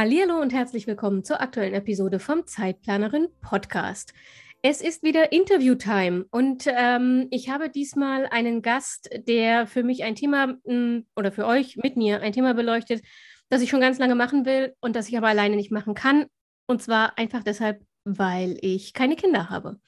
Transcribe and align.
Hallo 0.00 0.40
und 0.40 0.52
herzlich 0.52 0.86
willkommen 0.86 1.24
zur 1.24 1.40
aktuellen 1.40 1.74
Episode 1.74 2.20
vom 2.20 2.46
Zeitplanerin 2.46 3.26
Podcast. 3.40 4.14
Es 4.62 4.80
ist 4.80 5.02
wieder 5.02 5.32
Interview-Time 5.32 6.24
und 6.30 6.66
ähm, 6.68 7.26
ich 7.32 7.50
habe 7.50 7.68
diesmal 7.68 8.26
einen 8.26 8.62
Gast, 8.62 9.10
der 9.26 9.66
für 9.66 9.82
mich 9.82 10.04
ein 10.04 10.14
Thema 10.14 10.54
hm, 10.64 11.04
oder 11.16 11.32
für 11.32 11.46
euch 11.46 11.78
mit 11.78 11.96
mir 11.96 12.20
ein 12.20 12.32
Thema 12.32 12.54
beleuchtet, 12.54 13.02
das 13.48 13.60
ich 13.60 13.70
schon 13.70 13.80
ganz 13.80 13.98
lange 13.98 14.14
machen 14.14 14.46
will 14.46 14.72
und 14.78 14.94
das 14.94 15.08
ich 15.08 15.18
aber 15.18 15.26
alleine 15.26 15.56
nicht 15.56 15.72
machen 15.72 15.94
kann. 15.94 16.26
Und 16.68 16.80
zwar 16.80 17.18
einfach 17.18 17.42
deshalb, 17.42 17.82
weil 18.04 18.56
ich 18.60 18.92
keine 18.92 19.16
Kinder 19.16 19.50
habe. 19.50 19.80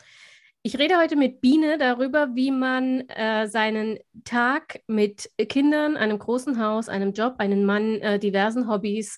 Ich 0.63 0.77
rede 0.77 0.99
heute 0.99 1.15
mit 1.15 1.41
Biene 1.41 1.79
darüber, 1.79 2.35
wie 2.35 2.51
man 2.51 3.09
äh, 3.11 3.47
seinen 3.47 4.01
Tag 4.25 4.81
mit 4.89 5.31
Kindern, 5.39 5.97
einem 5.97 6.19
großen 6.19 6.61
Haus, 6.61 6.89
einem 6.89 7.13
Job, 7.13 7.37
einem 7.39 7.65
Mann, 7.65 8.01
äh, 8.01 8.19
diversen 8.19 8.69
Hobbys, 8.69 9.17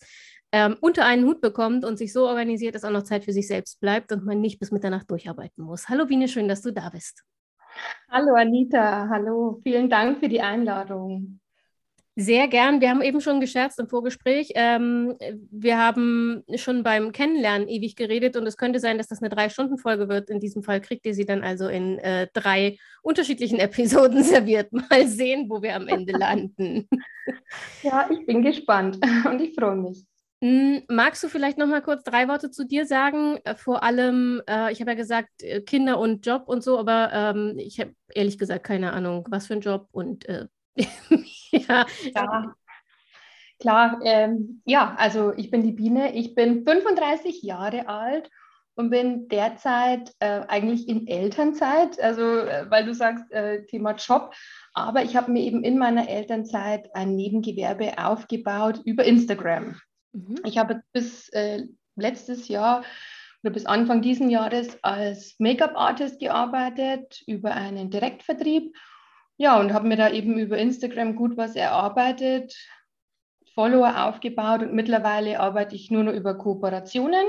ähm, 0.52 0.76
unter 0.80 1.04
einen 1.04 1.24
Hut 1.24 1.40
bekommt 1.40 1.84
und 1.84 1.96
sich 1.96 2.12
so 2.12 2.28
organisiert, 2.28 2.74
dass 2.74 2.84
auch 2.84 2.90
noch 2.90 3.02
Zeit 3.02 3.24
für 3.24 3.32
sich 3.32 3.48
selbst 3.48 3.80
bleibt 3.80 4.12
und 4.12 4.24
man 4.24 4.40
nicht 4.40 4.60
bis 4.60 4.70
Mitternacht 4.70 5.10
durcharbeiten 5.10 5.64
muss. 5.64 5.88
Hallo 5.88 6.06
Biene, 6.06 6.28
schön, 6.28 6.48
dass 6.48 6.62
du 6.62 6.72
da 6.72 6.90
bist. 6.90 7.24
Hallo 8.10 8.34
Anita, 8.34 9.08
hallo, 9.08 9.60
vielen 9.62 9.88
Dank 9.88 10.20
für 10.20 10.28
die 10.28 10.42
Einladung. 10.42 11.40
Sehr 12.14 12.46
gern. 12.46 12.82
Wir 12.82 12.90
haben 12.90 13.00
eben 13.00 13.22
schon 13.22 13.40
gescherzt 13.40 13.78
im 13.78 13.88
Vorgespräch. 13.88 14.50
Ähm, 14.54 15.16
wir 15.50 15.78
haben 15.78 16.44
schon 16.56 16.82
beim 16.82 17.10
Kennenlernen 17.10 17.68
ewig 17.68 17.96
geredet 17.96 18.36
und 18.36 18.46
es 18.46 18.58
könnte 18.58 18.80
sein, 18.80 18.98
dass 18.98 19.08
das 19.08 19.22
eine 19.22 19.30
Drei-Stunden-Folge 19.30 20.10
wird. 20.10 20.28
In 20.28 20.38
diesem 20.38 20.62
Fall 20.62 20.82
kriegt 20.82 21.06
ihr 21.06 21.14
sie 21.14 21.24
dann 21.24 21.42
also 21.42 21.68
in 21.68 21.98
äh, 22.00 22.28
drei 22.34 22.76
unterschiedlichen 23.00 23.58
Episoden 23.60 24.22
serviert. 24.22 24.70
Mal 24.74 25.08
sehen, 25.08 25.48
wo 25.48 25.62
wir 25.62 25.74
am 25.74 25.88
Ende 25.88 26.12
landen. 26.12 26.88
Ja, 27.82 28.08
ich 28.10 28.26
bin 28.26 28.42
gespannt 28.42 28.98
und 29.26 29.40
ich 29.40 29.54
freue 29.54 29.76
mich. 29.76 30.04
Hm, 30.42 30.82
magst 30.88 31.22
du 31.22 31.28
vielleicht 31.28 31.56
noch 31.56 31.68
mal 31.68 31.82
kurz 31.82 32.02
drei 32.02 32.26
Worte 32.26 32.50
zu 32.50 32.66
dir 32.66 32.84
sagen? 32.84 33.38
Äh, 33.44 33.54
vor 33.54 33.84
allem, 33.84 34.42
äh, 34.48 34.72
ich 34.72 34.80
habe 34.80 34.90
ja 34.90 34.96
gesagt, 34.96 35.40
äh, 35.40 35.60
Kinder 35.60 36.00
und 36.00 36.26
Job 36.26 36.48
und 36.48 36.64
so, 36.64 36.80
aber 36.80 37.12
ähm, 37.12 37.54
ich 37.58 37.78
habe 37.78 37.94
ehrlich 38.12 38.38
gesagt 38.38 38.64
keine 38.64 38.92
Ahnung, 38.92 39.24
was 39.30 39.46
für 39.46 39.54
ein 39.54 39.60
Job 39.60 39.86
und 39.92 40.28
äh, 40.28 40.48
ja. 41.52 41.86
ja. 42.12 42.54
Klar, 43.60 44.00
ähm, 44.02 44.62
ja, 44.64 44.96
also 44.98 45.32
ich 45.36 45.48
bin 45.52 45.62
die 45.62 45.70
Biene, 45.70 46.12
ich 46.16 46.34
bin 46.34 46.64
35 46.64 47.44
Jahre 47.44 47.86
alt 47.86 48.28
und 48.74 48.90
bin 48.90 49.28
derzeit 49.28 50.12
äh, 50.18 50.40
eigentlich 50.48 50.88
in 50.88 51.06
Elternzeit, 51.06 52.00
also 52.00 52.38
äh, 52.38 52.68
weil 52.68 52.84
du 52.84 52.94
sagst, 52.94 53.26
Thema 53.68 53.92
Job, 53.92 54.34
aber 54.74 55.04
ich 55.04 55.14
habe 55.14 55.30
mir 55.30 55.42
eben 55.42 55.62
in 55.62 55.78
meiner 55.78 56.08
Elternzeit 56.08 56.92
ein 56.96 57.14
Nebengewerbe 57.14 57.92
aufgebaut 57.98 58.80
über 58.84 59.04
Instagram. 59.04 59.76
Mhm. 60.12 60.36
Ich 60.44 60.58
habe 60.58 60.82
bis 60.92 61.28
äh, 61.30 61.66
letztes 61.96 62.48
Jahr 62.48 62.84
oder 63.42 63.52
bis 63.52 63.66
Anfang 63.66 64.02
diesen 64.02 64.30
Jahres 64.30 64.78
als 64.82 65.34
Make-up-Artist 65.38 66.20
gearbeitet 66.20 67.22
über 67.26 67.52
einen 67.52 67.90
Direktvertrieb. 67.90 68.76
Ja, 69.36 69.58
und 69.58 69.72
habe 69.72 69.88
mir 69.88 69.96
da 69.96 70.10
eben 70.10 70.38
über 70.38 70.58
Instagram 70.58 71.16
gut 71.16 71.36
was 71.36 71.56
erarbeitet, 71.56 72.54
Follower 73.54 74.06
aufgebaut 74.06 74.62
und 74.62 74.72
mittlerweile 74.72 75.40
arbeite 75.40 75.74
ich 75.74 75.90
nur 75.90 76.04
noch 76.04 76.12
über 76.12 76.34
Kooperationen. 76.34 77.26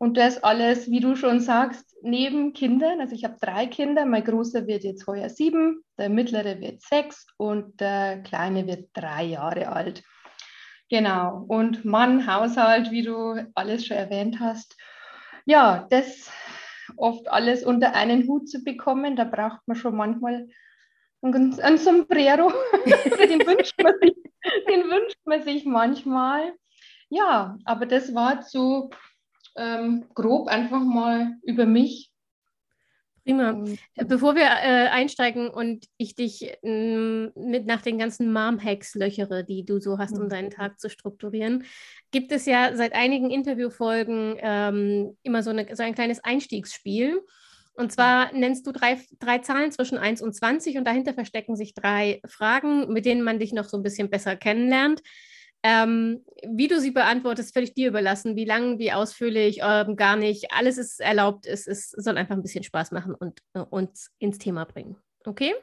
Und 0.00 0.16
das 0.16 0.42
alles, 0.44 0.90
wie 0.90 1.00
du 1.00 1.16
schon 1.16 1.40
sagst, 1.40 1.96
neben 2.02 2.52
Kindern. 2.52 3.00
Also 3.00 3.16
ich 3.16 3.24
habe 3.24 3.36
drei 3.40 3.66
Kinder. 3.66 4.06
Mein 4.06 4.22
großer 4.22 4.68
wird 4.68 4.84
jetzt 4.84 5.08
heuer 5.08 5.28
sieben, 5.28 5.82
der 5.98 6.08
mittlere 6.08 6.60
wird 6.60 6.82
sechs 6.82 7.26
und 7.36 7.80
der 7.80 8.22
kleine 8.22 8.68
wird 8.68 8.90
drei 8.92 9.24
Jahre 9.24 9.72
alt. 9.72 10.04
Genau. 10.90 11.44
Und 11.48 11.84
Mann, 11.84 12.26
Haushalt, 12.26 12.90
wie 12.90 13.02
du 13.02 13.46
alles 13.54 13.86
schon 13.86 13.96
erwähnt 13.96 14.40
hast. 14.40 14.76
Ja, 15.44 15.86
das 15.90 16.30
oft 16.96 17.28
alles 17.28 17.64
unter 17.64 17.94
einen 17.94 18.26
Hut 18.26 18.48
zu 18.48 18.62
bekommen, 18.62 19.16
da 19.16 19.24
braucht 19.24 19.66
man 19.66 19.76
schon 19.76 19.96
manchmal 19.96 20.48
ein, 21.22 21.78
Sombrero. 21.78 22.48
den, 22.84 23.46
wünscht 23.46 23.74
man 23.82 23.94
sich, 24.00 24.14
den 24.68 24.84
wünscht 24.84 25.18
man 25.24 25.42
sich 25.42 25.64
manchmal. 25.64 26.54
Ja, 27.10 27.58
aber 27.64 27.86
das 27.86 28.14
war 28.14 28.42
zu 28.42 28.90
ähm, 29.56 30.06
grob 30.14 30.48
einfach 30.48 30.80
mal 30.80 31.36
über 31.42 31.66
mich 31.66 32.12
Prima. 33.28 33.50
Und, 33.50 33.78
Bevor 34.08 34.34
wir 34.36 34.44
äh, 34.44 34.88
einsteigen 34.88 35.50
und 35.50 35.84
ich 35.98 36.14
dich 36.14 36.50
äh, 36.62 37.30
mit 37.34 37.66
nach 37.66 37.82
den 37.82 37.98
ganzen 37.98 38.32
Mom-Hacks 38.32 38.94
löchere, 38.94 39.44
die 39.44 39.66
du 39.66 39.80
so 39.80 39.98
hast, 39.98 40.16
um 40.16 40.24
mhm. 40.24 40.28
deinen 40.30 40.50
Tag 40.50 40.80
zu 40.80 40.88
strukturieren, 40.88 41.64
gibt 42.10 42.32
es 42.32 42.46
ja 42.46 42.74
seit 42.74 42.94
einigen 42.94 43.30
Interviewfolgen 43.30 44.36
ähm, 44.40 45.16
immer 45.22 45.42
so, 45.42 45.50
eine, 45.50 45.66
so 45.76 45.82
ein 45.82 45.94
kleines 45.94 46.24
Einstiegsspiel. 46.24 47.20
Und 47.74 47.92
zwar 47.92 48.32
nennst 48.32 48.66
du 48.66 48.72
drei, 48.72 48.98
drei 49.18 49.38
Zahlen 49.38 49.72
zwischen 49.72 49.98
1 49.98 50.22
und 50.22 50.32
20 50.32 50.78
und 50.78 50.84
dahinter 50.84 51.12
verstecken 51.12 51.54
sich 51.54 51.74
drei 51.74 52.22
Fragen, 52.26 52.90
mit 52.92 53.04
denen 53.04 53.22
man 53.22 53.38
dich 53.38 53.52
noch 53.52 53.68
so 53.68 53.76
ein 53.76 53.82
bisschen 53.82 54.08
besser 54.08 54.36
kennenlernt. 54.36 55.02
Ähm, 55.64 56.24
wie 56.46 56.68
du 56.68 56.80
sie 56.80 56.92
beantwortest, 56.92 57.52
völlig 57.52 57.74
dir 57.74 57.88
überlassen. 57.88 58.36
Wie 58.36 58.44
lang, 58.44 58.78
wie 58.78 58.92
ausführlich, 58.92 59.60
ähm, 59.62 59.96
gar 59.96 60.16
nicht. 60.16 60.52
Alles 60.52 60.78
ist 60.78 61.00
erlaubt. 61.00 61.46
Es, 61.46 61.66
es 61.66 61.90
soll 61.90 62.16
einfach 62.16 62.36
ein 62.36 62.42
bisschen 62.42 62.64
Spaß 62.64 62.92
machen 62.92 63.14
und 63.14 63.42
äh, 63.54 63.60
uns 63.60 64.12
ins 64.18 64.38
Thema 64.38 64.64
bringen. 64.64 64.96
Okay? 65.24 65.54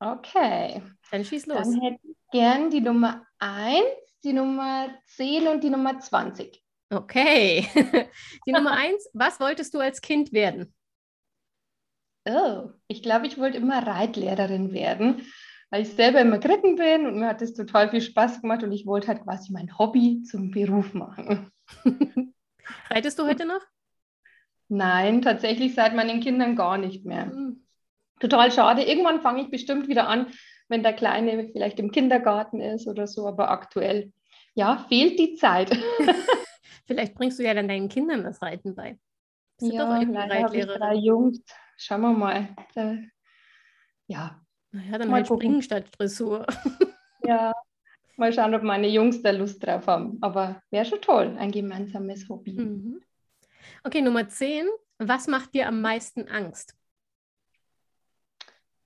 Okay. 0.00 0.82
Dann 1.10 1.24
schieß 1.24 1.46
los. 1.46 1.58
Dann 1.58 1.80
hätte 1.80 2.00
ich 2.02 2.16
gern 2.32 2.70
die 2.70 2.80
Nummer 2.80 3.26
1, 3.38 3.82
die 4.24 4.32
Nummer 4.32 4.88
10 5.16 5.48
und 5.48 5.62
die 5.62 5.70
Nummer 5.70 5.98
20. 5.98 6.62
Okay. 6.90 7.66
die 8.46 8.52
Nummer 8.52 8.72
1, 8.72 9.10
was 9.12 9.40
wolltest 9.40 9.74
du 9.74 9.80
als 9.80 10.00
Kind 10.00 10.32
werden? 10.32 10.74
Oh, 12.26 12.70
ich 12.88 13.02
glaube, 13.02 13.26
ich 13.26 13.38
wollte 13.38 13.58
immer 13.58 13.86
Reitlehrerin 13.86 14.72
werden 14.72 15.22
weil 15.70 15.82
ich 15.82 15.90
selber 15.90 16.20
immer 16.20 16.38
geritten 16.38 16.76
bin 16.76 17.06
und 17.06 17.18
mir 17.18 17.26
hat 17.28 17.40
das 17.40 17.54
total 17.54 17.90
viel 17.90 18.00
Spaß 18.00 18.40
gemacht 18.40 18.62
und 18.62 18.72
ich 18.72 18.86
wollte 18.86 19.08
halt 19.08 19.22
quasi 19.22 19.52
mein 19.52 19.78
Hobby 19.78 20.22
zum 20.22 20.50
Beruf 20.50 20.94
machen. 20.94 21.50
Reitest 22.90 23.18
du 23.18 23.26
heute 23.26 23.46
noch? 23.46 23.60
Nein, 24.68 25.22
tatsächlich 25.22 25.74
seit 25.74 25.94
meinen 25.94 26.20
Kindern 26.20 26.56
gar 26.56 26.78
nicht 26.78 27.04
mehr. 27.04 27.26
Mhm. 27.26 27.64
Total 28.20 28.50
schade. 28.50 28.82
Irgendwann 28.82 29.20
fange 29.20 29.42
ich 29.42 29.50
bestimmt 29.50 29.88
wieder 29.88 30.08
an, 30.08 30.26
wenn 30.68 30.82
der 30.82 30.92
Kleine 30.92 31.48
vielleicht 31.52 31.78
im 31.78 31.90
Kindergarten 31.90 32.60
ist 32.60 32.86
oder 32.86 33.06
so, 33.06 33.26
aber 33.26 33.50
aktuell, 33.50 34.12
ja, 34.54 34.84
fehlt 34.88 35.18
die 35.18 35.34
Zeit. 35.34 35.70
vielleicht 36.86 37.14
bringst 37.14 37.38
du 37.38 37.44
ja 37.44 37.54
dann 37.54 37.68
deinen 37.68 37.88
Kindern 37.88 38.24
das 38.24 38.42
Reiten 38.42 38.74
bei. 38.74 38.98
Bist 39.58 39.72
ja, 39.72 40.00
leider 40.02 40.42
habe 40.42 40.56
ich 40.56 40.66
drei 40.66 40.94
Jungs. 40.94 41.40
Schauen 41.76 42.00
wir 42.02 42.12
mal. 42.12 42.48
Ja, 44.06 44.40
naja, 44.72 44.98
dann 44.98 45.08
mal 45.08 45.16
halt 45.16 45.26
springen 45.26 45.62
statt 45.62 45.86
Dressur. 45.98 46.46
Ja, 47.24 47.52
mal 48.16 48.32
schauen, 48.32 48.54
ob 48.54 48.62
meine 48.62 48.88
Jungs 48.88 49.20
da 49.22 49.32
Lust 49.32 49.66
drauf 49.66 49.86
haben. 49.86 50.16
Aber 50.22 50.62
wäre 50.70 50.86
schon 50.86 51.02
toll, 51.02 51.36
ein 51.38 51.50
gemeinsames 51.50 52.28
Hobby. 52.28 52.52
Mhm. 52.52 53.02
Okay, 53.84 54.00
Nummer 54.00 54.28
10. 54.28 54.66
Was 54.98 55.26
macht 55.26 55.52
dir 55.52 55.68
am 55.68 55.82
meisten 55.82 56.26
Angst? 56.28 56.74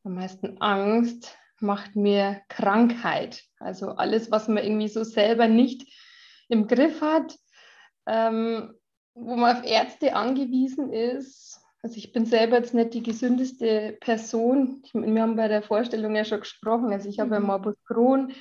Am 0.02 0.14
meisten 0.14 0.58
Angst 0.60 1.38
macht 1.60 1.94
mir 1.94 2.42
Krankheit. 2.48 3.44
Also 3.58 3.90
alles, 3.90 4.30
was 4.30 4.48
man 4.48 4.64
irgendwie 4.64 4.88
so 4.88 5.04
selber 5.04 5.46
nicht 5.46 5.86
im 6.48 6.66
Griff 6.66 7.00
hat, 7.00 7.38
ähm, 8.06 8.74
wo 9.14 9.36
man 9.36 9.56
auf 9.56 9.64
Ärzte 9.64 10.16
angewiesen 10.16 10.92
ist, 10.92 11.61
also 11.82 11.96
ich 11.96 12.12
bin 12.12 12.26
selber 12.26 12.56
jetzt 12.56 12.74
nicht 12.74 12.94
die 12.94 13.02
gesündeste 13.02 13.96
Person. 14.00 14.82
Ich, 14.84 14.94
wir 14.94 15.22
haben 15.22 15.36
bei 15.36 15.48
der 15.48 15.62
Vorstellung 15.62 16.14
ja 16.14 16.24
schon 16.24 16.40
gesprochen. 16.40 16.92
Also 16.92 17.08
ich 17.08 17.18
habe 17.18 17.40
mhm. 17.40 17.46
Morbus 17.46 17.74
Crohn 17.84 18.32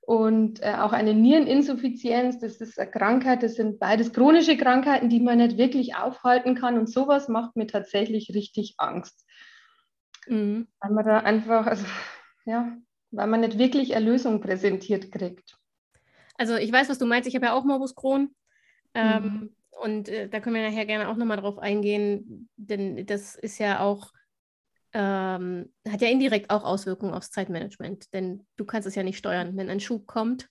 und 0.00 0.62
äh, 0.62 0.76
auch 0.78 0.92
eine 0.92 1.12
Niereninsuffizienz. 1.12 2.38
Das 2.40 2.62
ist 2.62 2.80
eine 2.80 2.90
Krankheit. 2.90 3.42
Das 3.42 3.56
sind 3.56 3.78
beides 3.78 4.14
chronische 4.14 4.56
Krankheiten, 4.56 5.10
die 5.10 5.20
man 5.20 5.36
nicht 5.36 5.58
wirklich 5.58 5.96
aufhalten 5.96 6.54
kann. 6.54 6.78
Und 6.78 6.88
sowas 6.88 7.28
macht 7.28 7.56
mir 7.56 7.66
tatsächlich 7.66 8.30
richtig 8.34 8.74
Angst. 8.78 9.26
Mhm. 10.26 10.66
Weil 10.80 10.92
man 10.92 11.04
da 11.04 11.18
einfach, 11.18 11.66
also 11.66 11.84
ja, 12.46 12.74
weil 13.10 13.26
man 13.26 13.40
nicht 13.40 13.58
wirklich 13.58 13.90
Erlösung 13.90 14.40
präsentiert 14.40 15.12
kriegt. 15.12 15.58
Also 16.38 16.56
ich 16.56 16.72
weiß, 16.72 16.88
was 16.88 16.98
du 16.98 17.04
meinst. 17.04 17.28
Ich 17.28 17.34
habe 17.34 17.46
ja 17.46 17.52
auch 17.52 17.64
Morbus 17.64 17.94
Crohn. 17.94 18.34
Ähm, 18.94 19.22
mhm 19.22 19.56
Und 19.82 20.08
äh, 20.08 20.28
da 20.28 20.38
können 20.38 20.54
wir 20.54 20.62
nachher 20.62 20.86
gerne 20.86 21.08
auch 21.08 21.16
nochmal 21.16 21.38
drauf 21.38 21.58
eingehen, 21.58 22.48
denn 22.56 23.04
das 23.04 23.34
ist 23.34 23.58
ja 23.58 23.80
auch, 23.80 24.12
ähm, 24.92 25.72
hat 25.88 26.00
ja 26.00 26.08
indirekt 26.08 26.50
auch 26.50 26.62
Auswirkungen 26.62 27.12
aufs 27.12 27.32
Zeitmanagement, 27.32 28.14
denn 28.14 28.46
du 28.56 28.64
kannst 28.64 28.86
es 28.86 28.94
ja 28.94 29.02
nicht 29.02 29.18
steuern. 29.18 29.56
Wenn 29.56 29.70
ein 29.70 29.80
Schub 29.80 30.06
kommt 30.06 30.48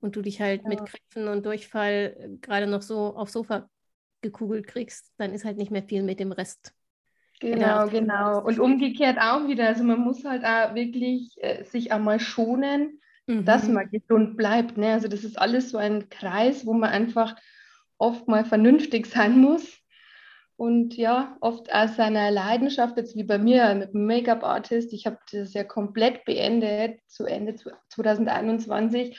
und 0.00 0.14
du 0.14 0.20
dich 0.20 0.42
halt 0.42 0.62
ja. 0.64 0.68
mit 0.68 0.80
Krämpfen 0.84 1.28
und 1.28 1.46
Durchfall 1.46 2.16
äh, 2.18 2.28
gerade 2.42 2.66
noch 2.66 2.82
so 2.82 3.16
aufs 3.16 3.32
Sofa 3.32 3.70
gekugelt 4.20 4.66
kriegst, 4.66 5.10
dann 5.16 5.32
ist 5.32 5.46
halt 5.46 5.56
nicht 5.56 5.70
mehr 5.70 5.82
viel 5.82 6.02
mit 6.02 6.20
dem 6.20 6.32
Rest. 6.32 6.74
Genau, 7.40 7.88
genau. 7.88 8.44
Und 8.44 8.58
umgekehrt 8.58 9.16
auch 9.18 9.48
wieder. 9.48 9.68
Also 9.68 9.84
man 9.84 10.00
muss 10.00 10.22
halt 10.22 10.44
auch 10.44 10.74
wirklich 10.74 11.34
äh, 11.38 11.64
sich 11.64 11.92
einmal 11.92 12.20
schonen, 12.20 13.00
mhm. 13.26 13.46
dass 13.46 13.68
man 13.68 13.90
gesund 13.90 14.36
bleibt. 14.36 14.76
Ne? 14.76 14.92
Also 14.92 15.08
das 15.08 15.24
ist 15.24 15.38
alles 15.38 15.70
so 15.70 15.78
ein 15.78 16.10
Kreis, 16.10 16.66
wo 16.66 16.74
man 16.74 16.90
einfach 16.90 17.36
oft 17.98 18.28
mal 18.28 18.44
vernünftig 18.44 19.06
sein 19.06 19.38
muss. 19.38 19.78
Und 20.56 20.96
ja, 20.96 21.36
oft 21.40 21.70
aus 21.72 21.96
seiner 21.96 22.30
Leidenschaft, 22.30 22.96
jetzt 22.96 23.14
wie 23.14 23.24
bei 23.24 23.36
mir 23.36 23.74
mit 23.74 23.92
dem 23.92 24.06
Make-up-Artist, 24.06 24.92
ich 24.94 25.04
habe 25.04 25.18
das 25.30 25.52
ja 25.52 25.64
komplett 25.64 26.24
beendet, 26.24 26.98
zu 27.08 27.26
Ende 27.26 27.56
2021, 27.90 29.18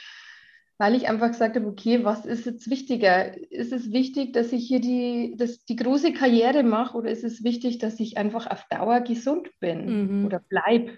weil 0.79 0.95
ich 0.95 1.07
einfach 1.07 1.27
gesagt 1.27 1.55
habe, 1.55 1.67
okay, 1.67 2.03
was 2.03 2.25
ist 2.25 2.47
jetzt 2.47 2.69
wichtiger? 2.71 3.37
Ist 3.51 3.71
es 3.71 3.91
wichtig, 3.91 4.33
dass 4.33 4.51
ich 4.51 4.67
hier 4.67 4.79
die, 4.79 5.35
das, 5.37 5.63
die 5.65 5.75
große 5.75 6.11
Karriere 6.13 6.63
mache 6.63 6.97
oder 6.97 7.11
ist 7.11 7.23
es 7.23 7.43
wichtig, 7.43 7.77
dass 7.77 7.99
ich 7.99 8.17
einfach 8.17 8.49
auf 8.49 8.65
Dauer 8.69 9.01
gesund 9.01 9.49
bin 9.59 10.19
mhm. 10.19 10.25
oder 10.25 10.39
bleibe 10.39 10.97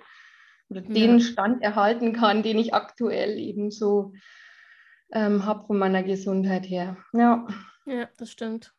oder 0.70 0.81
ja. 0.81 0.88
den 0.88 1.20
Stand 1.20 1.62
erhalten 1.62 2.14
kann, 2.14 2.44
den 2.44 2.60
ich 2.60 2.74
aktuell 2.74 3.38
eben 3.38 3.72
so 3.72 4.14
ähm, 5.11 5.45
habe 5.45 5.65
von 5.65 5.77
meiner 5.77 6.03
Gesundheit 6.03 6.69
her. 6.69 6.97
Ja. 7.13 7.47
ja, 7.85 8.09
das 8.17 8.31
stimmt. 8.31 8.73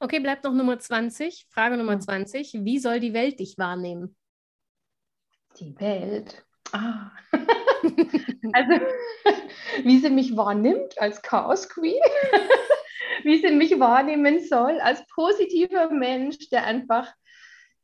Okay, 0.00 0.20
bleibt 0.20 0.44
noch 0.44 0.52
Nummer 0.52 0.78
20. 0.78 1.46
Frage 1.50 1.76
Nummer 1.76 1.98
20. 1.98 2.64
Wie 2.64 2.78
soll 2.78 3.00
die 3.00 3.14
Welt 3.14 3.40
dich 3.40 3.58
wahrnehmen? 3.58 4.16
Die 5.58 5.78
Welt. 5.80 6.44
Ah. 6.72 7.10
also, 8.52 8.80
wie 9.82 9.98
sie 9.98 10.10
mich 10.10 10.36
wahrnimmt 10.36 11.00
als 11.00 11.22
Chaos 11.22 11.68
Queen, 11.68 12.00
wie 13.24 13.40
sie 13.40 13.50
mich 13.50 13.78
wahrnehmen 13.80 14.44
soll 14.44 14.80
als 14.80 15.04
positiver 15.08 15.90
Mensch, 15.90 16.48
der 16.50 16.64
einfach 16.64 17.12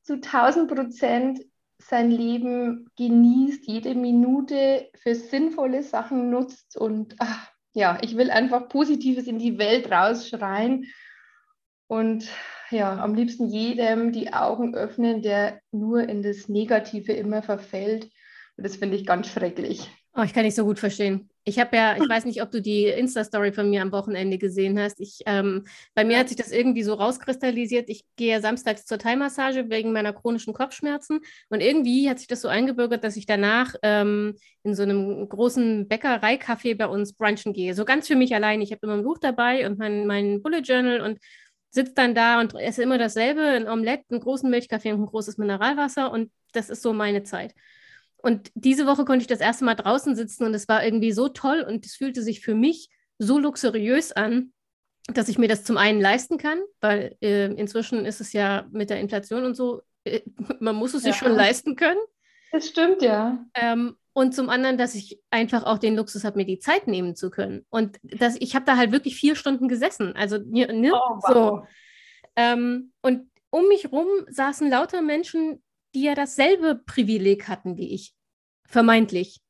zu 0.02 0.14
1000 0.14 0.72
Prozent 0.72 1.40
sein 1.86 2.10
Leben 2.10 2.90
genießt, 2.96 3.66
jede 3.66 3.94
Minute 3.94 4.88
für 4.94 5.14
sinnvolle 5.14 5.82
Sachen 5.82 6.30
nutzt 6.30 6.76
und 6.76 7.16
ach, 7.18 7.50
ja, 7.74 7.98
ich 8.02 8.16
will 8.16 8.30
einfach 8.30 8.68
Positives 8.68 9.26
in 9.26 9.38
die 9.38 9.58
Welt 9.58 9.90
rausschreien 9.90 10.86
und 11.86 12.28
ja, 12.70 12.98
am 12.98 13.14
liebsten 13.14 13.48
jedem 13.48 14.12
die 14.12 14.32
Augen 14.32 14.74
öffnen, 14.74 15.22
der 15.22 15.60
nur 15.72 16.08
in 16.08 16.22
das 16.22 16.48
Negative 16.48 17.12
immer 17.12 17.42
verfällt. 17.42 18.04
Und 18.56 18.66
das 18.66 18.76
finde 18.76 18.96
ich 18.96 19.04
ganz 19.04 19.28
schrecklich. 19.28 19.90
Oh, 20.14 20.22
ich 20.22 20.32
kann 20.32 20.44
nicht 20.44 20.54
so 20.54 20.64
gut 20.64 20.78
verstehen. 20.78 21.28
Ich 21.46 21.58
habe 21.58 21.76
ja, 21.76 21.96
ich 21.96 22.08
weiß 22.08 22.24
nicht, 22.24 22.40
ob 22.40 22.50
du 22.50 22.62
die 22.62 22.86
Insta-Story 22.86 23.52
von 23.52 23.68
mir 23.68 23.82
am 23.82 23.92
Wochenende 23.92 24.38
gesehen 24.38 24.78
hast. 24.80 24.98
Ich, 24.98 25.20
ähm, 25.26 25.64
bei 25.94 26.02
mir 26.02 26.18
hat 26.18 26.28
sich 26.28 26.38
das 26.38 26.50
irgendwie 26.50 26.82
so 26.82 26.94
rauskristallisiert. 26.94 27.90
Ich 27.90 28.04
gehe 28.16 28.32
ja 28.32 28.40
samstags 28.40 28.86
zur 28.86 28.98
Thai-Massage 28.98 29.68
wegen 29.68 29.92
meiner 29.92 30.14
chronischen 30.14 30.54
Kopfschmerzen. 30.54 31.20
Und 31.50 31.60
irgendwie 31.60 32.08
hat 32.08 32.18
sich 32.18 32.28
das 32.28 32.40
so 32.40 32.48
eingebürgert, 32.48 33.04
dass 33.04 33.16
ich 33.16 33.26
danach 33.26 33.74
ähm, 33.82 34.36
in 34.62 34.74
so 34.74 34.84
einem 34.84 35.28
großen 35.28 35.86
Bäckereikaffee 35.86 36.74
bei 36.74 36.86
uns 36.86 37.12
brunchen 37.12 37.52
gehe. 37.52 37.74
So 37.74 37.84
ganz 37.84 38.06
für 38.06 38.16
mich 38.16 38.34
allein. 38.34 38.62
Ich 38.62 38.70
habe 38.72 38.80
immer 38.82 38.94
ein 38.94 39.04
Buch 39.04 39.18
dabei 39.18 39.66
und 39.66 39.78
mein, 39.78 40.06
mein 40.06 40.42
Bullet 40.42 40.62
Journal 40.62 41.02
und 41.02 41.18
sitze 41.68 41.92
dann 41.94 42.14
da 42.14 42.40
und 42.40 42.54
esse 42.54 42.82
immer 42.82 42.96
dasselbe: 42.96 43.42
ein 43.42 43.68
Omelette, 43.68 44.04
einen 44.10 44.20
großen 44.20 44.48
Milchkaffee 44.48 44.92
und 44.92 45.02
ein 45.02 45.06
großes 45.06 45.36
Mineralwasser. 45.36 46.10
Und 46.10 46.32
das 46.52 46.70
ist 46.70 46.80
so 46.80 46.94
meine 46.94 47.22
Zeit. 47.22 47.54
Und 48.24 48.50
diese 48.54 48.86
Woche 48.86 49.04
konnte 49.04 49.20
ich 49.20 49.26
das 49.26 49.40
erste 49.40 49.66
Mal 49.66 49.74
draußen 49.74 50.16
sitzen 50.16 50.44
und 50.44 50.54
es 50.54 50.66
war 50.66 50.82
irgendwie 50.82 51.12
so 51.12 51.28
toll 51.28 51.60
und 51.60 51.84
es 51.84 51.96
fühlte 51.96 52.22
sich 52.22 52.40
für 52.40 52.54
mich 52.54 52.88
so 53.18 53.38
luxuriös 53.38 54.12
an, 54.12 54.54
dass 55.08 55.28
ich 55.28 55.36
mir 55.36 55.46
das 55.46 55.62
zum 55.62 55.76
einen 55.76 56.00
leisten 56.00 56.38
kann, 56.38 56.58
weil 56.80 57.18
äh, 57.20 57.52
inzwischen 57.52 58.06
ist 58.06 58.22
es 58.22 58.32
ja 58.32 58.66
mit 58.70 58.88
der 58.88 58.98
Inflation 59.00 59.44
und 59.44 59.54
so, 59.54 59.82
äh, 60.04 60.22
man 60.58 60.74
muss 60.74 60.94
es 60.94 61.02
sich 61.02 61.14
schon 61.14 61.32
leisten 61.32 61.76
können. 61.76 62.00
Das 62.50 62.66
stimmt, 62.66 63.02
ja. 63.02 63.44
Ähm, 63.52 63.98
und 64.14 64.34
zum 64.34 64.48
anderen, 64.48 64.78
dass 64.78 64.94
ich 64.94 65.20
einfach 65.28 65.64
auch 65.64 65.76
den 65.76 65.94
Luxus 65.94 66.24
habe, 66.24 66.38
mir 66.38 66.46
die 66.46 66.60
Zeit 66.60 66.86
nehmen 66.86 67.16
zu 67.16 67.28
können. 67.28 67.66
Und 67.68 67.98
dass 68.04 68.36
ich 68.40 68.54
habe 68.54 68.64
da 68.64 68.78
halt 68.78 68.90
wirklich 68.90 69.16
vier 69.16 69.36
Stunden 69.36 69.68
gesessen. 69.68 70.16
Also 70.16 70.38
ne, 70.38 70.92
oh, 70.94 71.20
wow. 71.20 71.28
so. 71.28 71.66
Ähm, 72.36 72.92
und 73.02 73.28
um 73.50 73.68
mich 73.68 73.92
rum 73.92 74.06
saßen 74.30 74.70
lauter 74.70 75.02
Menschen, 75.02 75.62
die 75.94 76.02
ja 76.02 76.14
dasselbe 76.14 76.76
Privileg 76.86 77.48
hatten 77.48 77.76
wie 77.76 77.94
ich, 77.94 78.14
vermeintlich. 78.66 79.40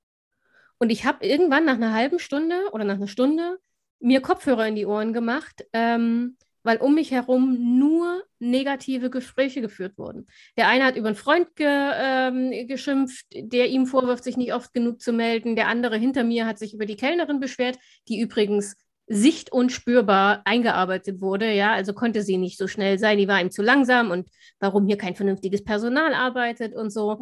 Und 0.79 0.91
ich 0.91 1.05
habe 1.05 1.27
irgendwann 1.27 1.65
nach 1.65 1.75
einer 1.75 1.95
halben 1.95 2.19
Stunde 2.19 2.57
oder 2.73 2.85
nach 2.85 2.97
einer 2.97 3.09
Stunde 3.09 3.59
mir 4.01 4.21
Kopfhörer 4.21 4.67
in 4.67 4.75
die 4.75 4.87
Ohren 4.87 5.13
gemacht, 5.13 5.65
ähm, 5.73 6.37
weil 6.63 6.79
um 6.79 6.95
mich 6.95 7.11
herum 7.11 7.79
nur 7.79 8.25
negative 8.39 9.11
Gespräche 9.11 9.61
geführt 9.61 9.97
wurden. 9.99 10.27
Der 10.57 10.69
eine 10.69 10.85
hat 10.85 10.97
über 10.97 11.09
einen 11.09 11.17
Freund 11.17 11.55
ge, 11.57 11.67
ähm, 11.69 12.67
geschimpft, 12.67 13.27
der 13.33 13.69
ihm 13.69 13.87
vorwirft, 13.87 14.25
sich 14.25 14.37
nicht 14.37 14.55
oft 14.55 14.73
genug 14.73 15.01
zu 15.01 15.13
melden. 15.13 15.57
Der 15.57 15.69
andere 15.69 15.97
hinter 15.97 16.25
mir 16.25 16.47
hat 16.47 16.59
sich 16.59 16.75
über 16.75 16.87
die 16.87 16.97
Kellnerin 16.97 17.39
beschwert, 17.39 17.79
die 18.09 18.19
übrigens 18.19 18.77
sicht- 19.07 19.53
und 19.53 19.71
spürbar 19.71 20.43
eingearbeitet 20.45 21.21
wurde. 21.21 21.53
Ja, 21.53 21.73
also 21.73 21.93
konnte 21.93 22.23
sie 22.23 22.39
nicht 22.39 22.59
so 22.59 22.67
schnell 22.67 22.99
sein, 22.99 23.19
die 23.19 23.29
war 23.29 23.41
ihm 23.41 23.51
zu 23.51 23.63
langsam 23.63 24.11
und 24.11 24.29
warum 24.61 24.87
hier 24.87 24.97
kein 24.97 25.15
vernünftiges 25.15 25.63
Personal 25.65 26.15
arbeitet 26.15 26.75
und 26.75 26.91
so. 26.91 27.19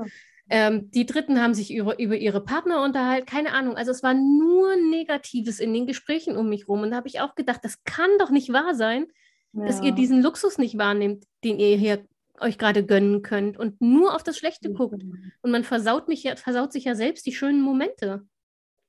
Ähm, 0.48 0.90
die 0.90 1.06
Dritten 1.06 1.40
haben 1.40 1.54
sich 1.54 1.72
über, 1.72 1.98
über 1.98 2.16
ihre 2.16 2.42
Partner 2.42 2.82
unterhalten, 2.82 3.26
keine 3.26 3.52
Ahnung. 3.52 3.76
Also 3.76 3.90
es 3.90 4.02
war 4.02 4.14
nur 4.14 4.76
Negatives 4.76 5.60
in 5.60 5.72
den 5.72 5.86
Gesprächen 5.86 6.36
um 6.36 6.48
mich 6.48 6.68
rum. 6.68 6.82
Und 6.82 6.90
da 6.90 6.96
habe 6.96 7.08
ich 7.08 7.20
auch 7.20 7.34
gedacht, 7.34 7.60
das 7.62 7.82
kann 7.84 8.10
doch 8.18 8.30
nicht 8.30 8.52
wahr 8.52 8.74
sein, 8.74 9.06
ja. 9.52 9.66
dass 9.66 9.82
ihr 9.82 9.92
diesen 9.92 10.22
Luxus 10.22 10.58
nicht 10.58 10.78
wahrnehmt, 10.78 11.24
den 11.44 11.58
ihr 11.58 11.76
hier 11.76 12.04
euch 12.40 12.58
gerade 12.58 12.84
gönnen 12.84 13.22
könnt 13.22 13.56
und 13.56 13.80
nur 13.80 14.14
auf 14.14 14.22
das 14.22 14.36
Schlechte 14.36 14.72
guckt. 14.72 15.02
Und 15.42 15.50
man 15.50 15.64
versaut, 15.64 16.08
mich 16.08 16.22
ja, 16.24 16.36
versaut 16.36 16.72
sich 16.72 16.84
ja 16.84 16.94
selbst 16.94 17.24
die 17.26 17.32
schönen 17.32 17.62
Momente. 17.62 18.26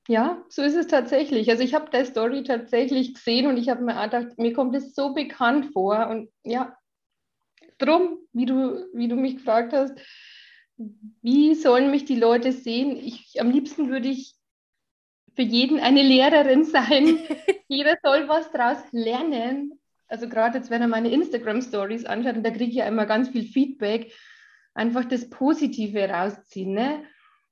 Ja, 0.07 0.43
so 0.49 0.61
ist 0.61 0.75
es 0.75 0.87
tatsächlich. 0.87 1.49
Also 1.49 1.63
ich 1.63 1.73
habe 1.73 1.89
der 1.89 2.05
Story 2.05 2.43
tatsächlich 2.43 3.13
gesehen 3.13 3.47
und 3.47 3.57
ich 3.57 3.69
habe 3.69 3.83
mir 3.83 4.01
gedacht, 4.03 4.37
mir 4.37 4.53
kommt 4.53 4.75
es 4.75 4.93
so 4.95 5.13
bekannt 5.13 5.71
vor. 5.71 6.07
Und 6.07 6.29
ja, 6.43 6.77
drum, 7.77 8.17
wie 8.33 8.45
du, 8.45 8.85
wie 8.93 9.07
du 9.07 9.15
mich 9.15 9.37
gefragt 9.37 9.71
hast, 9.71 9.93
wie 11.21 11.55
sollen 11.55 11.91
mich 11.91 12.03
die 12.03 12.19
Leute 12.19 12.51
sehen? 12.51 12.97
Ich, 12.97 13.39
am 13.39 13.49
liebsten 13.49 13.89
würde 13.89 14.09
ich 14.09 14.35
für 15.35 15.41
jeden 15.41 15.79
eine 15.79 16.03
Lehrerin 16.03 16.63
sein. 16.65 17.19
Jeder 17.67 17.97
soll 18.03 18.27
was 18.27 18.51
daraus 18.51 18.83
lernen. 18.91 19.79
Also 20.07 20.27
gerade 20.27 20.57
jetzt, 20.57 20.69
wenn 20.69 20.81
er 20.81 20.87
meine 20.87 21.11
Instagram-Stories 21.11 22.05
anschaut, 22.05 22.35
und 22.35 22.43
da 22.43 22.51
kriege 22.51 22.71
ich 22.71 22.75
ja 22.75 22.87
immer 22.87 23.05
ganz 23.05 23.29
viel 23.29 23.45
Feedback, 23.45 24.13
einfach 24.73 25.05
das 25.05 25.29
Positive 25.29 26.09
rausziehen. 26.09 26.73
Ne? 26.73 27.03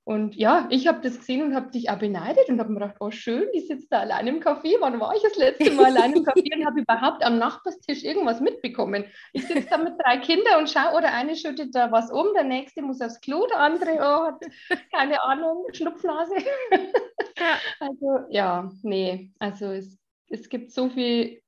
Und 0.04 0.36
ja, 0.36 0.68
ich 0.72 0.88
habe 0.88 1.02
das 1.02 1.20
gesehen 1.20 1.44
und 1.44 1.56
habe 1.56 1.70
dich 1.70 1.92
auch 1.92 2.00
beneidet 2.00 2.50
und 2.50 2.60
habe 2.60 2.70
mir 2.70 2.80
gedacht, 2.80 2.96
oh 3.00 3.12
schön, 3.12 3.48
die 3.54 3.60
sitzt 3.60 3.92
da 3.92 4.00
allein 4.00 4.26
im 4.26 4.40
Café. 4.40 4.78
Wann 4.80 5.00
war 5.00 5.16
ich 5.16 5.22
das 5.22 5.36
letzte 5.36 5.72
Mal 5.72 5.86
allein 5.96 6.14
im 6.14 6.24
Café 6.24 6.58
und 6.58 6.66
habe 6.66 6.82
überhaupt 6.82 7.24
am 7.24 7.38
Nachbarstisch 7.38 8.04
irgendwas 8.04 8.42
mitbekommen? 8.42 9.06
Ich 9.34 9.48
sitze 9.48 9.68
da 9.70 9.78
mit 9.78 9.94
drei 10.04 10.18
Kindern 10.18 10.60
und 10.60 10.70
schaue, 10.70 10.98
oder 10.98 11.14
eine 11.14 11.36
schüttet 11.36 11.76
da 11.76 11.92
was 11.92 12.12
um, 12.12 12.34
der 12.34 12.44
nächste 12.44 12.82
muss 12.82 13.00
aufs 13.00 13.22
Klo, 13.22 13.46
der 13.46 13.60
andere 13.60 13.98
oh, 14.00 14.28
hat 14.28 14.44
keine 14.92 15.22
Ahnung, 15.22 15.66
Schnupfnase. 15.74 16.36
Ja. 16.36 16.80
Also 17.80 18.20
ja, 18.30 18.70
nee, 18.84 19.32
also 19.40 19.72
es, 19.72 19.98
es 20.28 20.48
gibt 20.48 20.72
so 20.72 20.90
viele 20.90 21.40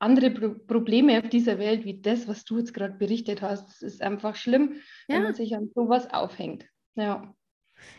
andere 0.00 0.30
Pro 0.30 0.54
Probleme 0.66 1.18
auf 1.18 1.28
dieser 1.28 1.58
Welt 1.58 1.84
wie 1.84 2.00
das, 2.00 2.26
was 2.26 2.44
du 2.44 2.58
jetzt 2.58 2.74
gerade 2.74 2.94
berichtet 2.94 3.40
hast. 3.42 3.68
Es 3.68 3.82
ist 3.82 4.02
einfach 4.02 4.34
schlimm, 4.34 4.80
ja. 5.06 5.16
wenn 5.16 5.22
man 5.24 5.34
sich 5.34 5.54
an 5.54 5.70
sowas 5.74 6.12
aufhängt. 6.12 6.66
Ja. 6.96 7.32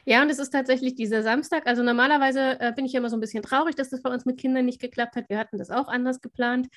Ja, 0.05 0.21
und 0.21 0.29
es 0.29 0.39
ist 0.39 0.51
tatsächlich 0.51 0.95
dieser 0.95 1.23
Samstag. 1.23 1.67
Also 1.67 1.83
normalerweise 1.83 2.59
äh, 2.59 2.73
bin 2.73 2.85
ich 2.85 2.93
ja 2.93 2.99
immer 2.99 3.09
so 3.09 3.17
ein 3.17 3.21
bisschen 3.21 3.43
traurig, 3.43 3.75
dass 3.75 3.89
das 3.89 4.01
bei 4.01 4.09
uns 4.11 4.25
mit 4.25 4.39
Kindern 4.39 4.65
nicht 4.65 4.81
geklappt 4.81 5.15
hat. 5.15 5.29
Wir 5.29 5.37
hatten 5.37 5.57
das 5.57 5.69
auch 5.69 5.87
anders 5.87 6.21
geplant. 6.21 6.67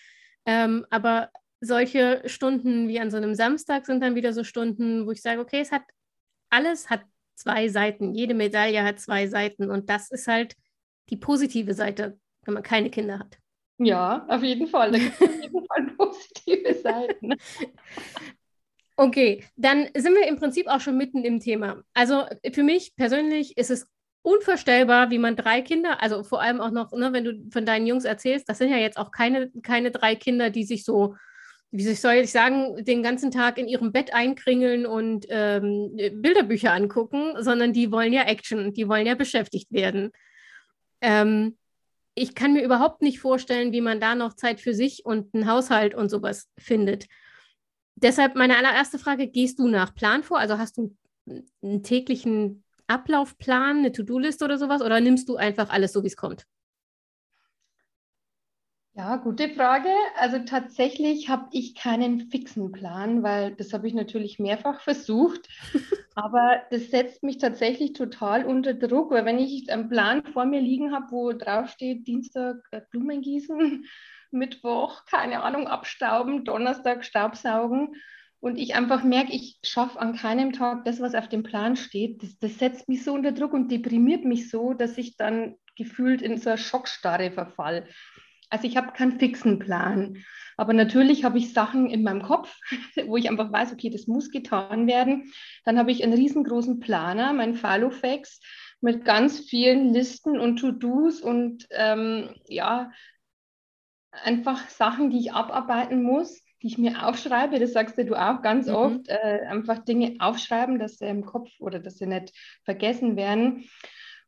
Ähm, 0.47 0.87
aber 0.91 1.31
solche 1.61 2.23
Stunden 2.27 2.89
wie 2.89 3.01
an 3.01 3.11
so 3.11 3.17
einem 3.17 3.35
Samstag 3.35 3.87
sind 3.87 4.03
dann 4.03 4.15
wieder 4.15 4.33
so 4.33 4.45
Stunden, 4.45 5.07
wo 5.07 5.11
ich 5.11 5.23
sage, 5.23 5.41
okay, 5.41 5.61
es 5.61 5.73
hat 5.73 5.83
alles 6.51 6.91
hat 6.91 7.03
zwei 7.35 7.69
Seiten. 7.69 8.15
Jede 8.15 8.35
Medaille 8.35 8.83
hat 8.85 9.01
zwei 9.01 9.27
Seiten. 9.27 9.71
Und 9.71 9.91
das 9.91 10.11
ist 10.11 10.29
halt 10.29 10.57
die 11.11 11.17
positive 11.17 11.75
Seite, 11.75 12.19
wenn 12.45 12.55
man 12.55 12.63
keine 12.63 12.91
Kinder 12.91 13.19
hat. 13.19 13.39
Ja, 13.79 14.25
auf 14.29 14.43
jeden 14.43 14.69
Fall. 14.69 14.93
Da 14.93 14.99
gibt 14.99 15.21
es 15.21 15.29
auf 15.29 15.43
jeden 15.43 15.67
Fall 15.67 15.87
positive 15.97 16.75
Seiten. 16.75 17.35
Okay, 18.97 19.45
dann 19.57 19.89
sind 19.97 20.15
wir 20.15 20.29
im 20.29 20.37
Prinzip 20.37 20.69
auch 20.69 20.81
schon 20.81 20.97
mitten 20.97 21.25
im 21.25 21.41
Thema. 21.41 21.83
Also 21.95 22.25
für 22.53 22.63
mich 22.63 22.95
persönlich 22.97 23.57
ist 23.57 23.71
es 23.71 23.89
unvorstellbar, 24.23 25.11
wie 25.11 25.19
man 25.19 25.37
drei 25.37 25.61
Kinder, 25.63 26.01
also 26.01 26.23
vor 26.23 26.41
allem 26.41 26.61
auch 26.61 26.71
noch, 26.71 26.93
ne, 26.93 27.13
wenn 27.13 27.25
du 27.25 27.51
von 27.51 27.67
deinen 27.67 27.87
Jungs 27.87 28.05
erzählst, 28.05 28.49
das 28.49 28.59
sind 28.59 28.71
ja 28.71 28.79
jetzt 28.79 28.97
auch 28.97 29.11
keine, 29.11 29.51
keine 29.63 29.91
drei 29.91 30.15
Kinder, 30.15 30.49
die 30.49 30.65
sich 30.65 30.85
so, 30.85 31.17
wie 31.73 31.83
soll 31.83 32.15
ich 32.15 32.31
sagen, 32.31 32.85
den 32.85 33.03
ganzen 33.03 33.33
Tag 33.33 33.59
in 33.59 33.69
ihrem 33.69 33.93
Bett 33.93 34.15
einkringeln 34.15 34.87
und 34.87 35.27
ähm, 35.29 35.97
Bilderbücher 35.97 36.73
angucken, 36.73 37.35
sondern 37.43 37.73
die 37.73 37.91
wollen 37.91 38.13
ja 38.13 38.23
Action, 38.23 38.73
die 38.73 38.89
wollen 38.89 39.07
ja 39.07 39.17
beschäftigt 39.17 39.73
werden. 39.73 40.13
Ähm, 41.01 41.59
ich 42.15 42.35
kann 42.37 42.53
mir 42.53 42.63
überhaupt 42.63 43.03
nicht 43.03 43.19
vorstellen, 43.19 43.73
wie 43.73 43.81
man 43.81 44.01
da 44.01 44.15
noch 44.15 44.35
Zeit 44.35 44.61
für 44.61 44.73
sich 44.73 45.05
und 45.05 45.35
einen 45.35 45.51
Haushalt 45.51 45.95
und 45.95 46.11
sowas 46.11 46.49
findet. 46.57 47.07
Deshalb 47.97 48.35
meine 48.35 48.57
allererste 48.57 48.99
Frage, 48.99 49.29
gehst 49.29 49.59
du 49.59 49.69
nach 49.69 49.95
Plan 49.95 50.23
vor? 50.23 50.39
Also 50.39 50.59
hast 50.59 50.77
du 50.77 50.97
einen 51.63 51.83
täglichen 51.83 52.65
Ablaufplan, 52.87 53.79
eine 53.79 53.93
To-Do-Liste 53.93 54.45
oder 54.45 54.59
sowas? 54.59 54.83
Oder 54.83 55.01
nimmst 55.01 55.29
du 55.29 55.37
einfach 55.37 55.71
alles 55.71 55.93
so, 55.93 56.03
wie 56.03 56.09
es 56.09 56.17
kommt? 56.17 56.47
Ja, 58.97 59.17
gute 59.17 59.49
Frage. 59.49 59.89
Also 60.17 60.39
tatsächlich 60.39 61.29
habe 61.29 61.49
ich 61.51 61.75
keinen 61.75 62.31
fixen 62.31 62.71
Plan, 62.71 63.25
weil 63.25 63.55
das 63.57 63.73
habe 63.73 63.89
ich 63.89 63.95
natürlich 63.95 64.39
mehrfach 64.39 64.81
versucht. 64.81 65.49
Aber 66.15 66.63
das 66.71 66.91
setzt 66.91 67.25
mich 67.25 67.39
tatsächlich 67.39 67.93
total 67.93 68.45
unter 68.45 68.73
Druck, 68.73 69.11
weil 69.11 69.25
wenn 69.25 69.41
ich 69.41 69.69
einen 69.73 69.89
Plan 69.89 70.23
vor 70.33 70.45
mir 70.45 70.61
liegen 70.61 70.93
habe, 70.93 71.11
wo 71.11 71.33
draufsteht 71.33 72.07
Dienstag 72.07 72.59
äh, 72.71 72.83
Blumen 72.89 73.21
gießen, 73.21 73.85
Mittwoch, 74.31 75.05
keine 75.07 75.43
Ahnung, 75.43 75.67
abstauben, 75.67 76.45
Donnerstag 76.45 77.05
Staubsaugen 77.05 77.97
und 78.41 78.59
ich 78.59 78.75
einfach 78.75 79.05
merke, 79.05 79.33
ich 79.33 79.59
schaffe 79.63 79.99
an 79.99 80.17
keinem 80.17 80.53
Tag 80.53 80.85
das, 80.85 81.01
was 81.01 81.15
auf 81.15 81.31
dem 81.31 81.43
Plan 81.43 81.77
steht, 81.77 82.23
das, 82.23 82.39
das 82.39 82.59
setzt 82.59 82.89
mich 82.91 83.03
so 83.03 83.15
unter 83.15 83.33
Druck 83.33 83.55
und 83.55 83.71
deprimiert 83.71 84.25
mich 84.25 84.51
so, 84.51 84.75
dass 84.75 84.99
ich 84.99 85.17
dann 85.17 85.55
gefühlt 85.77 86.21
in 86.21 86.37
so 86.37 86.51
eine 86.51 86.59
Schockstarre 86.59 87.31
verfall. 87.31 87.89
Also 88.51 88.69
ich 88.69 88.77
habe 88.77 88.93
keinen 88.93 89.19
fixen 89.19 89.59
Plan. 89.59 90.19
Aber 90.57 90.75
natürlich 90.75 91.25
habe 91.25 91.39
ich 91.39 91.53
Sachen 91.53 91.89
in 91.89 92.03
meinem 92.03 92.23
Kopf, 92.23 92.55
wo 93.07 93.17
ich 93.17 93.29
einfach 93.29 93.51
weiß, 93.51 93.73
okay, 93.73 93.91
das 93.91 94.07
muss 94.07 94.31
getan 94.31 94.87
werden. 94.87 95.33
Dann 95.65 95.79
habe 95.79 95.91
ich 95.91 96.05
einen 96.05 96.13
riesengroßen 96.13 96.81
Planer, 96.81 97.33
mein 97.33 97.55
Filofax, 97.55 98.41
mit 98.81 99.05
ganz 99.05 99.41
vielen 99.41 99.95
Listen 99.95 100.39
und 100.39 100.59
To-Dos 100.59 101.23
und 101.23 101.67
ähm, 101.71 102.29
ja, 102.47 102.91
einfach 104.23 104.69
Sachen, 104.69 105.11
die 105.11 105.19
ich 105.19 105.33
abarbeiten 105.33 106.03
muss, 106.03 106.43
die 106.63 106.69
ich 106.69 106.79
mir 106.79 107.07
aufschreibe. 107.07 107.59
Das 107.59 107.73
sagst 107.73 107.99
du 107.99 108.15
auch 108.15 108.43
ganz 108.43 108.67
mhm. 108.69 108.75
oft. 108.75 109.09
Äh, 109.09 109.41
einfach 109.49 109.85
Dinge 109.85 110.17
aufschreiben, 110.19 110.79
dass 110.79 110.99
sie 110.99 111.07
im 111.07 111.25
Kopf 111.25 111.51
oder 111.59 111.79
dass 111.79 111.99
sie 111.99 112.07
nicht 112.07 112.33
vergessen 112.65 113.17
werden. 113.17 113.69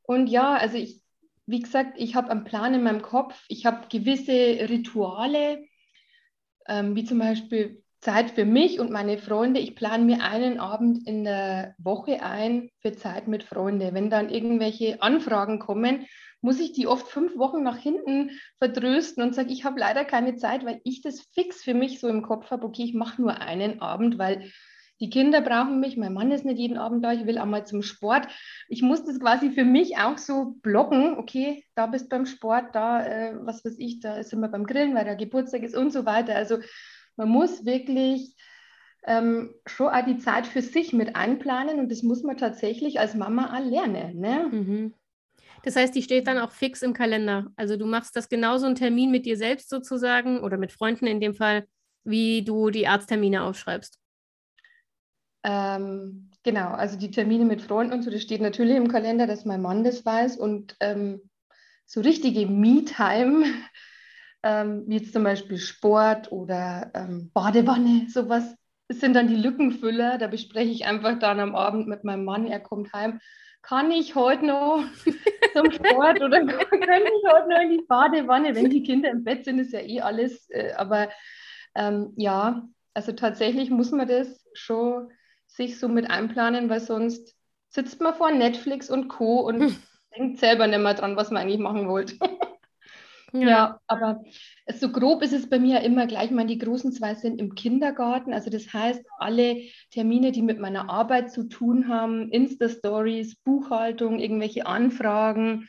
Und 0.03 0.29
ja, 0.29 0.55
also 0.55 0.77
ich, 0.77 1.03
wie 1.47 1.61
gesagt, 1.61 1.95
ich 1.97 2.15
habe 2.15 2.31
einen 2.31 2.45
Plan 2.45 2.75
in 2.75 2.83
meinem 2.83 3.03
Kopf, 3.03 3.45
ich 3.49 3.67
habe 3.67 3.89
gewisse 3.89 4.69
Rituale, 4.69 5.65
ähm, 6.69 6.95
wie 6.97 7.05
zum 7.05 7.19
Beispiel 7.19 7.83
Zeit 8.01 8.31
für 8.31 8.45
mich 8.45 8.79
und 8.79 8.91
meine 8.91 9.19
Freunde. 9.19 9.59
Ich 9.59 9.75
plane 9.75 10.05
mir 10.05 10.23
einen 10.23 10.61
Abend 10.61 11.07
in 11.09 11.25
der 11.25 11.75
Woche 11.79 12.23
ein 12.23 12.71
für 12.81 12.93
Zeit 12.93 13.27
mit 13.27 13.43
Freunden. 13.43 13.95
Wenn 13.95 14.11
dann 14.11 14.29
irgendwelche 14.29 15.03
Anfragen 15.03 15.59
kommen, 15.59 16.07
muss 16.41 16.61
ich 16.61 16.73
die 16.73 16.87
oft 16.87 17.09
fünf 17.09 17.37
Wochen 17.37 17.63
nach 17.63 17.79
hinten 17.79 18.31
verdrösten 18.59 19.23
und 19.23 19.35
sage, 19.35 19.53
ich 19.53 19.65
habe 19.65 19.81
leider 19.81 20.05
keine 20.05 20.37
Zeit, 20.37 20.65
weil 20.65 20.81
ich 20.85 21.03
das 21.03 21.21
fix 21.33 21.63
für 21.63 21.75
mich 21.75 22.01
so 22.01 22.09
im 22.09 22.23
Kopf 22.23 22.51
habe, 22.51 22.67
okay, 22.67 22.85
ich 22.85 22.95
mache 22.95 23.21
nur 23.21 23.41
einen 23.41 23.81
Abend, 23.81 24.19
weil 24.19 24.51
die 25.01 25.11
Kinder 25.11 25.43
brauchen 25.43 25.79
mich, 25.79 25.97
mein 25.97 26.15
Mann 26.15 26.31
ist 26.31 26.47
nicht 26.47 26.59
jeden 26.59 26.79
Abend 26.79 27.05
da, 27.05 27.13
ich 27.13 27.27
will 27.27 27.39
auch 27.39 27.45
mal 27.47 27.67
zum 27.67 27.83
Sport. 27.83 28.29
Ich 28.69 28.81
muss 28.81 29.05
das 29.05 29.21
quasi 29.21 29.51
für 29.51 29.65
mich 29.65 29.99
auch 29.99 30.17
so 30.17 30.57
blocken, 30.63 31.19
okay, 31.19 31.65
da 31.75 31.87
bist 31.87 32.07
du 32.07 32.11
beim 32.11 32.27
Sport, 32.27 32.75
da, 32.75 33.05
äh, 33.05 33.35
was 33.41 33.65
weiß 33.65 33.77
ich, 33.79 34.01
da 34.01 34.23
sind 34.23 34.41
wir 34.41 34.49
beim 34.49 34.65
Grillen, 34.65 34.95
weil 34.95 35.05
der 35.05 35.17
Geburtstag 35.17 35.63
ist 35.63 35.77
und 35.77 35.93
so 35.93 36.07
weiter. 36.07 36.35
Also 36.35 36.59
man 37.17 37.29
muss 37.29 37.67
wirklich 37.67 38.37
ähm, 39.07 39.55
schon 39.67 39.89
auch 39.89 40.05
die 40.05 40.19
Zeit 40.19 40.47
für 40.47 40.63
sich 40.63 40.95
mit 40.95 41.15
einplanen 41.15 41.79
und 41.79 41.91
das 41.91 42.03
muss 42.03 42.23
man 42.23 42.39
tatsächlich 42.39 42.99
als 42.99 43.15
Mama 43.15 43.55
auch 43.55 43.65
lernen. 43.65 44.19
Ne? 44.19 44.49
Mhm. 44.51 44.95
Das 45.63 45.77
heißt, 45.77 45.95
die 45.95 46.03
steht 46.03 46.27
dann 46.27 46.39
auch 46.39 46.53
fix 46.53 46.83
im 46.83 46.93
Kalender. 46.93 47.47
Also 47.57 47.77
du 47.77 47.87
machst 47.87 48.17
das 48.17 48.29
genauso 48.29 48.67
einen 48.67 48.75
Termin 48.75 49.11
mit 49.11 49.27
dir 49.27 49.37
selbst 49.37 49.69
sozusagen 49.69 50.41
oder 50.41 50.59
mit 50.59 50.73
Freunden 50.73 51.07
in 51.07 51.21
dem 51.21 51.35
Fall, 51.35 51.67
wie 52.05 52.43
du 52.43 52.71
die 52.71 52.87
Arzttermine 52.87 53.43
aufschreibst. 53.43 53.99
Ähm, 55.43 56.31
genau, 56.43 56.71
also 56.71 56.99
die 56.99 57.11
Termine 57.11 57.45
mit 57.45 57.63
Freunden 57.63 57.93
und 57.93 58.03
so, 58.03 58.11
das 58.11 58.23
steht 58.23 58.41
natürlich 58.41 58.77
im 58.77 58.89
Kalender, 58.89 59.27
dass 59.27 59.45
mein 59.45 59.63
Mann 59.63 59.85
das 59.85 60.05
weiß. 60.05 60.37
Und 60.37 60.77
ähm, 60.81 61.21
so 61.85 62.01
richtige 62.01 62.47
Me-Time, 62.47 63.45
ähm, 64.43 64.85
wie 64.87 64.97
jetzt 64.97 65.13
zum 65.13 65.23
Beispiel 65.23 65.59
Sport 65.59 66.33
oder 66.33 66.91
ähm, 66.95 67.31
Badewanne, 67.33 68.07
sowas, 68.09 68.57
das 68.89 69.01
sind 69.01 69.15
dann 69.15 69.29
die 69.29 69.37
Lückenfüller. 69.37 70.19
Da 70.19 70.27
bespreche 70.27 70.71
ich 70.71 70.85
einfach 70.85 71.19
dann 71.19 71.41
am 71.41 71.55
Abend 71.55 71.87
mit 71.87 72.05
meinem 72.05 72.25
Mann, 72.25 72.47
er 72.47 72.61
kommt 72.61 72.93
heim. 72.93 73.21
Kann 73.67 73.91
ich 73.91 74.15
heute 74.15 74.47
noch 74.47 74.85
zum 75.53 75.73
Sport 75.73 76.23
oder 76.23 76.39
könnte 76.47 76.87
ich 76.87 77.33
heute 77.33 77.49
noch 77.49 77.61
in 77.61 77.71
die 77.71 77.85
Badewanne? 77.89 78.55
Wenn 78.55 78.71
die 78.71 78.85
Kinder 78.85 79.11
im 79.11 79.25
Bett 79.25 79.45
sind, 79.45 79.59
ist 79.59 79.73
ja 79.73 79.81
eh 79.81 80.01
alles. 80.01 80.49
Äh, 80.51 80.73
aber 80.77 81.09
ähm, 81.75 82.13
ja, 82.17 82.63
also 82.95 83.11
tatsächlich 83.11 83.71
muss 83.71 83.91
man 83.91 84.07
das 84.07 84.47
schon 84.53 85.11
sich 85.49 85.81
so 85.81 85.89
mit 85.89 86.09
einplanen, 86.09 86.69
weil 86.71 86.79
sonst 86.79 87.35
sitzt 87.69 88.01
man 88.01 88.15
vor 88.15 88.31
Netflix 88.31 88.89
und 88.89 89.09
Co. 89.09 89.41
und 89.41 89.61
hm. 89.61 89.77
denkt 90.17 90.39
selber 90.39 90.69
nicht 90.69 90.79
mehr 90.79 90.95
dran, 90.95 91.17
was 91.17 91.33
man 91.33 91.43
eigentlich 91.43 91.61
machen 91.61 91.89
wollte. 91.89 92.17
ja. 93.43 93.81
aber 93.87 94.25
so 94.75 94.91
grob 94.91 95.23
ist 95.23 95.33
es 95.33 95.49
bei 95.49 95.59
mir 95.59 95.81
immer 95.81 96.07
gleich. 96.07 96.27
Ich 96.27 96.31
meine, 96.31 96.49
die 96.49 96.59
großen 96.59 96.93
zwei 96.93 97.15
sind 97.15 97.41
im 97.41 97.55
Kindergarten. 97.55 98.33
Also 98.33 98.51
das 98.51 98.73
heißt, 98.73 99.03
alle 99.19 99.63
Termine, 99.91 100.33
die 100.33 100.43
mit 100.43 100.59
meiner 100.59 100.91
Arbeit 100.91 101.31
zu 101.31 101.49
tun 101.49 101.89
haben, 101.89 102.31
Insta-Stories, 102.31 103.37
Buchhaltung, 103.37 104.19
irgendwelche 104.19 104.67
Anfragen, 104.67 105.69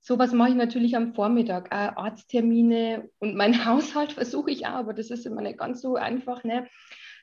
sowas 0.00 0.32
mache 0.32 0.50
ich 0.50 0.56
natürlich 0.56 0.96
am 0.96 1.14
Vormittag. 1.14 1.72
Auch 1.72 1.96
Arzttermine 2.04 3.08
und 3.18 3.34
mein 3.34 3.64
Haushalt 3.64 4.12
versuche 4.12 4.50
ich 4.50 4.66
auch, 4.66 4.74
aber 4.74 4.94
das 4.94 5.10
ist 5.10 5.26
immer 5.26 5.42
nicht 5.42 5.58
ganz 5.58 5.80
so 5.80 5.96
einfach. 5.96 6.44
Ne? 6.44 6.66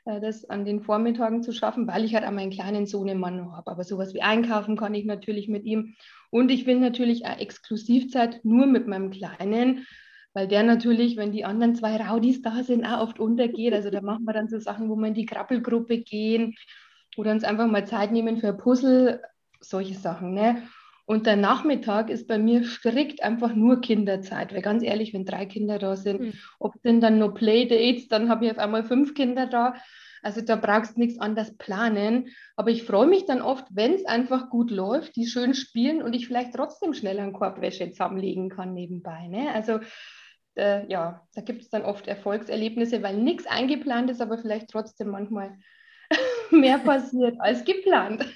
Äh, 0.05 0.19
das 0.19 0.49
an 0.49 0.65
den 0.65 0.81
Vormittagen 0.81 1.43
zu 1.43 1.51
schaffen, 1.51 1.87
weil 1.87 2.03
ich 2.03 2.15
halt 2.15 2.25
auch 2.25 2.31
meinen 2.31 2.51
kleinen 2.51 2.85
Sohnemann 2.85 3.51
habe. 3.51 3.71
Aber 3.71 3.83
sowas 3.83 4.13
wie 4.13 4.21
einkaufen 4.21 4.77
kann 4.77 4.93
ich 4.93 5.05
natürlich 5.05 5.47
mit 5.47 5.65
ihm. 5.65 5.95
Und 6.31 6.49
ich 6.49 6.65
will 6.65 6.79
natürlich 6.79 7.25
auch 7.25 7.37
Exklusivzeit 7.37 8.43
nur 8.43 8.65
mit 8.65 8.87
meinem 8.87 9.11
Kleinen, 9.11 9.85
weil 10.33 10.47
der 10.47 10.63
natürlich, 10.63 11.17
wenn 11.17 11.31
die 11.31 11.45
anderen 11.45 11.75
zwei 11.75 11.97
Raudis 11.97 12.41
da 12.41 12.63
sind, 12.63 12.85
auch 12.85 13.01
oft 13.01 13.19
untergeht. 13.19 13.73
Also 13.73 13.91
da 13.91 14.01
machen 14.01 14.25
wir 14.25 14.33
dann 14.33 14.49
so 14.49 14.59
Sachen, 14.59 14.89
wo 14.89 14.95
wir 14.95 15.07
in 15.07 15.13
die 15.13 15.25
Krabbelgruppe 15.25 15.99
gehen 15.99 16.55
oder 17.17 17.31
uns 17.31 17.43
einfach 17.43 17.67
mal 17.67 17.85
Zeit 17.85 18.11
nehmen 18.11 18.37
für 18.37 18.49
ein 18.49 18.57
Puzzle, 18.57 19.21
solche 19.59 19.93
Sachen. 19.93 20.33
Ne? 20.33 20.63
Und 21.05 21.25
der 21.25 21.35
Nachmittag 21.35 22.09
ist 22.09 22.27
bei 22.27 22.37
mir 22.37 22.63
strikt 22.63 23.21
einfach 23.21 23.53
nur 23.53 23.81
Kinderzeit, 23.81 24.53
weil 24.53 24.61
ganz 24.61 24.81
ehrlich, 24.81 25.13
wenn 25.13 25.25
drei 25.25 25.45
Kinder 25.45 25.77
da 25.77 25.97
sind, 25.97 26.21
mhm. 26.21 26.33
ob 26.57 26.75
sind 26.83 27.01
dann 27.01 27.19
nur 27.19 27.33
Playdates, 27.33 28.07
dann 28.07 28.29
habe 28.29 28.45
ich 28.45 28.51
auf 28.51 28.57
einmal 28.57 28.85
fünf 28.85 29.13
Kinder 29.13 29.45
da. 29.45 29.75
Also 30.21 30.41
da 30.41 30.55
brauchst 30.55 30.95
du 30.95 30.99
nichts 30.99 31.19
anderes 31.19 31.57
planen. 31.57 32.29
Aber 32.55 32.69
ich 32.69 32.83
freue 32.83 33.07
mich 33.07 33.25
dann 33.25 33.41
oft, 33.41 33.65
wenn 33.71 33.93
es 33.93 34.05
einfach 34.05 34.49
gut 34.49 34.71
läuft, 34.71 35.15
die 35.15 35.25
schön 35.25 35.53
spielen 35.53 36.01
und 36.01 36.13
ich 36.13 36.27
vielleicht 36.27 36.53
trotzdem 36.53 36.93
schnell 36.93 37.19
einen 37.19 37.33
Korbwäsche 37.33 37.89
zusammenlegen 37.91 38.49
kann 38.49 38.73
nebenbei. 38.73 39.27
Ne? 39.27 39.53
Also 39.53 39.79
äh, 40.55 40.85
ja, 40.91 41.25
da 41.33 41.41
gibt 41.41 41.61
es 41.61 41.69
dann 41.69 41.83
oft 41.83 42.07
Erfolgserlebnisse, 42.07 43.01
weil 43.01 43.17
nichts 43.17 43.47
eingeplant 43.47 44.09
ist, 44.09 44.21
aber 44.21 44.37
vielleicht 44.37 44.69
trotzdem 44.69 45.09
manchmal 45.09 45.57
mehr 46.51 46.77
passiert 46.77 47.35
als 47.39 47.63
geplant. 47.63 48.25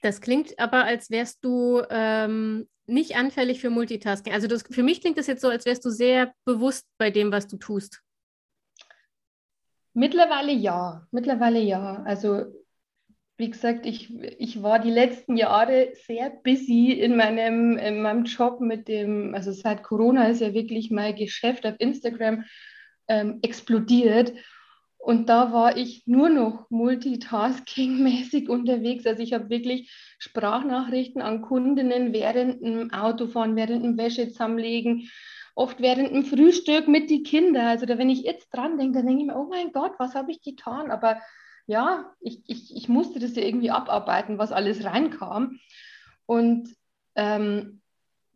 Das 0.00 0.20
klingt 0.20 0.56
aber, 0.58 0.84
als 0.84 1.10
wärst 1.10 1.44
du 1.44 1.82
ähm, 1.90 2.68
nicht 2.86 3.16
anfällig 3.16 3.60
für 3.60 3.70
Multitasking. 3.70 4.32
Also 4.32 4.46
das, 4.46 4.62
für 4.70 4.82
mich 4.82 5.00
klingt 5.00 5.18
das 5.18 5.26
jetzt 5.26 5.42
so, 5.42 5.48
als 5.48 5.66
wärst 5.66 5.84
du 5.84 5.90
sehr 5.90 6.32
bewusst 6.44 6.86
bei 6.98 7.10
dem, 7.10 7.32
was 7.32 7.48
du 7.48 7.56
tust. 7.56 8.00
Mittlerweile 9.98 10.52
ja, 10.52 11.08
mittlerweile 11.10 11.58
ja. 11.58 12.04
Also 12.04 12.44
wie 13.36 13.50
gesagt, 13.50 13.84
ich, 13.84 14.14
ich 14.38 14.62
war 14.62 14.78
die 14.78 14.92
letzten 14.92 15.36
Jahre 15.36 15.88
sehr 16.06 16.30
busy 16.30 16.92
in 16.92 17.16
meinem, 17.16 17.76
in 17.76 18.00
meinem 18.00 18.24
Job 18.24 18.60
mit 18.60 18.86
dem, 18.86 19.34
also 19.34 19.50
seit 19.50 19.82
Corona 19.82 20.28
ist 20.28 20.40
ja 20.40 20.54
wirklich 20.54 20.92
mein 20.92 21.16
Geschäft 21.16 21.66
auf 21.66 21.74
Instagram 21.80 22.44
ähm, 23.08 23.40
explodiert. 23.42 24.34
Und 24.98 25.28
da 25.28 25.52
war 25.52 25.76
ich 25.76 26.06
nur 26.06 26.28
noch 26.28 26.70
multitasking-mäßig 26.70 28.48
unterwegs. 28.48 29.04
Also 29.04 29.20
ich 29.20 29.32
habe 29.32 29.50
wirklich 29.50 29.90
Sprachnachrichten 30.20 31.22
an 31.22 31.42
Kundinnen 31.42 32.12
während 32.12 32.62
dem 32.62 32.92
Autofahren, 32.92 33.56
während 33.56 33.84
dem 33.84 33.98
Wäsche 33.98 34.28
zusammenlegen, 34.28 35.10
oft 35.58 35.80
während 35.80 36.12
dem 36.12 36.24
Frühstück 36.24 36.86
mit 36.86 37.10
den 37.10 37.24
Kindern. 37.24 37.66
Also 37.66 37.84
da, 37.84 37.98
wenn 37.98 38.10
ich 38.10 38.22
jetzt 38.22 38.48
dran 38.54 38.78
denke, 38.78 38.98
dann 38.98 39.06
denke 39.08 39.22
ich 39.22 39.28
mir, 39.28 39.36
oh 39.36 39.48
mein 39.50 39.72
Gott, 39.72 39.92
was 39.98 40.14
habe 40.14 40.30
ich 40.30 40.40
getan? 40.40 40.92
Aber 40.92 41.20
ja, 41.66 42.14
ich, 42.20 42.42
ich, 42.46 42.76
ich 42.76 42.88
musste 42.88 43.18
das 43.18 43.34
ja 43.34 43.42
irgendwie 43.42 43.72
abarbeiten, 43.72 44.38
was 44.38 44.52
alles 44.52 44.84
reinkam. 44.84 45.58
Und 46.26 46.68
ähm, 47.16 47.82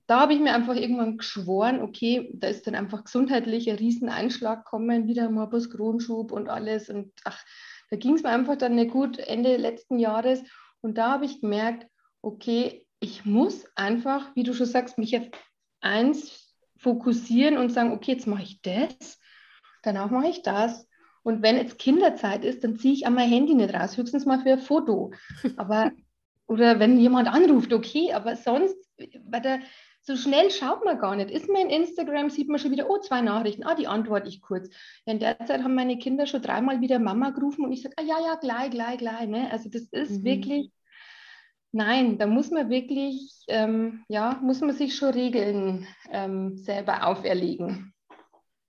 da 0.08 0.20
habe 0.20 0.34
ich 0.34 0.40
mir 0.40 0.52
einfach 0.52 0.74
irgendwann 0.74 1.16
geschworen, 1.16 1.80
okay, 1.80 2.28
da 2.34 2.48
ist 2.48 2.66
dann 2.66 2.74
einfach 2.74 3.04
gesundheitlich 3.04 3.70
ein 3.70 3.76
Rieseneinschlag 3.76 4.64
kommen, 4.64 5.06
wieder 5.06 5.30
Morbus 5.30 5.70
Kronschub 5.70 6.32
und 6.32 6.48
alles. 6.48 6.90
Und 6.90 7.12
ach, 7.24 7.40
da 7.90 7.96
ging 7.96 8.14
es 8.16 8.24
mir 8.24 8.30
einfach 8.30 8.56
dann 8.56 8.74
nicht 8.74 8.90
gut 8.90 9.18
Ende 9.18 9.56
letzten 9.58 10.00
Jahres. 10.00 10.42
Und 10.80 10.98
da 10.98 11.12
habe 11.12 11.26
ich 11.26 11.40
gemerkt, 11.40 11.86
okay, 12.20 12.84
ich 12.98 13.24
muss 13.24 13.64
einfach, 13.76 14.34
wie 14.34 14.42
du 14.42 14.54
schon 14.54 14.66
sagst, 14.66 14.98
mich 14.98 15.16
auf 15.16 15.28
eins 15.80 16.51
fokussieren 16.82 17.56
und 17.56 17.70
sagen, 17.70 17.92
okay, 17.92 18.12
jetzt 18.12 18.26
mache 18.26 18.42
ich 18.42 18.60
das, 18.60 19.20
danach 19.82 20.10
mache 20.10 20.28
ich 20.28 20.42
das. 20.42 20.88
Und 21.22 21.42
wenn 21.42 21.56
jetzt 21.56 21.78
Kinderzeit 21.78 22.44
ist, 22.44 22.64
dann 22.64 22.76
ziehe 22.76 22.94
ich 22.94 23.06
an 23.06 23.14
mein 23.14 23.28
Handy 23.28 23.54
nicht 23.54 23.72
raus, 23.72 23.96
höchstens 23.96 24.26
mal 24.26 24.40
für 24.40 24.52
ein 24.52 24.58
Foto. 24.58 25.12
Aber, 25.56 25.92
oder 26.48 26.80
wenn 26.80 26.98
jemand 26.98 27.28
anruft, 27.28 27.72
okay, 27.72 28.12
aber 28.12 28.36
sonst, 28.36 28.76
bei 29.24 29.40
der, 29.40 29.60
so 30.02 30.16
schnell 30.16 30.50
schaut 30.50 30.84
man 30.84 30.98
gar 30.98 31.14
nicht. 31.14 31.30
Ist 31.30 31.48
man 31.48 31.62
in 31.62 31.70
Instagram, 31.70 32.28
sieht 32.28 32.48
man 32.48 32.58
schon 32.58 32.72
wieder, 32.72 32.90
oh, 32.90 32.98
zwei 32.98 33.20
Nachrichten, 33.20 33.62
ah, 33.62 33.76
die 33.76 33.86
antworte 33.86 34.28
ich 34.28 34.42
kurz. 34.42 34.68
Ja, 35.06 35.12
in 35.12 35.20
der 35.20 35.38
Zeit 35.46 35.62
haben 35.62 35.76
meine 35.76 35.96
Kinder 35.96 36.26
schon 36.26 36.42
dreimal 36.42 36.80
wieder 36.80 36.98
Mama 36.98 37.30
gerufen 37.30 37.64
und 37.64 37.72
ich 37.72 37.82
sage, 37.82 37.94
ah 37.98 38.02
ja, 38.02 38.16
ja, 38.20 38.34
gleich, 38.34 38.70
gleich, 38.70 38.98
gleich. 38.98 39.28
Ne? 39.28 39.50
Also 39.50 39.70
das 39.70 39.82
ist 39.92 40.18
mhm. 40.18 40.24
wirklich, 40.24 40.72
nein, 41.72 42.18
da 42.18 42.26
muss 42.26 42.50
man 42.50 42.70
wirklich, 42.70 43.32
ähm, 43.48 44.04
ja, 44.08 44.38
muss 44.42 44.60
man 44.60 44.74
sich 44.74 44.94
schon 44.94 45.10
Regeln 45.10 45.86
ähm, 46.10 46.56
selber 46.56 47.06
auferlegen. 47.06 47.92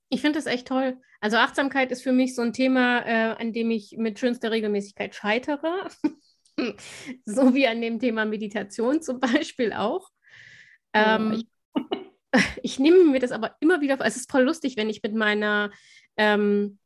Ich 0.10 0.22
finde 0.22 0.40
das 0.40 0.46
echt 0.46 0.68
toll. 0.68 0.98
Also 1.22 1.38
Achtsamkeit 1.38 1.92
ist 1.92 2.04
für 2.04 2.12
mich 2.12 2.36
so 2.36 2.42
ein 2.42 2.54
Thema, 2.54 3.06
äh, 3.06 3.36
an 3.40 3.54
dem 3.54 3.72
ich 3.72 3.96
mit 3.98 4.20
schönster 4.20 4.52
Regelmäßigkeit 4.52 5.16
scheitere. 5.16 5.88
so 7.26 7.54
wie 7.54 7.68
an 7.68 7.82
dem 7.82 8.00
Thema 8.00 8.26
Meditation 8.26 9.02
zum 9.02 9.20
Beispiel 9.20 9.74
auch. 9.74 10.10
Ähm, 10.94 11.44
ich 12.62 12.80
nehme 12.80 13.06
mir 13.06 13.20
das 13.20 13.32
aber 13.32 13.56
immer 13.60 13.82
wieder 13.82 13.98
vor. 13.98 14.06
Es 14.06 14.16
ist 14.16 14.30
voll 14.30 14.44
lustig, 14.44 14.78
wenn 14.78 14.90
ich 14.90 15.02
mit 15.02 15.16
meiner, 15.16 15.72
ähm, 16.18 16.78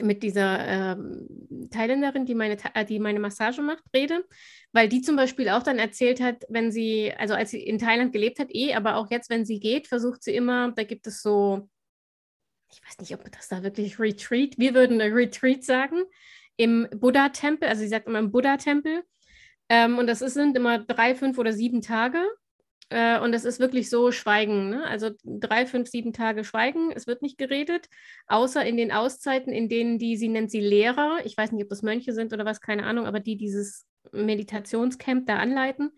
mit 0.00 0.22
dieser 0.22 0.66
ähm, 0.66 1.68
Thailänderin, 1.70 2.24
die 2.24 2.34
meine, 2.34 2.56
äh, 2.74 2.84
die 2.84 2.98
meine 2.98 3.20
Massage 3.20 3.60
macht, 3.60 3.84
rede, 3.94 4.24
weil 4.72 4.88
die 4.88 5.02
zum 5.02 5.16
Beispiel 5.16 5.50
auch 5.50 5.62
dann 5.62 5.78
erzählt 5.78 6.20
hat, 6.20 6.44
wenn 6.48 6.72
sie, 6.72 7.12
also 7.16 7.34
als 7.34 7.50
sie 7.50 7.62
in 7.62 7.78
Thailand 7.78 8.12
gelebt 8.12 8.38
hat, 8.38 8.48
eh, 8.50 8.74
aber 8.74 8.96
auch 8.96 9.10
jetzt, 9.10 9.28
wenn 9.28 9.44
sie 9.44 9.60
geht, 9.60 9.88
versucht 9.88 10.22
sie 10.22 10.34
immer, 10.34 10.72
da 10.72 10.84
gibt 10.84 11.06
es 11.06 11.20
so, 11.20 11.68
ich 12.72 12.80
weiß 12.82 12.98
nicht, 13.00 13.14
ob 13.14 13.30
das 13.30 13.48
da 13.48 13.62
wirklich 13.62 13.98
Retreat, 13.98 14.58
wir 14.58 14.74
würden 14.74 15.00
Retreat 15.00 15.62
sagen, 15.62 16.04
im 16.56 16.88
Buddha-Tempel, 16.90 17.68
also 17.68 17.82
sie 17.82 17.88
sagt 17.88 18.06
immer 18.06 18.18
im 18.18 18.30
Buddha-Tempel. 18.30 19.02
Ähm, 19.68 19.98
und 19.98 20.06
das 20.06 20.22
ist, 20.22 20.34
sind 20.34 20.56
immer 20.56 20.78
drei, 20.78 21.14
fünf 21.14 21.38
oder 21.38 21.52
sieben 21.52 21.82
Tage. 21.82 22.18
Äh, 22.92 23.18
und 23.20 23.32
es 23.32 23.46
ist 23.46 23.58
wirklich 23.58 23.88
so 23.88 24.12
Schweigen. 24.12 24.68
Ne? 24.68 24.84
Also 24.84 25.12
drei, 25.24 25.64
fünf, 25.64 25.88
sieben 25.88 26.12
Tage 26.12 26.44
Schweigen. 26.44 26.92
Es 26.92 27.06
wird 27.06 27.22
nicht 27.22 27.38
geredet, 27.38 27.88
außer 28.26 28.62
in 28.66 28.76
den 28.76 28.92
Auszeiten, 28.92 29.50
in 29.50 29.70
denen 29.70 29.98
die, 29.98 30.18
sie 30.18 30.28
nennt 30.28 30.50
sie 30.50 30.60
Lehrer, 30.60 31.20
ich 31.24 31.34
weiß 31.34 31.52
nicht, 31.52 31.62
ob 31.62 31.70
das 31.70 31.80
Mönche 31.80 32.12
sind 32.12 32.34
oder 32.34 32.44
was, 32.44 32.60
keine 32.60 32.84
Ahnung, 32.84 33.06
aber 33.06 33.18
die 33.18 33.38
dieses 33.38 33.86
Meditationscamp 34.12 35.26
da 35.26 35.38
anleiten. 35.38 35.92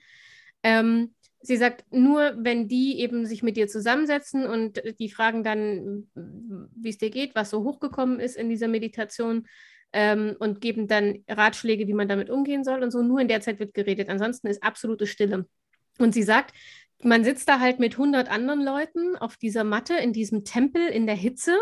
Ähm, 0.62 1.14
sie 1.40 1.56
sagt, 1.56 1.84
nur 1.90 2.36
wenn 2.38 2.68
die 2.68 3.00
eben 3.00 3.26
sich 3.26 3.42
mit 3.42 3.56
dir 3.56 3.66
zusammensetzen 3.66 4.46
und 4.46 4.80
die 5.00 5.10
fragen 5.10 5.42
dann, 5.42 6.06
wie 6.14 6.90
es 6.90 6.98
dir 6.98 7.10
geht, 7.10 7.34
was 7.34 7.50
so 7.50 7.64
hochgekommen 7.64 8.20
ist 8.20 8.36
in 8.36 8.48
dieser 8.48 8.68
Meditation 8.68 9.48
ähm, 9.92 10.36
und 10.38 10.60
geben 10.60 10.86
dann 10.86 11.24
Ratschläge, 11.28 11.88
wie 11.88 11.92
man 11.92 12.06
damit 12.06 12.30
umgehen 12.30 12.62
soll 12.62 12.84
und 12.84 12.92
so. 12.92 13.02
Nur 13.02 13.18
in 13.18 13.28
der 13.28 13.40
Zeit 13.40 13.58
wird 13.58 13.74
geredet. 13.74 14.08
Ansonsten 14.10 14.46
ist 14.46 14.62
absolute 14.62 15.08
Stille. 15.08 15.48
Und 15.98 16.12
sie 16.12 16.22
sagt, 16.22 16.54
man 17.04 17.24
sitzt 17.24 17.48
da 17.48 17.60
halt 17.60 17.78
mit 17.80 17.92
100 17.94 18.30
anderen 18.30 18.62
Leuten 18.62 19.16
auf 19.16 19.36
dieser 19.36 19.64
Matte 19.64 19.94
in 19.94 20.12
diesem 20.12 20.44
Tempel 20.44 20.86
in 20.86 21.06
der 21.06 21.16
Hitze 21.16 21.56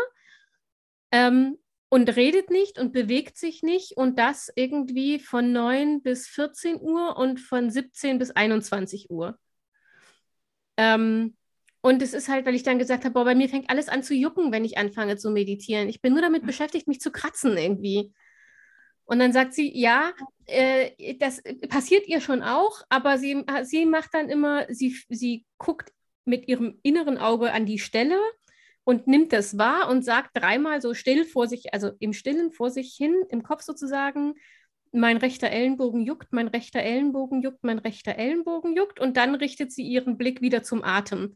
ähm, 1.11 1.57
und 1.89 2.15
redet 2.15 2.49
nicht 2.49 2.79
und 2.79 2.93
bewegt 2.93 3.37
sich 3.37 3.61
nicht 3.63 3.97
und 3.97 4.17
das 4.17 4.51
irgendwie 4.55 5.19
von 5.19 5.51
9 5.51 6.01
bis 6.01 6.27
14 6.27 6.81
Uhr 6.81 7.17
und 7.17 7.39
von 7.39 7.69
17 7.69 8.19
bis 8.19 8.31
21 8.31 9.09
Uhr. 9.09 9.37
Ähm, 10.77 11.35
und 11.81 12.01
es 12.01 12.13
ist 12.13 12.29
halt, 12.29 12.45
weil 12.45 12.55
ich 12.55 12.63
dann 12.63 12.79
gesagt 12.79 13.03
habe, 13.03 13.13
boah, 13.13 13.25
bei 13.25 13.35
mir 13.35 13.49
fängt 13.49 13.69
alles 13.69 13.89
an 13.89 14.03
zu 14.03 14.15
jucken, 14.15 14.51
wenn 14.53 14.63
ich 14.63 14.77
anfange 14.77 15.17
zu 15.17 15.29
meditieren. 15.29 15.89
Ich 15.89 16.01
bin 16.01 16.13
nur 16.13 16.21
damit 16.21 16.45
beschäftigt, 16.45 16.87
mich 16.87 17.01
zu 17.01 17.11
kratzen 17.11 17.57
irgendwie. 17.57 18.13
Und 19.05 19.19
dann 19.19 19.33
sagt 19.33 19.53
sie, 19.53 19.77
ja, 19.77 20.13
äh, 20.45 21.15
das 21.15 21.41
passiert 21.69 22.07
ihr 22.07 22.21
schon 22.21 22.41
auch, 22.41 22.81
aber 22.89 23.17
sie, 23.17 23.43
sie 23.63 23.85
macht 23.85 24.13
dann 24.13 24.29
immer, 24.29 24.65
sie, 24.69 24.95
sie 25.09 25.45
guckt 25.57 25.91
mit 26.25 26.47
ihrem 26.47 26.79
inneren 26.83 27.17
Auge 27.17 27.51
an 27.51 27.65
die 27.65 27.79
Stelle 27.79 28.17
und 28.83 29.07
nimmt 29.07 29.33
das 29.33 29.57
wahr 29.57 29.89
und 29.89 30.03
sagt 30.03 30.31
dreimal 30.33 30.81
so 30.81 30.93
still 30.93 31.25
vor 31.25 31.47
sich, 31.47 31.73
also 31.73 31.91
im 31.99 32.13
Stillen 32.13 32.51
vor 32.51 32.69
sich 32.69 32.95
hin, 32.95 33.15
im 33.29 33.43
Kopf 33.43 33.61
sozusagen, 33.61 34.35
mein 34.91 35.17
rechter 35.17 35.49
Ellenbogen 35.49 36.01
juckt, 36.01 36.31
mein 36.31 36.47
rechter 36.47 36.79
Ellenbogen 36.79 37.41
juckt, 37.41 37.63
mein 37.63 37.79
rechter 37.79 38.15
Ellenbogen 38.15 38.75
juckt 38.75 38.99
und 38.99 39.17
dann 39.17 39.35
richtet 39.35 39.71
sie 39.71 39.83
ihren 39.83 40.17
Blick 40.17 40.41
wieder 40.41 40.63
zum 40.63 40.83
Atem. 40.83 41.35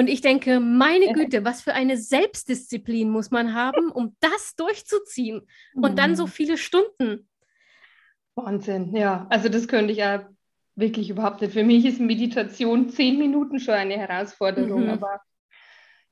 Und 0.00 0.08
ich 0.08 0.22
denke, 0.22 0.60
meine 0.60 1.12
Güte, 1.12 1.44
was 1.44 1.60
für 1.60 1.74
eine 1.74 1.98
Selbstdisziplin 1.98 3.10
muss 3.10 3.30
man 3.30 3.52
haben, 3.52 3.90
um 3.90 4.16
das 4.20 4.56
durchzuziehen 4.56 5.46
und 5.74 5.98
dann 5.98 6.16
so 6.16 6.24
mhm. 6.24 6.30
viele 6.30 6.56
Stunden. 6.56 7.28
Wahnsinn, 8.34 8.96
ja. 8.96 9.26
Also 9.28 9.50
das 9.50 9.68
könnte 9.68 9.92
ich 9.92 9.98
ja 9.98 10.26
wirklich 10.74 11.10
überhaupt 11.10 11.42
nicht. 11.42 11.52
Für 11.52 11.64
mich 11.64 11.84
ist 11.84 12.00
Meditation 12.00 12.88
zehn 12.88 13.18
Minuten 13.18 13.60
schon 13.60 13.74
eine 13.74 13.98
Herausforderung, 13.98 14.84
mhm. 14.84 14.88
aber 14.88 15.20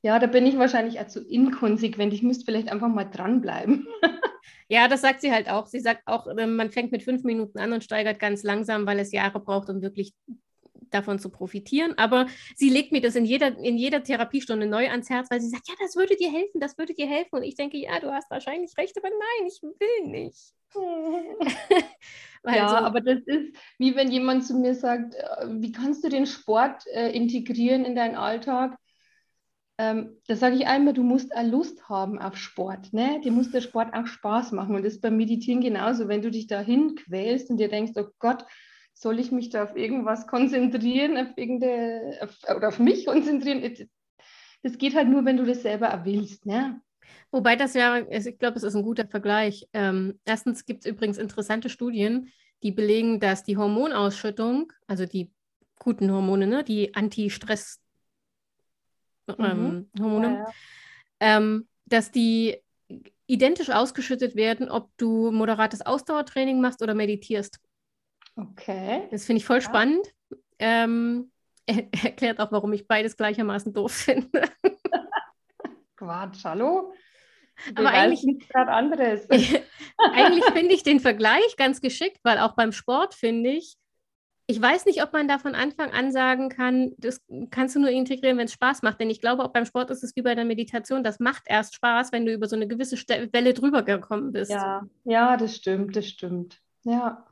ja, 0.03 0.19
da 0.19 0.27
bin 0.27 0.45
ich 0.45 0.59
wahrscheinlich 0.59 0.99
also 0.99 1.19
inkonsequent. 1.21 2.13
Ich 2.13 2.21
müsste 2.21 2.45
vielleicht 2.45 2.71
einfach 2.71 2.89
mal 2.89 3.05
dranbleiben. 3.05 3.87
ja, 4.69 4.87
das 4.87 5.01
sagt 5.01 5.21
sie 5.21 5.31
halt 5.31 5.49
auch. 5.49 5.65
Sie 5.65 5.79
sagt 5.79 6.03
auch, 6.05 6.27
ähm, 6.37 6.57
man 6.57 6.69
fängt 6.69 6.91
mit 6.91 7.01
fünf 7.01 7.23
Minuten 7.23 7.57
an 7.57 7.73
und 7.73 7.83
steigert 7.83 8.19
ganz 8.19 8.43
langsam, 8.43 8.85
weil 8.85 8.99
es 8.99 9.11
Jahre 9.11 9.39
braucht, 9.39 9.67
um 9.71 9.81
wirklich 9.81 10.13
davon 10.89 11.19
zu 11.19 11.29
profitieren. 11.29 11.97
Aber 11.97 12.27
sie 12.55 12.69
legt 12.69 12.91
mir 12.91 13.01
das 13.01 13.15
in 13.15 13.25
jeder, 13.25 13.57
in 13.57 13.77
jeder 13.77 14.03
Therapiestunde 14.03 14.67
neu 14.67 14.89
ans 14.89 15.09
Herz, 15.09 15.29
weil 15.29 15.41
sie 15.41 15.49
sagt, 15.49 15.67
ja, 15.67 15.75
das 15.79 15.95
würde 15.95 16.15
dir 16.15 16.31
helfen, 16.31 16.59
das 16.59 16.77
würde 16.77 16.93
dir 16.93 17.07
helfen. 17.07 17.37
Und 17.37 17.43
ich 17.43 17.55
denke, 17.55 17.77
ja, 17.77 17.99
du 17.99 18.11
hast 18.11 18.29
wahrscheinlich 18.31 18.77
recht, 18.77 18.97
aber 18.97 19.09
nein, 19.09 19.47
ich 19.47 19.61
will 19.61 20.07
nicht. 20.07 20.53
ja, 22.45 22.69
so, 22.69 22.75
aber 22.75 23.01
das 23.01 23.19
ist 23.25 23.55
wie 23.79 23.95
wenn 23.95 24.11
jemand 24.11 24.45
zu 24.45 24.53
mir 24.55 24.75
sagt, 24.75 25.15
äh, 25.15 25.47
wie 25.47 25.71
kannst 25.71 26.03
du 26.03 26.09
den 26.09 26.27
Sport 26.27 26.85
äh, 26.93 27.09
integrieren 27.11 27.85
in 27.85 27.95
deinen 27.95 28.15
Alltag? 28.15 28.77
Ähm, 29.79 30.17
da 30.27 30.35
sage 30.35 30.55
ich 30.55 30.67
einmal, 30.67 30.93
du 30.93 31.03
musst 31.03 31.33
auch 31.33 31.43
Lust 31.43 31.87
haben 31.87 32.19
auf 32.19 32.35
Sport. 32.35 32.91
Ne? 32.91 33.21
Dir 33.23 33.31
muss 33.31 33.49
der 33.49 33.61
Sport 33.61 33.93
auch 33.93 34.07
Spaß 34.07 34.51
machen. 34.51 34.75
Und 34.75 34.83
das 34.83 34.95
ist 34.95 35.01
beim 35.01 35.15
Meditieren 35.15 35.61
genauso. 35.61 36.09
Wenn 36.09 36.21
du 36.21 36.29
dich 36.29 36.47
dahin 36.47 36.95
quälst 36.95 37.49
und 37.49 37.57
dir 37.57 37.69
denkst, 37.69 37.93
oh 37.95 38.09
Gott, 38.19 38.43
soll 38.99 39.17
ich 39.19 39.31
mich 39.31 39.49
da 39.49 39.63
auf 39.63 39.77
irgendwas 39.77 40.27
konzentrieren, 40.27 41.17
auf 41.17 41.37
irgendeine, 41.37 42.19
auf, 42.21 42.37
oder 42.55 42.67
auf 42.67 42.79
mich 42.79 43.05
konzentrieren? 43.05 43.89
Das 44.61 44.77
geht 44.77 44.93
halt 44.93 45.07
nur, 45.07 45.23
wenn 45.23 45.37
du 45.37 45.45
das 45.45 45.61
selber 45.61 46.01
willst. 46.03 46.45
Ne? 46.45 46.81
Wobei 47.31 47.55
das 47.55 47.75
ja, 47.75 47.97
ich 47.97 48.37
glaube, 48.37 48.57
es 48.57 48.63
ist 48.63 48.75
ein 48.75 48.83
guter 48.83 49.07
Vergleich. 49.07 49.69
Ähm, 49.71 50.19
erstens 50.25 50.65
gibt 50.65 50.85
es 50.85 50.91
übrigens 50.91 51.17
interessante 51.17 51.69
Studien, 51.69 52.29
die 52.61 52.73
belegen, 52.73 53.21
dass 53.21 53.43
die 53.43 53.55
Hormonausschüttung, 53.55 54.73
also 54.85 55.05
die 55.05 55.31
guten 55.79 56.11
Hormone, 56.11 56.45
ne, 56.45 56.63
die 56.65 56.93
Anti-Stress 56.93 57.79
ähm, 59.37 59.87
mhm. 59.97 60.23
Ja, 60.23 60.33
ja. 60.33 60.45
Ähm, 61.21 61.67
dass 61.85 62.11
die 62.11 62.57
identisch 63.27 63.69
ausgeschüttet 63.69 64.35
werden, 64.35 64.69
ob 64.69 64.89
du 64.97 65.31
moderates 65.31 65.85
Ausdauertraining 65.85 66.59
machst 66.59 66.81
oder 66.81 66.95
meditierst. 66.95 67.59
Okay. 68.39 69.07
Das 69.11 69.25
finde 69.25 69.39
ich 69.39 69.45
voll 69.45 69.57
ja. 69.57 69.61
spannend. 69.61 70.07
Ähm, 70.59 71.31
er, 71.65 71.87
erklärt 72.03 72.39
auch, 72.39 72.51
warum 72.51 72.73
ich 72.73 72.87
beides 72.87 73.17
gleichermaßen 73.17 73.73
doof 73.73 73.91
finde. 73.91 74.43
Quatsch, 75.97 76.43
hallo? 76.45 76.93
Du 77.75 77.81
Aber 77.81 77.89
eigentlich 77.89 78.25
anderes. 78.55 79.29
eigentlich 80.13 80.45
finde 80.45 80.73
ich 80.73 80.83
den 80.83 81.01
Vergleich 81.01 81.57
ganz 81.57 81.81
geschickt, 81.81 82.19
weil 82.23 82.37
auch 82.37 82.55
beim 82.55 82.71
Sport 82.71 83.13
finde 83.15 83.49
ich, 83.49 83.75
ich 84.47 84.59
weiß 84.59 84.85
nicht, 84.85 85.03
ob 85.03 85.13
man 85.13 85.27
da 85.27 85.37
von 85.37 85.53
Anfang 85.53 85.91
an 85.91 86.11
sagen 86.11 86.49
kann, 86.49 86.93
das 86.97 87.21
kannst 87.51 87.75
du 87.75 87.81
nur 87.81 87.91
integrieren, 87.91 88.37
wenn 88.37 88.45
es 88.45 88.53
Spaß 88.53 88.81
macht. 88.81 88.99
Denn 88.99 89.11
ich 89.11 89.21
glaube, 89.21 89.43
auch 89.43 89.51
beim 89.51 89.65
Sport 89.65 89.91
ist 89.91 90.03
es 90.03 90.15
wie 90.15 90.23
bei 90.23 90.33
der 90.33 90.45
Meditation, 90.45 91.03
das 91.03 91.19
macht 91.19 91.43
erst 91.45 91.75
Spaß, 91.75 92.11
wenn 92.13 92.25
du 92.25 92.33
über 92.33 92.47
so 92.47 92.55
eine 92.55 92.67
gewisse 92.67 92.95
Welle 92.95 93.53
drüber 93.53 93.83
gekommen 93.83 94.31
bist. 94.31 94.49
Ja, 94.49 94.81
ja, 95.03 95.37
das 95.37 95.57
stimmt, 95.57 95.95
das 95.95 96.07
stimmt. 96.07 96.59
Ja. 96.83 97.28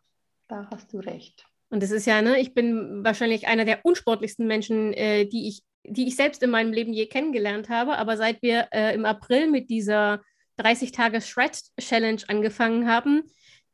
Da 0.48 0.68
hast 0.72 0.94
du 0.94 1.00
recht. 1.00 1.46
Und 1.70 1.84
das 1.84 1.92
ist 1.92 2.06
ja, 2.06 2.22
ne, 2.22 2.40
ich 2.40 2.54
bin 2.54 3.04
wahrscheinlich 3.04 3.48
einer 3.48 3.66
der 3.66 3.84
unsportlichsten 3.84 4.48
Menschen, 4.48 4.94
äh, 4.94 5.26
die, 5.26 5.48
ich, 5.50 5.64
die 5.84 6.08
ich 6.08 6.16
selbst 6.16 6.42
in 6.44 6.50
meinem 6.50 6.72
Leben 6.72 6.94
je 6.94 7.08
kennengelernt 7.08 7.70
habe. 7.70 7.98
Aber 7.98 8.16
seit 8.16 8.42
wir 8.42 8.70
äh, 8.72 8.94
im 8.94 9.06
April 9.06 9.50
mit 9.50 9.70
dieser 9.70 10.22
30 10.58 10.92
Tage 10.92 11.22
Shred 11.22 11.62
Challenge 11.80 12.22
angefangen 12.28 12.88
haben, 12.88 13.24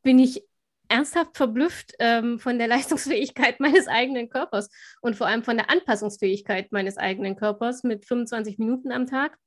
bin 0.02 0.20
ich 0.20 0.44
ernsthaft 0.90 1.38
verblüfft 1.38 1.94
ähm, 2.00 2.40
von 2.40 2.58
der 2.58 2.68
Leistungsfähigkeit 2.70 3.60
meines 3.60 3.88
eigenen 3.88 4.30
Körpers 4.30 4.70
und 5.02 5.16
vor 5.16 5.28
allem 5.28 5.44
von 5.44 5.58
der 5.58 5.70
Anpassungsfähigkeit 5.70 6.72
meines 6.72 6.98
eigenen 6.98 7.36
Körpers 7.36 7.84
mit 7.84 8.06
25 8.06 8.58
Minuten 8.58 8.92
am 8.92 9.06
Tag. 9.06 9.38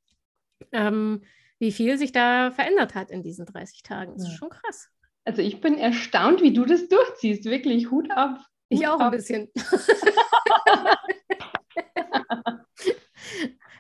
Ähm, 0.73 1.23
wie 1.59 1.73
viel 1.73 1.99
sich 1.99 2.13
da 2.13 2.51
verändert 2.51 2.95
hat 2.95 3.11
in 3.11 3.23
diesen 3.23 3.47
30 3.47 3.83
Tagen. 3.83 4.15
Das 4.15 4.29
ist 4.29 4.37
schon 4.37 4.51
krass. 4.51 4.91
Also 5.27 5.43
ich 5.43 5.61
bin 5.61 5.77
erstaunt, 5.77 6.41
wie 6.41 6.53
du 6.53 6.65
das 6.65 6.89
durchziehst. 6.89 7.45
Wirklich, 7.47 7.91
Hut 7.91 8.11
ab. 8.13 8.39
Ich 8.69 8.81
Hut 8.81 8.87
auch 8.87 9.01
ab. 9.01 9.13
ein 9.13 9.19
bisschen. 9.19 9.51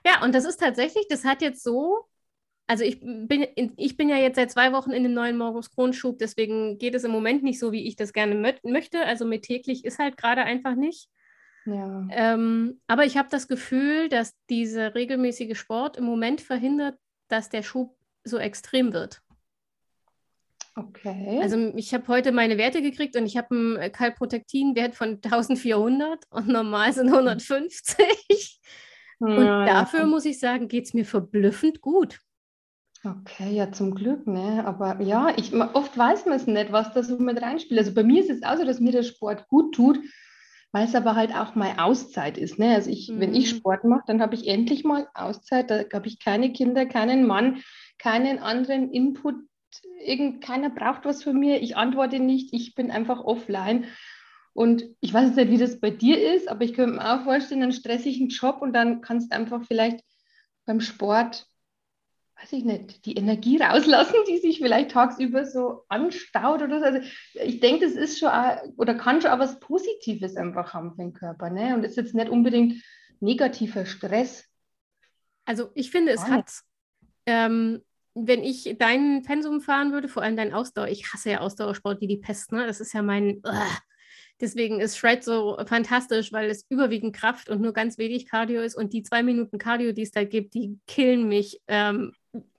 ja, 0.04 0.22
und 0.24 0.34
das 0.34 0.44
ist 0.44 0.58
tatsächlich, 0.58 1.06
das 1.08 1.24
hat 1.24 1.42
jetzt 1.42 1.62
so, 1.62 2.04
also 2.66 2.82
ich 2.82 2.98
bin, 3.00 3.46
ich 3.76 3.96
bin 3.96 4.08
ja 4.08 4.16
jetzt 4.16 4.34
seit 4.34 4.50
zwei 4.50 4.72
Wochen 4.72 4.90
in 4.90 5.04
dem 5.04 5.14
neuen 5.14 5.38
Morgus 5.38 5.70
Kronschub, 5.70 6.18
deswegen 6.18 6.78
geht 6.78 6.96
es 6.96 7.04
im 7.04 7.12
Moment 7.12 7.44
nicht 7.44 7.60
so, 7.60 7.70
wie 7.70 7.86
ich 7.86 7.94
das 7.94 8.12
gerne 8.12 8.34
mö 8.34 8.52
möchte. 8.64 9.06
Also 9.06 9.24
mit 9.24 9.42
täglich 9.42 9.84
ist 9.84 10.00
halt 10.00 10.16
gerade 10.16 10.42
einfach 10.42 10.74
nicht. 10.74 11.08
Ja. 11.64 12.08
Ähm, 12.10 12.80
aber 12.88 13.04
ich 13.04 13.16
habe 13.16 13.28
das 13.30 13.46
Gefühl, 13.46 14.08
dass 14.08 14.34
dieser 14.50 14.96
regelmäßige 14.96 15.56
Sport 15.56 15.96
im 15.96 16.04
Moment 16.04 16.40
verhindert, 16.40 16.98
dass 17.28 17.50
der 17.50 17.62
Schub 17.62 17.96
so 18.24 18.38
extrem 18.38 18.92
wird. 18.92 19.22
Okay. 20.78 21.40
Also 21.40 21.72
ich 21.74 21.94
habe 21.94 22.06
heute 22.08 22.32
meine 22.32 22.58
Werte 22.58 22.82
gekriegt 22.82 23.16
und 23.16 23.24
ich 23.24 23.38
habe 23.38 23.54
einen 23.54 23.92
Kalprotektin-Wert 23.92 24.94
von 24.94 25.08
1400 25.24 26.24
und 26.30 26.48
normal 26.48 26.92
sind 26.92 27.08
150. 27.08 28.60
Ja, 29.18 29.26
und 29.26 29.46
dafür 29.66 30.00
ja. 30.00 30.06
muss 30.06 30.26
ich 30.26 30.38
sagen, 30.38 30.68
geht 30.68 30.84
es 30.84 30.94
mir 30.94 31.06
verblüffend 31.06 31.80
gut. 31.80 32.18
Okay, 33.02 33.54
ja, 33.54 33.72
zum 33.72 33.94
Glück, 33.94 34.26
ne? 34.26 34.64
Aber 34.66 35.00
ja, 35.00 35.32
ich, 35.36 35.54
oft 35.54 35.96
weiß 35.96 36.26
man 36.26 36.36
es 36.36 36.46
nicht, 36.46 36.72
was 36.72 36.92
da 36.92 37.02
so 37.02 37.18
mit 37.18 37.40
reinspielt. 37.40 37.78
Also 37.78 37.94
bei 37.94 38.02
mir 38.02 38.20
ist 38.20 38.30
es 38.30 38.42
auch 38.42 38.56
so, 38.56 38.64
dass 38.64 38.80
mir 38.80 38.92
der 38.92 39.04
Sport 39.04 39.48
gut 39.48 39.74
tut, 39.74 39.98
weil 40.72 40.86
es 40.86 40.94
aber 40.94 41.14
halt 41.14 41.34
auch 41.34 41.54
mal 41.54 41.74
Auszeit 41.78 42.36
ist. 42.36 42.58
Ne? 42.58 42.74
Also 42.74 42.90
ich, 42.90 43.08
mhm. 43.08 43.20
wenn 43.20 43.34
ich 43.34 43.52
mhm. 43.52 43.58
Sport 43.58 43.84
mache, 43.84 44.02
dann 44.06 44.20
habe 44.20 44.34
ich 44.34 44.46
endlich 44.48 44.84
mal 44.84 45.08
Auszeit. 45.14 45.70
Da 45.70 45.84
habe 45.92 46.08
ich 46.08 46.18
keine 46.18 46.52
Kinder, 46.52 46.84
keinen 46.84 47.26
Mann, 47.26 47.62
keinen 47.98 48.38
anderen 48.40 48.90
Input. 48.90 49.36
Irgend, 50.04 50.42
keiner 50.42 50.70
braucht 50.70 51.04
was 51.04 51.22
von 51.22 51.38
mir. 51.38 51.62
Ich 51.62 51.76
antworte 51.76 52.18
nicht. 52.18 52.52
Ich 52.52 52.74
bin 52.74 52.90
einfach 52.90 53.20
offline. 53.20 53.86
Und 54.52 54.84
ich 55.00 55.12
weiß 55.12 55.36
nicht, 55.36 55.50
wie 55.50 55.58
das 55.58 55.80
bei 55.80 55.90
dir 55.90 56.34
ist, 56.34 56.48
aber 56.48 56.64
ich 56.64 56.74
könnte 56.74 56.96
mir 56.96 57.14
auch 57.14 57.24
vorstellen, 57.24 57.62
einen 57.62 57.72
stressigen 57.72 58.28
Job 58.28 58.62
und 58.62 58.72
dann 58.72 59.02
kannst 59.02 59.32
du 59.32 59.36
einfach 59.36 59.64
vielleicht 59.66 60.00
beim 60.64 60.80
Sport 60.80 61.46
weiß 62.40 62.52
ich 62.52 62.64
nicht, 62.64 63.06
die 63.06 63.16
Energie 63.16 63.56
rauslassen, 63.56 64.16
die 64.28 64.38
sich 64.38 64.58
vielleicht 64.58 64.90
tagsüber 64.90 65.46
so 65.46 65.84
anstaut 65.88 66.62
oder 66.62 66.80
so. 66.80 66.84
Also 66.84 67.00
ich 67.34 67.60
denke, 67.60 67.86
das 67.86 67.94
ist 67.94 68.18
schon 68.18 68.28
auch, 68.28 68.58
oder 68.76 68.94
kann 68.94 69.20
schon 69.20 69.30
auch 69.30 69.38
was 69.38 69.58
Positives 69.58 70.36
einfach 70.36 70.74
haben 70.74 70.90
für 70.92 71.02
den 71.02 71.12
Körper. 71.12 71.50
Ne? 71.50 71.74
Und 71.74 71.84
es 71.84 71.92
ist 71.92 71.96
jetzt 71.96 72.14
nicht 72.14 72.28
unbedingt 72.28 72.82
negativer 73.20 73.86
Stress. 73.86 74.44
Also 75.46 75.70
ich 75.74 75.90
finde, 75.90 76.12
es 76.12 76.26
hat, 76.26 76.50
ähm, 77.24 77.82
wenn 78.18 78.42
ich 78.42 78.76
deinen 78.78 79.22
Pensum 79.22 79.60
fahren 79.60 79.92
würde, 79.92 80.08
vor 80.08 80.22
allem 80.22 80.36
dein 80.36 80.54
Ausdauer, 80.54 80.88
ich 80.88 81.12
hasse 81.12 81.30
ja 81.30 81.40
Ausdauersport 81.40 82.00
wie 82.00 82.06
die 82.06 82.16
Pest, 82.16 82.50
ne? 82.50 82.66
Das 82.66 82.80
ist 82.80 82.94
ja 82.94 83.02
mein. 83.02 83.42
Uh, 83.46 83.52
deswegen 84.40 84.80
ist 84.80 84.96
Shred 84.96 85.22
so 85.22 85.58
fantastisch, 85.66 86.32
weil 86.32 86.48
es 86.48 86.64
überwiegend 86.70 87.14
Kraft 87.14 87.50
und 87.50 87.60
nur 87.60 87.74
ganz 87.74 87.98
wenig 87.98 88.26
Cardio 88.26 88.62
ist. 88.62 88.74
Und 88.74 88.94
die 88.94 89.02
zwei 89.02 89.22
Minuten 89.22 89.58
Cardio, 89.58 89.92
die 89.92 90.02
es 90.02 90.12
da 90.12 90.24
gibt, 90.24 90.54
die 90.54 90.78
killen 90.86 91.28
mich 91.28 91.60
ähm, 91.68 92.12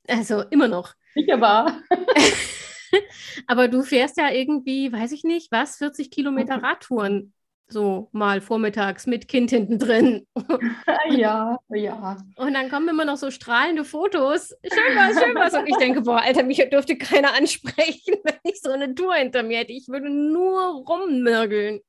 also 0.08 0.42
immer 0.42 0.68
noch. 0.68 0.94
Sicher 1.16 1.42
wahr. 1.42 1.82
Aber 3.48 3.68
du 3.68 3.82
fährst 3.82 4.18
ja 4.18 4.32
irgendwie, 4.32 4.92
weiß 4.92 5.12
ich 5.12 5.24
nicht, 5.24 5.52
was, 5.52 5.78
40 5.78 6.12
Kilometer 6.12 6.56
Radtouren 6.64 7.34
so 7.70 8.10
mal 8.12 8.42
vormittags 8.42 9.08
mit 9.08 9.28
Kind 9.28 9.50
hinten 9.50 9.80
drin. 9.80 10.28
ja, 11.10 11.58
ja. 11.70 12.18
Und 12.36 12.54
dann 12.54 12.70
kommen 12.70 12.90
immer 12.90 13.06
noch 13.06 13.18
so 13.18 13.32
strahlende 13.32 13.84
Fotos. 13.84 14.56
Schön 14.64 14.96
was, 14.96 15.22
schön 15.22 15.36
was. 15.36 15.54
Und 15.54 15.68
ich 15.68 15.78
denke, 15.78 16.02
boah, 16.02 16.22
Alter, 16.22 16.44
mich 16.44 16.64
dürfte 16.70 16.98
keiner 16.98 17.36
ansprechen, 17.36 18.16
wenn 18.24 18.40
ich 18.44 18.62
so 18.62 18.72
eine 18.72 18.94
Tour 18.96 19.16
hinter 19.16 19.44
mir 19.44 19.60
hätte. 19.60 19.74
Ich 19.74 19.88
würde 19.88 20.10
nur 20.10 20.86
rumnörgeln. 20.86 21.82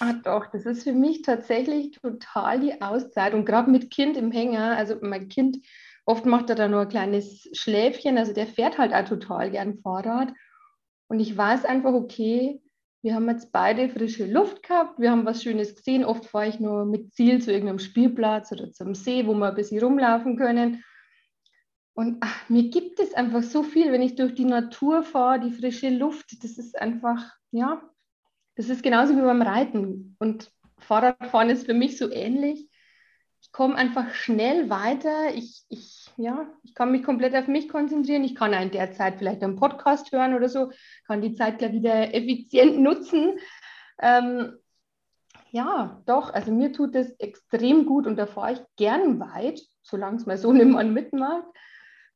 Ah, 0.00 0.12
doch, 0.12 0.46
das 0.52 0.66
ist 0.66 0.84
für 0.84 0.92
mich 0.92 1.22
tatsächlich 1.22 1.92
total 1.92 2.60
die 2.60 2.80
Auszeit. 2.80 3.34
Und 3.34 3.44
gerade 3.44 3.70
mit 3.70 3.90
Kind 3.90 4.16
im 4.16 4.30
Hänger, 4.30 4.76
also 4.76 4.96
mein 5.00 5.28
Kind 5.28 5.58
Oft 6.04 6.26
macht 6.26 6.50
er 6.50 6.56
da 6.56 6.68
nur 6.68 6.80
ein 6.80 6.88
kleines 6.88 7.48
Schläfchen, 7.52 8.18
also 8.18 8.32
der 8.32 8.46
fährt 8.46 8.78
halt 8.78 8.92
auch 8.92 9.08
total 9.08 9.50
gern 9.50 9.78
Fahrrad. 9.78 10.32
Und 11.08 11.20
ich 11.20 11.36
weiß 11.36 11.64
einfach, 11.64 11.92
okay, 11.92 12.60
wir 13.02 13.14
haben 13.14 13.28
jetzt 13.28 13.52
beide 13.52 13.88
frische 13.88 14.26
Luft 14.26 14.62
gehabt, 14.62 14.98
wir 14.98 15.10
haben 15.10 15.26
was 15.26 15.42
Schönes 15.42 15.74
gesehen. 15.74 16.04
Oft 16.04 16.26
fahre 16.26 16.48
ich 16.48 16.60
nur 16.60 16.84
mit 16.84 17.12
Ziel 17.12 17.42
zu 17.42 17.52
irgendeinem 17.52 17.80
Spielplatz 17.80 18.52
oder 18.52 18.72
zum 18.72 18.94
See, 18.94 19.26
wo 19.26 19.34
wir 19.34 19.48
ein 19.48 19.54
bisschen 19.54 19.82
rumlaufen 19.82 20.36
können. 20.36 20.84
Und 21.94 22.18
ach, 22.20 22.48
mir 22.48 22.70
gibt 22.70 23.00
es 23.00 23.12
einfach 23.12 23.42
so 23.42 23.62
viel, 23.62 23.92
wenn 23.92 24.02
ich 24.02 24.14
durch 24.14 24.34
die 24.34 24.44
Natur 24.44 25.02
fahre, 25.02 25.40
die 25.40 25.52
frische 25.52 25.90
Luft, 25.90 26.42
das 26.42 26.56
ist 26.56 26.80
einfach, 26.80 27.34
ja, 27.50 27.82
das 28.54 28.68
ist 28.68 28.82
genauso 28.82 29.16
wie 29.16 29.20
beim 29.20 29.42
Reiten. 29.42 30.16
Und 30.18 30.50
Fahrradfahren 30.78 31.50
ist 31.50 31.66
für 31.66 31.74
mich 31.74 31.98
so 31.98 32.10
ähnlich 32.10 32.68
ich 33.42 33.50
komme 33.50 33.74
einfach 33.74 34.14
schnell 34.14 34.70
weiter. 34.70 35.34
Ich, 35.34 35.64
ich, 35.68 36.01
ja, 36.16 36.46
ich 36.62 36.74
kann 36.74 36.92
mich 36.92 37.02
komplett 37.02 37.34
auf 37.34 37.48
mich 37.48 37.68
konzentrieren. 37.68 38.24
Ich 38.24 38.34
kann 38.34 38.52
in 38.52 38.70
der 38.70 38.92
Zeit 38.92 39.16
vielleicht 39.18 39.42
einen 39.42 39.56
Podcast 39.56 40.12
hören 40.12 40.34
oder 40.34 40.48
so, 40.48 40.70
kann 41.06 41.22
die 41.22 41.34
Zeit 41.34 41.58
gleich 41.58 41.72
wieder 41.72 42.14
effizient 42.14 42.78
nutzen. 42.78 43.38
Ähm, 44.00 44.54
ja, 45.50 46.02
doch, 46.06 46.32
also 46.32 46.50
mir 46.50 46.72
tut 46.72 46.94
es 46.94 47.10
extrem 47.18 47.84
gut 47.84 48.06
und 48.06 48.16
da 48.16 48.26
fahre 48.26 48.54
ich 48.54 48.60
gern 48.76 49.20
weit, 49.20 49.60
solange 49.82 50.16
es 50.16 50.26
mein 50.26 50.38
Sohn 50.38 50.60
im 50.60 50.72
Mann 50.72 50.94
mitmacht, 50.94 51.46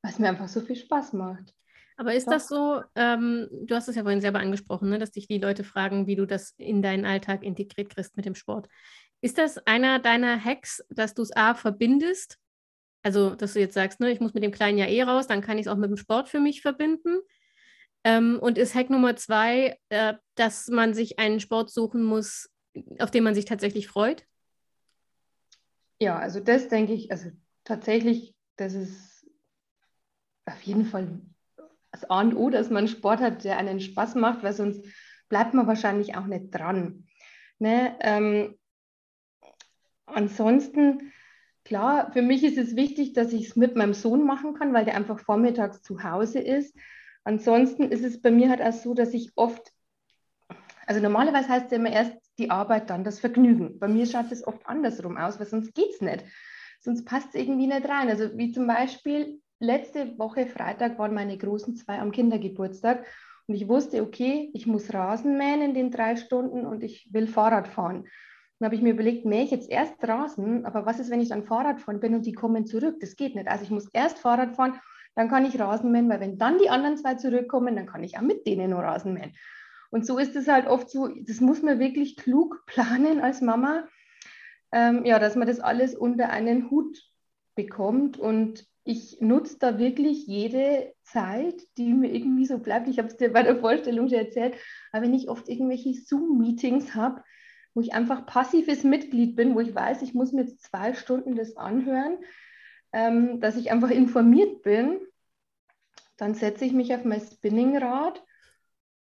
was 0.03 0.19
mir 0.19 0.29
einfach 0.29 0.49
so 0.49 0.61
viel 0.61 0.77
Spaß 0.77 1.13
macht. 1.13 1.53
Aber 1.99 2.15
ist 2.15 2.27
doch. 2.27 2.35
das 2.35 2.49
so, 2.49 2.83
ähm, 2.95 3.49
du 3.51 3.75
hast 3.75 3.89
es 3.89 3.97
ja 3.97 4.03
vorhin 4.03 4.21
selber 4.21 4.39
angesprochen, 4.39 4.91
ne, 4.91 4.99
dass 4.99 5.13
dich 5.13 5.29
die 5.29 5.39
Leute 5.39 5.65
fragen, 5.65 6.07
wie 6.07 6.17
du 6.17 6.27
das 6.27 6.55
in 6.59 6.83
deinen 6.83 7.07
Alltag 7.07 7.43
integriert 7.43 7.91
kriegst 7.91 8.17
mit 8.17 8.27
dem 8.27 8.35
Sport. 8.35 8.69
Ist 9.23 9.39
das 9.39 9.59
einer 9.67 9.99
deiner 9.99 10.43
Hacks, 10.43 10.85
dass 10.91 11.15
du 11.15 11.23
es 11.23 11.35
A 11.35 11.55
verbindest? 11.55 12.39
Also, 13.07 13.37
dass 13.37 13.53
du 13.53 13.61
jetzt 13.61 13.75
sagst, 13.75 14.01
ne, 14.01 14.11
ich 14.11 14.19
muss 14.19 14.35
mit 14.35 14.43
dem 14.43 14.51
Kleinen 14.51 14.79
ja 14.79 14.87
eh 14.87 15.01
raus, 15.05 15.29
dann 15.29 15.41
kann 15.41 15.59
ich 15.59 15.67
es 15.67 15.73
auch 15.73 15.77
mit 15.77 15.89
dem 15.89 15.97
Sport 15.97 16.29
für 16.29 16.41
mich 16.41 16.61
verbinden. 16.61 17.21
Ähm, 18.03 18.41
und 18.41 18.59
ist 18.59 18.75
Hack 18.75 18.91
Nummer 18.91 19.15
zwei, 19.15 19.79
äh, 19.91 20.15
dass 20.35 20.67
man 20.67 20.93
sich 20.93 21.21
einen 21.21 21.39
Sport 21.39 21.71
suchen 21.71 22.03
muss, 22.03 22.51
auf 22.99 23.13
den 23.13 23.23
man 23.23 23.37
sich 23.37 23.45
tatsächlich 23.45 23.87
freut? 23.87 24.27
Ja, 26.01 26.19
also 26.19 26.41
das 26.41 26.67
denke 26.67 26.95
ich, 26.95 27.13
also 27.13 27.31
tatsächlich, 27.63 28.35
das 28.57 28.75
ist 28.75 29.25
auf 30.45 30.61
jeden 30.63 30.85
Fall 30.85 31.21
das 31.93 32.11
A 32.11 32.23
und 32.23 32.35
O, 32.35 32.51
dass 32.51 32.71
man 32.71 32.89
Sport 32.89 33.21
hat, 33.21 33.45
der 33.45 33.57
einen 33.59 33.79
Spaß 33.79 34.17
macht, 34.17 34.43
weil 34.43 34.53
sonst 34.53 34.85
bleibt 35.29 35.55
man 35.55 35.69
wahrscheinlich 35.69 36.17
auch 36.17 36.27
nicht 36.27 36.51
dran. 36.51 37.07
Ne? 37.61 37.97
Ähm, 38.01 38.59
ansonsten, 40.07 41.13
klar, 41.67 42.11
für 42.13 42.23
mich 42.23 42.45
ist 42.45 42.57
es 42.57 42.77
wichtig, 42.77 43.13
dass 43.13 43.33
ich 43.33 43.49
es 43.49 43.57
mit 43.57 43.77
meinem 43.77 43.93
Sohn 43.93 44.25
machen 44.25 44.55
kann, 44.55 44.73
weil 44.73 44.85
der 44.85 44.95
einfach 44.95 45.19
vormittags 45.19 45.83
zu 45.83 46.03
Hause 46.03 46.39
ist. 46.39 46.75
Ansonsten 47.25 47.91
ist 47.91 48.05
es 48.05 48.23
bei 48.23 48.31
mir 48.31 48.49
halt 48.49 48.63
auch 48.63 48.73
so, 48.73 48.95
dass 48.95 49.13
ich 49.13 49.33
oft, 49.35 49.73
also 50.87 51.03
normalerweise 51.03 51.49
heißt 51.49 51.67
es 51.67 51.73
immer 51.73 51.91
erst 51.91 52.15
die 52.39 52.51
Arbeit, 52.51 52.89
dann 52.89 53.05
das 53.05 53.19
Vergnügen. 53.19 53.79
Bei 53.79 53.89
mir 53.89 54.07
schaut 54.07 54.31
es 54.31 54.47
oft 54.47 54.65
andersrum 54.67 55.17
aus, 55.17 55.39
weil 55.39 55.47
sonst 55.47 55.75
geht 55.75 55.91
es 55.91 56.01
nicht. 56.01 56.25
Sonst 56.81 57.05
passt 57.05 57.29
es 57.31 57.35
irgendwie 57.35 57.67
nicht 57.67 57.89
rein. 57.89 58.09
Also 58.09 58.37
wie 58.39 58.53
zum 58.53 58.67
Beispiel 58.67 59.41
letzte 59.59 60.17
Woche 60.19 60.47
Freitag 60.47 60.99
waren 60.99 61.15
meine 61.15 61.37
großen 61.37 61.75
zwei 61.77 61.99
am 61.99 62.13
Kindergeburtstag 62.13 63.05
und 63.49 63.55
ich 63.55 63.69
wusste, 63.69 64.03
okay, 64.03 64.51
ich 64.55 64.67
muss 64.67 64.93
Rasen 64.95 65.37
mähen 65.37 65.63
in 65.63 65.75
den 65.75 65.91
drei 65.91 66.17
Stunden 66.17 66.65
und 66.65 66.83
ich 66.83 67.13
will 67.13 67.27
Fahrrad 67.27 67.69
fahren. 67.69 68.07
Dann 68.59 68.67
habe 68.67 68.75
ich 68.75 68.83
mir 68.83 68.93
überlegt, 68.93 69.27
mähe 69.27 69.45
ich 69.45 69.51
jetzt 69.51 69.71
erst 69.71 69.97
Rasen, 70.03 70.65
aber 70.65 70.87
was 70.87 70.99
ist, 70.99 71.11
wenn 71.11 71.21
ich 71.21 71.29
dann 71.29 71.45
Fahrrad 71.45 71.81
fahren 71.81 72.01
bin 72.01 72.15
und 72.15 72.25
die 72.25 72.33
kommen 72.33 72.67
zurück? 72.67 72.97
Das 73.01 73.17
geht 73.17 73.35
nicht. 73.35 73.49
Also 73.49 73.65
ich 73.65 73.71
muss 73.71 73.89
erst 73.93 74.19
Fahrrad 74.19 74.57
fahren, 74.57 74.81
dann 75.15 75.29
kann 75.29 75.45
ich 75.45 75.59
Rasen 75.59 75.93
mähen, 75.93 76.09
weil 76.09 76.21
wenn 76.21 76.39
dann 76.39 76.59
die 76.59 76.71
anderen 76.71 76.97
zwei 76.97 77.15
zurückkommen, 77.15 77.77
dann 77.77 77.87
kann 77.87 78.05
ich 78.05 78.17
auch 78.17 78.23
mit 78.23 78.47
denen 78.47 78.71
nur 78.71 78.81
Rasen 78.81 79.15
mähen. 79.15 79.35
Und 79.91 80.07
so 80.07 80.19
ist 80.19 80.37
es 80.37 80.49
halt 80.49 80.67
oft 80.67 80.91
so, 80.91 81.09
das 81.09 81.41
muss 81.41 81.63
man 81.63 81.79
wirklich 81.79 82.17
klug 82.17 82.65
planen 82.67 83.21
als 83.21 83.41
Mama, 83.41 83.89
ähm, 84.73 85.05
ja, 85.05 85.19
dass 85.19 85.37
man 85.37 85.47
das 85.47 85.61
alles 85.61 85.95
unter 85.95 86.31
einen 86.31 86.71
Hut 86.71 86.99
bekommt. 87.55 88.19
Und 88.19 88.67
ich 88.85 89.21
nutze 89.21 89.59
da 89.59 89.79
wirklich 89.79 90.27
jede 90.27 90.93
Zeit, 91.03 91.63
die 91.77 91.93
mir 91.93 92.13
irgendwie 92.13 92.47
so 92.47 92.59
bleibt. 92.59 92.89
Ich 92.89 92.99
habe 92.99 93.09
es 93.09 93.17
dir 93.17 93.33
bei 93.33 93.43
der 93.43 93.57
Vorstellung 93.57 94.09
schon 94.09 94.19
erzählt, 94.19 94.55
aber 94.93 95.03
wenn 95.03 95.15
ich 95.15 95.29
oft 95.29 95.49
irgendwelche 95.49 95.95
Zoom-Meetings 95.95 96.95
habe, 96.95 97.23
wo 97.77 97.83
ich 97.83 97.93
einfach 97.93 98.25
passives 98.25 98.85
Mitglied 98.85 99.37
bin, 99.37 99.55
wo 99.55 99.61
ich 99.61 99.75
weiß, 99.75 100.01
ich 100.01 100.15
muss 100.15 100.33
mir 100.33 100.47
zwei 100.47 100.95
Stunden 100.95 101.37
das 101.37 101.59
anhören, 101.59 102.17
ähm, 102.91 103.39
dass 103.39 103.57
ich 103.57 103.71
einfach 103.71 103.91
informiert 103.91 104.63
bin, 104.63 104.99
dann 106.17 106.33
setze 106.33 106.65
ich 106.65 106.73
mich 106.73 106.95
auf 106.95 107.05
mein 107.05 107.21
Spinningrad 107.21 108.25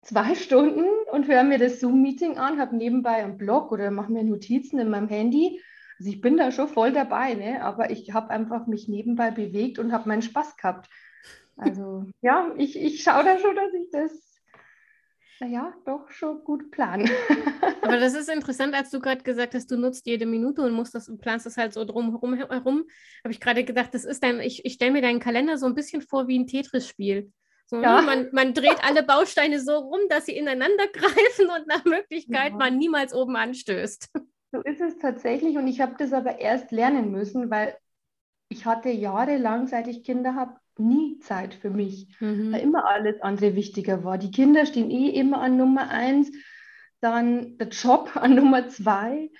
zwei 0.01 0.35
Stunden 0.35 0.87
und 1.13 1.29
höre 1.29 1.45
mir 1.45 1.59
das 1.59 1.81
Zoom-Meeting 1.81 2.39
an, 2.39 2.59
habe 2.59 2.75
nebenbei 2.75 3.23
einen 3.23 3.37
Blog 3.37 3.73
oder 3.73 3.91
mache 3.91 4.11
mir 4.11 4.25
Notizen 4.25 4.79
in 4.79 4.89
meinem 4.89 5.09
Handy. 5.09 5.61
Also 5.99 6.11
ich 6.11 6.23
bin 6.23 6.39
da 6.39 6.51
schon 6.51 6.69
voll 6.69 6.93
dabei, 6.93 7.35
ne? 7.35 7.63
aber 7.63 7.91
ich 7.91 8.15
habe 8.15 8.31
einfach 8.31 8.67
mich 8.67 8.89
nebenbei 8.89 9.31
bewegt 9.31 9.79
und 9.79 9.93
habe 9.93 10.09
meinen 10.09 10.23
Spaß 10.23 10.57
gehabt. 10.57 10.89
Also 11.59 12.07
ja, 12.23 12.55
ich, 12.57 12.81
ich 12.81 13.03
schaue 13.03 13.23
da 13.23 13.39
schon, 13.39 13.55
dass 13.55 13.75
ich 13.75 13.91
das 13.93 14.32
naja, 15.43 15.75
doch 15.85 16.09
schon 16.11 16.45
gut 16.45 16.71
planen. 16.71 17.11
Aber 17.83 17.99
das 17.99 18.15
ist 18.15 18.29
interessant, 18.29 18.75
als 18.75 18.91
du 18.91 19.01
gerade 19.01 19.25
gesagt 19.25 19.55
hast, 19.55 19.69
du 19.73 19.77
nutzt 19.77 20.07
jede 20.07 20.25
Minute 20.25 20.63
und 20.63 20.73
musst 20.73 20.95
das, 20.95 21.11
planst 21.19 21.47
das 21.47 21.57
halt 21.57 21.73
so 21.73 21.85
drumherum 21.85 22.35
herum. 22.35 22.85
Habe 23.25 23.33
ich 23.33 23.41
gerade 23.41 23.65
gedacht, 23.65 23.93
das 23.93 24.05
ist 24.05 24.23
dein, 24.23 24.39
ich, 24.39 24.65
ich 24.65 24.75
stelle 24.75 24.93
mir 24.93 25.03
deinen 25.03 25.19
Kalender 25.19 25.59
so 25.59 25.67
ein 25.67 25.75
bisschen 25.75 26.01
vor 26.01 26.29
wie 26.29 26.39
ein 26.39 26.47
Tetris-Spiel. 26.47 27.33
So, 27.67 27.83
ja. 27.83 28.01
Ne, 28.01 28.07
man, 28.07 28.29
man, 28.33 28.55
dreht 28.55 28.85
alle 28.85 29.03
Bausteine 29.03 29.59
so 29.59 29.73
rum, 29.79 30.01
dass 30.09 30.27
sie 30.27 30.37
ineinander 30.37 30.87
greifen 30.93 31.51
und 31.57 31.67
nach 31.67 31.85
Möglichkeit 31.85 32.53
ja. 32.53 32.59
man 32.59 32.79
niemals 32.79 33.13
oben 33.13 33.35
anstößt. 33.35 34.11
So 34.53 34.61
ist 34.61 34.81
es 34.81 34.99
tatsächlich 34.99 35.57
und 35.57 35.67
ich 35.67 35.81
habe 35.81 35.95
das 35.99 36.13
aber 36.13 36.39
erst 36.39 36.71
lernen 36.71 37.11
müssen, 37.11 37.51
weil 37.51 37.77
ich 38.49 38.65
hatte 38.65 38.91
jahrelang, 38.91 39.67
seit 39.67 39.89
ich 39.89 40.05
Kinder 40.05 40.37
habe, 40.37 40.55
nie 40.79 41.19
Zeit 41.21 41.55
für 41.55 41.71
mich, 41.71 42.09
mhm. 42.21 42.53
weil 42.53 42.61
immer 42.63 42.87
alles 42.87 43.21
andere 43.21 43.55
wichtiger 43.55 44.05
war. 44.05 44.19
Die 44.19 44.31
Kinder 44.31 44.67
stehen 44.67 44.91
eh 44.91 45.09
immer 45.11 45.41
an 45.41 45.57
Nummer 45.57 45.89
eins, 45.91 46.33
dann 47.01 47.59
der 47.59 47.69
Job 47.69 48.11
an 48.15 48.35
Nummer 48.35 48.69
zwei. 48.69 49.31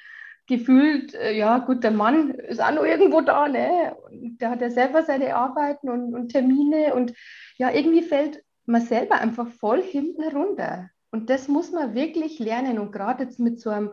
Gefühlt, 0.47 1.15
äh, 1.15 1.33
ja 1.33 1.59
gut, 1.59 1.85
der 1.85 1.93
Mann 1.93 2.31
ist 2.31 2.61
auch 2.61 2.75
noch 2.75 2.85
irgendwo 2.85 3.21
da, 3.21 3.49
ne? 3.49 3.97
der 4.11 4.51
hat 4.51 4.61
ja 4.61 4.71
selber 4.71 5.03
seine 5.05 5.37
Arbeiten 5.37 5.89
und, 5.89 6.15
und 6.15 6.31
Termine 6.31 6.95
und 6.95 7.15
ja, 7.57 7.71
irgendwie 7.71 8.03
fällt 8.03 8.43
man 8.67 8.83
selber 8.83 9.21
einfach 9.21 9.49
voll 9.49 9.83
hinten 9.83 10.23
runter. 10.23 10.91
Und 11.13 11.31
das 11.31 11.47
muss 11.47 11.71
man 11.71 11.95
wirklich 11.95 12.39
lernen. 12.39 12.79
Und 12.79 12.91
gerade 12.91 13.25
jetzt 13.25 13.39
mit 13.39 13.61
so 13.61 13.71
einem 13.71 13.93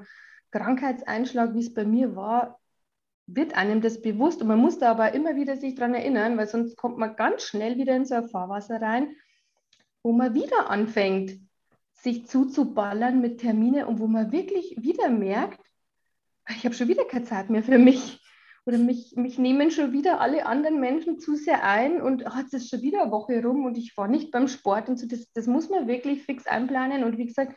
Krankheitseinschlag, 0.52 1.54
wie 1.54 1.60
es 1.60 1.74
bei 1.74 1.86
mir 1.86 2.16
war, 2.16 2.60
wird 3.36 3.56
einem 3.56 3.82
das 3.82 4.02
bewusst 4.02 4.42
und 4.42 4.48
man 4.48 4.60
muss 4.60 4.80
da 4.80 4.92
aber 4.92 5.14
immer 5.14 5.36
wieder 5.36 5.58
sich 5.58 5.76
daran 5.76 5.94
erinnern, 5.94 6.38
weil 6.38 6.48
sonst 6.48 6.76
kommt 6.76 6.98
man 6.98 7.16
ganz 7.16 7.44
schnell 7.44 7.78
wieder 7.78 7.96
in 7.96 8.06
so 8.06 8.16
ein 8.16 8.30
Fahrwasser 8.30 8.82
rein, 8.82 9.16
wo 10.04 10.12
man 10.12 10.34
wieder 10.34 10.70
anfängt, 10.70 11.40
sich 11.94 12.28
zuzuballern 12.28 13.22
mit 13.22 13.40
Termine 13.40 13.88
und 13.88 14.00
wo 14.00 14.08
man 14.08 14.32
wirklich 14.32 14.76
wieder 14.80 15.10
merkt, 15.10 15.60
ich 16.50 16.66
habe 16.66 16.74
schon 16.74 16.88
wieder 16.88 17.06
keine 17.06 17.26
Zeit 17.26 17.50
mehr 17.50 17.64
für 17.64 17.78
mich. 17.78 18.20
Oder 18.66 18.78
mich, 18.78 19.16
mich 19.16 19.40
nehmen 19.40 19.72
schon 19.72 19.94
wieder 19.94 20.22
alle 20.22 20.46
anderen 20.46 20.80
Menschen 20.80 21.20
zu 21.20 21.36
sehr 21.36 21.64
ein 21.64 22.02
und 22.02 22.24
oh, 22.26 22.40
jetzt 22.40 22.54
ist 22.54 22.70
schon 22.70 22.82
wieder 22.82 23.02
eine 23.02 23.12
Woche 23.12 23.42
rum 23.42 23.66
und 23.66 23.78
ich 23.78 23.96
war 23.98 24.08
nicht 24.08 24.32
beim 24.32 24.48
Sport 24.48 24.90
und 24.90 24.98
so. 24.98 25.08
Das, 25.08 25.32
das 25.34 25.48
muss 25.48 25.70
man 25.70 25.88
wirklich 25.88 26.24
fix 26.24 26.46
einplanen. 26.46 27.04
Und 27.04 27.18
wie 27.18 27.26
gesagt, 27.26 27.56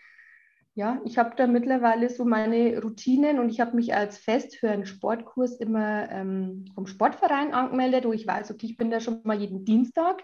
ja, 0.75 1.01
ich 1.05 1.19
habe 1.19 1.37
da 1.37 1.47
mittlerweile 1.47 2.09
so 2.09 2.25
meine 2.25 2.81
Routinen 2.81 3.39
und 3.39 3.51
ich 3.51 3.61
habe 3.61 3.77
mich 3.77 3.95
als 3.95 4.17
fest 4.17 4.57
für 4.57 4.71
einen 4.71 4.87
Sportkurs 4.87 5.57
immer 5.57 6.11
ähm, 6.11 6.65
vom 6.75 6.87
Sportverein 6.87 7.53
angemeldet, 7.53 8.07
wo 8.07 8.13
ich 8.13 8.27
weiß, 8.27 8.51
okay, 8.51 8.67
ich 8.67 8.77
bin 8.79 8.91
da 8.91 9.01
schon 9.01 9.21
mal 9.25 9.39
jeden 9.39 9.67
Dienstag. 9.67 10.23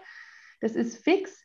Das 0.59 0.75
ist 0.75 1.03
fix. 1.03 1.43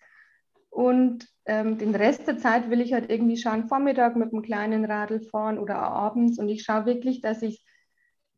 Und 0.71 1.29
ähm, 1.45 1.77
den 1.77 1.95
Rest 1.95 2.27
der 2.27 2.38
Zeit 2.38 2.71
will 2.71 2.81
ich 2.81 2.95
halt 2.95 3.11
irgendwie 3.11 3.37
schauen, 3.37 3.69
Vormittag 3.69 4.17
mit 4.17 4.33
einem 4.33 4.43
kleinen 4.43 4.87
Radl 4.87 5.21
fahren 5.21 5.59
oder 5.59 5.77
abends. 5.77 6.38
Und 6.38 6.49
ich 6.49 6.62
schaue 6.62 6.87
wirklich, 6.87 7.21
dass 7.21 7.43
ich 7.43 7.64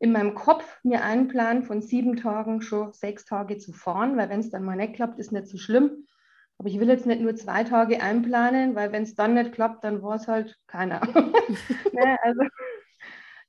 in 0.01 0.13
meinem 0.13 0.35
Kopf 0.35 0.81
mir 0.83 1.05
einplan, 1.05 1.63
von 1.63 1.81
sieben 1.81 2.17
Tagen 2.17 2.61
schon 2.61 2.93
sechs 2.93 3.25
Tage 3.25 3.57
zu 3.59 3.73
fahren, 3.73 4.17
weil 4.17 4.29
wenn 4.29 4.41
es 4.41 4.51
dann 4.51 4.65
mal 4.65 4.77
nicht 4.77 4.95
klappt, 4.95 5.19
ist 5.19 5.33
nicht 5.33 5.47
so 5.47 5.57
schlimm. 5.57 6.07
Aber 6.59 6.69
ich 6.69 6.81
will 6.81 6.89
jetzt 6.89 7.07
nicht 7.07 7.21
nur 7.21 7.35
zwei 7.37 7.65
Tage 7.65 8.03
einplanen, 8.03 8.75
weil 8.75 8.93
wenn 8.93 9.03
es 9.03 9.15
dann 9.15 9.35
nicht 9.35 9.53
klappt, 9.53 9.85
dann 9.85 10.03
war 10.03 10.17
es 10.17 10.27
halt 10.27 10.59
keiner. 10.67 11.01
ne, 11.93 12.19
also, 12.23 12.43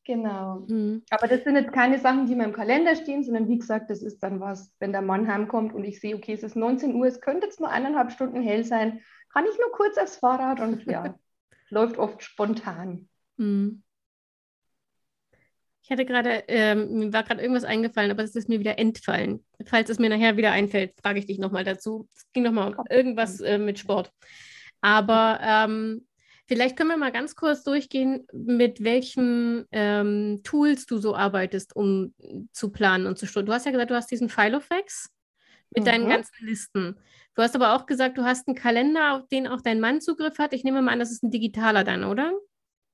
genau. 0.03 0.65
Mhm. 0.67 1.03
Aber 1.09 1.27
das 1.27 1.43
sind 1.43 1.55
jetzt 1.55 1.71
keine 1.71 1.99
Sachen, 1.99 2.25
die 2.25 2.33
in 2.33 2.39
meinem 2.39 2.53
Kalender 2.53 2.95
stehen, 2.95 3.23
sondern 3.23 3.47
wie 3.47 3.59
gesagt, 3.59 3.89
das 3.89 4.01
ist 4.01 4.19
dann 4.23 4.41
was, 4.41 4.73
wenn 4.79 4.91
der 4.91 5.01
Mann 5.01 5.31
heimkommt 5.31 5.73
und 5.73 5.85
ich 5.85 6.01
sehe, 6.01 6.15
okay, 6.15 6.33
es 6.33 6.43
ist 6.43 6.57
19 6.57 6.95
Uhr, 6.95 7.07
es 7.07 7.21
könnte 7.21 7.45
jetzt 7.45 7.61
nur 7.61 7.69
eineinhalb 7.69 8.11
Stunden 8.11 8.41
hell 8.41 8.65
sein, 8.65 9.01
kann 9.31 9.45
ich 9.45 9.57
nur 9.57 9.71
kurz 9.71 9.97
aufs 9.97 10.17
Fahrrad 10.17 10.59
und 10.59 10.85
ja, 10.85 11.15
läuft 11.69 11.97
oft 11.97 12.21
spontan. 12.23 13.07
Mhm. 13.37 13.83
Ich 15.87 15.91
hatte 15.91 16.03
gerade, 16.03 16.43
ähm, 16.49 16.99
mir 16.99 17.13
war 17.13 17.23
gerade 17.23 17.41
irgendwas 17.41 17.63
eingefallen, 17.63 18.11
aber 18.11 18.21
es 18.21 18.35
ist 18.35 18.49
mir 18.49 18.59
wieder 18.59 18.77
entfallen. 18.77 19.45
Falls 19.65 19.89
es 19.89 19.99
mir 19.99 20.09
nachher 20.09 20.35
wieder 20.35 20.51
einfällt, 20.51 20.91
frage 21.01 21.19
ich 21.19 21.27
dich 21.27 21.39
nochmal 21.39 21.63
dazu. 21.63 22.09
Es 22.13 22.29
ging 22.33 22.43
nochmal 22.43 22.73
um 22.73 22.85
irgendwas 22.89 23.39
äh, 23.39 23.57
mit 23.57 23.79
Sport. 23.79 24.11
Aber 24.81 25.39
ähm, 25.41 26.05
vielleicht 26.45 26.75
können 26.75 26.89
wir 26.89 26.97
mal 26.97 27.13
ganz 27.13 27.37
kurz 27.37 27.63
durchgehen, 27.63 28.27
mit 28.33 28.83
welchen 28.83 29.65
ähm, 29.71 30.41
Tools 30.43 30.87
du 30.87 30.97
so 30.97 31.15
arbeitest, 31.15 31.73
um 31.73 32.13
zu 32.51 32.69
planen 32.69 33.07
und 33.07 33.17
zu 33.17 33.25
studieren. 33.25 33.45
Du 33.45 33.53
hast 33.53 33.65
ja 33.65 33.71
gesagt, 33.71 33.89
du 33.89 33.95
hast 33.95 34.11
diesen 34.11 34.27
Filofax 34.27 35.13
mit 35.73 35.85
mhm. 35.85 35.87
deinen 35.87 36.09
ganzen 36.09 36.45
Listen. 36.45 36.97
Du 37.33 37.43
hast 37.43 37.55
aber 37.55 37.73
auch 37.73 37.85
gesagt, 37.85 38.17
du 38.17 38.25
hast 38.25 38.49
einen 38.49 38.57
Kalender, 38.57 39.13
auf 39.13 39.29
den 39.29 39.47
auch 39.47 39.61
dein 39.61 39.79
Mann 39.79 40.01
Zugriff 40.01 40.37
hat. 40.37 40.51
Ich 40.51 40.65
nehme 40.65 40.81
mal 40.81 40.91
an, 40.91 40.99
das 40.99 41.11
ist 41.11 41.23
ein 41.23 41.31
digitaler 41.31 41.85
dann, 41.85 42.03
oder? 42.03 42.33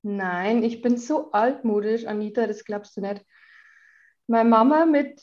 Nein, 0.04 0.64
ich 0.64 0.82
bin 0.82 0.98
so 0.98 1.32
altmodisch, 1.32 2.06
Anita, 2.06 2.46
das 2.46 2.66
glaubst 2.66 2.98
du 2.98 3.02
nicht. 3.02 3.26
Meine 4.28 4.50
Mama 4.50 4.86
mit 4.86 5.22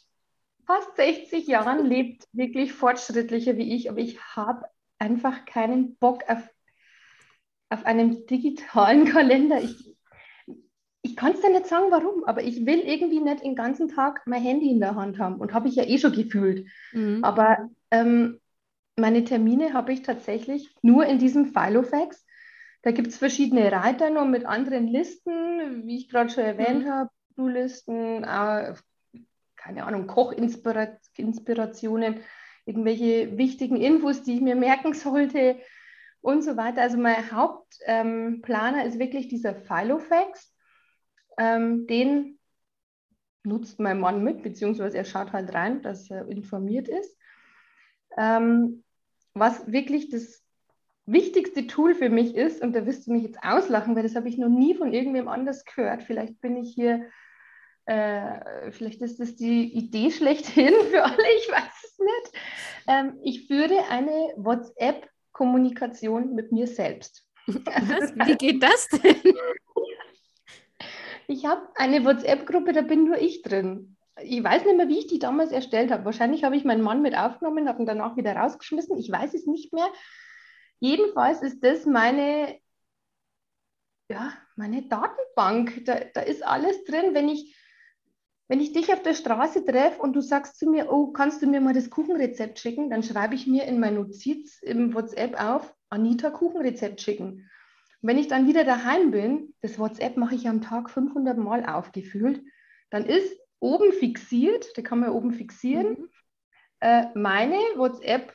fast 0.66 0.96
60 0.96 1.46
Jahren 1.46 1.86
lebt 1.86 2.26
wirklich 2.32 2.72
fortschrittlicher 2.72 3.56
wie 3.58 3.74
ich, 3.74 3.90
aber 3.90 3.98
ich 3.98 4.18
habe 4.34 4.64
einfach 4.98 5.44
keinen 5.44 5.96
Bock 5.96 6.22
auf, 6.28 6.48
auf 7.68 7.84
einen 7.84 8.26
digitalen 8.26 9.04
Kalender. 9.12 9.60
Ich, 9.60 9.96
ich 11.02 11.14
kann 11.14 11.32
es 11.32 11.42
dir 11.42 11.50
nicht 11.50 11.66
sagen, 11.66 11.90
warum, 11.90 12.24
aber 12.24 12.42
ich 12.42 12.64
will 12.64 12.80
irgendwie 12.80 13.20
nicht 13.20 13.44
den 13.44 13.56
ganzen 13.56 13.88
Tag 13.88 14.22
mein 14.26 14.42
Handy 14.42 14.70
in 14.70 14.80
der 14.80 14.94
Hand 14.94 15.18
haben 15.18 15.36
und 15.36 15.52
habe 15.52 15.68
ich 15.68 15.74
ja 15.74 15.84
eh 15.84 15.98
schon 15.98 16.12
gefühlt. 16.12 16.66
Mhm. 16.92 17.22
Aber 17.22 17.68
ähm, 17.90 18.40
meine 18.96 19.24
Termine 19.24 19.74
habe 19.74 19.92
ich 19.92 20.02
tatsächlich 20.02 20.74
nur 20.80 21.04
in 21.04 21.18
diesem 21.18 21.52
Filofax 21.52 22.24
da 22.82 22.92
gibt 22.92 23.08
es 23.08 23.18
verschiedene 23.18 23.72
Reiter 23.72 24.08
noch 24.10 24.26
mit 24.26 24.46
anderen 24.46 24.86
Listen, 24.86 25.86
wie 25.86 25.96
ich 25.96 26.08
gerade 26.08 26.30
schon 26.30 26.44
erwähnt 26.44 26.84
mhm. 26.84 26.90
habe, 26.90 27.10
To-Listen, 27.36 28.24
äh, 28.24 28.74
keine 29.56 29.84
Ahnung, 29.84 30.06
Kochinspirationen, 30.06 32.20
irgendwelche 32.64 33.36
wichtigen 33.36 33.76
Infos, 33.76 34.22
die 34.22 34.36
ich 34.36 34.40
mir 34.40 34.56
merken 34.56 34.94
sollte 34.94 35.60
und 36.22 36.42
so 36.42 36.56
weiter. 36.56 36.80
Also 36.82 36.98
mein 36.98 37.30
Hauptplaner 37.30 38.82
ähm, 38.82 38.88
ist 38.88 38.98
wirklich 38.98 39.28
dieser 39.28 39.54
Filofax. 39.54 40.52
Ähm, 41.38 41.86
den 41.86 42.38
nutzt 43.42 43.80
mein 43.80 44.00
Mann 44.00 44.22
mit, 44.22 44.42
beziehungsweise 44.42 44.98
er 44.98 45.04
schaut 45.04 45.32
halt 45.32 45.54
rein, 45.54 45.82
dass 45.82 46.10
er 46.10 46.28
informiert 46.28 46.88
ist. 46.88 47.16
Ähm, 48.16 48.84
was 49.34 49.70
wirklich 49.70 50.10
das 50.10 50.42
wichtigste 51.12 51.66
Tool 51.66 51.94
für 51.94 52.10
mich 52.10 52.34
ist, 52.34 52.62
und 52.62 52.74
da 52.74 52.86
wirst 52.86 53.06
du 53.06 53.12
mich 53.12 53.22
jetzt 53.22 53.38
auslachen, 53.42 53.94
weil 53.96 54.02
das 54.02 54.16
habe 54.16 54.28
ich 54.28 54.38
noch 54.38 54.48
nie 54.48 54.74
von 54.74 54.92
irgendwem 54.92 55.28
anders 55.28 55.64
gehört. 55.64 56.02
Vielleicht 56.02 56.40
bin 56.40 56.56
ich 56.56 56.74
hier, 56.74 57.06
äh, 57.86 58.70
vielleicht 58.70 59.02
ist 59.02 59.20
das 59.20 59.36
die 59.36 59.72
Idee 59.72 60.10
schlechthin 60.10 60.72
für 60.90 61.04
alle, 61.04 61.16
ich 61.38 61.50
weiß 61.50 61.84
es 61.84 61.98
nicht. 61.98 62.32
Ähm, 62.88 63.18
ich 63.22 63.46
führe 63.46 63.84
eine 63.90 64.32
WhatsApp-Kommunikation 64.36 66.34
mit 66.34 66.52
mir 66.52 66.66
selbst. 66.66 67.26
Was? 67.46 68.14
Wie 68.14 68.36
geht 68.36 68.62
das 68.62 68.88
denn? 68.88 69.16
Ich 71.26 71.46
habe 71.46 71.62
eine 71.76 72.04
WhatsApp-Gruppe, 72.04 72.72
da 72.72 72.82
bin 72.82 73.04
nur 73.04 73.18
ich 73.18 73.42
drin. 73.42 73.96
Ich 74.22 74.42
weiß 74.42 74.64
nicht 74.64 74.76
mehr, 74.76 74.88
wie 74.88 74.98
ich 74.98 75.06
die 75.06 75.20
damals 75.20 75.52
erstellt 75.52 75.90
habe. 75.92 76.04
Wahrscheinlich 76.04 76.44
habe 76.44 76.56
ich 76.56 76.64
meinen 76.64 76.82
Mann 76.82 77.02
mit 77.02 77.16
aufgenommen, 77.16 77.68
habe 77.68 77.80
ihn 77.80 77.86
danach 77.86 78.16
wieder 78.16 78.34
rausgeschmissen. 78.34 78.98
Ich 78.98 79.10
weiß 79.10 79.32
es 79.34 79.46
nicht 79.46 79.72
mehr. 79.72 79.86
Jedenfalls 80.80 81.42
ist 81.42 81.62
das 81.62 81.84
meine, 81.84 82.58
ja, 84.10 84.32
meine 84.56 84.82
Datenbank. 84.82 85.84
Da, 85.84 86.00
da 86.12 86.22
ist 86.22 86.42
alles 86.44 86.84
drin. 86.84 87.14
Wenn 87.14 87.28
ich, 87.28 87.54
wenn 88.48 88.60
ich 88.60 88.72
dich 88.72 88.92
auf 88.92 89.02
der 89.02 89.14
Straße 89.14 89.64
treffe 89.64 90.00
und 90.00 90.14
du 90.14 90.22
sagst 90.22 90.58
zu 90.58 90.68
mir, 90.68 90.90
oh, 90.90 91.12
kannst 91.12 91.42
du 91.42 91.46
mir 91.46 91.60
mal 91.60 91.74
das 91.74 91.90
Kuchenrezept 91.90 92.58
schicken, 92.58 92.90
dann 92.90 93.02
schreibe 93.02 93.34
ich 93.34 93.46
mir 93.46 93.64
in 93.64 93.78
mein 93.78 93.94
Notiz 93.94 94.60
im 94.62 94.94
WhatsApp 94.94 95.38
auf, 95.38 95.74
Anita 95.90 96.30
Kuchenrezept 96.30 97.00
schicken. 97.00 97.48
Und 98.02 98.08
wenn 98.08 98.18
ich 98.18 98.28
dann 98.28 98.46
wieder 98.46 98.64
daheim 98.64 99.10
bin, 99.10 99.54
das 99.60 99.78
WhatsApp 99.78 100.16
mache 100.16 100.34
ich 100.34 100.48
am 100.48 100.62
Tag 100.62 100.88
500 100.88 101.36
Mal 101.36 101.66
aufgefüllt, 101.66 102.42
dann 102.88 103.04
ist 103.04 103.38
oben 103.60 103.92
fixiert, 103.92 104.66
da 104.76 104.82
kann 104.82 105.00
man 105.00 105.10
oben 105.10 105.32
fixieren, 105.32 105.90
mhm. 105.90 106.08
äh, 106.80 107.06
meine 107.14 107.56
WhatsApp 107.76 108.32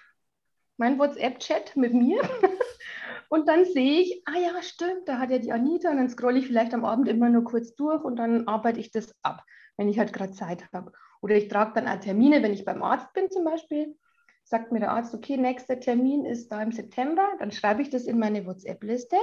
mein 0.78 1.00
WhatsApp-Chat 1.00 1.76
mit 1.76 1.94
mir. 1.94 2.22
Und 3.30 3.48
dann 3.48 3.66
sehe 3.66 4.02
ich, 4.02 4.22
ah 4.26 4.38
ja, 4.38 4.62
stimmt, 4.62 5.08
da 5.08 5.20
hat 5.20 5.32
ja 5.32 5.40
die 5.40 5.52
Anita. 5.52 5.90
Und 5.90 5.98
dann 5.98 6.10
scrolle 6.10 6.40
ich 6.40 6.48
vielleicht 6.48 6.74
am 6.74 6.86
Abend 6.86 7.08
immer 7.08 7.30
nur 7.30 7.44
kurz 7.44 7.76
durch 7.76 8.04
und 8.04 8.18
dann 8.18 8.48
arbeite 8.48 8.80
ich 8.80 8.92
das 8.92 9.14
ab, 9.24 9.44
wenn 9.78 9.90
ich 9.90 9.98
halt 9.98 10.14
gerade 10.14 10.32
Zeit 10.32 10.72
habe. 10.72 10.92
Oder 11.22 11.36
ich 11.36 11.48
trage 11.48 11.74
dann 11.74 11.88
auch 11.88 12.00
Termine, 12.00 12.44
wenn 12.44 12.54
ich 12.54 12.66
beim 12.66 12.84
Arzt 12.84 13.12
bin 13.14 13.32
zum 13.32 13.46
Beispiel, 13.46 13.98
sagt 14.44 14.72
mir 14.72 14.80
der 14.80 14.92
Arzt, 14.92 15.14
okay, 15.16 15.38
nächster 15.38 15.80
Termin 15.80 16.24
ist 16.24 16.52
da 16.52 16.62
im 16.62 16.72
September, 16.72 17.28
dann 17.40 17.52
schreibe 17.52 17.82
ich 17.82 17.90
das 17.90 18.04
in 18.04 18.20
meine 18.20 18.46
WhatsApp-Liste 18.46 19.18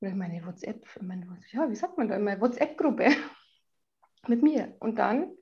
oder 0.00 0.10
in 0.10 0.18
meine 0.18 0.44
WhatsApp, 0.46 0.86
in 0.98 1.06
meine, 1.06 1.26
ja, 1.50 1.68
wie 1.68 1.76
sagt 1.76 1.98
man 1.98 2.08
da, 2.08 2.16
in 2.16 2.24
meine 2.24 2.40
WhatsApp-Gruppe 2.40 3.10
mit 4.26 4.42
mir. 4.42 4.74
Und 4.80 4.98
dann, 4.98 5.32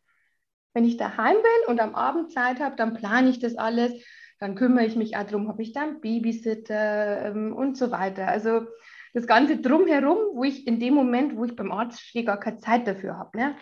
wenn 0.74 0.85
ich 0.85 0.96
daheim 0.96 1.37
bin 1.37 1.68
und 1.68 1.80
am 1.80 1.94
Abend 1.94 2.33
Zeit 2.33 2.59
habe, 2.59 2.74
dann 2.74 2.94
plane 2.94 3.30
ich 3.30 3.38
das 3.38 3.56
alles, 3.56 3.92
dann 4.40 4.55
kümmere 4.55 4.87
ich 4.87 4.96
mich 4.96 5.16
auch 5.16 5.24
darum, 5.24 5.48
habe 5.48 5.62
ich 5.62 5.72
dann 5.72 6.00
Babysitter 6.00 7.26
ähm, 7.26 7.55
und 7.55 7.76
so 7.76 7.90
weiter. 7.90 8.26
Also 8.26 8.66
das 9.12 9.26
Ganze 9.26 9.59
drumherum, 9.59 10.35
wo 10.35 10.44
ich 10.44 10.66
in 10.66 10.81
dem 10.81 10.94
Moment, 10.94 11.37
wo 11.37 11.44
ich 11.44 11.55
beim 11.55 11.70
Arzt 11.70 12.00
stehe, 12.00 12.24
gar 12.24 12.40
keine 12.40 12.57
Zeit 12.57 12.87
dafür 12.87 13.18
habe. 13.18 13.37
Ne? 13.37 13.57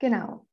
Genau. 0.00 0.44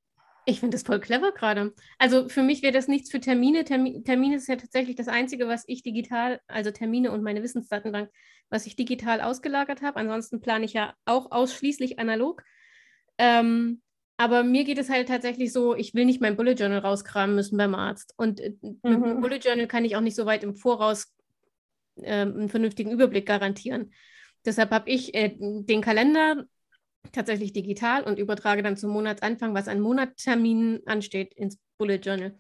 Ich 0.46 0.60
finde 0.60 0.76
das 0.76 0.84
voll 0.84 1.00
clever 1.00 1.32
gerade. 1.32 1.74
Also 1.98 2.30
für 2.30 2.44
mich 2.44 2.62
wäre 2.62 2.74
das 2.74 2.88
nichts 2.88 3.10
für 3.10 3.20
Termine. 3.20 3.64
Termi 3.64 4.04
Termine 4.04 4.36
ist 4.36 4.48
ja 4.48 4.56
tatsächlich 4.56 4.96
das 4.96 5.08
Einzige, 5.08 5.48
was 5.48 5.64
ich 5.66 5.82
digital, 5.82 6.40
also 6.48 6.70
Termine 6.70 7.12
und 7.12 7.24
meine 7.24 7.42
Wissensdatenbank, 7.42 8.12
was 8.50 8.68
ich 8.68 8.76
digital 8.76 9.22
ausgelagert 9.22 9.82
habe. 9.82 10.00
Ansonsten 10.00 10.42
plane 10.42 10.66
ich 10.66 10.74
ja 10.74 10.94
auch 11.06 11.32
ausschließlich 11.32 11.98
analog. 11.98 12.44
Ähm, 13.18 13.82
aber 14.18 14.44
mir 14.44 14.64
geht 14.64 14.78
es 14.78 14.90
halt 14.90 15.10
tatsächlich 15.10 15.52
so, 15.52 15.76
ich 15.76 15.94
will 15.94 16.06
nicht 16.06 16.22
mein 16.22 16.38
Bullet 16.38 16.54
Journal 16.54 16.80
rauskramen 16.80 17.36
müssen 17.36 17.58
beim 17.58 17.76
Arzt. 17.76 18.14
Und 18.18 18.40
äh, 18.40 18.54
mhm. 18.62 18.80
mit 18.84 19.06
dem 19.06 19.22
Bullet 19.22 19.40
Journal 19.40 19.68
kann 19.68 19.86
ich 19.86 19.96
auch 19.96 20.02
nicht 20.02 20.16
so 20.16 20.26
weit 20.26 20.44
im 20.44 20.56
Voraus 20.56 21.14
äh, 21.98 22.22
einen 22.22 22.50
vernünftigen 22.50 22.92
Überblick 22.92 23.26
garantieren. 23.26 23.92
Deshalb 24.46 24.72
habe 24.72 24.90
ich 24.90 25.14
äh, 25.16 25.36
den 25.38 25.82
Kalender 25.82 26.46
tatsächlich 27.12 27.52
digital 27.52 28.04
und 28.04 28.18
übertrage 28.20 28.64
dann 28.64 28.78
zum 28.78 28.92
Monatsanfang, 28.92 29.54
was 29.54 29.68
an 29.68 29.82
Monatterminen 29.82 30.82
ansteht, 30.86 31.34
ins 31.34 31.60
Bullet 31.78 31.98
Journal. 31.98 32.40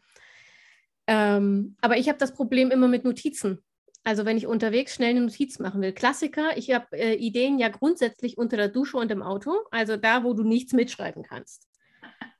Ähm, 1.07 1.75
aber 1.81 1.97
ich 1.97 2.07
habe 2.07 2.17
das 2.17 2.33
Problem 2.33 2.71
immer 2.71 2.87
mit 2.87 3.03
Notizen. 3.03 3.63
Also 4.05 4.23
wenn 4.23 4.37
ich 4.37 4.45
unterwegs 4.45 4.93
schnell 4.93 5.09
eine 5.09 5.21
Notiz 5.21 5.57
machen 5.57 5.81
will. 5.81 5.91
Klassiker, 5.91 6.55
ich 6.57 6.71
habe 6.71 6.85
äh, 6.91 7.15
Ideen 7.15 7.57
ja 7.57 7.69
grundsätzlich 7.69 8.37
unter 8.37 8.55
der 8.55 8.69
Dusche 8.69 8.97
und 8.97 9.11
im 9.11 9.23
Auto, 9.23 9.51
also 9.71 9.97
da, 9.97 10.23
wo 10.23 10.33
du 10.33 10.43
nichts 10.43 10.73
mitschreiben 10.73 11.23
kannst. 11.23 11.67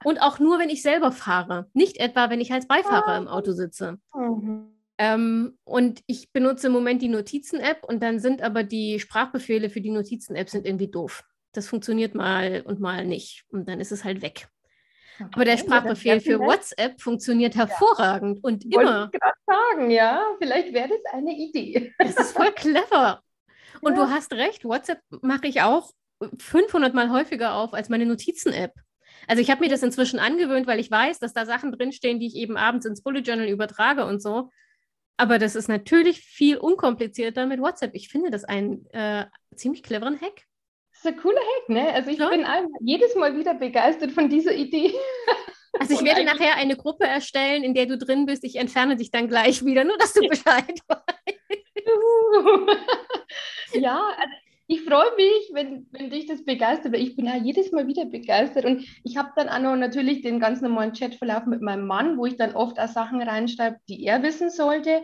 Und 0.04 0.22
auch 0.22 0.38
nur, 0.38 0.60
wenn 0.60 0.70
ich 0.70 0.84
selber 0.84 1.12
fahre, 1.12 1.68
nicht 1.74 1.98
etwa, 1.98 2.30
wenn 2.30 2.40
ich 2.40 2.54
als 2.54 2.68
Beifahrer 2.68 3.18
im 3.18 3.28
Auto 3.28 3.52
sitze. 3.54 3.98
Mhm. 4.14 4.76
Ähm, 5.00 5.58
und 5.64 6.04
ich 6.06 6.32
benutze 6.32 6.68
im 6.68 6.74
Moment 6.74 7.02
die 7.02 7.10
Notizen-App 7.10 7.84
und 7.84 8.02
dann 8.02 8.20
sind 8.20 8.44
aber 8.44 8.64
die 8.64 9.00
Sprachbefehle 9.00 9.72
für 9.72 9.82
die 9.82 9.90
Notizen-App 9.90 10.50
sind 10.50 10.68
irgendwie 10.68 10.88
doof. 10.88 11.24
Das 11.52 11.68
funktioniert 11.68 12.14
mal 12.14 12.62
und 12.66 12.80
mal 12.80 13.06
nicht 13.06 13.44
und 13.50 13.68
dann 13.68 13.80
ist 13.80 13.92
es 13.92 14.04
halt 14.04 14.22
weg. 14.22 14.48
Okay, 15.18 15.30
Aber 15.34 15.46
der 15.46 15.58
Sprachbefehl 15.58 16.20
für 16.20 16.40
WhatsApp 16.40 17.00
funktioniert 17.02 17.56
hervorragend 17.56 18.38
ja. 18.38 18.44
und 18.44 18.66
immer. 18.66 19.02
Wollte 19.02 19.12
ich 19.14 19.22
gerade 19.22 19.38
sagen, 19.46 19.92
ja, 19.92 20.24
vielleicht 20.40 20.74
wäre 20.74 20.90
das 20.90 21.14
eine 21.14 21.32
Idee. 21.32 21.94
Das 22.00 22.16
ist 22.16 22.32
voll 22.34 22.52
clever. 22.52 23.22
Und 23.82 23.98
ja. 23.98 24.06
du 24.06 24.10
hast 24.10 24.34
recht, 24.34 24.64
WhatsApp 24.64 25.02
mache 25.22 25.48
ich 25.48 25.62
auch 25.62 25.92
500 26.40 26.94
Mal 26.94 27.12
häufiger 27.12 27.56
auf 27.56 27.74
als 27.74 27.90
meine 27.90 28.06
Notizen-App. 28.06 28.72
Also 29.28 29.42
ich 29.42 29.52
habe 29.52 29.62
mir 29.62 29.70
das 29.70 29.84
inzwischen 29.84 30.18
angewöhnt, 30.18 30.66
weil 30.66 30.80
ich 30.80 30.90
weiß, 30.90 31.20
dass 31.20 31.34
da 31.34 31.46
Sachen 31.46 31.72
drinstehen, 31.72 32.20
die 32.20 32.28
ich 32.28 32.36
eben 32.36 32.58
abends 32.58 32.86
ins 32.86 33.04
Bullet 33.04 33.20
Journal 33.20 33.48
übertrage 33.48 34.06
und 34.06 34.22
so. 34.22 34.50
Aber 35.18 35.40
das 35.40 35.56
ist 35.56 35.68
natürlich 35.68 36.22
viel 36.22 36.58
unkomplizierter 36.58 37.46
mit 37.46 37.60
WhatsApp. 37.60 37.92
Ich 37.94 38.10
finde 38.10 38.32
das 38.32 38.44
einen 38.44 38.86
äh, 38.88 39.26
ziemlich 39.56 39.84
cleveren 39.84 40.20
Hack 40.20 40.44
ist 41.06 41.14
ein 41.14 41.22
cooler 41.22 41.40
Hack, 41.40 41.70
ne? 41.70 41.94
Also 41.94 42.10
ich 42.10 42.18
ja. 42.18 42.30
bin 42.30 42.46
jedes 42.82 43.16
Mal 43.16 43.38
wieder 43.38 43.54
begeistert 43.54 44.12
von 44.12 44.30
dieser 44.30 44.54
Idee. 44.54 44.94
Also 45.78 45.94
ich 45.94 46.06
werde 46.06 46.24
nachher 46.24 46.56
eine 46.56 46.78
Gruppe 46.78 47.04
erstellen, 47.04 47.62
in 47.62 47.74
der 47.74 47.86
du 47.86 47.98
drin 47.98 48.26
bist. 48.26 48.46
Ich 48.46 48.56
entferne 48.56 48.96
dich 48.96 49.12
dann 49.12 49.28
gleich 49.28 49.66
wieder, 49.66 49.84
nur 49.84 49.98
dass 49.98 50.14
du 50.14 50.26
Bescheid 50.26 50.80
weißt. 50.88 51.04
ja, 53.74 54.02
also 54.18 54.34
ich 54.68 54.86
freue 54.86 55.14
mich, 55.18 55.52
wenn, 55.52 55.86
wenn 55.92 56.10
dich 56.10 56.28
das 56.28 56.46
begeistert, 56.46 56.94
weil 56.94 57.02
ich 57.02 57.18
bin 57.18 57.26
ja 57.26 57.36
jedes 57.36 57.74
Mal 57.74 57.88
wieder 57.88 58.06
begeistert. 58.06 58.64
Und 58.64 58.86
ich 59.04 59.18
habe 59.18 59.32
dann 59.36 59.50
auch 59.50 59.60
noch 59.60 59.76
natürlich 59.76 60.22
den 60.22 60.40
ganz 60.40 60.62
normalen 60.62 60.94
Chatverlauf 60.94 61.46
mit 61.46 61.62
meinem 61.62 61.86
Mann, 61.86 62.18
wo 62.18 62.26
ich 62.26 62.38
dann 62.38 62.56
oft 62.56 62.80
auch 62.80 62.88
Sachen 62.88 63.22
reinschreibe, 63.22 63.76
die 63.90 64.06
er 64.06 64.24
wissen 64.24 64.50
sollte. 64.50 65.04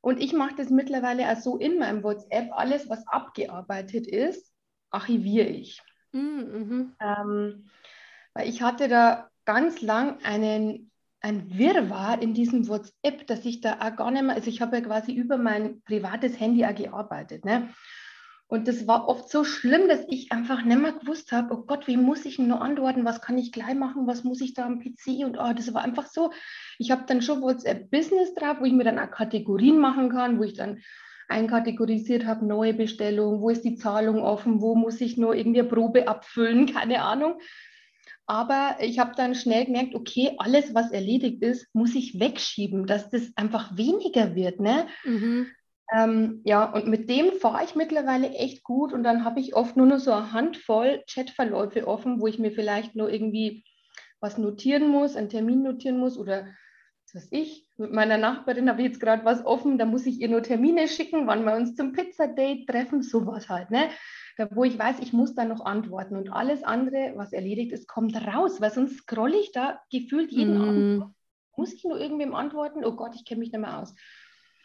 Und 0.00 0.22
ich 0.22 0.32
mache 0.32 0.54
das 0.56 0.70
mittlerweile 0.70 1.30
auch 1.30 1.36
so 1.36 1.58
in 1.58 1.78
meinem 1.78 2.02
WhatsApp, 2.02 2.48
alles, 2.52 2.88
was 2.88 3.06
abgearbeitet 3.08 4.06
ist, 4.06 4.51
archiviere 4.92 5.48
ich. 5.48 5.82
Mhm. 6.12 6.94
Ähm, 7.00 7.70
weil 8.34 8.48
ich 8.48 8.62
hatte 8.62 8.88
da 8.88 9.30
ganz 9.44 9.80
lang 9.80 10.18
einen, 10.22 10.90
ein 11.20 11.58
Wirrwarr 11.58 12.20
in 12.22 12.34
diesem 12.34 12.68
WhatsApp, 12.68 13.26
dass 13.26 13.44
ich 13.44 13.60
da 13.60 13.78
auch 13.80 13.96
gar 13.96 14.10
nicht 14.10 14.22
mehr, 14.22 14.34
also 14.34 14.48
ich 14.48 14.60
habe 14.60 14.76
ja 14.76 14.82
quasi 14.82 15.12
über 15.12 15.36
mein 15.38 15.82
privates 15.82 16.38
Handy 16.38 16.64
auch 16.64 16.74
gearbeitet. 16.74 17.44
Ne? 17.44 17.68
Und 18.52 18.68
das 18.68 18.86
war 18.86 19.08
oft 19.08 19.30
so 19.30 19.44
schlimm, 19.44 19.88
dass 19.88 20.04
ich 20.08 20.30
einfach 20.30 20.62
nicht 20.62 20.78
mehr 20.78 20.92
gewusst 20.92 21.32
habe, 21.32 21.54
oh 21.54 21.62
Gott, 21.62 21.86
wie 21.86 21.96
muss 21.96 22.26
ich 22.26 22.38
nur 22.38 22.60
antworten, 22.60 23.06
was 23.06 23.22
kann 23.22 23.38
ich 23.38 23.50
gleich 23.50 23.74
machen, 23.74 24.06
was 24.06 24.24
muss 24.24 24.42
ich 24.42 24.52
da 24.52 24.66
am 24.66 24.78
PC 24.78 25.24
und 25.24 25.38
oh, 25.38 25.54
das 25.54 25.72
war 25.72 25.82
einfach 25.82 26.06
so. 26.06 26.32
Ich 26.78 26.90
habe 26.90 27.04
dann 27.06 27.22
schon 27.22 27.40
WhatsApp 27.40 27.90
Business 27.90 28.34
drauf, 28.34 28.58
wo 28.60 28.66
ich 28.66 28.74
mir 28.74 28.84
dann 28.84 28.98
auch 28.98 29.10
Kategorien 29.10 29.78
machen 29.78 30.10
kann, 30.10 30.38
wo 30.38 30.42
ich 30.42 30.52
dann 30.52 30.82
einkategorisiert 31.28 32.26
habe, 32.26 32.46
neue 32.46 32.74
Bestellung, 32.74 33.40
wo 33.40 33.50
ist 33.50 33.64
die 33.64 33.76
Zahlung 33.76 34.20
offen, 34.20 34.60
wo 34.60 34.74
muss 34.74 35.00
ich 35.00 35.16
nur 35.16 35.34
irgendwie 35.34 35.60
eine 35.60 35.68
Probe 35.68 36.08
abfüllen, 36.08 36.66
keine 36.74 37.02
Ahnung. 37.02 37.40
Aber 38.26 38.76
ich 38.80 38.98
habe 38.98 39.12
dann 39.16 39.34
schnell 39.34 39.66
gemerkt, 39.66 39.94
okay, 39.94 40.34
alles, 40.38 40.74
was 40.74 40.92
erledigt 40.92 41.42
ist, 41.42 41.66
muss 41.74 41.94
ich 41.94 42.20
wegschieben, 42.20 42.86
dass 42.86 43.10
das 43.10 43.32
einfach 43.36 43.76
weniger 43.76 44.34
wird. 44.34 44.60
Ne? 44.60 44.86
Mhm. 45.04 45.48
Ähm, 45.94 46.40
ja, 46.44 46.72
und 46.72 46.86
mit 46.86 47.10
dem 47.10 47.32
fahre 47.32 47.64
ich 47.64 47.74
mittlerweile 47.74 48.30
echt 48.30 48.62
gut 48.62 48.92
und 48.92 49.02
dann 49.02 49.24
habe 49.24 49.40
ich 49.40 49.54
oft 49.54 49.76
nur 49.76 49.86
noch 49.86 49.98
so 49.98 50.12
eine 50.12 50.32
Handvoll 50.32 51.02
Chatverläufe 51.12 51.86
offen, 51.86 52.20
wo 52.20 52.26
ich 52.26 52.38
mir 52.38 52.52
vielleicht 52.52 52.96
nur 52.96 53.10
irgendwie 53.10 53.64
was 54.20 54.38
notieren 54.38 54.88
muss, 54.88 55.16
einen 55.16 55.28
Termin 55.28 55.62
notieren 55.62 55.98
muss 55.98 56.16
oder 56.16 56.46
was 57.14 57.28
ich, 57.30 57.66
mit 57.76 57.92
meiner 57.92 58.16
Nachbarin 58.16 58.68
habe 58.68 58.80
ich 58.80 58.88
jetzt 58.88 59.00
gerade 59.00 59.24
was 59.24 59.44
offen, 59.44 59.78
da 59.78 59.84
muss 59.84 60.06
ich 60.06 60.20
ihr 60.20 60.28
nur 60.28 60.42
Termine 60.42 60.88
schicken, 60.88 61.26
wann 61.26 61.44
wir 61.44 61.54
uns 61.54 61.74
zum 61.74 61.92
Pizzadate 61.92 62.64
treffen, 62.66 63.02
sowas 63.02 63.48
halt, 63.48 63.70
ne? 63.70 63.90
Da, 64.38 64.48
wo 64.50 64.64
ich 64.64 64.78
weiß, 64.78 65.00
ich 65.00 65.12
muss 65.12 65.34
da 65.34 65.44
noch 65.44 65.64
antworten 65.64 66.16
und 66.16 66.30
alles 66.30 66.62
andere, 66.64 67.12
was 67.16 67.34
erledigt 67.34 67.72
ist, 67.72 67.86
kommt 67.86 68.16
raus, 68.16 68.62
weil 68.62 68.72
sonst 68.72 68.96
scrolle 68.98 69.38
ich 69.38 69.52
da 69.52 69.82
gefühlt 69.90 70.32
jeden 70.32 70.58
mm. 70.58 70.62
Abend. 70.62 71.14
Muss 71.54 71.74
ich 71.74 71.84
nur 71.84 72.00
irgendwem 72.00 72.34
antworten? 72.34 72.82
Oh 72.82 72.96
Gott, 72.96 73.14
ich 73.14 73.26
kenne 73.26 73.40
mich 73.40 73.52
nicht 73.52 73.60
mehr 73.60 73.78
aus. 73.78 73.94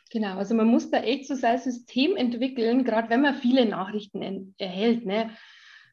Genau, 0.10 0.38
also 0.38 0.56
man 0.56 0.68
muss 0.68 0.90
da 0.90 1.00
echt 1.00 1.28
so 1.28 1.36
sein 1.36 1.60
System 1.60 2.16
entwickeln, 2.16 2.86
gerade 2.86 3.10
wenn 3.10 3.22
man 3.22 3.36
viele 3.36 3.66
Nachrichten 3.66 4.56
erhält, 4.58 5.06
ne? 5.06 5.32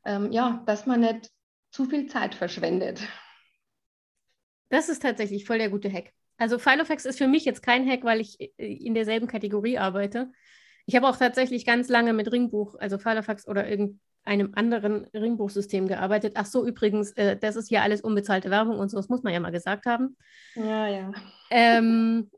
Ähm, 0.05 0.31
ja, 0.31 0.63
dass 0.67 0.87
man 0.87 1.01
nicht 1.01 1.33
zu 1.73 1.87
viel 1.87 2.07
Zeit 2.07 2.37
verschwendet. 2.37 3.01
Das 4.69 4.89
ist 4.89 5.03
tatsächlich 5.03 5.45
voll 5.45 5.59
der 5.59 5.71
gute 5.71 5.93
Hack. 5.93 6.13
Also 6.37 6.59
Filofax 6.59 7.05
ist 7.05 7.19
für 7.19 7.29
mich 7.29 7.45
jetzt 7.45 7.63
kein 7.63 7.89
Hack, 7.89 8.05
weil 8.05 8.21
ich 8.21 8.41
äh, 8.41 8.51
in 8.59 8.95
derselben 8.95 9.27
Kategorie 9.27 9.79
arbeite. 9.79 10.31
Ich 10.87 10.97
habe 10.97 11.09
auch 11.09 11.17
tatsächlich 11.17 11.65
ganz 11.65 11.89
lange 11.89 12.13
mit 12.13 12.31
Ringbuch, 12.31 12.75
also 12.79 12.99
Filofax 12.99 13.49
oder 13.49 13.69
irgendeinem 13.69 14.53
anderen 14.55 15.05
Ringbuchsystem 15.15 15.89
gearbeitet. 15.89 16.35
Ach 16.37 16.47
so, 16.47 16.67
übrigens, 16.67 17.13
äh, 17.13 17.37
das 17.37 17.57
ist 17.57 17.69
hier 17.69 17.83
alles 17.83 18.01
unbezahlte 18.01 18.51
Werbung 18.51 18.79
und 18.79 18.91
so, 18.91 18.97
das 18.97 19.09
muss 19.09 19.23
man 19.23 19.33
ja 19.33 19.41
mal 19.41 19.53
gesagt 19.53 19.87
haben. 19.87 20.17
Ja, 20.55 20.89
ja. 20.89 21.13
Ähm, 21.51 22.31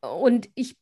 und 0.00 0.48
ich 0.54 0.78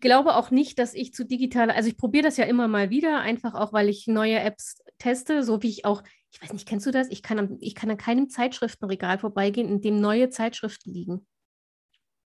glaube 0.00 0.36
auch 0.36 0.50
nicht, 0.50 0.78
dass 0.78 0.94
ich 0.94 1.12
zu 1.12 1.24
digital, 1.24 1.70
also 1.70 1.88
ich 1.88 1.96
probiere 1.96 2.24
das 2.24 2.36
ja 2.36 2.44
immer 2.44 2.68
mal 2.68 2.90
wieder, 2.90 3.20
einfach 3.20 3.54
auch, 3.54 3.72
weil 3.72 3.88
ich 3.88 4.06
neue 4.06 4.38
Apps 4.40 4.82
teste, 4.98 5.42
so 5.42 5.62
wie 5.62 5.68
ich 5.68 5.84
auch 5.84 6.02
ich 6.34 6.42
weiß 6.42 6.52
nicht, 6.52 6.66
kennst 6.66 6.84
du 6.84 6.90
das? 6.90 7.08
Ich 7.10 7.22
kann, 7.22 7.38
an, 7.38 7.58
ich 7.60 7.76
kann 7.76 7.90
an 7.90 7.96
keinem 7.96 8.28
Zeitschriftenregal 8.28 9.18
vorbeigehen, 9.18 9.68
in 9.68 9.80
dem 9.80 10.00
neue 10.00 10.30
Zeitschriften 10.30 10.92
liegen. 10.92 11.24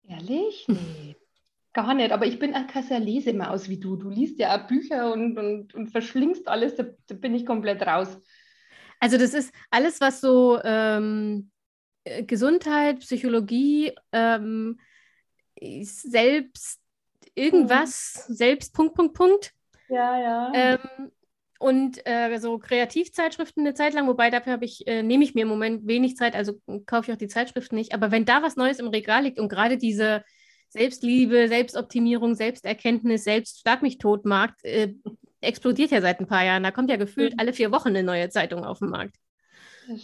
Ehrlich? 0.08 0.66
Nee. 0.68 1.18
Gar 1.74 1.94
nicht, 1.94 2.12
aber 2.12 2.26
ich 2.26 2.40
bin 2.40 2.56
auch 2.56 2.66
keine 2.68 3.04
Lesemaus 3.04 3.68
wie 3.68 3.80
du. 3.80 3.98
Du 3.98 4.10
liest 4.10 4.40
ja 4.40 4.58
auch 4.58 4.68
Bücher 4.68 5.12
und, 5.12 5.38
und, 5.38 5.76
und 5.76 5.90
verschlingst 5.90 6.48
alles, 6.48 6.76
da, 6.76 6.86
da 7.08 7.16
bin 7.16 7.36
ich 7.36 7.46
komplett 7.46 7.82
raus. 7.82 8.18
Also 9.02 9.18
das 9.18 9.34
ist 9.34 9.54
alles, 9.70 10.00
was 10.00 10.22
so 10.22 10.60
ähm, 10.64 11.52
äh, 12.06 12.24
Gesundheit, 12.24 13.02
Psychologie, 13.02 13.94
ähm, 14.14 14.80
selbst 15.82 16.80
irgendwas, 17.36 18.26
mhm. 18.28 18.34
selbst 18.34 18.74
Punkt, 18.74 18.96
Punkt, 18.96 19.14
Punkt. 19.14 19.54
Ja, 19.90 20.20
ja. 20.20 20.52
Ähm, 20.56 21.12
und 21.60 22.06
äh, 22.06 22.38
so 22.40 22.58
Kreativzeitschriften 22.58 23.66
eine 23.66 23.74
Zeit 23.74 23.94
lang, 23.94 24.08
wobei 24.08 24.30
dafür 24.30 24.62
ich, 24.62 24.86
äh, 24.88 25.04
nehme 25.04 25.24
ich 25.24 25.36
mir 25.36 25.42
im 25.42 25.48
Moment 25.48 25.88
wenig 25.88 26.16
Zeit, 26.16 26.36
also 26.36 26.60
kaufe 26.86 27.10
ich 27.10 27.14
auch 27.14 27.20
die 27.20 27.28
Zeitschriften 27.28 27.76
nicht. 27.76 27.94
Aber 27.94 28.12
wenn 28.12 28.26
da 28.26 28.44
was 28.44 28.56
Neues 28.56 28.80
im 28.80 28.88
Regal 28.88 29.24
liegt 29.24 29.40
und 29.40 29.50
gerade 29.50 29.78
diese 29.78 30.24
Selbstliebe, 30.70 31.48
Selbstoptimierung, 31.48 32.36
Selbsterkenntnis, 32.36 33.24
selbst 33.24 33.62
schlag 33.62 33.82
mich 33.82 33.98
tot 33.98 34.26
Markt 34.26 34.64
äh, 34.64 34.94
explodiert 35.42 35.92
ja 35.92 36.02
seit 36.02 36.20
ein 36.20 36.28
paar 36.28 36.44
Jahren. 36.44 36.64
Da 36.64 36.72
kommt 36.72 36.90
ja 36.90 36.98
gefühlt 36.98 37.34
mhm. 37.34 37.40
alle 37.40 37.54
vier 37.54 37.72
Wochen 37.72 37.90
eine 37.90 38.04
neue 38.04 38.30
Zeitung 38.30 38.66
auf 38.66 38.80
den 38.80 38.90
Markt. 38.90 39.16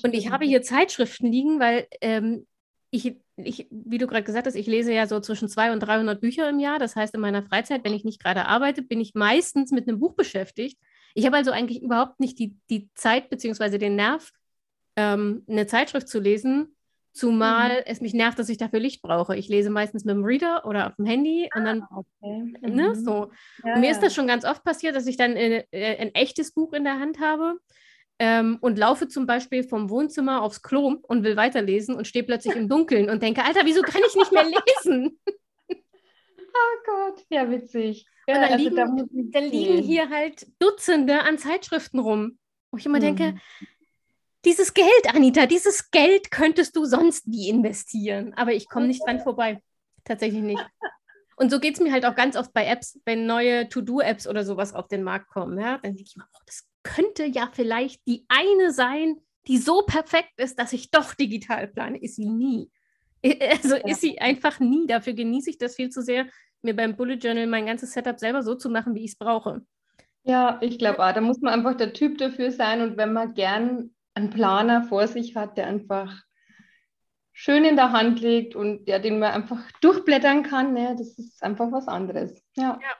Und 0.03 0.13
ich 0.13 0.31
habe 0.31 0.45
hier 0.45 0.61
Zeitschriften 0.61 1.31
liegen, 1.31 1.59
weil 1.59 1.87
ähm, 2.01 2.47
ich 2.89 3.17
ich, 3.35 3.67
wie 3.71 3.97
du 3.97 4.07
gerade 4.07 4.23
gesagt 4.23 4.45
hast, 4.45 4.55
ich 4.55 4.67
lese 4.67 4.93
ja 4.93 5.07
so 5.07 5.19
zwischen 5.19 5.49
200 5.49 5.73
und 5.73 5.87
300 5.87 6.21
Bücher 6.21 6.49
im 6.49 6.59
Jahr. 6.59 6.77
Das 6.77 6.95
heißt, 6.95 7.15
in 7.15 7.21
meiner 7.21 7.43
Freizeit, 7.43 7.83
wenn 7.83 7.93
ich 7.93 8.03
nicht 8.03 8.21
gerade 8.21 8.45
arbeite, 8.45 8.83
bin 8.83 9.01
ich 9.01 9.15
meistens 9.15 9.71
mit 9.71 9.87
einem 9.87 9.99
Buch 9.99 10.13
beschäftigt. 10.13 10.77
Ich 11.13 11.25
habe 11.25 11.37
also 11.37 11.51
eigentlich 11.51 11.81
überhaupt 11.81 12.19
nicht 12.19 12.39
die, 12.39 12.57
die 12.69 12.89
Zeit 12.95 13.29
bzw. 13.29 13.77
den 13.77 13.95
Nerv, 13.95 14.31
ähm, 14.95 15.43
eine 15.47 15.67
Zeitschrift 15.67 16.07
zu 16.07 16.19
lesen, 16.19 16.75
zumal 17.13 17.77
mhm. 17.77 17.83
es 17.85 18.01
mich 18.01 18.13
nervt, 18.13 18.39
dass 18.39 18.49
ich 18.49 18.57
dafür 18.57 18.79
Licht 18.79 19.01
brauche. 19.01 19.35
Ich 19.35 19.47
lese 19.47 19.69
meistens 19.69 20.03
mit 20.03 20.15
dem 20.15 20.25
Reader 20.25 20.65
oder 20.65 20.87
auf 20.87 20.95
dem 20.95 21.05
Handy 21.05 21.49
und 21.55 21.65
dann, 21.65 21.83
ah, 21.83 21.97
okay. 21.97 22.53
ne, 22.61 22.89
mhm. 22.89 22.95
so. 22.95 23.31
Ja, 23.63 23.77
mir 23.77 23.91
ist 23.91 24.01
das 24.01 24.13
schon 24.13 24.27
ganz 24.27 24.45
oft 24.45 24.63
passiert, 24.63 24.95
dass 24.95 25.07
ich 25.07 25.17
dann 25.17 25.35
äh, 25.35 25.65
äh, 25.71 25.97
ein 25.97 26.13
echtes 26.15 26.51
Buch 26.53 26.73
in 26.73 26.83
der 26.83 26.99
Hand 26.99 27.19
habe 27.19 27.59
ähm, 28.19 28.57
und 28.61 28.79
laufe 28.79 29.07
zum 29.07 29.27
Beispiel 29.27 29.63
vom 29.63 29.89
Wohnzimmer 29.89 30.41
aufs 30.41 30.61
Klo 30.61 30.97
und 31.03 31.23
will 31.23 31.35
weiterlesen 31.35 31.95
und 31.95 32.07
stehe 32.07 32.25
plötzlich 32.25 32.55
im 32.55 32.67
Dunkeln 32.67 33.09
und 33.09 33.21
denke, 33.21 33.43
Alter, 33.43 33.61
wieso 33.65 33.81
kann 33.81 34.01
ich 34.07 34.15
nicht 34.15 34.31
mehr 34.31 34.45
lesen? 34.85 35.19
oh 35.69 36.77
Gott, 36.85 37.23
ja, 37.29 37.49
witzig. 37.49 38.07
Ja, 38.27 38.35
dann, 38.35 38.43
also 38.43 38.57
liegen, 38.57 38.75
da 38.75 39.39
dann 39.39 39.49
liegen 39.49 39.77
hier 39.79 40.09
halt 40.09 40.47
Dutzende 40.59 41.23
an 41.23 41.37
Zeitschriften 41.37 41.99
rum, 41.99 42.37
wo 42.71 42.77
ich 42.77 42.85
immer 42.85 42.99
mhm. 42.99 43.15
denke, 43.15 43.35
dieses 44.45 44.73
Geld, 44.73 45.13
Anita, 45.13 45.45
dieses 45.45 45.89
Geld 45.91 46.31
könntest 46.31 46.75
du 46.75 46.85
sonst 46.85 47.29
wie 47.31 47.49
investieren. 47.49 48.33
Aber 48.35 48.53
ich 48.53 48.67
komme 48.67 48.87
nicht 48.87 49.05
dran 49.05 49.21
vorbei. 49.21 49.61
Tatsächlich 50.03 50.41
nicht. 50.41 50.65
Und 51.35 51.49
so 51.49 51.59
geht 51.59 51.75
es 51.75 51.79
mir 51.79 51.91
halt 51.91 52.05
auch 52.05 52.15
ganz 52.15 52.35
oft 52.35 52.53
bei 52.53 52.65
Apps, 52.65 52.99
wenn 53.05 53.25
neue 53.25 53.67
To-Do-Apps 53.67 54.27
oder 54.27 54.45
sowas 54.45 54.73
auf 54.73 54.87
den 54.87 55.03
Markt 55.03 55.29
kommen. 55.29 55.57
Ja, 55.57 55.79
dann 55.79 55.95
denke 55.95 56.03
ich 56.07 56.15
mir, 56.15 56.25
oh, 56.31 56.41
das 56.45 56.67
könnte 56.83 57.25
ja 57.25 57.49
vielleicht 57.51 58.05
die 58.07 58.25
eine 58.27 58.71
sein, 58.71 59.19
die 59.47 59.57
so 59.57 59.81
perfekt 59.81 60.33
ist, 60.37 60.59
dass 60.59 60.73
ich 60.73 60.91
doch 60.91 61.13
digital 61.13 61.67
plane. 61.67 61.97
Ist 61.97 62.15
sie 62.15 62.25
nie. 62.25 62.69
Also 63.23 63.75
ja. 63.75 63.87
ist 63.87 64.01
sie 64.01 64.19
einfach 64.19 64.59
nie. 64.59 64.85
Dafür 64.85 65.13
genieße 65.13 65.49
ich 65.49 65.57
das 65.57 65.75
viel 65.75 65.89
zu 65.89 66.01
sehr, 66.01 66.27
mir 66.63 66.75
beim 66.75 66.95
Bullet 66.95 67.15
Journal 67.15 67.47
mein 67.47 67.65
ganzes 67.65 67.91
Setup 67.91 68.19
selber 68.19 68.43
so 68.43 68.55
zu 68.55 68.69
machen, 68.69 68.95
wie 68.95 69.05
ich 69.05 69.11
es 69.11 69.17
brauche. 69.17 69.65
Ja, 70.23 70.57
ich 70.61 70.79
glaube 70.79 70.99
auch, 70.99 71.11
da 71.11 71.21
muss 71.21 71.41
man 71.41 71.53
einfach 71.53 71.75
der 71.75 71.93
Typ 71.93 72.17
dafür 72.17 72.51
sein 72.51 72.81
und 72.81 72.97
wenn 72.97 73.11
man 73.11 73.33
gern 73.33 73.91
einen 74.13 74.29
Planer 74.29 74.83
vor 74.83 75.07
sich 75.07 75.35
hat, 75.35 75.57
der 75.57 75.67
einfach 75.67 76.23
schön 77.33 77.65
in 77.65 77.75
der 77.75 77.91
Hand 77.91 78.21
liegt 78.21 78.55
und 78.55 78.87
ja, 78.87 78.99
den 78.99 79.19
man 79.19 79.31
einfach 79.31 79.59
durchblättern 79.81 80.43
kann, 80.43 80.73
ne, 80.73 80.95
das 80.97 81.17
ist 81.17 81.43
einfach 81.43 81.71
was 81.71 81.87
anderes. 81.87 82.41
Ja. 82.55 82.79
ja. 82.81 82.95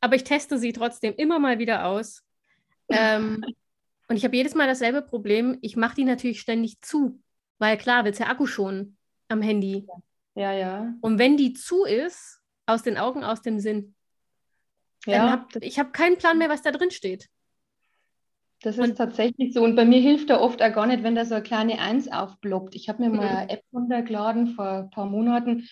Aber 0.00 0.16
ich 0.16 0.24
teste 0.24 0.58
sie 0.58 0.72
trotzdem 0.72 1.14
immer 1.16 1.38
mal 1.38 1.58
wieder 1.58 1.86
aus. 1.86 2.22
Ähm, 2.88 3.44
und 4.06 4.14
ich 4.14 4.24
habe 4.24 4.36
jedes 4.36 4.54
Mal 4.54 4.68
dasselbe 4.68 5.02
Problem. 5.02 5.58
Ich 5.60 5.74
mache 5.74 5.96
die 5.96 6.04
natürlich 6.04 6.40
ständig 6.40 6.80
zu, 6.82 7.20
weil 7.58 7.76
klar, 7.76 8.04
willst 8.04 8.20
ja 8.20 8.28
Akku 8.28 8.46
schon 8.46 8.96
am 9.26 9.42
Handy. 9.42 9.88
Ja, 10.36 10.52
ja. 10.52 10.94
Und 11.00 11.18
wenn 11.18 11.36
die 11.36 11.52
zu 11.52 11.84
ist, 11.84 12.35
aus 12.66 12.82
den 12.82 12.98
Augen, 12.98 13.24
aus 13.24 13.42
dem 13.42 13.60
Sinn, 13.60 13.94
ja. 15.06 15.30
Hab, 15.30 15.56
ich 15.60 15.78
habe 15.78 15.90
keinen 15.90 16.18
Plan 16.18 16.38
mehr, 16.38 16.48
was 16.48 16.62
da 16.62 16.72
drin 16.72 16.90
steht. 16.90 17.28
Das 18.62 18.78
ist 18.78 18.90
und, 18.90 18.96
tatsächlich 18.96 19.52
so. 19.54 19.62
Und 19.62 19.76
bei 19.76 19.84
mir 19.84 20.00
hilft 20.00 20.30
da 20.30 20.40
oft 20.40 20.62
auch 20.62 20.72
gar 20.72 20.86
nicht, 20.86 21.02
wenn 21.02 21.14
da 21.14 21.24
so 21.24 21.34
eine 21.34 21.42
kleine 21.42 21.78
Eins 21.78 22.10
aufploppt. 22.10 22.74
Ich 22.74 22.88
habe 22.88 23.02
mir 23.02 23.10
mal 23.10 23.28
eine 23.28 23.50
App 23.50 23.62
runtergeladen 23.72 24.48
vor 24.48 24.68
ein 24.68 24.90
paar 24.90 25.06
Monaten. 25.06 25.68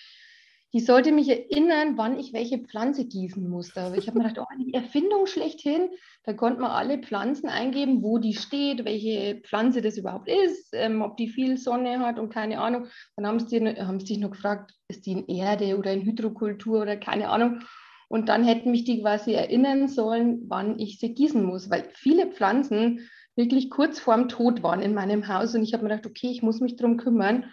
Die 0.75 0.81
sollte 0.81 1.13
mich 1.13 1.29
erinnern, 1.29 1.97
wann 1.97 2.19
ich 2.19 2.33
welche 2.33 2.59
Pflanze 2.59 3.05
gießen 3.05 3.49
musste. 3.49 3.95
Ich 3.97 4.09
habe 4.09 4.19
mir 4.19 4.29
gedacht, 4.29 4.45
oh, 4.45 4.59
die 4.59 4.75
Erfindung 4.75 5.27
schlechthin. 5.27 5.89
Da 6.25 6.33
konnte 6.33 6.61
man 6.61 6.73
alle 6.73 6.99
Pflanzen 6.99 7.49
eingeben, 7.49 8.03
wo 8.03 8.19
die 8.19 8.35
steht, 8.35 8.85
welche 8.85 9.41
Pflanze 9.45 9.83
das 9.83 9.97
überhaupt 9.99 10.29
ist, 10.29 10.71
ähm, 10.73 11.01
ob 11.03 11.17
die 11.17 11.29
viel 11.29 11.59
Sonne 11.59 12.01
hat 12.01 12.19
und 12.19 12.31
keine 12.31 12.59
Ahnung. 12.59 12.89
Dann 13.15 13.25
haben 13.25 13.39
sie, 13.39 13.61
haben 13.61 14.01
sie 14.01 14.07
sich 14.07 14.19
noch 14.19 14.33
gefragt, 14.33 14.75
ist 14.89 15.07
die 15.07 15.13
in 15.13 15.29
Erde 15.29 15.79
oder 15.79 15.93
in 15.93 16.03
Hydrokultur 16.03 16.83
oder 16.83 16.97
keine 16.97 17.29
Ahnung. 17.29 17.61
Und 18.09 18.29
dann 18.29 18.43
hätten 18.43 18.73
mich 18.73 18.83
die 18.83 19.01
quasi 19.01 19.33
erinnern 19.33 19.87
sollen, 19.87 20.43
wann 20.49 20.81
ich 20.81 20.99
sie 20.99 21.15
gießen 21.15 21.43
muss, 21.45 21.71
weil 21.71 21.89
viele 21.95 22.33
Pflanzen 22.33 23.09
wirklich 23.37 23.71
kurz 23.71 24.01
vorm 24.01 24.29
Tod 24.29 24.65
waren 24.65 24.83
in 24.83 24.93
meinem 24.93 25.29
Haus. 25.29 25.55
Und 25.55 25.63
ich 25.63 25.73
habe 25.73 25.85
mir 25.85 25.91
gedacht, 25.91 26.07
okay, 26.07 26.33
ich 26.33 26.43
muss 26.43 26.61
mich 26.61 26.75
darum 26.75 26.97
kümmern. 26.97 27.53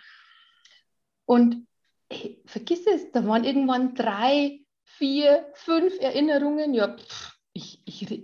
Und 1.25 1.67
hey, 2.11 2.41
vergiss 2.45 2.85
es, 2.87 3.11
da 3.11 3.25
waren 3.25 3.43
irgendwann 3.43 3.95
drei, 3.95 4.59
vier, 4.83 5.45
fünf 5.53 5.99
Erinnerungen. 5.99 6.73
Ja, 6.73 6.95
pff, 6.97 7.37
ich, 7.53 7.81
ich, 7.85 8.23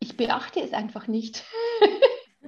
ich 0.00 0.16
beachte 0.16 0.60
es 0.60 0.72
einfach 0.72 1.06
nicht. 1.06 1.44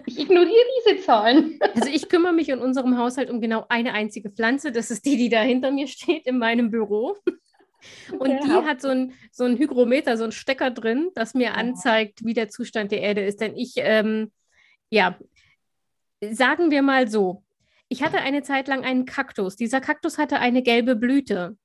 Ich 0.05 0.21
ignoriere 0.21 0.64
diese 0.85 1.03
Zahlen. 1.03 1.59
Also 1.75 1.89
ich 1.89 2.09
kümmere 2.09 2.33
mich 2.33 2.51
in 2.51 2.61
unserem 2.61 2.97
Haushalt 2.99 3.31
um 3.31 3.41
genau 3.41 3.64
eine 3.69 3.93
einzige 3.95 4.31
Pflanze. 4.31 4.71
Das 4.71 4.91
ist 4.91 5.05
die, 5.05 5.17
die 5.17 5.31
da 5.31 5.41
hinter 5.41 5.71
mir 5.71 5.89
steht 5.89 6.27
in 6.27 6.39
meinem 6.39 6.71
Büro. 6.71 7.17
Und 8.12 8.31
okay, 8.31 8.41
die 8.45 8.51
hat 8.51 8.81
so 8.83 8.89
ein, 8.89 9.14
so 9.33 9.45
ein 9.45 9.59
Hygrometer, 9.59 10.17
so 10.17 10.25
ein 10.25 10.33
Stecker 10.33 10.71
drin, 10.71 11.11
das 11.14 11.35
mir 11.35 11.55
anzeigt, 11.55 12.25
wie 12.25 12.35
der 12.35 12.49
Zustand 12.49 12.93
der 12.93 13.01
Erde 13.01 13.25
ist. 13.25 13.41
Denn 13.41 13.57
ich, 13.57 13.73
ähm, 13.77 14.33
ja, 14.91 15.19
sagen 16.21 16.71
wir 16.71 16.83
mal 16.83 17.09
so, 17.09 17.43
ich 17.89 18.03
hatte 18.03 18.18
eine 18.18 18.43
Zeit 18.43 18.68
lang 18.68 18.84
einen 18.84 19.05
Kaktus. 19.05 19.57
Dieser 19.57 19.80
Kaktus 19.80 20.18
hatte 20.18 20.39
eine 20.39 20.62
gelbe 20.62 20.97
Blüte. 20.97 21.57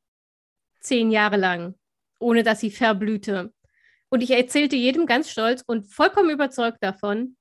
Zehn 0.79 1.11
Jahre 1.11 1.37
lang, 1.37 1.75
ohne 2.19 2.43
dass 2.43 2.59
sie 2.59 2.71
verblühte. 2.71 3.53
Und 4.09 4.21
ich 4.21 4.31
erzählte 4.31 4.75
jedem 4.75 5.05
ganz 5.05 5.29
stolz 5.29 5.63
und 5.65 5.83
vollkommen 5.83 6.29
überzeugt 6.29 6.79
davon, 6.81 7.37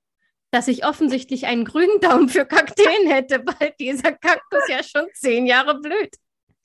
dass 0.50 0.68
ich 0.68 0.84
offensichtlich 0.84 1.46
einen 1.46 1.64
grünen 1.64 2.00
Daumen 2.00 2.28
für 2.28 2.46
Kakteen 2.46 3.06
hätte, 3.06 3.44
weil 3.60 3.74
dieser 3.78 4.12
Kaktus 4.12 4.68
ja 4.68 4.82
schon 4.82 5.06
zehn 5.14 5.46
Jahre 5.46 5.80
blüht. 5.80 6.14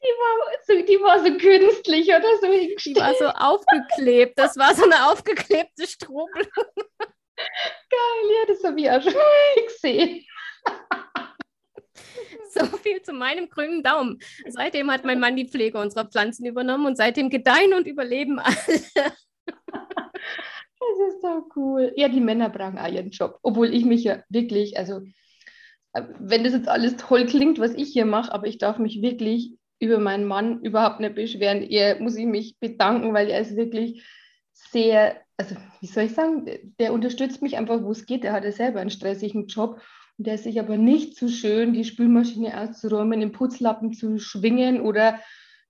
Die 0.02 0.08
war, 0.08 0.52
so, 0.68 0.86
die 0.86 1.02
war 1.02 1.20
so 1.20 1.38
künstlich 1.38 2.08
oder 2.10 2.38
so 2.40 2.48
Die 2.48 2.96
war 2.96 3.16
so 3.16 3.26
aufgeklebt. 3.26 4.38
Das 4.38 4.56
war 4.56 4.76
so 4.76 4.84
eine 4.84 5.10
aufgeklebte 5.10 5.88
Strohblume. 5.88 6.48
Geil, 7.38 8.30
ja, 8.30 8.46
das 8.48 8.64
habe 8.64 8.80
ich 8.80 8.90
auch 8.90 9.02
schon 9.02 9.14
gesehen. 9.68 10.26
So 12.50 12.66
viel 12.78 13.02
zu 13.02 13.12
meinem 13.12 13.50
grünen 13.50 13.84
Daumen. 13.84 14.20
Seitdem 14.48 14.90
hat 14.90 15.04
mein 15.04 15.20
Mann 15.20 15.36
die 15.36 15.48
Pflege 15.48 15.78
unserer 15.78 16.06
Pflanzen 16.06 16.46
übernommen 16.46 16.86
und 16.86 16.96
seitdem 16.96 17.30
gedeihen 17.30 17.74
und 17.74 17.88
überleben 17.88 18.40
alle. 18.40 18.56
Das 20.78 21.16
ist 21.16 21.24
doch 21.24 21.48
cool. 21.56 21.94
Ja, 21.96 22.10
die 22.10 22.20
Männer 22.20 22.50
brauchen 22.50 22.78
auch 22.78 22.88
ihren 22.88 23.10
Job. 23.10 23.40
Obwohl 23.42 23.74
ich 23.74 23.86
mich 23.86 24.04
ja 24.04 24.24
wirklich, 24.30 24.78
also 24.78 25.02
äh, 25.94 26.04
wenn 26.20 26.44
das 26.44 26.54
jetzt 26.54 26.68
alles 26.68 26.98
toll 26.98 27.26
klingt, 27.26 27.60
was 27.60 27.74
ich 27.74 27.92
hier 27.92 28.06
mache, 28.06 28.32
aber 28.32 28.48
ich 28.48 28.58
darf 28.58 28.78
mich 28.78 29.02
wirklich 29.02 29.54
über 29.80 30.00
meinen 30.00 30.26
Mann 30.26 30.62
überhaupt 30.62 31.00
nicht 31.00 31.16
beschweren. 31.16 31.64
Er 31.64 32.00
muss 32.00 32.16
ich 32.16 32.26
mich 32.26 32.58
bedanken, 32.60 33.14
weil 33.14 33.30
er 33.30 33.40
ist 33.42 33.56
wirklich 33.56 34.04
sehr, 34.54 35.22
also 35.38 35.56
wie 35.82 35.88
soll 35.88 36.04
ich 36.04 36.14
sagen, 36.14 36.46
der 36.80 36.94
unterstützt 36.94 37.42
mich 37.42 37.58
einfach, 37.58 37.82
wo 37.82 37.92
es 37.92 38.06
geht. 38.06 38.24
Er 38.24 38.34
hat 38.34 38.44
ja 38.44 38.52
selber 38.52 38.80
einen 38.80 38.90
stressigen 38.90 39.48
Job 39.48 39.82
und 40.18 40.28
der 40.28 40.36
ist 40.36 40.44
sich 40.44 40.60
aber 40.60 40.78
nicht 40.78 41.16
zu 41.16 41.28
schön, 41.28 41.74
die 41.74 41.84
Spülmaschine 41.84 42.60
auszuräumen, 42.60 43.20
den 43.20 43.32
Putzlappen 43.32 43.94
zu 43.94 44.18
schwingen 44.20 44.82
oder 44.82 45.20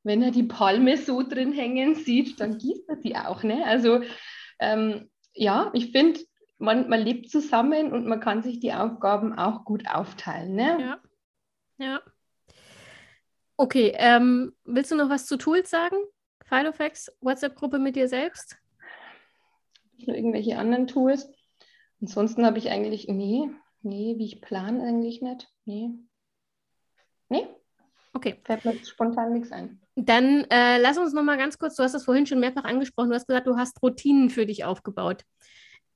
wenn 0.04 0.22
er 0.22 0.32
die 0.32 0.44
Palme 0.44 0.98
so 0.98 1.24
drin 1.24 1.52
hängen 1.52 1.96
sieht, 1.96 2.40
dann 2.40 2.60
gießt 2.60 2.88
er 2.90 2.98
sie 2.98 3.16
auch. 3.16 3.42
Ne? 3.42 3.66
Also 3.66 4.02
ähm, 4.60 5.10
ja, 5.34 5.72
ich 5.74 5.92
finde, 5.92 6.20
man, 6.60 6.88
man 6.90 7.02
lebt 7.02 7.30
zusammen 7.30 7.92
und 7.92 8.06
man 8.06 8.20
kann 8.20 8.44
sich 8.44 8.60
die 8.60 8.74
Aufgaben 8.74 9.34
auch 9.34 9.66
gut 9.66 9.90
aufteilen. 9.90 10.54
Ne? 10.54 10.78
Ja. 10.80 11.02
Ja. 11.78 12.02
Okay, 13.58 13.94
ähm, 13.96 14.54
willst 14.64 14.92
du 14.92 14.96
noch 14.96 15.10
was 15.10 15.26
zu 15.26 15.38
Tools 15.38 15.70
sagen? 15.70 15.96
Filofax, 16.46 17.12
WhatsApp-Gruppe 17.22 17.80
mit 17.80 17.96
dir 17.96 18.08
selbst? 18.08 18.58
Irgendwelche 19.98 20.58
anderen 20.58 20.88
Tools? 20.88 21.28
Ansonsten 22.00 22.46
habe 22.46 22.60
ich 22.60 22.70
eigentlich, 22.70 23.08
nee, 23.08 23.50
nee, 23.86 24.16
wie 24.18 24.26
ich 24.26 24.42
plane 24.42 24.84
eigentlich 24.84 25.22
nicht. 25.22 25.50
Nee. 25.66 25.92
Nee. 27.30 27.48
Okay. 28.14 28.40
Fällt 28.44 28.66
mir 28.66 28.76
spontan 28.86 29.34
nichts 29.34 29.52
ein. 29.52 29.80
Dann 29.96 30.46
äh, 30.50 30.78
lass 30.78 30.98
uns 30.98 31.14
noch 31.14 31.24
mal 31.24 31.38
ganz 31.38 31.58
kurz, 31.58 31.76
du 31.76 31.84
hast 31.84 31.94
das 31.94 32.04
vorhin 32.04 32.26
schon 32.26 32.40
mehrfach 32.40 32.66
angesprochen, 32.66 33.10
du 33.10 33.16
hast 33.16 33.28
gesagt, 33.28 33.48
du 33.48 33.58
hast 33.58 33.82
Routinen 33.82 34.30
für 34.30 34.46
dich 34.46 34.66
aufgebaut. 34.66 35.24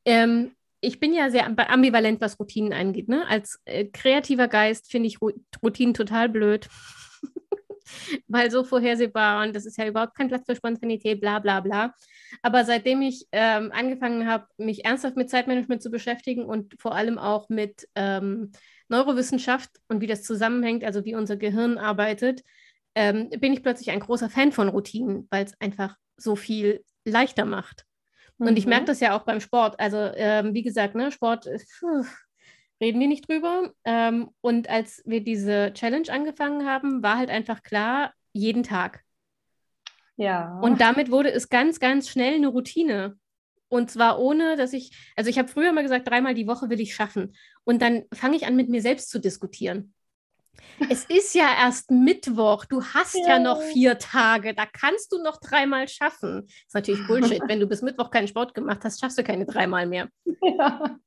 Ähm, 0.05 0.55
ich 0.81 0.99
bin 0.99 1.13
ja 1.13 1.29
sehr 1.29 1.45
ambivalent, 1.45 2.21
was 2.21 2.39
Routinen 2.39 2.71
angeht. 2.71 3.09
Ne? 3.09 3.27
Als 3.27 3.59
äh, 3.65 3.85
kreativer 3.85 4.47
Geist 4.47 4.89
finde 4.89 5.07
ich 5.07 5.19
Routinen 5.21 5.93
total 5.93 6.29
blöd 6.29 6.69
weil 8.27 8.51
so 8.51 8.63
vorhersehbar 8.63 9.43
und 9.43 9.55
das 9.55 9.65
ist 9.65 9.77
ja 9.77 9.87
überhaupt 9.87 10.15
kein 10.15 10.27
Platz 10.27 10.45
für 10.45 10.55
Spontanität, 10.55 11.21
bla 11.21 11.39
bla 11.39 11.59
bla. 11.59 11.93
Aber 12.41 12.65
seitdem 12.65 13.01
ich 13.01 13.27
ähm, 13.31 13.71
angefangen 13.73 14.27
habe, 14.27 14.47
mich 14.57 14.85
ernsthaft 14.85 15.15
mit 15.15 15.29
Zeitmanagement 15.29 15.81
zu 15.81 15.89
beschäftigen 15.89 16.45
und 16.45 16.79
vor 16.79 16.95
allem 16.95 17.17
auch 17.17 17.49
mit 17.49 17.87
ähm, 17.95 18.51
Neurowissenschaft 18.87 19.69
und 19.87 20.01
wie 20.01 20.07
das 20.07 20.23
zusammenhängt, 20.23 20.83
also 20.83 21.05
wie 21.05 21.15
unser 21.15 21.37
Gehirn 21.37 21.77
arbeitet, 21.77 22.43
ähm, 22.95 23.29
bin 23.29 23.53
ich 23.53 23.63
plötzlich 23.63 23.91
ein 23.91 23.99
großer 23.99 24.29
Fan 24.29 24.51
von 24.51 24.69
Routinen, 24.69 25.27
weil 25.29 25.45
es 25.45 25.53
einfach 25.59 25.95
so 26.17 26.35
viel 26.35 26.83
leichter 27.05 27.45
macht. 27.45 27.85
Und 28.39 28.57
ich 28.57 28.65
merke 28.65 28.83
mhm. 28.83 28.87
das 28.87 28.99
ja 29.01 29.17
auch 29.17 29.23
beim 29.23 29.41
Sport. 29.41 29.79
Also, 29.79 29.97
ähm, 30.15 30.53
wie 30.53 30.63
gesagt, 30.63 30.95
ne, 30.95 31.11
Sport, 31.11 31.45
pfuh, 31.45 32.05
reden 32.81 32.99
wir 32.99 33.07
nicht 33.07 33.29
drüber. 33.29 33.73
Ähm, 33.83 34.29
und 34.41 34.69
als 34.69 35.01
wir 35.05 35.23
diese 35.23 35.73
Challenge 35.73 36.11
angefangen 36.11 36.67
haben, 36.67 37.03
war 37.03 37.17
halt 37.17 37.29
einfach 37.29 37.63
klar, 37.63 38.13
jeden 38.33 38.63
Tag. 38.63 39.03
Ja. 40.15 40.59
Und 40.61 40.81
damit 40.81 41.11
wurde 41.11 41.31
es 41.31 41.49
ganz, 41.49 41.79
ganz 41.79 42.09
schnell 42.09 42.35
eine 42.35 42.47
Routine. 42.47 43.17
Und 43.69 43.91
zwar 43.91 44.19
ohne, 44.19 44.55
dass 44.55 44.73
ich, 44.73 44.91
also 45.15 45.29
ich 45.29 45.37
habe 45.37 45.47
früher 45.47 45.71
mal 45.71 45.83
gesagt, 45.83 46.07
dreimal 46.07 46.33
die 46.33 46.47
Woche 46.47 46.69
will 46.69 46.79
ich 46.79 46.95
schaffen. 46.95 47.35
Und 47.63 47.81
dann 47.81 48.03
fange 48.13 48.35
ich 48.35 48.45
an, 48.45 48.55
mit 48.55 48.67
mir 48.67 48.81
selbst 48.81 49.09
zu 49.09 49.19
diskutieren. 49.19 49.93
Es 50.89 51.05
ist 51.05 51.35
ja 51.35 51.47
erst 51.61 51.91
Mittwoch, 51.91 52.65
du 52.65 52.83
hast 52.83 53.15
ja. 53.15 53.35
ja. 53.35 53.39
noch 53.39 53.61
vier 53.61 53.97
Tage, 53.97 54.53
da 54.53 54.65
kannst 54.65 55.11
du 55.11 55.21
noch 55.21 55.37
dreimal 55.37 55.87
schaffen. 55.87 56.43
Das 56.47 56.67
ist 56.67 56.73
natürlich 56.73 57.07
Bullshit. 57.07 57.41
Wenn 57.47 57.59
du 57.59 57.67
bis 57.67 57.81
Mittwoch 57.81 58.11
keinen 58.11 58.27
Sport 58.27 58.53
gemacht 58.53 58.79
hast, 58.83 58.99
schaffst 58.99 59.17
du 59.17 59.23
keine 59.23 59.45
dreimal 59.45 59.85
mehr. 59.85 60.09
Ja. 60.41 60.97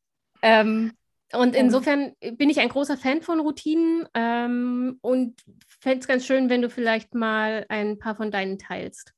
Ähm, 0.42 0.92
und 1.34 1.54
insofern 1.54 2.14
bin 2.36 2.50
ich 2.50 2.60
ein 2.60 2.68
großer 2.68 2.96
Fan 2.96 3.22
von 3.22 3.40
Routinen 3.40 4.06
ähm, 4.14 4.98
und 5.00 5.40
fände 5.80 6.00
es 6.00 6.08
ganz 6.08 6.26
schön, 6.26 6.50
wenn 6.50 6.62
du 6.62 6.68
vielleicht 6.68 7.14
mal 7.14 7.66
ein 7.68 7.98
paar 7.98 8.14
von 8.14 8.30
deinen 8.30 8.58
teilst. 8.58 9.14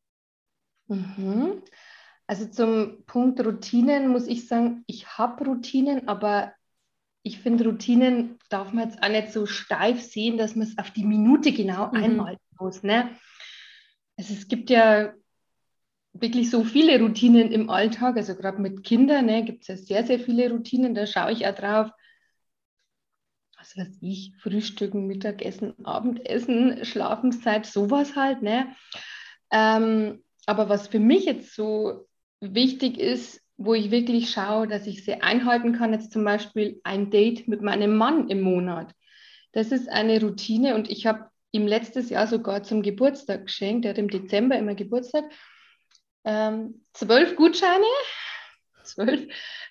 Mhm. 0.86 1.62
Also 2.26 2.46
zum 2.46 3.04
Punkt 3.06 3.44
Routinen 3.44 4.08
muss 4.08 4.26
ich 4.26 4.46
sagen, 4.46 4.84
ich 4.86 5.18
habe 5.18 5.44
Routinen, 5.44 6.08
aber 6.08 6.52
ich 7.22 7.40
finde, 7.40 7.64
Routinen 7.64 8.38
darf 8.48 8.72
man 8.72 8.88
jetzt 8.88 9.02
auch 9.02 9.08
nicht 9.08 9.32
so 9.32 9.46
steif 9.46 10.02
sehen, 10.02 10.38
dass 10.38 10.56
man 10.56 10.66
es 10.66 10.78
auf 10.78 10.90
die 10.90 11.04
Minute 11.04 11.52
genau 11.52 11.88
mhm. 11.88 11.94
einhalten 11.94 12.42
muss. 12.58 12.82
Ne? 12.82 13.10
Also 14.16 14.34
es 14.34 14.48
gibt 14.48 14.70
ja 14.70 15.12
wirklich 16.12 16.48
so 16.50 16.64
viele 16.64 17.00
Routinen 17.00 17.50
im 17.50 17.70
Alltag, 17.70 18.16
also 18.16 18.36
gerade 18.36 18.62
mit 18.62 18.84
Kindern 18.84 19.26
ne, 19.26 19.44
gibt 19.44 19.62
es 19.62 19.68
ja 19.68 19.76
sehr, 19.76 20.06
sehr 20.06 20.20
viele 20.20 20.50
Routinen. 20.50 20.94
Da 20.94 21.06
schaue 21.06 21.32
ich 21.32 21.46
auch 21.46 21.54
drauf, 21.54 21.90
was 23.64 23.76
weiß 23.78 23.98
ich, 24.02 24.34
Frühstücken, 24.42 25.06
Mittagessen, 25.06 25.74
Abendessen, 25.86 26.84
Schlafenszeit, 26.84 27.64
sowas 27.64 28.14
halt. 28.14 28.42
Ne? 28.42 28.74
Ähm, 29.50 30.22
aber 30.44 30.68
was 30.68 30.88
für 30.88 30.98
mich 30.98 31.24
jetzt 31.24 31.54
so 31.54 32.06
wichtig 32.40 32.98
ist, 32.98 33.40
wo 33.56 33.72
ich 33.72 33.90
wirklich 33.90 34.30
schaue, 34.30 34.66
dass 34.66 34.86
ich 34.86 35.04
sie 35.04 35.22
einhalten 35.22 35.72
kann, 35.72 35.92
jetzt 35.92 36.12
zum 36.12 36.24
Beispiel 36.24 36.80
ein 36.84 37.10
Date 37.10 37.48
mit 37.48 37.62
meinem 37.62 37.96
Mann 37.96 38.28
im 38.28 38.42
Monat. 38.42 38.92
Das 39.52 39.72
ist 39.72 39.88
eine 39.88 40.20
Routine 40.20 40.74
und 40.74 40.90
ich 40.90 41.06
habe 41.06 41.30
ihm 41.52 41.66
letztes 41.66 42.10
Jahr 42.10 42.26
sogar 42.26 42.64
zum 42.64 42.82
Geburtstag 42.82 43.46
geschenkt, 43.46 43.86
er 43.86 43.90
hat 43.90 43.98
im 43.98 44.10
Dezember 44.10 44.58
immer 44.58 44.74
Geburtstag, 44.74 45.24
ähm, 46.24 46.84
zwölf 46.92 47.36
Gutscheine, 47.36 47.84
zwölf, 48.82 49.26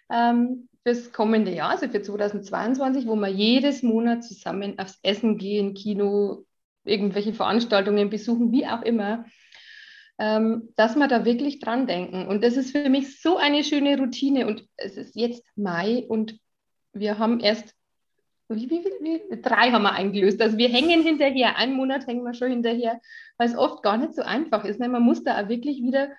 ähm, 0.10 0.70
fürs 0.84 1.12
kommende 1.12 1.52
Jahr, 1.52 1.72
also 1.72 1.88
für 1.88 2.02
2022, 2.02 3.08
wo 3.08 3.16
wir 3.16 3.30
jedes 3.30 3.84
Monat 3.84 4.24
zusammen 4.24 4.78
aufs 4.80 5.00
Essen 5.02 5.38
gehen, 5.38 5.74
Kino, 5.74 6.46
irgendwelche 6.84 7.34
Veranstaltungen 7.34 8.10
besuchen, 8.10 8.52
wie 8.52 8.68
auch 8.68 8.82
immer 8.82 9.26
ähm, 10.20 10.70
dass 10.76 10.96
wir 10.96 11.08
da 11.08 11.26
wirklich 11.26 11.60
dran 11.60 11.88
denken. 11.88 12.28
Und 12.28 12.44
das 12.44 12.56
ist 12.56 12.72
für 12.72 12.90
mich 12.90 13.22
so 13.22 13.38
eine 13.38 13.64
schöne 13.64 13.98
Routine. 13.98 14.48
Und 14.48 14.68
es 14.78 14.98
ist 14.98 15.16
jetzt 15.16 15.44
Mai 15.56 16.06
und 16.08 16.40
wir 16.94 17.18
haben 17.18 17.40
erst, 17.40 17.74
wie, 18.50 18.70
wie, 18.70 18.86
wie, 19.02 19.42
drei 19.42 19.72
haben 19.72 19.84
wir 19.84 19.94
eingelöst. 19.94 20.42
Also 20.42 20.58
wir 20.58 20.70
hängen 20.70 21.02
hinterher, 21.02 21.58
einen 21.58 21.74
Monat 21.74 22.06
hängen 22.06 22.24
wir 22.24 22.34
schon 22.34 22.52
hinterher, 22.52 23.02
weil 23.38 23.50
es 23.50 23.58
oft 23.58 23.82
gar 23.82 23.98
nicht 23.98 24.14
so 24.14 24.22
einfach 24.22 24.66
ist. 24.66 24.80
Ne? 24.80 24.88
Man 24.88 25.02
muss 25.02 25.24
da 25.24 25.42
auch 25.42 25.50
wirklich 25.50 25.82
wieder 25.82 26.10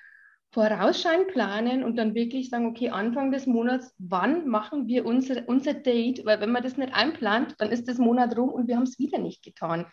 vorausschauend 0.54 1.26
planen 1.28 1.82
und 1.82 1.96
dann 1.96 2.14
wirklich 2.14 2.48
sagen, 2.48 2.66
okay, 2.66 2.88
Anfang 2.90 3.32
des 3.32 3.46
Monats, 3.46 3.92
wann 3.98 4.46
machen 4.46 4.86
wir 4.86 5.04
unser, 5.04 5.48
unser 5.48 5.74
Date? 5.74 6.24
Weil 6.24 6.40
wenn 6.40 6.52
man 6.52 6.62
das 6.62 6.76
nicht 6.76 6.94
einplant, 6.94 7.56
dann 7.58 7.70
ist 7.70 7.88
das 7.88 7.98
Monat 7.98 8.36
rum 8.38 8.50
und 8.50 8.68
wir 8.68 8.76
haben 8.76 8.84
es 8.84 9.00
wieder 9.00 9.18
nicht 9.18 9.42
getan. 9.42 9.84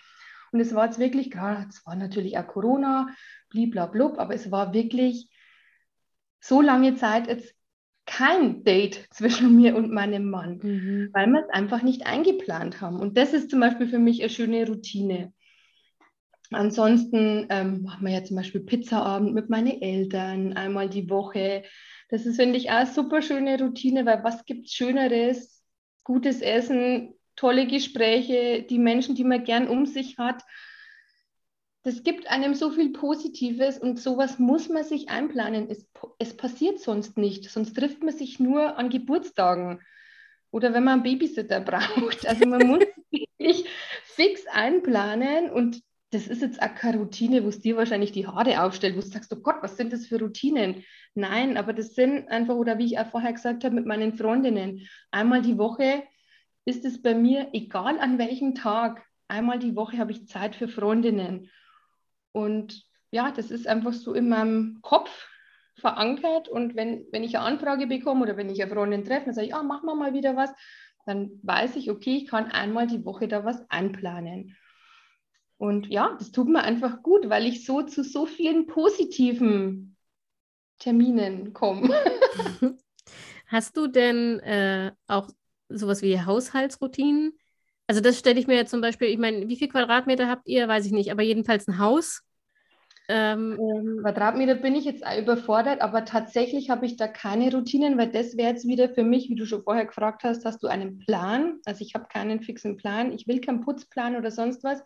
Und 0.51 0.59
es 0.59 0.75
war 0.75 0.85
jetzt 0.85 0.99
wirklich, 0.99 1.31
klar, 1.31 1.65
es 1.67 1.83
war 1.87 1.95
natürlich 1.95 2.37
auch 2.37 2.45
Corona, 2.45 3.09
bliblablub, 3.49 4.19
aber 4.19 4.35
es 4.35 4.51
war 4.51 4.71
wirklich 4.71 5.29
so 6.39 6.61
lange 6.61 6.95
Zeit 6.95 7.25
jetzt 7.25 7.55
kein 8.05 8.63
Date 8.63 9.07
zwischen 9.11 9.55
mir 9.55 9.75
und 9.75 9.91
meinem 9.91 10.29
Mann, 10.29 10.59
mhm. 10.61 11.09
weil 11.11 11.25
wir 11.25 11.41
es 11.41 11.49
einfach 11.49 11.81
nicht 11.81 12.05
eingeplant 12.05 12.81
haben. 12.81 12.99
Und 12.99 13.17
das 13.17 13.33
ist 13.33 13.49
zum 13.49 13.61
Beispiel 13.61 13.87
für 13.87 13.99
mich 13.99 14.21
eine 14.21 14.29
schöne 14.29 14.67
Routine. 14.67 15.33
Ansonsten 16.51 17.47
ähm, 17.49 17.83
machen 17.83 18.05
wir 18.05 18.13
ja 18.13 18.23
zum 18.23 18.35
Beispiel 18.35 18.61
Pizzaabend 18.61 19.33
mit 19.33 19.49
meinen 19.49 19.81
Eltern 19.81 20.53
einmal 20.53 20.89
die 20.89 21.09
Woche. 21.09 21.63
Das 22.09 22.25
ist, 22.25 22.35
finde 22.35 22.57
ich, 22.57 22.69
auch 22.69 22.75
eine 22.75 22.85
super 22.87 23.21
schöne 23.21 23.57
Routine, 23.57 24.05
weil 24.05 24.23
was 24.23 24.45
gibt 24.45 24.67
es 24.67 24.73
Schöneres? 24.73 25.63
Gutes 26.03 26.41
Essen, 26.41 27.13
tolle 27.37 27.67
Gespräche, 27.67 28.63
die 28.63 28.79
Menschen, 28.79 29.15
die 29.15 29.23
man 29.23 29.45
gern 29.45 29.67
um 29.69 29.85
sich 29.85 30.17
hat. 30.17 30.43
Das 31.83 32.03
gibt 32.03 32.29
einem 32.29 32.53
so 32.53 32.69
viel 32.69 32.91
Positives 32.91 33.79
und 33.79 33.99
sowas 33.99 34.37
muss 34.37 34.67
man 34.67 34.83
sich 34.83 35.09
einplanen. 35.09 35.69
Es, 35.69 35.87
es 36.19 36.35
passiert 36.35 36.79
sonst 36.79 37.17
nicht, 37.17 37.49
sonst 37.49 37.73
trifft 37.75 38.03
man 38.03 38.15
sich 38.15 38.39
nur 38.39 38.77
an 38.77 38.89
Geburtstagen 38.89 39.81
oder 40.51 40.73
wenn 40.73 40.83
man 40.83 40.95
einen 40.95 41.03
Babysitter 41.03 41.61
braucht. 41.61 42.27
Also 42.27 42.45
man 42.45 42.67
muss 42.67 42.83
wirklich 43.09 43.65
fix 44.03 44.45
einplanen 44.47 45.49
und 45.49 45.81
das 46.11 46.27
ist 46.27 46.41
jetzt 46.41 46.61
auch 46.61 46.75
keine 46.75 46.97
Routine, 46.97 47.43
wo 47.43 47.47
es 47.47 47.61
dir 47.61 47.77
wahrscheinlich 47.77 48.11
die 48.11 48.27
Haare 48.27 48.63
aufstellt, 48.63 48.95
wo 48.95 49.01
du 49.01 49.07
sagst, 49.07 49.33
oh 49.33 49.39
Gott, 49.41 49.57
was 49.61 49.77
sind 49.77 49.93
das 49.93 50.07
für 50.07 50.19
Routinen? 50.19 50.83
Nein, 51.15 51.57
aber 51.57 51.73
das 51.73 51.95
sind 51.95 52.27
einfach, 52.29 52.55
oder 52.55 52.77
wie 52.77 52.85
ich 52.85 52.99
auch 52.99 53.07
vorher 53.07 53.33
gesagt 53.33 53.63
habe, 53.63 53.75
mit 53.75 53.85
meinen 53.85 54.13
Freundinnen, 54.13 54.87
einmal 55.11 55.41
die 55.41 55.57
Woche 55.57 56.03
ist 56.65 56.85
es 56.85 57.01
bei 57.01 57.15
mir, 57.15 57.49
egal 57.53 57.99
an 57.99 58.17
welchem 58.17 58.55
Tag, 58.55 59.03
einmal 59.29 59.59
die 59.59 59.75
Woche 59.75 59.97
habe 59.97 60.11
ich 60.11 60.27
Zeit 60.27 60.55
für 60.55 60.67
Freundinnen. 60.67 61.49
Und 62.33 62.83
ja, 63.11 63.31
das 63.31 63.49
ist 63.49 63.67
einfach 63.67 63.93
so 63.93 64.13
in 64.13 64.29
meinem 64.29 64.79
Kopf 64.81 65.09
verankert. 65.75 66.49
Und 66.49 66.75
wenn, 66.75 67.05
wenn 67.11 67.23
ich 67.23 67.37
eine 67.37 67.45
Anfrage 67.45 67.87
bekomme 67.87 68.23
oder 68.23 68.37
wenn 68.37 68.49
ich 68.49 68.61
eine 68.61 68.71
Freundin 68.71 69.05
treffe, 69.05 69.25
dann 69.25 69.33
sage 69.33 69.47
ich, 69.47 69.55
ah, 69.55 69.63
machen 69.63 69.85
wir 69.85 69.95
mal 69.95 70.13
wieder 70.13 70.35
was, 70.35 70.51
dann 71.05 71.31
weiß 71.41 71.77
ich, 71.77 71.89
okay, 71.89 72.17
ich 72.17 72.27
kann 72.27 72.51
einmal 72.51 72.87
die 72.87 73.05
Woche 73.05 73.27
da 73.27 73.43
was 73.43 73.69
einplanen. 73.69 74.55
Und 75.61 75.89
ja, 75.89 76.15
das 76.17 76.31
tut 76.31 76.49
mir 76.49 76.63
einfach 76.63 77.03
gut, 77.03 77.29
weil 77.29 77.45
ich 77.45 77.67
so 77.67 77.83
zu 77.83 78.03
so 78.03 78.25
vielen 78.25 78.65
positiven 78.65 79.95
Terminen 80.79 81.53
komme. 81.53 81.93
Hast 83.45 83.77
du 83.77 83.85
denn 83.85 84.39
äh, 84.39 84.91
auch 85.05 85.29
sowas 85.69 86.01
wie 86.01 86.19
Haushaltsroutinen. 86.19 87.37
Also 87.85 88.01
das 88.01 88.17
stelle 88.17 88.39
ich 88.39 88.47
mir 88.47 88.55
jetzt 88.55 88.71
zum 88.71 88.81
Beispiel, 88.81 89.09
ich 89.09 89.19
meine, 89.19 89.49
wie 89.49 89.55
viel 89.55 89.67
Quadratmeter 89.67 90.27
habt 90.27 90.47
ihr? 90.47 90.67
Weiß 90.67 90.83
ich 90.87 90.93
nicht, 90.93 91.11
aber 91.11 91.21
jedenfalls 91.21 91.67
ein 91.67 91.77
Haus. 91.77 92.23
Ähm, 93.07 93.59
ähm, 93.59 93.99
Quadratmeter 94.01 94.55
bin 94.55 94.73
ich 94.73 94.85
jetzt 94.85 95.03
überfordert, 95.15 95.81
aber 95.81 96.05
tatsächlich 96.05 96.71
habe 96.71 96.87
ich 96.87 96.97
da 96.97 97.07
keine 97.07 97.51
Routinen, 97.53 97.99
weil 97.99 98.11
das 98.11 98.35
wäre 98.35 98.49
jetzt 98.49 98.67
wieder 98.67 98.89
für 98.89 99.03
mich, 99.03 99.29
wie 99.29 99.35
du 99.35 99.45
schon 99.45 99.61
vorher 99.61 99.85
gefragt 99.85 100.23
hast, 100.23 100.43
hast 100.43 100.63
du 100.63 100.67
einen 100.67 100.97
Plan? 100.97 101.59
Also 101.65 101.85
ich 101.85 101.93
habe 101.93 102.07
keinen 102.07 102.41
fixen 102.41 102.77
Plan, 102.77 103.11
ich 103.11 103.27
will 103.27 103.41
keinen 103.41 103.61
Putzplan 103.61 104.15
oder 104.15 104.31
sonst 104.31 104.63
was. 104.63 104.81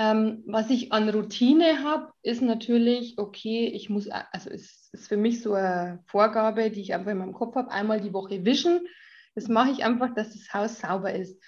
Ähm, 0.00 0.44
was 0.46 0.70
ich 0.70 0.92
an 0.92 1.08
Routine 1.08 1.82
habe, 1.82 2.12
ist 2.22 2.40
natürlich, 2.40 3.18
okay, 3.18 3.66
ich 3.66 3.90
muss, 3.90 4.08
also 4.08 4.48
es 4.48 4.90
ist 4.92 5.08
für 5.08 5.16
mich 5.16 5.42
so 5.42 5.54
eine 5.54 6.04
Vorgabe, 6.06 6.70
die 6.70 6.82
ich 6.82 6.94
einfach 6.94 7.10
in 7.10 7.18
meinem 7.18 7.32
Kopf 7.32 7.56
habe, 7.56 7.72
einmal 7.72 8.00
die 8.00 8.12
Woche 8.12 8.44
wischen. 8.44 8.86
Das 9.34 9.48
mache 9.48 9.72
ich 9.72 9.84
einfach, 9.84 10.14
dass 10.14 10.32
das 10.32 10.54
Haus 10.54 10.78
sauber 10.78 11.12
ist. 11.12 11.42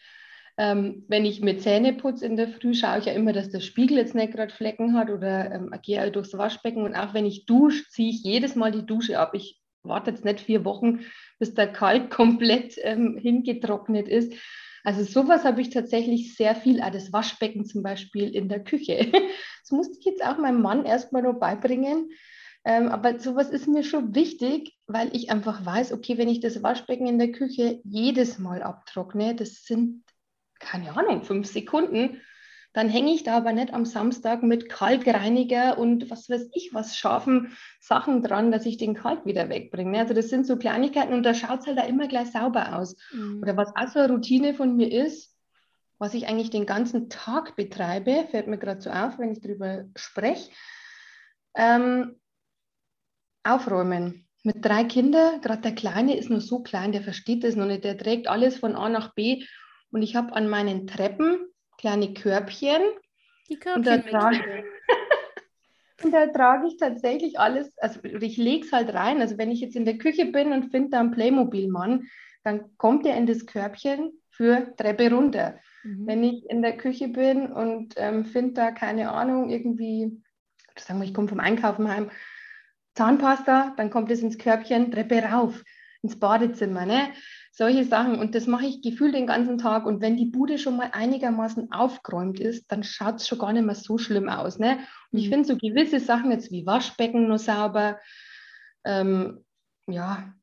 Ähm, 0.57 1.05
wenn 1.09 1.25
ich 1.25 1.41
mir 1.41 1.59
Zähne 1.59 1.93
putze 1.95 2.27
in 2.27 2.37
der 2.37 2.49
Früh, 2.49 2.75
schaue 2.75 2.99
ich 2.99 3.07
ja 3.07 3.13
immer, 3.13 3.33
dass 3.33 3.51
der 3.51 3.61
Spiegel 3.61 3.97
jetzt 3.97 4.15
nicht 4.15 4.33
gerade 4.33 4.55
Flecken 4.55 4.97
hat 4.97 5.11
oder 5.11 5.51
ähm, 5.51 5.75
gehe 5.83 6.01
halt 6.01 6.15
durchs 6.15 6.37
Waschbecken. 6.39 6.85
Und 6.85 6.95
auch 6.95 7.13
wenn 7.13 7.27
ich 7.27 7.47
dusche, 7.47 7.89
ziehe 7.89 8.11
ich 8.11 8.23
jedes 8.23 8.55
Mal 8.55 8.71
die 8.71 8.87
Dusche 8.87 9.19
ab. 9.19 9.35
Ich 9.35 9.61
warte 9.83 10.11
jetzt 10.11 10.25
nicht 10.25 10.41
vier 10.41 10.65
Wochen, 10.65 11.01
bis 11.39 11.55
der 11.55 11.73
Kalk 11.73 12.11
komplett 12.15 12.77
ähm, 12.83 13.19
hingetrocknet 13.21 14.09
ist. 14.09 14.33
Also 14.85 15.03
sowas 15.03 15.45
habe 15.45 15.63
ich 15.63 15.71
tatsächlich 15.71 16.35
sehr 16.37 16.55
viel, 16.55 16.83
auch 16.83 16.91
das 16.91 17.13
Waschbecken 17.13 17.65
zum 17.65 17.83
Beispiel 17.83 18.35
in 18.35 18.49
der 18.49 18.63
Küche. 18.63 19.11
Das 19.65 19.71
musste 19.71 19.97
ich 19.99 20.05
jetzt 20.05 20.23
auch 20.23 20.37
meinem 20.37 20.61
Mann 20.61 20.85
erstmal 20.85 21.23
noch 21.23 21.41
beibringen. 21.41 22.11
Ähm, 22.67 22.89
aber 22.89 23.19
sowas 23.19 23.49
ist 23.49 23.67
mir 23.67 23.83
schon 23.83 24.15
wichtig, 24.15 24.77
weil 24.87 25.15
ich 25.17 25.31
einfach 25.31 25.65
weiß, 25.65 25.95
okay, 25.95 26.19
wenn 26.19 26.29
ich 26.29 26.41
das 26.41 26.63
Waschbecken 26.63 27.07
in 27.07 27.19
der 27.19 27.33
Küche 27.33 27.81
jedes 27.83 28.39
Mal 28.39 28.63
abtrockne, 28.63 29.35
das 29.35 29.65
sind, 29.65 30.03
keine 30.65 30.97
Ahnung, 30.97 31.23
fünf 31.23 31.47
Sekunden, 31.47 32.21
dann 32.73 32.89
hänge 32.89 33.13
ich 33.15 33.23
da 33.23 33.37
aber 33.37 33.53
nicht 33.53 33.73
am 33.73 33.85
Samstag 33.85 34.43
mit 34.43 34.69
Kalkreiniger 34.69 35.79
und 35.79 36.11
was 36.11 36.29
weiß 36.29 36.51
ich 36.55 36.75
was 36.75 36.97
scharfen 36.97 37.57
Sachen 37.79 38.21
dran, 38.23 38.51
dass 38.51 38.67
ich 38.67 38.79
den 38.79 38.95
Kalk 38.95 39.25
wieder 39.27 39.49
wegbringe. 39.49 40.01
Also 40.01 40.13
das 40.13 40.29
sind 40.29 40.45
so 40.45 40.57
Kleinigkeiten 40.57 41.15
und 41.15 41.23
da 41.23 41.35
schaut 41.35 41.61
es 41.61 41.67
halt 41.69 41.79
da 41.79 41.83
immer 41.83 42.09
gleich 42.09 42.33
sauber 42.33 42.77
aus. 42.77 42.97
Mhm. 43.13 43.41
Oder 43.43 43.57
was 43.57 43.69
auch 43.77 43.89
so 43.89 44.01
eine 44.01 44.13
Routine 44.13 44.55
von 44.55 44.75
mir 44.75 44.91
ist, 44.91 45.37
was 45.99 46.15
ich 46.15 46.27
eigentlich 46.27 46.51
den 46.51 46.67
ganzen 46.67 47.09
Tag 47.09 47.55
betreibe, 47.55 48.27
fällt 48.31 48.49
mir 48.49 48.59
gerade 48.59 48.81
so 48.81 48.91
auf, 48.91 49.21
wenn 49.21 49.31
ich 49.31 49.41
darüber 49.41 49.85
spreche. 49.95 50.51
Ähm, 51.55 52.17
aufräumen. 53.45 54.27
Mit 54.43 54.65
drei 54.65 54.83
Kindern, 54.85 55.41
gerade 55.41 55.63
der 55.63 55.75
Kleine 55.75 56.17
ist 56.17 56.29
nur 56.29 56.41
so 56.41 56.63
klein, 56.63 56.91
der 56.91 57.03
versteht 57.03 57.45
das 57.45 57.55
noch 57.55 57.67
nicht, 57.67 57.85
der 57.85 57.97
trägt 57.97 58.27
alles 58.27 58.59
von 58.59 58.75
A 58.75 58.89
nach 58.89 59.15
B. 59.15 59.45
Und 59.95 60.03
ich 60.03 60.17
habe 60.17 60.35
an 60.35 60.49
meinen 60.49 60.89
Treppen 60.89 61.47
kleine 61.79 62.15
Körbchen. 62.15 62.83
Die 63.49 63.61
Körbchen. 63.61 63.77
Und 63.77 63.87
da, 63.87 63.99
trage, 63.99 64.65
und 66.03 66.13
da 66.13 66.27
trage 66.27 66.67
ich 66.67 66.79
tatsächlich 66.79 67.39
alles, 67.39 67.79
also 67.79 68.01
ich 68.03 68.37
lege 68.37 68.67
es 68.67 68.73
halt 68.73 68.93
rein. 68.93 69.21
Also 69.21 69.39
wenn 69.39 69.53
ich 69.53 69.61
jetzt 69.61 69.77
in 69.77 69.85
der 69.85 69.99
Küche 69.99 70.27
bin 70.27 70.53
und 70.53 70.73
finde 70.73 70.91
da 70.91 71.01
einen 71.01 71.13
Playmobil-Mann, 71.13 72.09
dann 72.43 72.77
kommt 72.77 73.07
er 73.07 73.17
in 73.17 73.27
das 73.27 73.47
Körbchen 73.47 74.21
für 74.31 74.75
Treppe 74.77 75.13
runter. 75.13 75.61
Mhm. 75.85 76.07
Wenn 76.09 76.25
ich 76.25 76.51
in 76.51 76.61
der 76.61 76.77
Küche 76.77 77.07
bin 77.07 77.53
und 77.53 77.95
ähm, 77.97 78.25
finde 78.25 78.55
da, 78.55 78.73
keine 78.73 79.13
Ahnung, 79.13 79.49
irgendwie, 79.49 80.21
sagen 80.77 80.99
wir, 80.99 81.07
ich 81.07 81.15
komme 81.15 81.29
vom 81.29 81.39
Einkaufen 81.39 81.89
heim, 81.89 82.11
Zahnpasta, 82.97 83.75
dann 83.77 83.91
kommt 83.91 84.11
es 84.11 84.23
ins 84.23 84.39
Körbchen, 84.39 84.91
Treppe 84.91 85.23
rauf, 85.23 85.63
ins 86.03 86.19
Badezimmer, 86.19 86.85
ne? 86.85 87.13
Solche 87.57 87.85
Sachen. 87.85 88.19
Und 88.19 88.35
das 88.35 88.49
mache 88.49 88.67
ich 88.67 88.83
gefühlt 88.83 89.15
den 89.15 89.29
ganzen 89.29 89.59
Tag. 89.59 89.87
Und 89.87 90.01
wenn 90.01 90.17
die 90.17 90.27
Bude 90.27 90.59
schon 90.59 90.77
mal 90.77 90.91
einigermaßen 90.91 91.71
aufgeräumt 91.71 92.41
ist, 92.41 92.67
dann 92.73 92.83
schaut 92.83 93.21
es 93.21 93.29
schon 93.29 93.39
gar 93.39 93.53
nicht 93.53 93.65
mehr 93.65 93.77
so 93.77 93.97
schlimm 93.97 94.29
aus. 94.29 94.59
Ne? 94.59 94.79
Und 95.13 95.21
ich 95.21 95.27
mhm. 95.29 95.35
finde 95.35 95.49
so 95.49 95.57
gewisse 95.57 96.01
Sachen 96.01 96.33
jetzt 96.33 96.51
wie 96.51 96.67
Waschbecken 96.67 97.29
nur 97.29 97.39
sauber. 97.39 98.01
Ähm, 98.85 99.45
ja. 99.87 100.35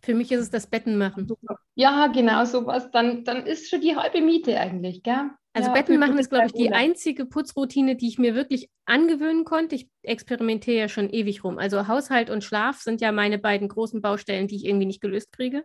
Für 0.00 0.14
mich 0.14 0.30
ist 0.30 0.42
es 0.42 0.50
das 0.50 0.68
Betten 0.68 0.96
machen. 0.96 1.28
Ja, 1.74 2.06
genau 2.06 2.44
sowas. 2.44 2.88
Dann, 2.92 3.24
dann 3.24 3.46
ist 3.46 3.68
schon 3.68 3.80
die 3.80 3.96
halbe 3.96 4.20
Miete 4.20 4.56
eigentlich, 4.56 5.02
gell? 5.02 5.30
Also 5.52 5.70
ja, 5.70 5.74
Betten 5.74 5.98
machen 5.98 6.18
ist, 6.18 6.30
glaube 6.30 6.46
ich, 6.46 6.52
die 6.52 6.70
einzige 6.70 7.26
Putzroutine, 7.26 7.96
die 7.96 8.06
ich 8.06 8.18
mir 8.20 8.36
wirklich 8.36 8.70
angewöhnen 8.84 9.44
konnte. 9.44 9.74
Ich 9.74 9.88
experimentiere 10.02 10.78
ja 10.78 10.88
schon 10.88 11.10
ewig 11.10 11.42
rum. 11.42 11.58
Also 11.58 11.88
Haushalt 11.88 12.30
und 12.30 12.44
Schlaf 12.44 12.80
sind 12.80 13.00
ja 13.00 13.10
meine 13.10 13.38
beiden 13.40 13.66
großen 13.66 14.00
Baustellen, 14.00 14.46
die 14.46 14.54
ich 14.54 14.64
irgendwie 14.66 14.86
nicht 14.86 15.00
gelöst 15.00 15.32
kriege. 15.32 15.64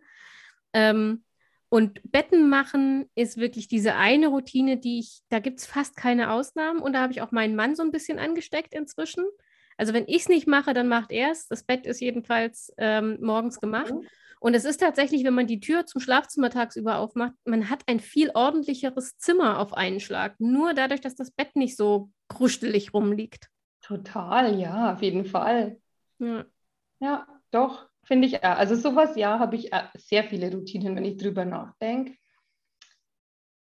Ähm, 0.75 1.23
und 1.69 1.99
Betten 2.11 2.49
machen 2.49 3.09
ist 3.15 3.37
wirklich 3.37 3.67
diese 3.67 3.95
eine 3.95 4.27
Routine, 4.27 4.77
die 4.77 4.99
ich, 4.99 5.21
da 5.29 5.39
gibt 5.39 5.59
es 5.59 5.65
fast 5.65 5.95
keine 5.95 6.31
Ausnahmen. 6.31 6.79
Und 6.79 6.93
da 6.93 7.01
habe 7.01 7.13
ich 7.13 7.21
auch 7.21 7.31
meinen 7.31 7.55
Mann 7.55 7.75
so 7.75 7.81
ein 7.81 7.91
bisschen 7.91 8.19
angesteckt 8.19 8.73
inzwischen. 8.73 9.25
Also 9.77 9.93
wenn 9.93 10.07
ich 10.07 10.23
es 10.23 10.29
nicht 10.29 10.47
mache, 10.47 10.73
dann 10.73 10.87
macht 10.87 11.11
er 11.11 11.31
es. 11.31 11.47
Das 11.47 11.63
Bett 11.63 11.85
ist 11.85 12.01
jedenfalls 12.01 12.73
ähm, 12.77 13.17
morgens 13.19 13.59
gemacht. 13.59 13.91
Okay. 13.91 14.07
Und 14.39 14.53
es 14.53 14.63
ist 14.63 14.79
tatsächlich, 14.79 15.23
wenn 15.23 15.33
man 15.33 15.47
die 15.47 15.59
Tür 15.59 15.85
zum 15.85 16.01
Schlafzimmer 16.01 16.49
tagsüber 16.49 16.97
aufmacht, 16.97 17.33
man 17.45 17.69
hat 17.69 17.81
ein 17.87 17.99
viel 17.99 18.29
ordentlicheres 18.33 19.17
Zimmer 19.17 19.59
auf 19.59 19.73
einen 19.73 19.99
Schlag. 19.99 20.35
Nur 20.39 20.73
dadurch, 20.73 21.01
dass 21.01 21.15
das 21.15 21.31
Bett 21.31 21.55
nicht 21.55 21.75
so 21.75 22.11
krustelig 22.27 22.93
rumliegt. 22.93 23.49
Total, 23.81 24.59
ja, 24.59 24.93
auf 24.93 25.01
jeden 25.01 25.25
Fall. 25.25 25.79
Ja, 26.19 26.45
ja 26.99 27.27
doch, 27.51 27.87
finde 28.05 28.27
ich 28.27 28.43
auch. 28.43 28.57
Also 28.57 28.75
sowas, 28.75 29.15
ja, 29.15 29.39
habe 29.39 29.55
ich 29.55 29.71
sehr 29.97 30.23
viele 30.23 30.51
Routinen, 30.51 30.95
wenn 30.95 31.05
ich 31.05 31.17
drüber 31.17 31.45
nachdenke. 31.45 32.15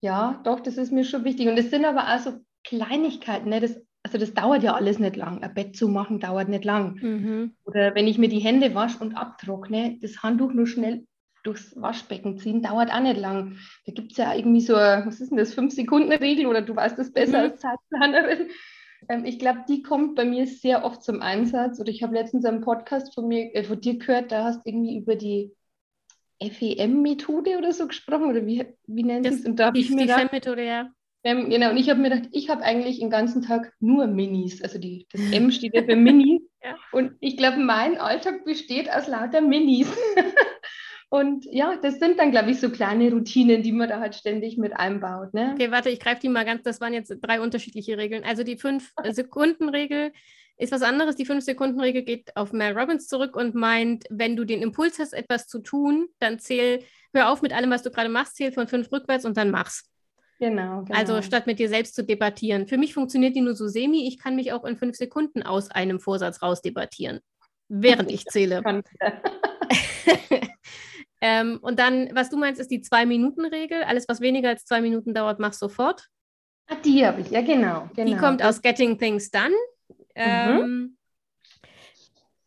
Ja, 0.02 0.40
doch, 0.44 0.60
das 0.60 0.76
ist 0.76 0.92
mir 0.92 1.04
schon 1.04 1.24
wichtig. 1.24 1.48
Und 1.48 1.58
es 1.58 1.70
sind 1.70 1.84
aber 1.84 2.14
auch 2.14 2.18
so 2.18 2.34
Kleinigkeiten, 2.64 3.48
ne? 3.48 3.60
das 3.60 3.80
also 4.06 4.18
das 4.18 4.34
dauert 4.34 4.62
ja 4.62 4.74
alles 4.74 5.00
nicht 5.00 5.16
lang. 5.16 5.42
Ein 5.42 5.52
Bett 5.52 5.74
zu 5.74 5.88
machen 5.88 6.20
dauert 6.20 6.48
nicht 6.48 6.64
lang. 6.64 6.96
Mhm. 7.02 7.56
Oder 7.64 7.96
wenn 7.96 8.06
ich 8.06 8.18
mir 8.18 8.28
die 8.28 8.38
Hände 8.38 8.72
wasche 8.72 9.00
und 9.00 9.16
abtrockne, 9.16 9.98
das 10.00 10.22
Handtuch 10.22 10.52
nur 10.52 10.68
schnell 10.68 11.04
durchs 11.42 11.74
Waschbecken 11.74 12.38
ziehen, 12.38 12.62
dauert 12.62 12.92
auch 12.92 13.00
nicht 13.00 13.18
lang. 13.18 13.56
Da 13.84 13.92
gibt 13.92 14.12
es 14.12 14.18
ja 14.18 14.32
irgendwie 14.32 14.60
so, 14.60 14.74
was 14.74 15.20
ist 15.20 15.30
denn 15.30 15.38
das, 15.38 15.54
Fünf-Sekunden-Regel 15.54 16.46
oder 16.46 16.62
du 16.62 16.76
weißt 16.76 16.96
das 16.96 17.12
besser 17.12 17.38
mhm. 17.38 17.44
als 17.50 17.60
Zeitplanerin. 17.60 18.48
Ähm, 19.08 19.24
ich 19.24 19.38
glaube, 19.38 19.64
die 19.68 19.82
kommt 19.82 20.14
bei 20.14 20.24
mir 20.24 20.46
sehr 20.46 20.84
oft 20.84 21.02
zum 21.02 21.22
Einsatz. 21.22 21.80
Oder 21.80 21.90
ich 21.90 22.02
habe 22.02 22.14
letztens 22.14 22.44
einen 22.44 22.60
Podcast 22.60 23.14
von, 23.14 23.28
mir, 23.28 23.54
äh, 23.54 23.64
von 23.64 23.80
dir 23.80 23.98
gehört, 23.98 24.32
da 24.32 24.44
hast 24.44 24.64
du 24.64 24.70
irgendwie 24.70 24.96
über 24.96 25.16
die 25.16 25.52
FEM-Methode 26.42 27.58
oder 27.58 27.72
so 27.72 27.86
gesprochen. 27.86 28.30
Oder 28.30 28.46
wie, 28.46 28.64
wie 28.86 29.02
nennt 29.02 29.26
es? 29.26 29.44
Und 29.44 29.58
da 29.58 29.70
die, 29.70 29.82
die 29.82 30.08
FEM-Methode, 30.08 30.64
ja. 30.64 30.90
Ähm, 31.26 31.50
genau, 31.50 31.70
und 31.70 31.76
ich 31.76 31.90
habe 31.90 32.00
mir 32.00 32.10
gedacht, 32.10 32.28
ich 32.30 32.50
habe 32.50 32.62
eigentlich 32.62 33.00
den 33.00 33.10
ganzen 33.10 33.42
Tag 33.42 33.72
nur 33.80 34.06
Minis. 34.06 34.62
Also 34.62 34.78
die, 34.78 35.08
das 35.10 35.20
M 35.32 35.50
steht 35.50 35.74
ja 35.74 35.82
für 35.82 35.96
Mini. 35.96 36.42
ja. 36.62 36.76
Und 36.92 37.14
ich 37.20 37.36
glaube, 37.36 37.58
mein 37.58 37.98
Alltag 37.98 38.44
besteht 38.44 38.88
aus 38.88 39.08
lauter 39.08 39.40
Minis. 39.40 39.88
und 41.08 41.46
ja, 41.46 41.76
das 41.76 42.00
sind 42.00 42.18
dann, 42.18 42.32
glaube 42.32 42.50
ich, 42.50 42.60
so 42.60 42.68
kleine 42.68 43.10
Routinen, 43.12 43.62
die 43.62 43.72
man 43.72 43.88
da 43.88 44.00
halt 44.00 44.14
ständig 44.16 44.58
mit 44.58 44.76
einbaut. 44.76 45.34
Ne? 45.34 45.52
Okay, 45.54 45.70
warte, 45.70 45.88
ich 45.88 46.00
greife 46.00 46.20
die 46.20 46.28
mal 46.28 46.44
ganz, 46.44 46.62
das 46.62 46.80
waren 46.80 46.92
jetzt 46.92 47.14
drei 47.22 47.40
unterschiedliche 47.40 47.96
Regeln. 47.96 48.24
Also 48.24 48.42
die 48.42 48.56
Fünf-Sekunden-Regel 48.56 50.12
ist 50.56 50.72
was 50.72 50.82
anderes. 50.82 51.14
Die 51.14 51.24
Fünf-Sekunden-Regel 51.24 52.02
geht 52.02 52.36
auf 52.36 52.52
Mel 52.52 52.76
Robbins 52.76 53.06
zurück 53.06 53.36
und 53.36 53.54
meint, 53.54 54.04
wenn 54.10 54.34
du 54.34 54.44
den 54.44 54.62
Impuls 54.62 54.98
hast, 54.98 55.12
etwas 55.12 55.46
zu 55.46 55.60
tun, 55.60 56.08
dann 56.18 56.40
zähl, 56.40 56.82
hör 57.14 57.30
auf 57.30 57.40
mit 57.40 57.52
allem, 57.52 57.70
was 57.70 57.82
du 57.82 57.90
gerade 57.90 58.08
machst, 58.08 58.36
zähl 58.36 58.50
von 58.50 58.66
fünf 58.66 58.90
rückwärts 58.90 59.24
und 59.24 59.36
dann 59.36 59.50
mach's. 59.50 59.88
Genau, 60.40 60.82
genau. 60.82 60.98
Also 60.98 61.22
statt 61.22 61.46
mit 61.46 61.60
dir 61.60 61.68
selbst 61.68 61.94
zu 61.94 62.04
debattieren. 62.04 62.66
Für 62.66 62.78
mich 62.78 62.94
funktioniert 62.94 63.36
die 63.36 63.40
nur 63.40 63.54
so 63.54 63.68
semi. 63.68 64.08
Ich 64.08 64.18
kann 64.18 64.34
mich 64.34 64.52
auch 64.52 64.64
in 64.64 64.76
fünf 64.76 64.96
Sekunden 64.96 65.44
aus 65.44 65.70
einem 65.70 66.00
Vorsatz 66.00 66.42
rausdebattieren, 66.42 67.20
während 67.68 68.10
ich 68.10 68.24
zähle. 68.26 68.62
ähm, 71.20 71.58
und 71.62 71.78
dann, 71.78 72.10
was 72.14 72.30
du 72.30 72.36
meinst, 72.36 72.60
ist 72.60 72.70
die 72.70 72.82
Zwei-Minuten-Regel. 72.82 73.84
Alles, 73.84 74.08
was 74.08 74.20
weniger 74.20 74.50
als 74.50 74.64
zwei 74.64 74.80
Minuten 74.80 75.14
dauert, 75.14 75.38
mach 75.38 75.52
sofort. 75.52 76.08
Ah, 76.68 76.76
die 76.84 77.06
habe 77.06 77.20
ich, 77.20 77.30
ja, 77.30 77.42
genau, 77.42 77.88
genau. 77.94 78.10
Die 78.10 78.16
kommt 78.16 78.42
aus 78.42 78.60
Getting 78.60 78.98
Things 78.98 79.30
Done. 79.30 79.54
Ähm, 80.14 80.56
mhm. 80.56 80.96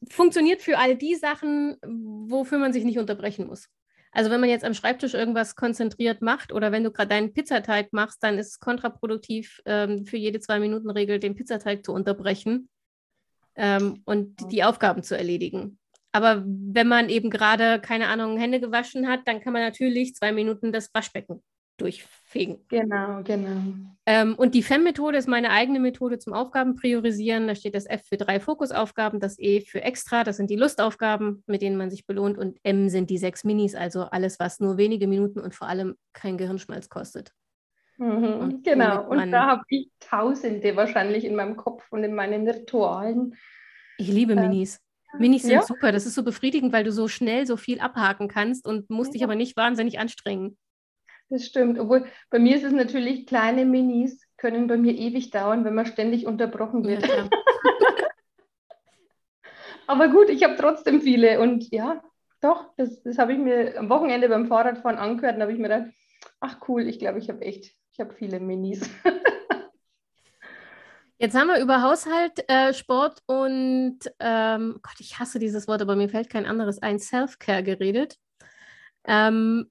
Funktioniert 0.10 0.62
für 0.62 0.78
all 0.78 0.96
die 0.96 1.16
Sachen, 1.16 1.78
wofür 1.82 2.58
man 2.58 2.74
sich 2.74 2.84
nicht 2.84 3.00
unterbrechen 3.00 3.48
muss. 3.48 3.70
Also 4.12 4.32
wenn 4.32 4.40
man 4.40 4.50
jetzt 4.50 4.66
am 4.66 4.74
Schreibtisch 4.74 5.14
irgendwas 5.14 5.56
konzentriert 5.56 6.22
macht 6.22 6.52
oder 6.52 6.72
wenn 6.72 6.84
du 6.84 6.92
gerade 6.92 7.10
deinen 7.10 7.34
Pizzateig 7.34 7.94
machst, 7.94 8.24
dann 8.24 8.38
ist 8.38 8.48
es 8.48 8.60
kontraproduktiv, 8.60 9.62
ähm, 9.66 10.06
für 10.06 10.18
jede 10.18 10.40
Zwei-Minuten-Regel 10.40 11.20
den 11.20 11.36
Pizzateig 11.36 11.86
zu 11.86 11.94
unterbrechen 11.94 12.70
ähm, 13.56 14.02
und 14.06 14.52
die 14.52 14.64
Aufgaben 14.64 15.04
zu 15.04 15.16
erledigen. 15.16 15.79
Aber 16.12 16.44
wenn 16.46 16.88
man 16.88 17.10
eben 17.10 17.30
gerade, 17.30 17.80
keine 17.80 18.08
Ahnung, 18.08 18.38
Hände 18.38 18.60
gewaschen 18.60 19.08
hat, 19.08 19.22
dann 19.26 19.42
kann 19.42 19.54
man 19.54 19.62
natürlich 19.62 20.16
zwei 20.16 20.32
Minuten 20.32 20.72
das 20.72 20.94
Waschbecken 20.94 21.44
durchfegen. 21.80 22.66
Genau, 22.68 23.22
genau. 23.24 23.62
Ähm, 24.06 24.36
und 24.36 24.54
die 24.54 24.64
FEM-Methode 24.64 25.18
ist 25.18 25.28
meine 25.28 25.52
eigene 25.52 25.80
Methode 25.80 26.20
zum 26.20 26.34
Aufgaben 26.34 26.76
priorisieren. 26.76 27.48
Da 27.48 27.56
steht 27.56 27.76
das 27.76 27.86
F 27.86 28.04
für 28.06 28.18
drei 28.18 28.40
Fokusaufgaben, 28.40 29.20
das 29.20 29.40
E 29.40 29.62
für 29.62 29.82
extra, 29.82 30.24
das 30.24 30.38
sind 30.38 30.50
die 30.50 30.56
Lustaufgaben, 30.56 31.44
mit 31.48 31.62
denen 31.62 31.78
man 31.78 31.90
sich 31.90 32.06
belohnt, 32.06 32.38
und 32.38 32.60
M 32.64 32.90
sind 32.90 33.10
die 33.10 33.18
sechs 33.18 33.44
Minis, 33.44 33.76
also 33.76 34.04
alles, 34.04 34.40
was 34.40 34.60
nur 34.60 34.78
wenige 34.78 35.08
Minuten 35.08 35.40
und 35.40 35.56
vor 35.56 35.68
allem 35.68 35.96
kein 36.14 36.38
Gehirnschmalz 36.38 36.90
kostet. 36.90 37.32
Mhm, 37.98 38.40
und 38.40 38.64
genau, 38.64 39.10
und 39.10 39.32
da 39.32 39.48
habe 39.48 39.64
ich 39.68 39.90
Tausende 40.00 40.76
wahrscheinlich 40.76 41.26
in 41.26 41.36
meinem 41.36 41.58
Kopf 41.58 41.86
und 41.92 42.04
in 42.04 42.16
meinen 42.16 42.48
Ritualen. 42.48 43.36
Ich 43.98 44.08
liebe 44.08 44.34
äh, 44.34 44.36
Minis. 44.36 44.80
Minis 45.18 45.44
sind 45.44 45.52
ja. 45.52 45.62
super. 45.64 45.92
Das 45.92 46.06
ist 46.06 46.16
so 46.16 46.24
befriedigend, 46.24 46.72
weil 46.72 46.84
du 46.84 46.92
so 46.92 47.08
schnell 47.08 47.48
so 47.48 47.58
viel 47.58 47.80
abhaken 47.80 48.28
kannst 48.28 48.68
und 48.68 48.90
musst 48.90 49.10
ja. 49.10 49.14
dich 49.14 49.24
aber 49.24 49.36
nicht 49.36 49.58
wahnsinnig 49.58 50.00
anstrengen. 50.00 50.58
Das 51.30 51.46
stimmt. 51.46 51.80
Obwohl 51.80 52.06
bei 52.30 52.40
mir 52.40 52.56
ist 52.56 52.64
es 52.64 52.74
natürlich 52.74 53.26
kleine 53.26 53.66
Minis, 53.66 54.26
können 54.38 54.68
bei 54.68 54.78
mir 54.78 54.94
ewig 54.94 55.32
dauern, 55.32 55.66
wenn 55.66 55.76
man 55.76 55.86
ständig 55.86 56.26
unterbrochen 56.26 56.86
wird. 56.86 57.08
Ja, 57.08 57.30
Aber 59.88 60.10
gut, 60.10 60.30
ich 60.30 60.44
habe 60.44 60.56
trotzdem 60.56 61.02
viele 61.02 61.40
und 61.40 61.72
ja, 61.72 62.04
doch, 62.42 62.66
das, 62.78 63.02
das 63.02 63.18
habe 63.18 63.34
ich 63.34 63.40
mir 63.40 63.78
am 63.78 63.90
Wochenende 63.90 64.30
beim 64.30 64.46
Fahrradfahren 64.48 65.00
angehört 65.00 65.36
und 65.36 65.42
habe 65.42 65.52
ich 65.52 65.58
mir 65.58 65.68
gedacht, 65.68 65.92
ach 66.40 66.58
cool, 66.68 66.88
ich 66.88 67.00
glaube, 67.00 67.20
ich 67.20 67.28
habe 67.30 67.42
echt, 67.42 67.74
ich 67.92 68.00
habe 68.00 68.14
viele 68.14 68.40
Minis. 68.40 68.88
Jetzt 71.22 71.36
haben 71.36 71.50
wir 71.50 71.60
über 71.60 71.82
Haushalt, 71.82 72.46
äh, 72.48 72.74
Sport 72.74 73.20
und, 73.26 74.00
ähm, 74.22 74.80
Gott, 74.82 75.00
ich 75.00 75.20
hasse 75.20 75.38
dieses 75.38 75.68
Wort, 75.68 75.82
aber 75.82 75.98
mir 75.98 76.08
fällt 76.08 76.30
kein 76.30 76.46
anderes 76.46 76.82
ein, 76.82 76.98
Self-Care 76.98 77.62
geredet. 77.62 78.16
Ähm, 79.06 79.70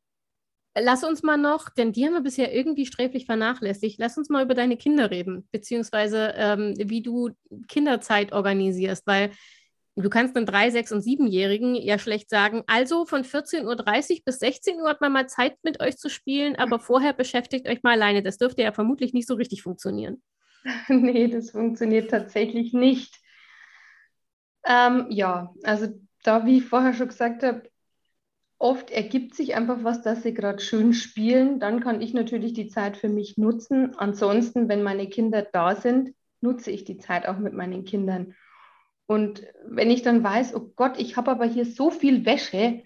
lass 0.78 1.05
uns 1.05 1.22
mal 1.22 1.38
noch, 1.38 1.70
denn 1.70 1.92
die 1.92 2.05
haben 2.05 2.12
wir 2.12 2.20
bisher 2.20 2.55
irgendwie 2.55 2.84
sträflich 2.84 3.24
vernachlässigt, 3.24 3.99
lass 3.99 4.18
uns 4.18 4.28
mal 4.28 4.44
über 4.44 4.55
deine 4.55 4.76
Kinder 4.76 5.11
reden, 5.11 5.49
beziehungsweise 5.51 6.34
ähm, 6.36 6.74
wie 6.76 7.01
du 7.03 7.30
Kinderzeit 7.68 8.32
organisierst, 8.32 9.07
weil 9.07 9.30
du 9.96 10.11
kannst 10.11 10.36
einem 10.36 10.46
3-, 10.46 10.72
6- 10.72 10.92
und 10.92 11.01
7-Jährigen 11.03 11.74
ja 11.76 11.99
schlecht 11.99 12.28
sagen, 12.28 12.62
also 12.66 13.07
von 13.07 13.24
14.30 13.24 13.64
Uhr 14.18 14.22
bis 14.26 14.38
16 14.40 14.80
Uhr 14.82 14.88
hat 14.90 15.01
man 15.01 15.12
mal 15.12 15.28
Zeit 15.28 15.55
mit 15.62 15.80
euch 15.80 15.96
zu 15.96 16.11
spielen, 16.11 16.57
aber 16.57 16.78
vorher 16.78 17.14
beschäftigt 17.14 17.68
euch 17.68 17.82
mal 17.82 17.94
alleine. 17.94 18.22
Das 18.22 18.36
dürfte 18.36 18.62
ja 18.62 18.72
vermutlich 18.72 19.14
nicht 19.14 19.26
so 19.26 19.34
richtig 19.34 19.62
funktionieren. 19.62 20.22
nee, 20.88 21.28
das 21.28 21.50
funktioniert 21.50 22.11
tatsächlich 22.11 22.72
nicht. 22.72 23.20
Ähm, 24.64 25.06
ja, 25.11 25.54
also 25.62 25.88
da, 26.24 26.44
wie 26.44 26.59
ich 26.59 26.64
vorher 26.64 26.94
schon 26.94 27.09
gesagt 27.09 27.42
habe, 27.42 27.70
oft 28.59 28.90
ergibt 28.90 29.34
sich 29.34 29.54
einfach 29.54 29.84
was, 29.84 30.02
dass 30.02 30.22
sie 30.22 30.34
gerade 30.34 30.61
schön 30.61 30.92
spielen. 30.92 31.61
Dann 31.61 31.80
kann 31.80 32.00
ich 32.00 32.12
natürlich 32.12 32.52
die 32.52 32.68
Zeit 32.68 32.96
für 32.96 33.09
mich 33.09 33.38
nutzen. 33.38 33.96
Ansonsten, 33.96 34.68
wenn 34.68 34.82
meine 34.82 35.09
Kinder 35.09 35.42
da 35.42 35.76
sind, 35.76 36.14
nutze 36.40 36.70
ich 36.70 36.84
die 36.84 36.98
Zeit 36.98 37.26
auch 37.26 37.38
mit 37.38 37.52
meinen 37.54 37.84
Kindern. 37.84 38.34
Und 39.06 39.42
wenn 39.64 39.90
ich 39.90 40.02
dann 40.02 40.22
weiß, 40.22 40.54
oh 40.54 40.72
Gott, 40.76 40.98
ich 40.98 41.16
habe 41.16 41.30
aber 41.30 41.46
hier 41.46 41.64
so 41.64 41.90
viel 41.90 42.26
Wäsche, 42.26 42.82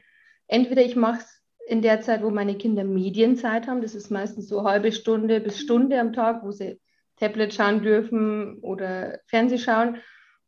entweder 0.46 0.82
ich 0.82 0.94
mache 0.94 1.20
es 1.20 1.42
in 1.66 1.82
der 1.82 2.00
Zeit, 2.00 2.22
wo 2.22 2.30
meine 2.30 2.56
Kinder 2.56 2.84
Medienzeit 2.84 3.66
haben, 3.66 3.82
das 3.82 3.94
ist 3.94 4.10
meistens 4.10 4.48
so 4.48 4.64
halbe 4.64 4.92
Stunde 4.92 5.40
bis 5.40 5.58
Stunde 5.58 5.98
am 5.98 6.12
Tag, 6.12 6.44
wo 6.44 6.52
sie 6.52 6.78
Tablet 7.22 7.54
schauen 7.54 7.82
dürfen 7.82 8.58
oder 8.58 9.20
Fernseh 9.26 9.58
schauen. 9.58 9.98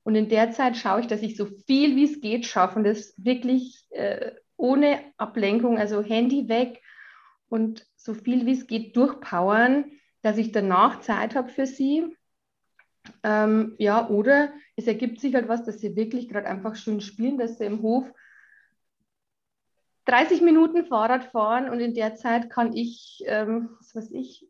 Und 0.03 0.17
in 0.17 0.29
der 0.29 0.51
Zeit 0.51 0.77
schaue 0.77 1.01
ich, 1.01 1.07
dass 1.07 1.23
ich 1.23 1.37
so 1.37 1.47
viel 1.67 1.95
wie 1.95 2.05
es 2.05 2.21
geht 2.21 2.47
schaffe 2.47 2.79
und 2.79 2.85
das 2.85 3.15
wirklich 3.17 3.87
äh, 3.91 4.33
ohne 4.57 5.01
Ablenkung, 5.17 5.79
also 5.79 6.03
Handy 6.03 6.49
weg 6.49 6.83
und 7.49 7.87
so 7.97 8.13
viel 8.13 8.45
wie 8.45 8.53
es 8.53 8.67
geht 8.67 8.97
durchpowern, 8.97 9.93
dass 10.23 10.37
ich 10.37 10.51
danach 10.51 11.01
Zeit 11.01 11.37
habe 11.37 11.49
für 11.49 11.67
sie. 11.67 12.17
Ähm, 13.23 13.77
ja, 13.79 14.09
oder 14.09 14.53
es 14.77 14.87
ergibt 14.87 15.21
sich 15.21 15.35
halt 15.35 15.49
was, 15.49 15.65
dass 15.65 15.79
sie 15.79 15.95
wirklich 15.95 16.29
gerade 16.29 16.49
einfach 16.49 16.75
schön 16.75 17.01
spielen, 17.01 17.39
dass 17.39 17.59
sie 17.59 17.65
im 17.65 17.83
Hof 17.83 18.11
30 20.07 20.43
Minuten 20.43 20.85
Fahrrad 20.87 21.25
fahren 21.25 21.71
und 21.71 21.81
in 21.81 21.95
der 21.95 22.15
Zeit 22.17 22.51
kann 22.51 22.75
ich, 22.75 23.23
ähm, 23.27 23.71
was 23.79 23.95
weiß 23.95 24.11
ich, 24.11 24.47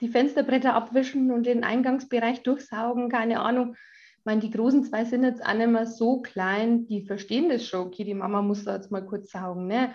die 0.00 0.08
Fensterbretter 0.08 0.74
abwischen 0.74 1.30
und 1.30 1.44
den 1.44 1.64
Eingangsbereich 1.64 2.42
durchsaugen, 2.42 3.08
keine 3.08 3.40
Ahnung. 3.40 3.76
Ich 4.18 4.24
meine, 4.24 4.40
die 4.40 4.50
großen 4.50 4.84
zwei 4.84 5.04
sind 5.04 5.24
jetzt 5.24 5.44
auch 5.44 5.54
nicht 5.54 5.68
mehr 5.68 5.86
so 5.86 6.20
klein, 6.20 6.86
die 6.86 7.06
verstehen 7.06 7.48
das 7.48 7.66
schon. 7.66 7.86
Okay, 7.86 8.04
die 8.04 8.14
Mama 8.14 8.42
muss 8.42 8.64
da 8.64 8.76
jetzt 8.76 8.90
mal 8.90 9.04
kurz 9.04 9.30
saugen. 9.30 9.66
Ne? 9.66 9.94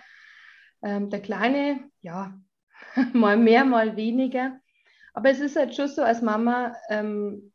Ähm, 0.82 1.10
der 1.10 1.22
Kleine, 1.22 1.90
ja, 2.02 2.40
mal 3.14 3.38
mehr, 3.38 3.66
mal 3.66 3.96
weniger. 3.96 4.60
Aber 5.14 5.30
es 5.30 5.40
ist 5.40 5.56
halt 5.56 5.76
schon 5.76 5.88
so, 5.88 6.04
als 6.04 6.22
Mama, 6.22 6.76
ähm, 6.90 7.54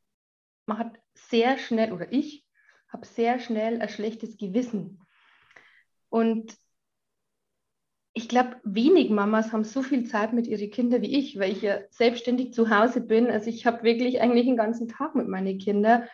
man 0.66 0.78
hat 0.78 0.98
sehr 1.14 1.58
schnell, 1.58 1.92
oder 1.92 2.12
ich 2.12 2.46
habe 2.88 3.06
sehr 3.06 3.38
schnell 3.38 3.80
ein 3.80 3.88
schlechtes 3.88 4.36
Gewissen. 4.36 5.00
Und 6.08 6.56
ich 8.12 8.28
glaube, 8.28 8.56
wenig 8.64 9.10
Mamas 9.10 9.52
haben 9.52 9.64
so 9.64 9.82
viel 9.82 10.04
Zeit 10.04 10.32
mit 10.32 10.46
ihren 10.46 10.70
Kindern 10.70 11.02
wie 11.02 11.16
ich, 11.16 11.38
weil 11.38 11.52
ich 11.52 11.62
ja 11.62 11.78
selbstständig 11.90 12.52
zu 12.52 12.70
Hause 12.70 13.00
bin. 13.00 13.30
Also 13.30 13.48
ich 13.48 13.66
habe 13.66 13.84
wirklich 13.84 14.20
eigentlich 14.20 14.46
den 14.46 14.56
ganzen 14.56 14.88
Tag 14.88 15.14
mit 15.14 15.28
meinen 15.28 15.58
Kindern. 15.58 16.04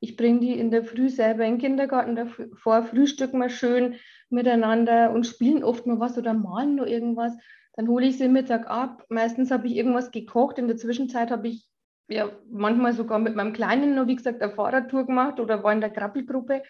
Ich 0.00 0.16
bringe 0.16 0.40
die 0.40 0.58
in 0.58 0.70
der 0.70 0.84
Früh 0.84 1.08
selber 1.08 1.44
in 1.44 1.54
den 1.54 1.60
Kindergarten 1.60 2.16
davor, 2.16 2.82
frühstücken 2.82 3.38
wir 3.38 3.48
schön 3.48 3.94
miteinander 4.28 5.12
und 5.12 5.26
spielen 5.26 5.62
oft 5.62 5.86
mal 5.86 6.00
was 6.00 6.18
oder 6.18 6.34
malen 6.34 6.74
nur 6.74 6.86
irgendwas. 6.86 7.32
Dann 7.74 7.88
hole 7.88 8.06
ich 8.06 8.18
sie 8.18 8.28
Mittag 8.28 8.68
ab. 8.68 9.04
Meistens 9.08 9.50
habe 9.50 9.68
ich 9.68 9.76
irgendwas 9.76 10.10
gekocht. 10.10 10.58
In 10.58 10.66
der 10.66 10.76
Zwischenzeit 10.76 11.30
habe 11.30 11.48
ich 11.48 11.68
ja 12.08 12.30
manchmal 12.50 12.92
sogar 12.92 13.18
mit 13.18 13.36
meinem 13.36 13.52
Kleinen 13.52 13.94
nur, 13.94 14.08
wie 14.08 14.16
gesagt, 14.16 14.42
eine 14.42 14.52
Fahrradtour 14.52 15.06
gemacht 15.06 15.38
oder 15.40 15.62
war 15.62 15.72
in 15.72 15.80
der 15.80 15.90
Krabbelgruppe. 15.90 16.62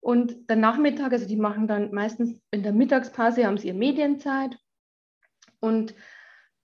Und 0.00 0.48
der 0.48 0.56
Nachmittag, 0.56 1.12
also 1.12 1.26
die 1.26 1.36
machen 1.36 1.66
dann 1.66 1.92
meistens 1.92 2.40
in 2.50 2.62
der 2.62 2.72
Mittagspause, 2.72 3.46
haben 3.46 3.58
sie 3.58 3.68
ihre 3.68 3.76
Medienzeit. 3.76 4.56
Und 5.60 5.94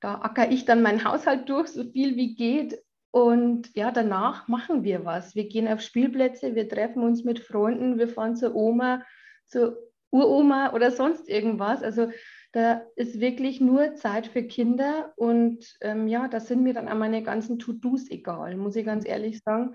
da 0.01 0.17
acker 0.21 0.51
ich 0.51 0.65
dann 0.65 0.83
meinen 0.83 1.05
Haushalt 1.05 1.49
durch, 1.49 1.69
so 1.69 1.85
viel 1.85 2.17
wie 2.17 2.35
geht. 2.35 2.79
Und 3.11 3.75
ja, 3.77 3.93
danach 3.93 4.49
machen 4.49 4.83
wir 4.83 5.05
was. 5.05 5.35
Wir 5.35 5.49
gehen 5.49 5.69
auf 5.69 5.81
Spielplätze, 5.81 6.55
wir 6.55 6.69
treffen 6.69 7.03
uns 7.03 7.23
mit 7.23 7.39
Freunden, 7.39 7.99
wir 7.99 8.09
fahren 8.09 8.35
zur 8.35 8.55
Oma, 8.57 9.05
zur 9.47 9.79
Uroma 10.11 10.73
oder 10.73 10.91
sonst 10.91 11.29
irgendwas. 11.29 11.83
Also 11.83 12.11
da 12.53 12.83
ist 12.95 13.21
wirklich 13.21 13.61
nur 13.61 13.95
Zeit 13.97 14.29
für 14.29 14.45
Kinder 14.45 15.13
und 15.17 15.77
ähm, 15.81 16.07
ja, 16.07 16.29
da 16.29 16.39
sind 16.39 16.63
mir 16.63 16.73
dann 16.73 16.89
auch 16.89 16.97
meine 16.97 17.23
ganzen 17.23 17.59
To-Dos 17.59 18.11
egal, 18.11 18.57
muss 18.57 18.77
ich 18.77 18.87
ganz 18.87 19.07
ehrlich 19.07 19.41
sagen. 19.41 19.75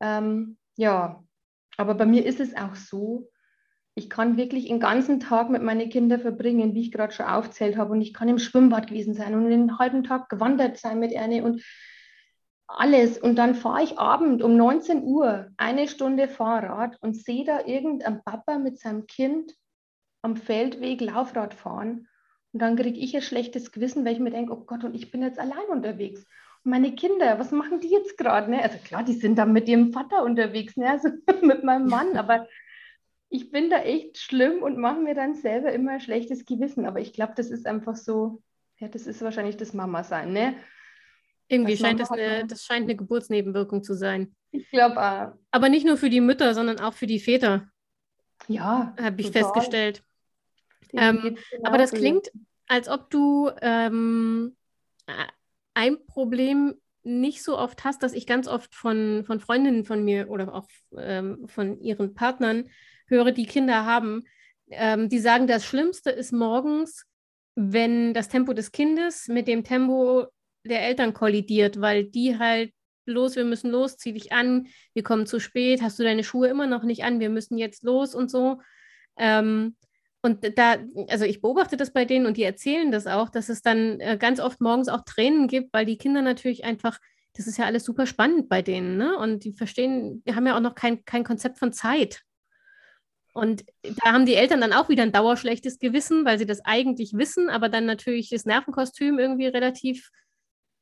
Ähm, 0.00 0.58
ja, 0.76 1.24
aber 1.76 1.94
bei 1.94 2.06
mir 2.06 2.24
ist 2.26 2.40
es 2.40 2.56
auch 2.56 2.74
so, 2.74 3.28
ich 3.94 4.08
kann 4.08 4.36
wirklich 4.36 4.68
den 4.68 4.80
ganzen 4.80 5.20
Tag 5.20 5.50
mit 5.50 5.62
meinen 5.62 5.90
Kindern 5.90 6.20
verbringen, 6.20 6.74
wie 6.74 6.80
ich 6.80 6.92
gerade 6.92 7.12
schon 7.12 7.26
aufzählt 7.26 7.76
habe. 7.76 7.92
Und 7.92 8.00
ich 8.00 8.14
kann 8.14 8.28
im 8.28 8.38
Schwimmbad 8.38 8.86
gewesen 8.86 9.14
sein 9.14 9.34
und 9.34 9.50
den 9.50 9.78
halben 9.78 10.02
Tag 10.02 10.30
gewandert 10.30 10.78
sein 10.78 10.98
mit 10.98 11.12
Erne 11.12 11.44
und 11.44 11.62
alles. 12.66 13.18
Und 13.18 13.36
dann 13.36 13.54
fahre 13.54 13.82
ich 13.82 13.98
abend 13.98 14.42
um 14.42 14.56
19 14.56 15.02
Uhr 15.02 15.50
eine 15.58 15.88
Stunde 15.88 16.28
Fahrrad 16.28 16.96
und 17.02 17.16
sehe 17.16 17.44
da 17.44 17.66
irgendein 17.66 18.22
Papa 18.24 18.58
mit 18.58 18.78
seinem 18.78 19.06
Kind 19.06 19.52
am 20.22 20.36
Feldweg 20.36 21.02
Laufrad 21.02 21.52
fahren. 21.52 22.08
Und 22.52 22.62
dann 22.62 22.76
kriege 22.76 22.98
ich 22.98 23.14
ein 23.14 23.22
schlechtes 23.22 23.72
Gewissen, 23.72 24.04
weil 24.04 24.14
ich 24.14 24.20
mir 24.20 24.30
denke, 24.30 24.54
oh 24.54 24.64
Gott, 24.64 24.84
und 24.84 24.94
ich 24.94 25.10
bin 25.10 25.22
jetzt 25.22 25.38
allein 25.38 25.66
unterwegs 25.70 26.26
meine 26.64 26.94
Kinder, 26.94 27.38
was 27.38 27.50
machen 27.50 27.80
die 27.80 27.90
jetzt 27.90 28.16
gerade? 28.16 28.50
Ne? 28.50 28.62
Also 28.62 28.78
klar, 28.78 29.02
die 29.02 29.14
sind 29.14 29.36
da 29.36 29.46
mit 29.46 29.68
ihrem 29.68 29.92
Vater 29.92 30.22
unterwegs, 30.22 30.76
ne? 30.76 30.90
also 30.90 31.08
mit 31.42 31.64
meinem 31.64 31.86
Mann, 31.86 32.16
aber 32.16 32.46
ich 33.28 33.50
bin 33.50 33.70
da 33.70 33.78
echt 33.78 34.18
schlimm 34.18 34.62
und 34.62 34.76
mache 34.76 35.00
mir 35.00 35.14
dann 35.14 35.34
selber 35.34 35.72
immer 35.72 35.92
ein 35.92 36.00
schlechtes 36.00 36.44
Gewissen. 36.44 36.84
Aber 36.84 37.00
ich 37.00 37.14
glaube, 37.14 37.32
das 37.34 37.50
ist 37.50 37.66
einfach 37.66 37.96
so, 37.96 38.42
ja, 38.78 38.88
das 38.88 39.06
ist 39.06 39.22
wahrscheinlich 39.22 39.56
das 39.56 39.72
Mama-Sein, 39.72 40.32
ne? 40.32 40.54
Irgendwie 41.48 41.76
scheint 41.76 41.98
das, 41.98 42.10
eine, 42.10 42.46
das 42.46 42.64
scheint 42.64 42.84
eine 42.84 42.96
Geburtsnebenwirkung 42.96 43.82
zu 43.82 43.94
sein. 43.94 44.34
Ich 44.50 44.70
glaube 44.70 45.00
auch. 45.00 45.32
Aber 45.50 45.68
nicht 45.70 45.86
nur 45.86 45.96
für 45.96 46.10
die 46.10 46.20
Mütter, 46.20 46.54
sondern 46.54 46.78
auch 46.78 46.92
für 46.92 47.06
die 47.06 47.20
Väter. 47.20 47.68
Ja. 48.48 48.94
Habe 49.00 49.20
ich 49.20 49.28
total. 49.28 49.42
festgestellt. 49.44 50.02
Ähm, 50.92 51.38
aber 51.62 51.78
das 51.78 51.90
klingt, 51.90 52.30
als 52.66 52.88
ob 52.88 53.08
du 53.10 53.50
ähm, 53.62 54.56
ein 55.74 55.96
Problem 56.06 56.74
nicht 57.04 57.42
so 57.42 57.58
oft 57.58 57.84
hast, 57.84 58.02
dass 58.02 58.12
ich 58.12 58.26
ganz 58.26 58.46
oft 58.46 58.74
von, 58.74 59.24
von 59.26 59.40
Freundinnen 59.40 59.84
von 59.84 60.04
mir 60.04 60.30
oder 60.30 60.54
auch 60.54 60.68
ähm, 60.96 61.46
von 61.48 61.80
ihren 61.80 62.14
Partnern 62.14 62.68
höre, 63.06 63.32
die 63.32 63.46
Kinder 63.46 63.84
haben, 63.84 64.22
ähm, 64.70 65.08
die 65.08 65.18
sagen, 65.18 65.46
das 65.46 65.64
Schlimmste 65.64 66.10
ist 66.10 66.32
morgens, 66.32 67.06
wenn 67.54 68.14
das 68.14 68.28
Tempo 68.28 68.52
des 68.52 68.72
Kindes 68.72 69.28
mit 69.28 69.48
dem 69.48 69.64
Tempo 69.64 70.26
der 70.64 70.82
Eltern 70.82 71.12
kollidiert, 71.12 71.80
weil 71.80 72.04
die 72.04 72.38
halt 72.38 72.72
los, 73.04 73.34
wir 73.34 73.44
müssen 73.44 73.70
los, 73.70 73.96
zieh 73.96 74.12
dich 74.12 74.32
an, 74.32 74.68
wir 74.94 75.02
kommen 75.02 75.26
zu 75.26 75.40
spät, 75.40 75.82
hast 75.82 75.98
du 75.98 76.04
deine 76.04 76.22
Schuhe 76.24 76.48
immer 76.48 76.68
noch 76.68 76.84
nicht 76.84 77.04
an, 77.04 77.20
wir 77.20 77.30
müssen 77.30 77.58
jetzt 77.58 77.82
los 77.82 78.14
und 78.14 78.30
so. 78.30 78.60
Ähm, 79.18 79.76
und 80.22 80.56
da, 80.56 80.76
also 81.08 81.24
ich 81.24 81.40
beobachte 81.40 81.76
das 81.76 81.92
bei 81.92 82.04
denen 82.04 82.26
und 82.26 82.36
die 82.36 82.44
erzählen 82.44 82.92
das 82.92 83.08
auch, 83.08 83.28
dass 83.28 83.48
es 83.48 83.60
dann 83.60 83.98
äh, 84.00 84.16
ganz 84.16 84.38
oft 84.38 84.60
morgens 84.60 84.88
auch 84.88 85.02
Tränen 85.04 85.48
gibt, 85.48 85.72
weil 85.72 85.84
die 85.84 85.98
Kinder 85.98 86.22
natürlich 86.22 86.64
einfach, 86.64 87.00
das 87.34 87.48
ist 87.48 87.58
ja 87.58 87.64
alles 87.66 87.84
super 87.84 88.06
spannend 88.06 88.48
bei 88.48 88.62
denen, 88.62 88.96
ne? 88.96 89.16
Und 89.16 89.44
die 89.44 89.52
verstehen, 89.52 90.22
die 90.24 90.34
haben 90.36 90.46
ja 90.46 90.56
auch 90.56 90.60
noch 90.60 90.76
kein, 90.76 91.04
kein 91.04 91.24
Konzept 91.24 91.58
von 91.58 91.72
Zeit. 91.72 92.22
Und 93.34 93.64
da 93.82 94.12
haben 94.12 94.26
die 94.26 94.34
Eltern 94.34 94.60
dann 94.60 94.72
auch 94.72 94.88
wieder 94.88 95.02
ein 95.02 95.12
dauerschlechtes 95.12 95.78
Gewissen, 95.78 96.24
weil 96.24 96.38
sie 96.38 96.46
das 96.46 96.64
eigentlich 96.64 97.14
wissen, 97.14 97.48
aber 97.48 97.68
dann 97.68 97.86
natürlich 97.86 98.28
das 98.28 98.44
Nervenkostüm 98.44 99.18
irgendwie 99.18 99.46
relativ 99.46 100.10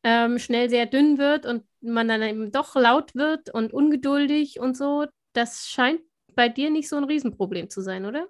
ähm, 0.03 0.39
schnell 0.39 0.69
sehr 0.69 0.87
dünn 0.87 1.17
wird 1.17 1.47
und 1.47 1.65
man 1.81 2.09
dann 2.09 2.23
eben 2.23 2.53
doch 2.53 2.75
laut 2.75 3.15
wird 3.15 3.55
und 3.55 3.73
ungeduldig 3.73 4.61
und 4.61 4.77
so. 4.77 5.07
Das 5.33 5.69
scheint 5.69 6.01
bei 6.35 6.49
dir 6.49 6.71
nicht 6.71 6.89
so 6.89 6.97
ein 6.97 7.05
Riesenproblem 7.05 7.71
zu 7.71 7.81
sein, 7.81 8.05
oder? 8.05 8.29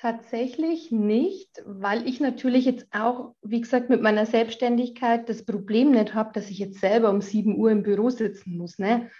Tatsächlich 0.00 0.90
nicht, 0.90 1.62
weil 1.66 2.08
ich 2.08 2.20
natürlich 2.20 2.64
jetzt 2.64 2.86
auch, 2.90 3.34
wie 3.42 3.60
gesagt, 3.60 3.90
mit 3.90 4.00
meiner 4.00 4.24
Selbstständigkeit 4.24 5.28
das 5.28 5.44
Problem 5.44 5.90
nicht 5.90 6.14
habe, 6.14 6.30
dass 6.32 6.48
ich 6.48 6.58
jetzt 6.58 6.80
selber 6.80 7.10
um 7.10 7.20
7 7.20 7.58
Uhr 7.58 7.70
im 7.70 7.82
Büro 7.82 8.08
sitzen 8.08 8.56
muss. 8.56 8.78
Ne? 8.78 9.10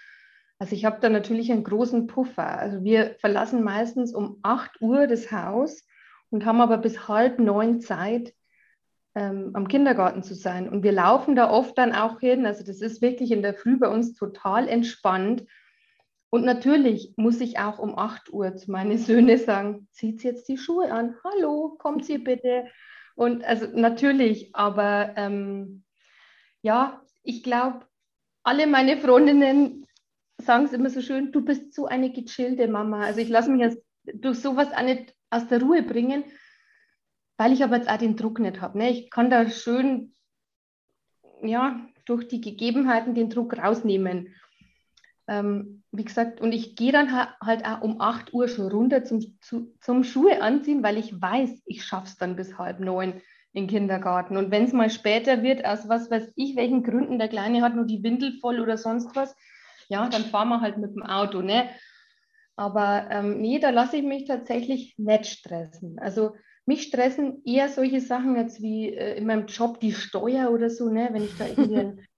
Also 0.57 0.75
ich 0.75 0.83
habe 0.83 0.97
da 0.99 1.09
natürlich 1.09 1.51
einen 1.51 1.63
großen 1.63 2.07
Puffer. 2.07 2.57
Also 2.57 2.83
wir 2.83 3.15
verlassen 3.19 3.61
meistens 3.63 4.11
um 4.11 4.39
8 4.41 4.81
Uhr 4.81 5.05
das 5.05 5.31
Haus 5.31 5.85
und 6.31 6.45
haben 6.45 6.61
aber 6.61 6.79
bis 6.79 7.07
halb 7.07 7.37
neun 7.37 7.79
Zeit, 7.79 8.33
ähm, 9.13 9.51
am 9.53 9.67
Kindergarten 9.67 10.23
zu 10.23 10.33
sein. 10.33 10.67
Und 10.67 10.81
wir 10.81 10.93
laufen 10.93 11.35
da 11.35 11.51
oft 11.51 11.77
dann 11.77 11.93
auch 11.93 12.21
hin. 12.21 12.47
Also 12.47 12.63
das 12.63 12.81
ist 12.81 13.03
wirklich 13.03 13.31
in 13.31 13.43
der 13.43 13.53
Früh 13.53 13.77
bei 13.77 13.87
uns 13.87 14.15
total 14.15 14.67
entspannt. 14.67 15.45
Und 16.31 16.45
natürlich 16.45 17.13
muss 17.17 17.41
ich 17.41 17.59
auch 17.59 17.77
um 17.77 17.99
8 17.99 18.31
Uhr 18.31 18.55
zu 18.55 18.71
meinen 18.71 18.97
Söhnen 19.05 19.37
sagen, 19.37 19.87
zieht 19.91 20.23
jetzt 20.23 20.47
die 20.47 20.57
Schuhe 20.57 20.91
an. 20.91 21.15
Hallo, 21.23 21.75
kommt 21.77 22.05
sie 22.05 22.17
bitte. 22.17 22.67
Und 23.15 23.43
also 23.43 23.67
natürlich, 23.67 24.55
aber 24.55 25.13
ähm, 25.17 25.83
ja, 26.61 27.01
ich 27.21 27.43
glaube, 27.43 27.85
alle 28.43 28.65
meine 28.65 28.97
Freundinnen 28.97 29.85
sagen 30.37 30.65
es 30.65 30.73
immer 30.73 30.89
so 30.89 31.01
schön, 31.01 31.33
du 31.33 31.43
bist 31.43 31.73
so 31.73 31.85
eine 31.85 32.11
gechillte 32.11 32.67
Mama. 32.69 33.01
Also 33.01 33.19
ich 33.19 33.29
lasse 33.29 33.51
mich 33.51 33.61
jetzt 33.61 33.83
durch 34.05 34.39
sowas 34.39 34.71
auch 34.73 34.83
nicht 34.83 35.13
aus 35.29 35.47
der 35.49 35.61
Ruhe 35.61 35.83
bringen, 35.83 36.23
weil 37.37 37.51
ich 37.51 37.63
aber 37.63 37.75
jetzt 37.75 37.89
auch 37.89 37.97
den 37.97 38.15
Druck 38.15 38.39
nicht 38.39 38.61
habe. 38.61 38.77
Ne? 38.77 38.89
Ich 38.89 39.11
kann 39.11 39.29
da 39.29 39.49
schön, 39.49 40.15
ja, 41.43 41.85
durch 42.05 42.27
die 42.29 42.39
Gegebenheiten 42.39 43.15
den 43.15 43.29
Druck 43.29 43.57
rausnehmen. 43.57 44.33
Ähm, 45.27 45.83
wie 45.91 46.03
gesagt, 46.03 46.41
und 46.41 46.51
ich 46.51 46.75
gehe 46.75 46.91
dann 46.91 47.13
halt 47.13 47.65
auch 47.65 47.81
um 47.81 48.01
8 48.01 48.33
Uhr 48.33 48.47
schon 48.47 48.71
runter 48.71 49.03
zum, 49.03 49.21
zu, 49.41 49.73
zum 49.79 50.03
Schuhe 50.03 50.41
anziehen, 50.41 50.83
weil 50.83 50.97
ich 50.97 51.21
weiß, 51.21 51.61
ich 51.65 51.85
schaffe 51.85 52.07
es 52.07 52.17
dann 52.17 52.35
bis 52.35 52.57
halb 52.57 52.79
neun 52.79 53.21
im 53.53 53.67
Kindergarten. 53.67 54.37
Und 54.37 54.51
wenn 54.51 54.63
es 54.63 54.73
mal 54.73 54.89
später 54.89 55.43
wird, 55.43 55.65
aus 55.65 55.87
was 55.87 56.09
weiß 56.09 56.31
ich, 56.35 56.55
welchen 56.55 56.83
Gründen 56.83 57.19
der 57.19 57.27
Kleine 57.27 57.61
hat 57.61 57.75
nur 57.75 57.85
die 57.85 58.03
Windel 58.03 58.39
voll 58.39 58.59
oder 58.59 58.77
sonst 58.77 59.15
was, 59.15 59.35
ja, 59.89 60.07
dann 60.07 60.23
fahren 60.23 60.49
wir 60.49 60.61
halt 60.61 60.77
mit 60.77 60.95
dem 60.95 61.03
Auto. 61.03 61.41
Ne? 61.41 61.69
Aber 62.55 63.07
ähm, 63.09 63.41
nee, 63.41 63.59
da 63.59 63.69
lasse 63.69 63.97
ich 63.97 64.03
mich 64.03 64.25
tatsächlich 64.25 64.95
nicht 64.97 65.25
stressen. 65.25 65.99
Also 65.99 66.35
mich 66.65 66.83
stressen 66.83 67.41
eher 67.45 67.69
solche 67.69 67.99
Sachen 67.99 68.35
jetzt 68.35 68.61
wie 68.61 68.93
äh, 68.93 69.17
in 69.17 69.25
meinem 69.25 69.47
Job 69.47 69.79
die 69.79 69.93
Steuer 69.93 70.51
oder 70.51 70.69
so, 70.69 70.89
ne? 70.89 71.09
wenn 71.11 71.23
ich 71.23 71.37
da 71.37 71.47
irgendwie 71.47 72.01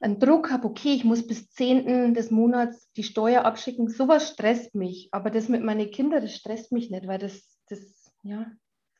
einen, 0.00 0.18
Druck 0.18 0.50
habe, 0.50 0.66
okay, 0.66 0.94
ich 0.94 1.04
muss 1.04 1.26
bis 1.26 1.50
10. 1.50 2.14
des 2.14 2.30
Monats 2.30 2.90
die 2.92 3.02
Steuer 3.02 3.44
abschicken, 3.44 3.88
sowas 3.88 4.30
stresst 4.30 4.74
mich. 4.74 5.08
Aber 5.12 5.30
das 5.30 5.48
mit 5.48 5.62
meinen 5.62 5.90
Kindern, 5.90 6.22
das 6.22 6.34
stresst 6.34 6.72
mich 6.72 6.90
nicht, 6.90 7.06
weil 7.06 7.18
das, 7.18 7.58
das 7.68 8.10
ja, 8.22 8.50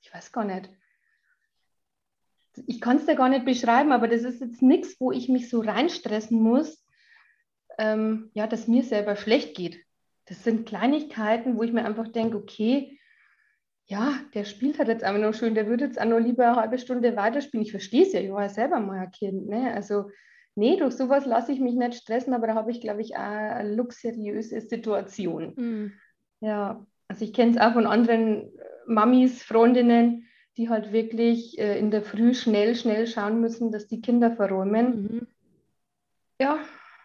ich 0.02 0.12
weiß 0.12 0.32
gar 0.32 0.44
nicht. 0.44 0.70
Ich 2.66 2.80
kann 2.80 2.96
es 2.96 3.06
dir 3.06 3.14
gar 3.14 3.28
nicht 3.28 3.44
beschreiben, 3.44 3.92
aber 3.92 4.08
das 4.08 4.22
ist 4.22 4.40
jetzt 4.40 4.62
nichts, 4.62 4.96
wo 4.98 5.12
ich 5.12 5.28
mich 5.28 5.48
so 5.48 5.60
reinstressen 5.60 6.40
muss, 6.40 6.84
ähm, 7.78 8.30
ja, 8.34 8.46
dass 8.46 8.68
mir 8.68 8.82
selber 8.82 9.16
schlecht 9.16 9.56
geht. 9.56 9.78
Das 10.26 10.44
sind 10.44 10.66
Kleinigkeiten, 10.66 11.56
wo 11.56 11.62
ich 11.62 11.72
mir 11.72 11.84
einfach 11.84 12.08
denke, 12.08 12.36
okay, 12.36 12.98
ja, 13.86 14.14
der 14.34 14.44
spielt 14.44 14.78
halt 14.78 14.88
jetzt 14.88 15.02
einfach 15.02 15.20
nur 15.20 15.32
schön, 15.32 15.54
der 15.54 15.66
würde 15.66 15.86
jetzt 15.86 16.00
auch 16.00 16.04
nur 16.04 16.20
lieber 16.20 16.46
eine 16.46 16.56
halbe 16.56 16.78
Stunde 16.78 17.16
weiterspielen. 17.16 17.64
Ich 17.64 17.72
verstehe 17.72 18.02
es 18.02 18.12
ja, 18.12 18.20
ich 18.20 18.30
war 18.30 18.42
ja 18.42 18.48
selber 18.48 18.78
mal 18.78 19.00
ein 19.00 19.10
Kind. 19.10 19.48
Ne? 19.48 19.72
Also, 19.74 20.10
nee, 20.60 20.76
durch 20.76 20.94
sowas 20.94 21.24
lasse 21.26 21.52
ich 21.52 21.58
mich 21.58 21.74
nicht 21.74 21.94
stressen, 21.94 22.34
aber 22.34 22.46
da 22.46 22.54
habe 22.54 22.70
ich, 22.70 22.80
glaube 22.80 23.00
ich, 23.00 23.16
auch 23.16 23.20
eine 23.20 23.74
luxuriöse 23.74 24.60
Situation. 24.60 25.54
Mhm. 25.56 25.92
Ja, 26.40 26.86
also 27.08 27.24
ich 27.24 27.32
kenne 27.32 27.52
es 27.52 27.58
auch 27.58 27.72
von 27.72 27.86
anderen 27.86 28.52
Mamis, 28.86 29.42
Freundinnen, 29.42 30.26
die 30.56 30.68
halt 30.68 30.92
wirklich 30.92 31.58
äh, 31.58 31.78
in 31.78 31.90
der 31.90 32.02
Früh 32.02 32.34
schnell, 32.34 32.76
schnell 32.76 33.06
schauen 33.06 33.40
müssen, 33.40 33.72
dass 33.72 33.86
die 33.86 34.02
Kinder 34.02 34.30
verräumen. 34.32 35.02
Mhm. 35.02 35.26
Ja, 36.40 36.58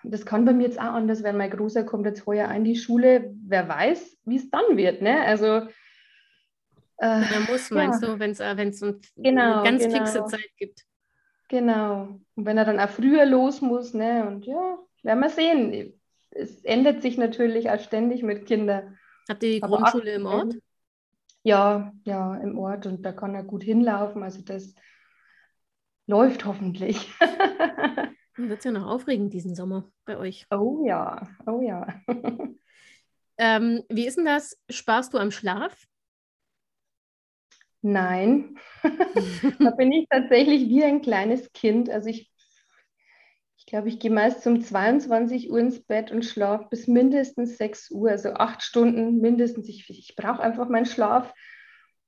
das 0.03 0.25
kann 0.25 0.45
bei 0.45 0.53
mir 0.53 0.65
jetzt 0.65 0.79
auch 0.79 0.93
anders 0.93 1.23
werden. 1.23 1.37
Mein 1.37 1.49
Großer 1.49 1.83
kommt 1.83 2.05
jetzt 2.05 2.25
heuer 2.25 2.51
in 2.51 2.65
die 2.65 2.75
Schule. 2.75 3.33
Wer 3.47 3.67
weiß, 3.67 4.17
wie 4.25 4.35
es 4.35 4.49
dann 4.49 4.75
wird. 4.75 5.01
Ne? 5.01 5.21
Also, 5.21 5.67
äh, 6.97 7.39
muss, 7.49 7.71
meinst 7.71 8.03
ja. 8.03 8.09
du, 8.09 8.19
wenn 8.19 8.31
es 8.31 8.39
äh, 8.39 8.71
so 8.71 8.95
genau, 9.15 9.61
eine 9.61 9.63
ganz 9.63 9.83
genau. 9.83 9.97
fixe 9.97 10.25
Zeit 10.25 10.49
gibt. 10.57 10.85
Genau. 11.49 12.19
Und 12.35 12.45
wenn 12.45 12.57
er 12.57 12.65
dann 12.65 12.79
auch 12.79 12.89
früher 12.89 13.25
los 13.25 13.61
muss, 13.61 13.93
ne? 13.93 14.27
Und 14.27 14.45
ja, 14.45 14.77
werden 15.03 15.19
wir 15.21 15.29
sehen. 15.29 15.99
Es 16.31 16.63
ändert 16.65 17.01
sich 17.01 17.17
natürlich 17.17 17.69
auch 17.69 17.79
ständig 17.79 18.23
mit 18.23 18.45
Kindern. 18.45 18.97
Habt 19.29 19.43
ihr 19.43 19.51
die 19.51 19.63
Aber 19.63 19.77
Grundschule 19.77 20.13
im 20.13 20.25
Ort? 20.25 20.55
Ja, 21.43 21.93
ja, 22.03 22.35
im 22.37 22.57
Ort 22.57 22.85
und 22.87 23.03
da 23.03 23.11
kann 23.11 23.35
er 23.35 23.43
gut 23.43 23.63
hinlaufen. 23.63 24.23
Also 24.23 24.41
das 24.41 24.75
läuft 26.07 26.45
hoffentlich. 26.45 27.13
Wird 28.35 28.59
es 28.59 28.65
ja 28.65 28.71
noch 28.71 28.87
aufregend 28.87 29.31
diesen 29.31 29.55
Sommer 29.55 29.89
bei 30.05 30.17
euch. 30.17 30.45
Oh 30.51 30.83
ja, 30.85 31.27
oh 31.45 31.61
ja. 31.61 31.87
ähm, 33.37 33.83
wie 33.87 34.05
ist 34.05 34.17
denn 34.17 34.25
das? 34.25 34.59
Sparst 34.69 35.13
du 35.13 35.19
am 35.19 35.31
Schlaf? 35.31 35.87
Nein, 37.87 38.57
da 39.59 39.69
bin 39.69 39.91
ich 39.91 40.07
tatsächlich 40.09 40.67
wie 40.69 40.83
ein 40.83 41.03
kleines 41.03 41.53
Kind. 41.53 41.87
Also 41.87 42.09
ich, 42.09 42.31
ich 43.57 43.67
glaube, 43.67 43.89
ich 43.89 43.99
gehe 43.99 44.09
meist 44.09 44.47
um 44.47 44.59
22 44.59 45.51
Uhr 45.51 45.59
ins 45.59 45.83
Bett 45.83 46.11
und 46.11 46.25
schlafe 46.25 46.65
bis 46.71 46.87
mindestens 46.87 47.59
6 47.59 47.91
Uhr, 47.91 48.09
also 48.09 48.29
acht 48.29 48.63
Stunden 48.63 49.21
mindestens. 49.21 49.69
Ich, 49.69 49.87
ich 49.87 50.15
brauche 50.15 50.41
einfach 50.41 50.67
meinen 50.67 50.87
Schlaf. 50.87 51.31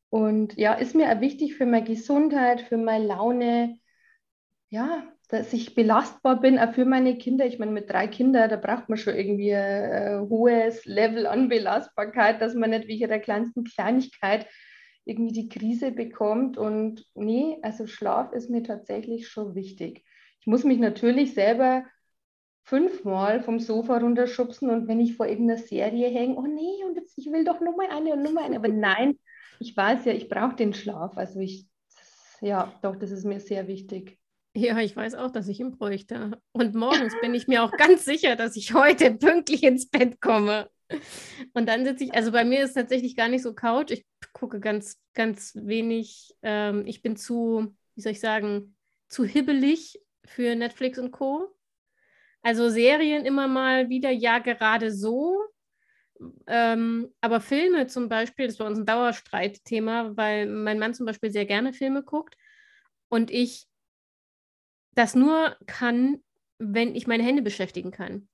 Und 0.10 0.58
ja, 0.58 0.74
ist 0.74 0.96
mir 0.96 1.16
auch 1.16 1.22
wichtig 1.22 1.56
für 1.56 1.68
meine 1.68 1.86
Gesundheit, 1.86 2.62
für 2.62 2.78
meine 2.78 3.06
Laune. 3.06 3.78
Ja, 4.70 5.04
dass 5.30 5.54
ich 5.54 5.76
belastbar 5.76 6.40
bin, 6.40 6.58
auch 6.58 6.74
für 6.74 6.86
meine 6.86 7.20
Kinder. 7.20 7.46
Ich 7.46 7.60
meine, 7.60 7.72
mit 7.72 7.88
drei 7.88 8.08
Kindern, 8.08 8.50
da 8.50 8.56
braucht 8.56 8.90
man 8.90 8.98
schon 8.98 9.14
irgendwie 9.14 9.54
ein, 9.54 10.28
hohes 10.28 10.86
Level 10.86 11.28
an 11.28 11.50
Belastbarkeit, 11.50 12.42
dass 12.42 12.56
man 12.56 12.72
nicht 12.72 12.88
wegen 12.88 13.10
der 13.10 13.20
kleinsten 13.20 13.64
Kleinigkeit 13.64 14.48
irgendwie 15.08 15.34
die 15.34 15.50
Krise 15.50 15.92
bekommt. 15.92 16.58
Und 16.58 17.06
nee, 17.16 17.58
also 17.62 17.88
Schlaf 17.88 18.34
ist 18.34 18.50
mir 18.50 18.64
tatsächlich 18.64 19.28
schon 19.28 19.56
wichtig. 19.56 20.04
Ich 20.40 20.48
muss 20.48 20.64
mich 20.64 20.80
natürlich 20.80 21.34
selber 21.34 21.84
fünfmal 22.64 23.42
vom 23.42 23.60
Sofa 23.60 23.98
runterschubsen 23.98 24.70
und 24.70 24.90
wenn 24.90 25.00
ich 25.00 25.16
vor 25.16 25.26
irgendeiner 25.26 25.60
Serie 25.60 26.10
hänge, 26.10 26.36
oh 26.36 26.46
nee, 26.46 26.84
und 26.86 26.96
jetzt, 26.96 27.18
ich 27.18 27.32
will 27.32 27.46
doch 27.46 27.62
nur 27.62 27.78
mal 27.78 27.88
eine 27.90 28.14
und 28.14 28.24
nur 28.24 28.34
mal 28.34 28.44
eine. 28.44 28.58
Aber 28.58 28.68
nein, 28.68 29.18
ich 29.60 29.76
weiß 29.76 30.06
ja, 30.06 30.12
ich 30.12 30.28
brauche 30.28 30.56
den 30.56 30.74
Schlaf. 30.74 31.16
Also 31.16 31.40
ich, 31.40 31.66
ja, 32.42 32.74
doch, 32.82 32.98
das 32.98 33.12
ist 33.12 33.24
mir 33.24 33.40
sehr 33.40 33.68
wichtig. 33.68 34.20
Ja, 34.54 34.80
ich 34.80 34.96
weiß 34.96 35.16
auch, 35.16 35.32
dass 35.32 35.48
ich 35.48 35.60
ihn 35.60 35.78
bräuchte. 35.78 36.42
Und 36.52 36.76
morgens 36.76 37.14
bin 37.22 37.34
ich 37.34 37.48
mir 37.48 37.64
auch 37.64 37.72
ganz 37.72 38.04
sicher, 38.06 38.36
dass 38.36 38.56
ich 38.56 38.74
heute 38.74 39.12
pünktlich 39.12 39.64
ins 39.64 39.88
Bett 39.88 40.20
komme. 40.20 40.70
Und 41.54 41.68
dann 41.68 41.86
sitze 41.86 42.06
ich, 42.06 42.14
also 42.16 42.32
bei 42.32 42.44
mir 42.44 42.64
ist 42.64 42.74
tatsächlich 42.74 43.16
gar 43.16 43.30
nicht 43.30 43.44
so 43.44 43.54
Couch. 43.54 43.92
Ich 43.92 44.06
gucke 44.38 44.60
ganz, 44.60 45.02
ganz 45.16 45.56
wenig. 45.56 46.36
Ähm, 46.44 46.86
ich 46.86 47.02
bin 47.02 47.16
zu, 47.16 47.76
wie 47.96 48.02
soll 48.02 48.12
ich 48.12 48.20
sagen, 48.20 48.76
zu 49.08 49.26
hibbelig 49.26 50.00
für 50.26 50.56
Netflix 50.56 51.00
und 51.00 51.12
Co. 51.12 51.56
Also 52.44 52.70
Serien 52.70 53.26
immer 53.26 53.48
mal 53.48 53.90
wieder, 53.90 54.12
ja, 54.12 54.38
gerade 54.38 54.92
so. 54.92 55.42
Ähm, 56.46 57.14
aber 57.20 57.42
Filme 57.42 57.88
zum 57.88 58.10
Beispiel, 58.10 58.48
das 58.48 58.60
war 58.60 58.68
uns 58.68 58.78
ein 58.78 58.86
Dauerstreitthema, 58.86 60.16
weil 60.16 60.46
mein 60.46 60.80
Mann 60.80 60.94
zum 60.94 61.06
Beispiel 61.06 61.32
sehr 61.32 61.46
gerne 61.46 61.74
Filme 61.74 62.04
guckt 62.04 62.36
und 63.10 63.32
ich 63.32 63.68
das 64.94 65.16
nur 65.16 65.56
kann, 65.66 66.24
wenn 66.60 66.96
ich 66.96 67.08
meine 67.08 67.24
Hände 67.24 67.42
beschäftigen 67.42 67.92
kann. 67.92 68.28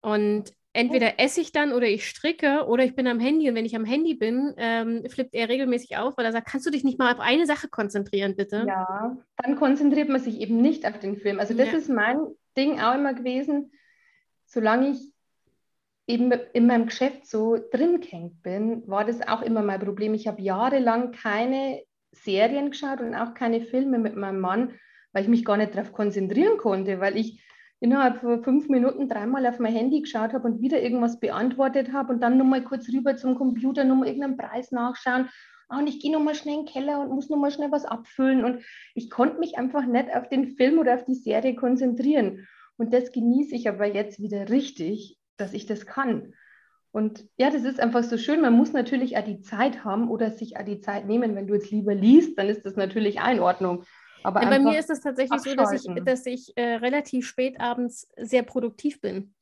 Und 0.00 0.54
entweder 0.72 1.18
esse 1.18 1.40
ich 1.40 1.52
dann 1.52 1.72
oder 1.72 1.86
ich 1.86 2.06
stricke 2.06 2.66
oder 2.66 2.84
ich 2.84 2.94
bin 2.94 3.06
am 3.06 3.18
Handy 3.18 3.48
und 3.48 3.54
wenn 3.54 3.64
ich 3.64 3.76
am 3.76 3.84
Handy 3.84 4.14
bin, 4.14 4.54
ähm, 4.56 5.04
flippt 5.08 5.34
er 5.34 5.48
regelmäßig 5.48 5.96
auf, 5.96 6.16
weil 6.16 6.24
er 6.24 6.32
sagt, 6.32 6.48
kannst 6.48 6.66
du 6.66 6.70
dich 6.70 6.84
nicht 6.84 6.98
mal 6.98 7.12
auf 7.12 7.20
eine 7.20 7.46
Sache 7.46 7.68
konzentrieren, 7.68 8.36
bitte? 8.36 8.64
Ja, 8.66 9.16
dann 9.36 9.56
konzentriert 9.56 10.08
man 10.08 10.20
sich 10.20 10.40
eben 10.40 10.60
nicht 10.60 10.86
auf 10.86 10.98
den 10.98 11.16
Film. 11.16 11.40
Also 11.40 11.54
das 11.54 11.72
ja. 11.72 11.78
ist 11.78 11.88
mein 11.88 12.18
Ding 12.56 12.80
auch 12.80 12.94
immer 12.94 13.14
gewesen, 13.14 13.72
solange 14.46 14.90
ich 14.90 15.12
eben 16.06 16.32
in 16.52 16.66
meinem 16.66 16.86
Geschäft 16.86 17.26
so 17.26 17.56
drin 17.70 18.00
gehängt 18.00 18.42
bin, 18.42 18.86
war 18.88 19.04
das 19.04 19.26
auch 19.26 19.42
immer 19.42 19.62
mein 19.62 19.80
Problem. 19.80 20.14
Ich 20.14 20.26
habe 20.26 20.42
jahrelang 20.42 21.12
keine 21.12 21.82
Serien 22.12 22.70
geschaut 22.70 23.00
und 23.00 23.14
auch 23.14 23.34
keine 23.34 23.60
Filme 23.60 23.98
mit 23.98 24.16
meinem 24.16 24.40
Mann, 24.40 24.74
weil 25.12 25.22
ich 25.22 25.28
mich 25.28 25.44
gar 25.44 25.56
nicht 25.56 25.74
darauf 25.74 25.92
konzentrieren 25.92 26.58
konnte, 26.58 27.00
weil 27.00 27.16
ich 27.16 27.42
innerhalb 27.80 28.20
von 28.20 28.44
fünf 28.44 28.68
Minuten 28.68 29.08
dreimal 29.08 29.46
auf 29.46 29.58
mein 29.58 29.74
Handy 29.74 30.02
geschaut 30.02 30.32
habe 30.32 30.46
und 30.46 30.60
wieder 30.60 30.80
irgendwas 30.80 31.18
beantwortet 31.18 31.92
habe 31.92 32.12
und 32.12 32.20
dann 32.22 32.38
nochmal 32.38 32.62
kurz 32.62 32.88
rüber 32.92 33.16
zum 33.16 33.34
Computer, 33.34 33.84
nochmal 33.84 34.08
irgendeinen 34.08 34.36
Preis 34.36 34.70
nachschauen. 34.70 35.28
Oh, 35.70 35.78
und 35.78 35.86
ich 35.86 36.00
gehe 36.00 36.12
nochmal 36.12 36.34
schnell 36.34 36.58
in 36.58 36.66
den 36.66 36.72
Keller 36.72 37.00
und 37.00 37.10
muss 37.10 37.30
nochmal 37.30 37.50
schnell 37.50 37.70
was 37.72 37.84
abfüllen. 37.84 38.44
Und 38.44 38.62
ich 38.94 39.08
konnte 39.08 39.38
mich 39.38 39.56
einfach 39.56 39.86
nicht 39.86 40.14
auf 40.14 40.28
den 40.28 40.56
Film 40.56 40.78
oder 40.78 40.94
auf 40.94 41.04
die 41.04 41.14
Serie 41.14 41.54
konzentrieren. 41.54 42.46
Und 42.76 42.92
das 42.92 43.12
genieße 43.12 43.54
ich 43.54 43.68
aber 43.68 43.86
jetzt 43.86 44.20
wieder 44.20 44.48
richtig, 44.48 45.18
dass 45.36 45.54
ich 45.54 45.66
das 45.66 45.86
kann. 45.86 46.34
Und 46.92 47.24
ja, 47.36 47.50
das 47.50 47.62
ist 47.62 47.78
einfach 47.78 48.02
so 48.02 48.18
schön. 48.18 48.40
Man 48.40 48.54
muss 48.54 48.72
natürlich 48.72 49.16
auch 49.16 49.24
die 49.24 49.42
Zeit 49.42 49.84
haben 49.84 50.10
oder 50.10 50.32
sich 50.32 50.56
auch 50.56 50.64
die 50.64 50.80
Zeit 50.80 51.06
nehmen. 51.06 51.36
Wenn 51.36 51.46
du 51.46 51.54
jetzt 51.54 51.70
lieber 51.70 51.94
liest, 51.94 52.36
dann 52.36 52.48
ist 52.48 52.66
das 52.66 52.74
natürlich 52.74 53.16
in 53.16 53.40
Ordnung. 53.40 53.84
Aber 54.22 54.40
bei 54.40 54.58
mir 54.58 54.78
ist 54.78 54.90
es 54.90 55.00
tatsächlich 55.00 55.40
so, 55.40 55.54
dass 55.54 55.72
ich, 55.72 55.86
dass 56.04 56.26
ich 56.26 56.56
äh, 56.56 56.74
relativ 56.74 57.26
spät 57.26 57.60
abends 57.60 58.08
sehr 58.16 58.42
produktiv 58.42 59.00
bin. 59.00 59.34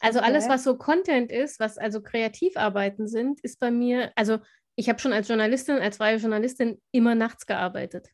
Also 0.00 0.20
okay. 0.20 0.28
alles, 0.28 0.48
was 0.48 0.64
so 0.64 0.76
Content 0.76 1.32
ist, 1.32 1.58
was 1.60 1.76
also 1.78 2.00
Kreativarbeiten 2.00 3.08
sind, 3.08 3.40
ist 3.40 3.58
bei 3.58 3.70
mir, 3.70 4.12
also 4.14 4.38
ich 4.76 4.88
habe 4.88 5.00
schon 5.00 5.12
als 5.12 5.28
Journalistin, 5.28 5.78
als 5.78 5.96
freie 5.96 6.18
Journalistin 6.18 6.80
immer 6.92 7.14
nachts 7.14 7.46
gearbeitet. 7.46 8.08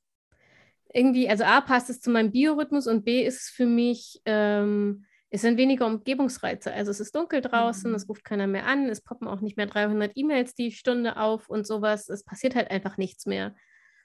Irgendwie, 0.93 1.29
also 1.29 1.45
A, 1.45 1.61
passt 1.61 1.91
es 1.91 2.01
zu 2.01 2.11
meinem 2.11 2.33
Biorhythmus 2.33 2.87
und 2.87 3.05
B, 3.05 3.25
ist 3.25 3.43
es 3.43 3.49
für 3.49 3.67
mich, 3.67 4.23
ähm, 4.25 5.05
es 5.29 5.43
sind 5.43 5.59
weniger 5.59 5.87
Umgebungsreize. 5.87 6.73
Also 6.73 6.91
es 6.91 7.01
ist 7.01 7.15
dunkel 7.15 7.43
draußen, 7.43 7.91
mhm. 7.91 7.97
es 7.97 8.09
ruft 8.09 8.25
keiner 8.25 8.47
mehr 8.47 8.67
an, 8.67 8.89
es 8.89 9.03
poppen 9.03 9.29
auch 9.29 9.41
nicht 9.41 9.57
mehr 9.57 9.67
300 9.67 10.13
E-Mails 10.15 10.55
die 10.55 10.71
Stunde 10.71 11.17
auf 11.19 11.49
und 11.49 11.67
sowas. 11.67 12.09
Es 12.09 12.25
passiert 12.25 12.55
halt 12.55 12.71
einfach 12.71 12.97
nichts 12.97 13.27
mehr. 13.27 13.55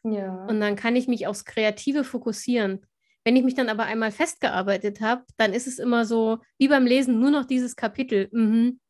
Ja. 0.03 0.45
Und 0.45 0.59
dann 0.59 0.75
kann 0.75 0.95
ich 0.95 1.07
mich 1.07 1.27
aufs 1.27 1.45
Kreative 1.45 2.03
fokussieren. 2.03 2.85
Wenn 3.23 3.35
ich 3.35 3.43
mich 3.43 3.55
dann 3.55 3.69
aber 3.69 3.83
einmal 3.83 4.11
festgearbeitet 4.11 5.01
habe, 5.01 5.23
dann 5.37 5.53
ist 5.53 5.67
es 5.67 5.77
immer 5.77 6.05
so, 6.05 6.39
wie 6.57 6.67
beim 6.67 6.85
Lesen, 6.85 7.19
nur 7.19 7.31
noch 7.31 7.45
dieses 7.45 7.75
Kapitel. 7.75 8.29
Mhm. 8.31 8.79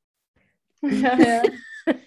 Ja, 0.82 1.20
ja. 1.20 1.42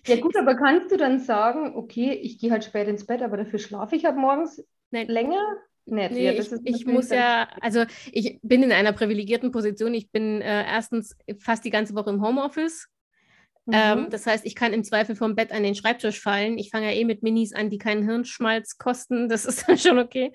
ja, 0.07 0.17
gut, 0.17 0.35
aber 0.35 0.55
kannst 0.55 0.91
du 0.91 0.97
dann 0.97 1.19
sagen, 1.19 1.77
okay, 1.77 2.13
ich 2.15 2.39
gehe 2.39 2.51
halt 2.51 2.65
spät 2.65 2.89
ins 2.89 3.05
Bett, 3.05 3.21
aber 3.21 3.37
dafür 3.37 3.59
schlafe 3.59 3.97
ich 3.97 4.07
halt 4.07 4.17
morgens 4.17 4.65
Nein. 4.91 5.09
länger? 5.09 5.43
Nett. 5.85 6.13
Nee, 6.13 6.25
ja, 6.25 6.33
ich, 6.33 6.51
ich 6.65 6.87
muss 6.87 7.11
ja, 7.11 7.49
also 7.61 7.85
ich 8.13 8.39
bin 8.43 8.63
in 8.63 8.73
einer 8.73 8.93
privilegierten 8.93 9.51
Position. 9.51 9.95
Ich 9.95 10.11
bin 10.11 10.41
äh, 10.41 10.65
erstens 10.65 11.17
fast 11.39 11.65
die 11.65 11.71
ganze 11.71 11.95
Woche 11.95 12.11
im 12.11 12.23
Homeoffice. 12.23 12.89
Mhm. 13.67 13.75
Ähm, 13.75 14.11
das 14.11 14.27
heißt, 14.27 14.45
ich 14.45 14.55
kann 14.55 14.73
im 14.73 14.85
Zweifel 14.85 15.15
vom 15.15 15.35
Bett 15.35 15.53
an 15.53 15.63
den 15.63 15.75
Schreibtisch 15.75 16.21
fallen. 16.21 16.59
Ich 16.59 16.71
fange 16.71 16.87
ja 16.87 16.93
eh 16.93 17.05
mit 17.05 17.23
Minis 17.23 17.53
an, 17.53 17.71
die 17.71 17.79
keinen 17.79 18.05
Hirnschmalz 18.05 18.79
kosten. 18.79 19.29
Das 19.33 19.47
ist 19.47 19.69
dann 19.69 19.79
schon 19.79 19.99
okay. 19.99 20.33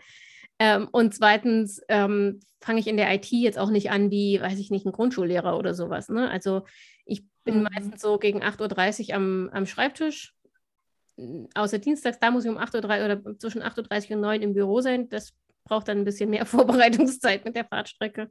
Ähm, 0.59 0.88
und 0.91 1.13
zweitens 1.13 1.82
ähm, 1.88 2.39
fange 2.61 2.80
ich 2.80 2.88
in 2.88 2.97
der 2.97 3.13
IT 3.13 3.25
jetzt 3.28 3.59
auch 3.59 3.69
nicht 3.69 3.91
an 3.91 4.09
wie, 4.09 4.41
weiß 4.41 4.57
ich 4.59 4.71
nicht, 4.71 4.86
ein 4.86 4.91
Grundschullehrer 4.91 5.57
oder 5.57 5.73
sowas. 5.73 6.09
Ne? 6.09 6.30
Also 6.30 6.63
ich 7.05 7.23
bin 7.43 7.57
mhm. 7.57 7.67
meistens 7.73 8.01
so 8.01 8.17
gegen 8.17 8.41
8.30 8.41 9.09
Uhr 9.09 9.15
am, 9.15 9.49
am 9.51 9.65
Schreibtisch. 9.65 10.34
Außer 11.55 11.80
Dienstags, 11.80 12.19
da 12.19 12.32
muss 12.32 12.45
ich 12.45 12.51
um 12.51 12.57
8.30 12.57 12.99
Uhr 12.99 13.05
oder 13.05 13.39
zwischen 13.39 13.61
8.30 13.61 14.09
Uhr 14.09 14.15
und 14.15 14.21
9 14.21 14.39
Uhr 14.39 14.43
im 14.43 14.53
Büro 14.53 14.82
sein. 14.82 15.09
Das 15.09 15.34
braucht 15.63 15.88
dann 15.88 15.99
ein 15.99 16.05
bisschen 16.05 16.30
mehr 16.30 16.45
Vorbereitungszeit 16.47 17.45
mit 17.45 17.55
der 17.55 17.65
Fahrtstrecke. 17.65 18.30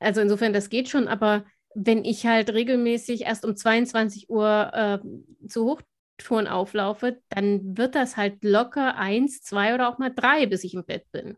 Also 0.00 0.20
insofern, 0.20 0.52
das 0.52 0.70
geht 0.70 0.88
schon, 0.88 1.08
aber 1.08 1.44
wenn 1.74 2.04
ich 2.04 2.26
halt 2.26 2.52
regelmäßig 2.52 3.22
erst 3.22 3.44
um 3.44 3.56
22 3.56 4.30
Uhr 4.30 4.70
äh, 4.72 5.48
zu 5.48 5.78
Hochtouren 6.18 6.48
auflaufe, 6.48 7.20
dann 7.28 7.76
wird 7.76 7.94
das 7.94 8.16
halt 8.16 8.42
locker 8.42 8.96
eins, 8.96 9.42
zwei 9.42 9.74
oder 9.74 9.88
auch 9.88 9.98
mal 9.98 10.12
drei, 10.14 10.46
bis 10.46 10.64
ich 10.64 10.74
im 10.74 10.84
Bett 10.84 11.04
bin. 11.12 11.36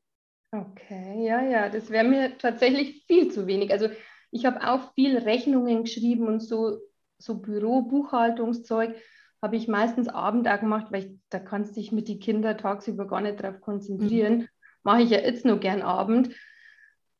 Okay, 0.52 1.26
ja, 1.26 1.42
ja, 1.42 1.68
das 1.68 1.90
wäre 1.90 2.04
mir 2.04 2.36
tatsächlich 2.38 3.04
viel 3.06 3.30
zu 3.30 3.46
wenig. 3.46 3.70
Also 3.70 3.88
ich 4.30 4.46
habe 4.46 4.66
auch 4.66 4.92
viel 4.94 5.16
Rechnungen 5.18 5.84
geschrieben 5.84 6.26
und 6.26 6.40
so, 6.40 6.78
so 7.18 7.40
Büro, 7.40 7.82
Buchhaltungszeug 7.82 8.96
habe 9.42 9.56
ich 9.56 9.68
meistens 9.68 10.08
Abend 10.08 10.48
auch 10.48 10.60
gemacht, 10.60 10.88
weil 10.90 11.04
ich, 11.04 11.10
da 11.30 11.38
kannst 11.38 11.76
du 11.76 11.80
dich 11.80 11.92
mit 11.92 12.08
den 12.08 12.20
Kindern 12.20 12.58
tagsüber 12.58 13.06
gar 13.06 13.20
nicht 13.20 13.42
drauf 13.42 13.60
konzentrieren. 13.60 14.38
Mhm. 14.38 14.48
Mache 14.82 15.02
ich 15.02 15.10
ja 15.10 15.18
jetzt 15.18 15.44
nur 15.44 15.58
gern 15.58 15.82
Abend. 15.82 16.34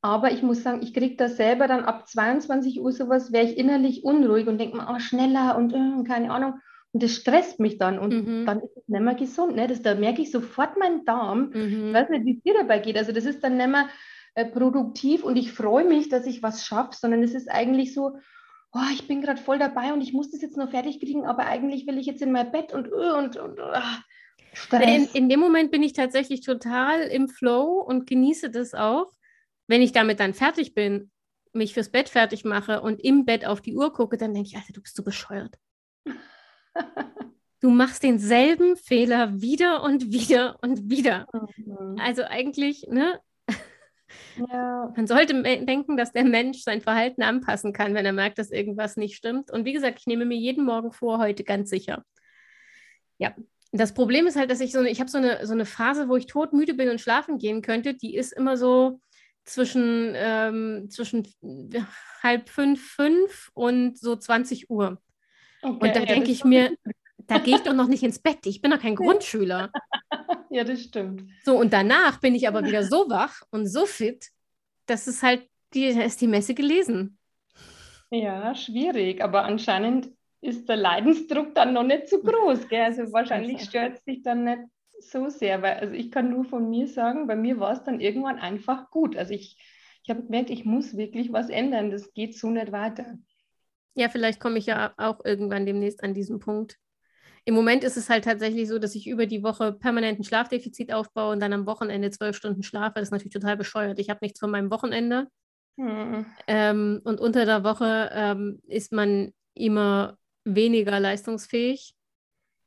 Aber 0.02 0.32
ich 0.32 0.42
muss 0.42 0.62
sagen, 0.62 0.82
ich 0.82 0.94
kriege 0.94 1.16
das 1.16 1.36
selber 1.36 1.68
dann 1.68 1.84
ab 1.84 2.08
22 2.08 2.80
Uhr 2.80 2.92
sowas, 2.92 3.32
wäre 3.32 3.44
ich 3.44 3.58
innerlich 3.58 4.02
unruhig 4.02 4.46
und 4.46 4.58
denke 4.58 4.76
mir, 4.76 4.88
oh, 4.90 4.98
schneller 4.98 5.56
und 5.56 5.74
äh, 5.74 6.08
keine 6.08 6.30
Ahnung. 6.30 6.54
Und 6.92 7.02
das 7.02 7.14
stresst 7.14 7.60
mich 7.60 7.78
dann 7.78 7.98
und 7.98 8.12
mhm. 8.12 8.46
dann 8.46 8.60
ist 8.60 8.76
es 8.76 8.88
nicht 8.88 9.02
mehr 9.02 9.14
gesund. 9.14 9.54
Ne? 9.56 9.66
Das, 9.68 9.82
da 9.82 9.94
merke 9.94 10.22
ich 10.22 10.30
sofort 10.30 10.78
meinen 10.78 11.04
Darm. 11.04 11.50
Mhm. 11.52 11.88
Ich 11.88 11.94
weiß 11.94 12.08
nicht, 12.08 12.24
wie 12.24 12.36
es 12.36 12.42
dir 12.42 12.54
dabei 12.54 12.78
geht. 12.78 12.96
Also 12.96 13.12
das 13.12 13.26
ist 13.26 13.44
dann 13.44 13.58
nicht 13.58 13.68
mehr 13.68 13.88
äh, 14.34 14.46
produktiv 14.46 15.22
und 15.22 15.36
ich 15.36 15.52
freue 15.52 15.84
mich, 15.84 16.08
dass 16.08 16.26
ich 16.26 16.42
was 16.42 16.64
schaffe, 16.64 16.96
sondern 16.98 17.22
es 17.22 17.34
ist 17.34 17.50
eigentlich 17.50 17.94
so, 17.94 18.16
oh, 18.72 18.90
ich 18.92 19.06
bin 19.06 19.20
gerade 19.20 19.40
voll 19.40 19.58
dabei 19.58 19.92
und 19.92 20.00
ich 20.00 20.12
muss 20.12 20.30
das 20.30 20.40
jetzt 20.40 20.56
noch 20.56 20.70
fertig 20.70 21.00
kriegen, 21.00 21.26
aber 21.26 21.46
eigentlich 21.46 21.86
will 21.86 21.98
ich 21.98 22.06
jetzt 22.06 22.22
in 22.22 22.32
mein 22.32 22.50
Bett 22.50 22.72
und 22.72 22.86
äh, 22.86 23.18
und, 23.18 23.36
und 23.36 23.58
uh, 23.58 24.76
in, 24.76 25.08
in, 25.12 25.28
dem 25.28 25.40
Moment 25.40 25.70
bin 25.70 25.82
ich 25.82 25.92
tatsächlich 25.92 26.40
total 26.40 27.02
im 27.02 27.28
Flow 27.28 27.80
und 27.80 28.06
genieße 28.06 28.50
das 28.50 28.74
auch 28.74 29.12
wenn 29.70 29.82
ich 29.82 29.92
damit 29.92 30.18
dann 30.18 30.34
fertig 30.34 30.74
bin, 30.74 31.12
mich 31.52 31.74
fürs 31.74 31.90
Bett 31.90 32.08
fertig 32.08 32.44
mache 32.44 32.80
und 32.80 32.98
im 33.04 33.24
Bett 33.24 33.46
auf 33.46 33.60
die 33.60 33.76
Uhr 33.76 33.92
gucke, 33.92 34.16
dann 34.16 34.34
denke 34.34 34.48
ich, 34.48 34.56
Alter, 34.56 34.72
du 34.72 34.82
bist 34.82 34.96
so 34.96 35.04
bescheuert. 35.04 35.56
du 37.60 37.70
machst 37.70 38.02
denselben 38.02 38.76
Fehler 38.76 39.40
wieder 39.40 39.84
und 39.84 40.10
wieder 40.10 40.58
und 40.60 40.90
wieder. 40.90 41.28
Mhm. 41.32 41.96
Also 42.00 42.24
eigentlich, 42.24 42.88
ne? 42.88 43.20
Ja. 44.36 44.92
Man 44.96 45.06
sollte 45.06 45.40
denken, 45.40 45.96
dass 45.96 46.10
der 46.10 46.24
Mensch 46.24 46.62
sein 46.62 46.80
Verhalten 46.80 47.22
anpassen 47.22 47.72
kann, 47.72 47.94
wenn 47.94 48.04
er 48.04 48.12
merkt, 48.12 48.38
dass 48.38 48.50
irgendwas 48.50 48.96
nicht 48.96 49.14
stimmt. 49.14 49.52
Und 49.52 49.64
wie 49.64 49.72
gesagt, 49.72 50.00
ich 50.00 50.06
nehme 50.08 50.24
mir 50.24 50.36
jeden 50.36 50.64
Morgen 50.64 50.90
vor, 50.90 51.18
heute 51.18 51.44
ganz 51.44 51.70
sicher. 51.70 52.04
Ja, 53.18 53.36
das 53.70 53.94
Problem 53.94 54.26
ist 54.26 54.34
halt, 54.34 54.50
dass 54.50 54.60
ich 54.60 54.72
so 54.72 54.80
eine, 54.80 54.90
ich 54.90 54.98
habe 54.98 55.10
so 55.10 55.18
eine, 55.18 55.46
so 55.46 55.52
eine 55.52 55.64
Phase, 55.64 56.08
wo 56.08 56.16
ich 56.16 56.26
todmüde 56.26 56.74
bin 56.74 56.88
und 56.88 57.00
schlafen 57.00 57.38
gehen 57.38 57.62
könnte, 57.62 57.94
die 57.94 58.16
ist 58.16 58.32
immer 58.32 58.56
so, 58.56 59.00
zwischen, 59.44 60.12
ähm, 60.14 60.88
zwischen 60.90 61.26
halb 62.22 62.48
fünf, 62.48 62.94
fünf 62.94 63.50
und 63.54 63.98
so 63.98 64.16
20 64.16 64.70
Uhr. 64.70 65.00
Okay, 65.62 65.88
und 65.88 65.96
da 65.96 66.00
ja, 66.00 66.06
denke 66.06 66.30
ich 66.30 66.44
mir, 66.44 66.76
da 67.26 67.38
gehe 67.38 67.56
ich 67.56 67.62
doch 67.62 67.74
noch 67.74 67.88
nicht 67.88 68.02
ins 68.02 68.18
Bett. 68.18 68.46
Ich 68.46 68.60
bin 68.60 68.70
doch 68.70 68.80
kein 68.80 68.94
Grundschüler. 68.96 69.70
ja, 70.50 70.64
das 70.64 70.82
stimmt. 70.82 71.30
So, 71.44 71.56
und 71.58 71.72
danach 71.72 72.20
bin 72.20 72.34
ich 72.34 72.48
aber 72.48 72.64
wieder 72.64 72.84
so 72.84 73.08
wach 73.08 73.42
und 73.50 73.66
so 73.66 73.86
fit, 73.86 74.28
dass 74.86 75.06
es 75.06 75.22
halt, 75.22 75.46
die, 75.74 75.84
ist 75.84 76.20
die 76.20 76.26
Messe 76.26 76.54
gelesen. 76.54 77.16
Ja, 78.10 78.54
schwierig, 78.56 79.22
aber 79.22 79.44
anscheinend 79.44 80.10
ist 80.40 80.68
der 80.68 80.76
Leidensdruck 80.76 81.54
dann 81.54 81.74
noch 81.74 81.84
nicht 81.84 82.08
so 82.08 82.20
groß. 82.20 82.68
Gell? 82.68 82.82
Also 82.82 83.12
wahrscheinlich 83.12 83.62
stört 83.62 83.98
es 83.98 84.04
dich 84.04 84.22
dann 84.22 84.44
nicht 84.44 84.62
so 85.02 85.28
sehr, 85.28 85.62
weil 85.62 85.74
also 85.74 85.94
ich 85.94 86.10
kann 86.10 86.30
nur 86.30 86.44
von 86.44 86.68
mir 86.68 86.86
sagen, 86.86 87.26
bei 87.26 87.36
mir 87.36 87.58
war 87.60 87.72
es 87.72 87.82
dann 87.82 88.00
irgendwann 88.00 88.38
einfach 88.38 88.90
gut. 88.90 89.16
Also 89.16 89.32
ich, 89.32 89.56
ich 90.02 90.10
habe 90.10 90.22
gemerkt, 90.22 90.50
ich 90.50 90.64
muss 90.64 90.96
wirklich 90.96 91.32
was 91.32 91.48
ändern. 91.48 91.90
Das 91.90 92.12
geht 92.12 92.36
so 92.36 92.50
nicht 92.50 92.72
weiter. 92.72 93.18
Ja, 93.94 94.08
vielleicht 94.08 94.40
komme 94.40 94.58
ich 94.58 94.66
ja 94.66 94.92
auch 94.96 95.24
irgendwann 95.24 95.66
demnächst 95.66 96.02
an 96.02 96.14
diesen 96.14 96.38
Punkt. 96.38 96.76
Im 97.44 97.54
Moment 97.54 97.84
ist 97.84 97.96
es 97.96 98.10
halt 98.10 98.24
tatsächlich 98.24 98.68
so, 98.68 98.78
dass 98.78 98.94
ich 98.94 99.08
über 99.08 99.26
die 99.26 99.42
Woche 99.42 99.72
permanent 99.72 100.20
ein 100.20 100.24
Schlafdefizit 100.24 100.92
aufbaue 100.92 101.32
und 101.32 101.40
dann 101.40 101.52
am 101.52 101.66
Wochenende 101.66 102.10
zwölf 102.10 102.36
Stunden 102.36 102.62
schlafe. 102.62 102.94
Das 102.96 103.04
ist 103.04 103.12
natürlich 103.12 103.32
total 103.32 103.56
bescheuert. 103.56 103.98
Ich 103.98 104.10
habe 104.10 104.20
nichts 104.22 104.40
von 104.40 104.50
meinem 104.50 104.70
Wochenende. 104.70 105.28
Hm. 105.76 106.26
Ähm, 106.46 107.00
und 107.04 107.20
unter 107.20 107.46
der 107.46 107.64
Woche 107.64 108.10
ähm, 108.12 108.60
ist 108.66 108.92
man 108.92 109.32
immer 109.54 110.18
weniger 110.44 111.00
leistungsfähig. 111.00 111.94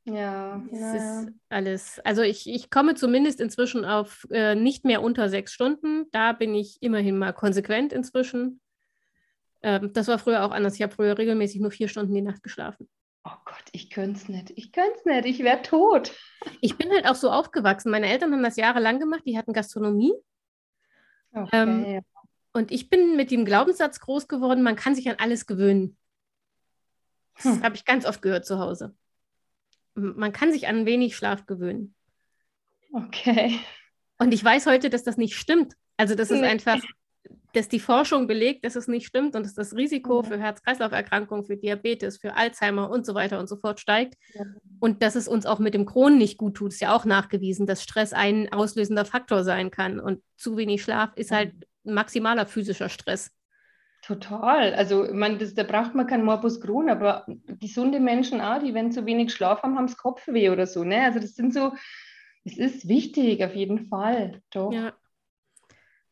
Ja, 0.06 0.62
es 0.70 0.80
ja. 0.80 0.94
ist 0.94 1.32
alles. 1.48 2.00
Also 2.00 2.22
ich, 2.22 2.48
ich 2.48 2.70
komme 2.70 2.94
zumindest 2.94 3.40
inzwischen 3.40 3.84
auf 3.84 4.26
äh, 4.30 4.54
nicht 4.54 4.84
mehr 4.84 5.02
unter 5.02 5.30
sechs 5.30 5.52
Stunden. 5.52 6.06
Da 6.12 6.32
bin 6.32 6.54
ich 6.54 6.82
immerhin 6.82 7.16
mal 7.16 7.32
konsequent 7.32 7.92
inzwischen. 7.92 8.60
Ähm, 9.62 9.92
das 9.94 10.08
war 10.08 10.18
früher 10.18 10.44
auch 10.44 10.50
anders. 10.50 10.74
Ich 10.74 10.82
habe 10.82 10.94
früher 10.94 11.16
regelmäßig 11.16 11.60
nur 11.60 11.70
vier 11.70 11.88
Stunden 11.88 12.12
die 12.14 12.20
Nacht 12.20 12.42
geschlafen. 12.42 12.88
Oh 13.24 13.36
Gott, 13.46 13.64
ich 13.72 13.88
könnte 13.88 14.20
es 14.20 14.28
nicht. 14.28 14.52
Ich 14.56 14.72
könnte 14.72 14.92
es 14.98 15.04
nicht. 15.06 15.24
Ich 15.24 15.38
wäre 15.38 15.62
tot. 15.62 16.12
Ich 16.60 16.76
bin 16.76 16.90
halt 16.90 17.08
auch 17.08 17.14
so 17.14 17.30
aufgewachsen. 17.30 17.90
Meine 17.90 18.08
Eltern 18.08 18.30
haben 18.32 18.42
das 18.42 18.56
jahrelang 18.56 19.00
gemacht. 19.00 19.22
Die 19.24 19.38
hatten 19.38 19.54
Gastronomie. 19.54 20.12
Okay. 21.32 21.48
Ähm, 21.52 22.02
und 22.52 22.70
ich 22.70 22.90
bin 22.90 23.16
mit 23.16 23.30
dem 23.30 23.46
Glaubenssatz 23.46 24.00
groß 24.00 24.28
geworden, 24.28 24.62
man 24.62 24.76
kann 24.76 24.94
sich 24.94 25.08
an 25.08 25.16
alles 25.18 25.46
gewöhnen. 25.46 25.96
Das 27.36 27.46
hm. 27.46 27.62
habe 27.64 27.74
ich 27.74 27.84
ganz 27.84 28.06
oft 28.06 28.22
gehört 28.22 28.46
zu 28.46 28.60
Hause 28.60 28.94
man 29.94 30.32
kann 30.32 30.52
sich 30.52 30.68
an 30.68 30.86
wenig 30.86 31.16
Schlaf 31.16 31.46
gewöhnen. 31.46 31.94
Okay. 32.92 33.58
Und 34.18 34.32
ich 34.32 34.44
weiß 34.44 34.66
heute, 34.66 34.90
dass 34.90 35.02
das 35.02 35.16
nicht 35.16 35.36
stimmt. 35.36 35.74
Also 35.96 36.14
das 36.14 36.30
ist 36.30 36.40
nee. 36.40 36.46
einfach, 36.46 36.80
dass 37.52 37.68
die 37.68 37.80
Forschung 37.80 38.26
belegt, 38.26 38.64
dass 38.64 38.76
es 38.76 38.88
nicht 38.88 39.06
stimmt 39.06 39.36
und 39.36 39.44
dass 39.44 39.54
das 39.54 39.74
Risiko 39.74 40.22
mhm. 40.22 40.26
für 40.26 40.38
Herz-Kreislauf-Erkrankungen, 40.38 41.44
für 41.44 41.56
Diabetes, 41.56 42.18
für 42.18 42.36
Alzheimer 42.36 42.90
und 42.90 43.06
so 43.06 43.14
weiter 43.14 43.38
und 43.38 43.48
so 43.48 43.56
fort 43.56 43.80
steigt. 43.80 44.14
Ja. 44.34 44.44
Und 44.80 45.02
dass 45.02 45.14
es 45.14 45.28
uns 45.28 45.46
auch 45.46 45.58
mit 45.58 45.74
dem 45.74 45.86
Kronen 45.86 46.18
nicht 46.18 46.38
gut 46.38 46.56
tut, 46.56 46.72
ist 46.72 46.80
ja 46.80 46.94
auch 46.94 47.04
nachgewiesen, 47.04 47.66
dass 47.66 47.82
Stress 47.82 48.12
ein 48.12 48.52
auslösender 48.52 49.04
Faktor 49.04 49.44
sein 49.44 49.70
kann. 49.70 50.00
Und 50.00 50.22
zu 50.36 50.56
wenig 50.56 50.82
Schlaf 50.82 51.10
ist 51.16 51.30
halt 51.30 51.52
maximaler 51.84 52.46
physischer 52.46 52.88
Stress. 52.88 53.30
Total. 54.04 54.74
Also, 54.74 55.08
man, 55.14 55.38
das, 55.38 55.54
da 55.54 55.62
braucht 55.62 55.94
man 55.94 56.06
kein 56.06 56.24
Morbus 56.24 56.60
Crohn, 56.60 56.90
aber 56.90 57.24
gesunde 57.58 58.00
Menschen 58.00 58.42
auch, 58.42 58.58
die, 58.58 58.74
wenn 58.74 58.92
zu 58.92 59.06
wenig 59.06 59.32
Schlaf 59.32 59.62
haben, 59.62 59.78
haben 59.78 59.86
es 59.86 59.96
Kopfweh 59.96 60.50
oder 60.50 60.66
so. 60.66 60.84
Ne? 60.84 61.02
Also, 61.02 61.20
das 61.20 61.34
sind 61.34 61.54
so, 61.54 61.72
es 62.44 62.58
ist 62.58 62.86
wichtig, 62.86 63.42
auf 63.42 63.54
jeden 63.54 63.86
Fall. 63.88 64.42
Doch. 64.50 64.72
Ja. 64.72 64.92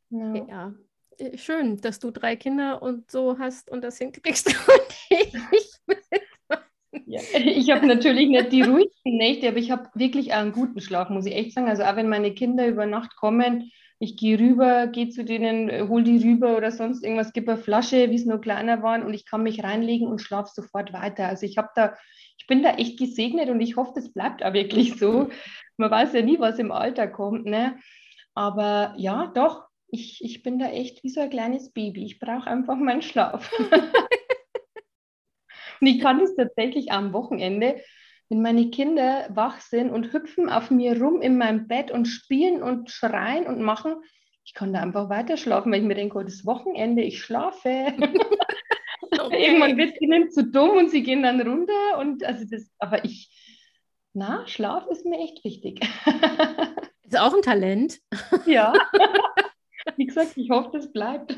ja. 0.09 0.35
ja. 0.49 0.75
Äh, 1.19 1.37
schön, 1.37 1.83
dass 1.83 1.99
du 1.99 2.11
drei 2.11 2.35
Kinder 2.37 2.81
und 2.81 3.11
so 3.11 3.39
hast 3.39 3.71
und 3.71 3.85
das 3.85 3.99
hinkriegst 3.99 4.47
und 4.69 4.95
ich 5.11 5.33
Ja. 7.05 7.21
Ich 7.35 7.71
habe 7.71 7.87
natürlich 7.87 8.29
nicht 8.29 8.53
die 8.53 8.63
ruhigsten 8.63 9.19
Nächte, 9.19 9.49
aber 9.49 9.59
ich 9.59 9.71
habe 9.71 9.91
wirklich 9.95 10.33
einen 10.33 10.53
guten 10.53 10.81
Schlaf, 10.81 11.11
muss 11.11 11.27
ich 11.27 11.35
echt 11.35 11.53
sagen. 11.53 11.69
Also 11.69 11.83
auch 11.83 11.97
wenn 11.97 12.09
meine 12.09 12.33
Kinder 12.33 12.67
über 12.67 12.87
Nacht 12.87 13.17
kommen, 13.17 13.71
ich 14.03 14.17
gehe 14.17 14.37
rüber, 14.37 14.89
gehe 14.89 15.11
zu 15.11 15.25
denen, 15.25 15.89
hol 15.89 16.03
die 16.03 16.19
rüber 16.19 16.57
oder 16.57 16.73
sonst 16.73 17.05
irgendwas, 17.05 17.33
gebe 17.33 17.53
eine 17.53 17.61
Flasche, 17.61 18.11
wie 18.11 18.17
es 18.17 18.27
nur 18.27 18.41
kleiner 18.41 18.83
waren 18.83 19.05
und 19.05 19.15
ich 19.15 19.25
kann 19.25 19.45
mich 19.45 19.63
reinlegen 19.63 20.09
und 20.09 20.21
schlafe 20.21 20.51
sofort 20.53 20.93
weiter. 20.93 21.29
Also 21.29 21.47
ich 21.47 21.57
habe 21.57 21.69
da, 21.77 21.97
ich 22.37 22.49
bin 22.49 22.65
da 22.65 22.71
echt 22.71 22.99
gesegnet 22.99 23.49
und 23.49 23.61
ich 23.61 23.77
hoffe, 23.77 23.93
das 23.95 24.13
bleibt 24.13 24.45
auch 24.45 24.55
wirklich 24.55 24.99
so. 24.99 25.29
Man 25.77 25.93
weiß 25.93 26.15
ja 26.15 26.23
nie, 26.23 26.41
was 26.41 26.59
im 26.59 26.73
Alter 26.73 27.07
kommt, 27.07 27.47
ne? 27.47 27.79
Aber 28.35 28.93
ja, 28.97 29.31
doch, 29.37 29.69
ich, 29.87 30.19
ich 30.25 30.43
bin 30.43 30.59
da 30.59 30.67
echt 30.67 31.05
wie 31.05 31.09
so 31.09 31.21
ein 31.21 31.31
kleines 31.31 31.71
Baby. 31.71 32.05
Ich 32.05 32.19
brauche 32.19 32.51
einfach 32.51 32.77
meinen 32.77 33.03
Schlaf. 33.03 33.53
und 35.81 35.87
ich 35.87 36.01
kann 36.01 36.19
das 36.19 36.35
tatsächlich 36.35 36.91
am 36.91 37.13
Wochenende, 37.13 37.81
wenn 38.33 38.41
meine 38.41 38.71
Kinder 38.71 39.29
wach 39.29 39.61
sind 39.61 39.91
und 39.91 40.15
hüpfen 40.15 40.49
auf 40.49 40.71
mir 40.71 40.99
rum 40.99 41.21
in 41.21 41.37
meinem 41.37 41.69
Bett 41.69 41.91
und 41.91 42.07
spielen 42.07 42.63
und 42.63 42.91
schreien 42.91 43.47
und 43.47 43.61
machen, 43.61 43.97
ich 44.43 44.55
kann 44.55 44.73
da 44.73 44.81
einfach 44.81 45.11
weiter 45.11 45.37
schlafen, 45.37 45.71
weil 45.71 45.83
ich 45.83 45.87
mir 45.87 45.95
denke, 45.95 46.17
oh, 46.17 46.23
das 46.23 46.47
Wochenende, 46.47 47.03
ich 47.03 47.23
schlafe. 47.23 47.93
Okay. 49.21 49.45
Irgendwann 49.45 49.77
wird 49.77 50.01
ihnen 50.01 50.31
zu 50.31 50.43
dumm 50.43 50.71
und 50.71 50.91
sie 50.91 51.03
gehen 51.03 51.23
dann 51.23 51.39
runter 51.43 51.99
und 51.99 52.25
also 52.25 52.47
das, 52.51 52.71
aber 52.79 53.05
ich, 53.05 53.29
na, 54.15 54.47
Schlaf 54.47 54.87
ist 54.87 55.05
mir 55.05 55.19
echt 55.19 55.45
wichtig. 55.45 55.81
Ist 57.03 57.21
auch 57.21 57.35
ein 57.35 57.43
Talent. 57.43 58.01
Ja. 58.47 58.73
Wie 59.97 60.07
gesagt, 60.07 60.33
ich 60.37 60.49
hoffe, 60.49 60.71
das 60.73 60.91
bleibt. 60.91 61.37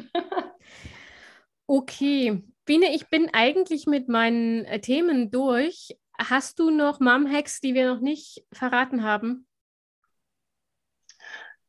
Okay. 1.67 2.45
Biene, 2.65 2.95
ich 2.95 3.09
bin 3.09 3.29
eigentlich 3.33 3.87
mit 3.87 4.09
meinen 4.09 4.65
äh, 4.67 4.81
Themen 4.81 5.33
durch. 5.33 5.97
Hast 6.19 6.59
du 6.59 6.71
noch 6.71 7.01
Mom-Hacks, 7.01 7.61
die 7.61 7.75
wir 7.75 7.93
noch 7.93 8.01
nicht 8.01 8.45
verraten 8.53 9.03
haben? 9.03 9.47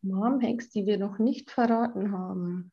Mom-Hacks, 0.01 0.69
die 0.69 0.85
wir 0.85 0.97
noch 0.97 1.17
nicht 1.17 1.51
verraten 1.51 2.11
haben. 2.11 2.71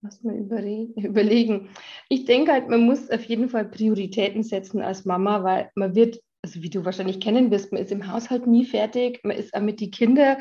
Lass 0.00 0.22
mal 0.22 0.34
überlegen. 0.96 1.68
Ich 2.08 2.24
denke 2.24 2.52
halt, 2.52 2.68
man 2.68 2.82
muss 2.82 3.10
auf 3.10 3.24
jeden 3.24 3.48
Fall 3.48 3.66
Prioritäten 3.66 4.42
setzen 4.42 4.80
als 4.80 5.04
Mama, 5.04 5.44
weil 5.44 5.70
man 5.74 5.94
wird, 5.94 6.20
also 6.42 6.62
wie 6.62 6.70
du 6.70 6.84
wahrscheinlich 6.84 7.20
kennen 7.20 7.50
wirst, 7.50 7.72
man 7.72 7.82
ist 7.82 7.92
im 7.92 8.10
Haushalt 8.10 8.46
nie 8.46 8.64
fertig, 8.64 9.20
man 9.22 9.36
ist 9.36 9.54
auch 9.54 9.60
mit 9.60 9.80
den 9.80 9.90
Kindern 9.90 10.38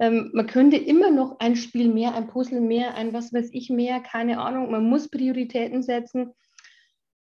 ähm, 0.00 0.30
man 0.32 0.46
könnte 0.46 0.78
immer 0.78 1.10
noch 1.10 1.38
ein 1.40 1.56
Spiel 1.56 1.92
mehr, 1.92 2.14
ein 2.14 2.26
Puzzle 2.26 2.62
mehr, 2.62 2.94
ein 2.94 3.12
was 3.12 3.34
weiß 3.34 3.50
ich 3.52 3.68
mehr, 3.68 4.00
keine 4.00 4.40
Ahnung. 4.40 4.70
Man 4.70 4.84
muss 4.84 5.10
Prioritäten 5.10 5.82
setzen. 5.82 6.32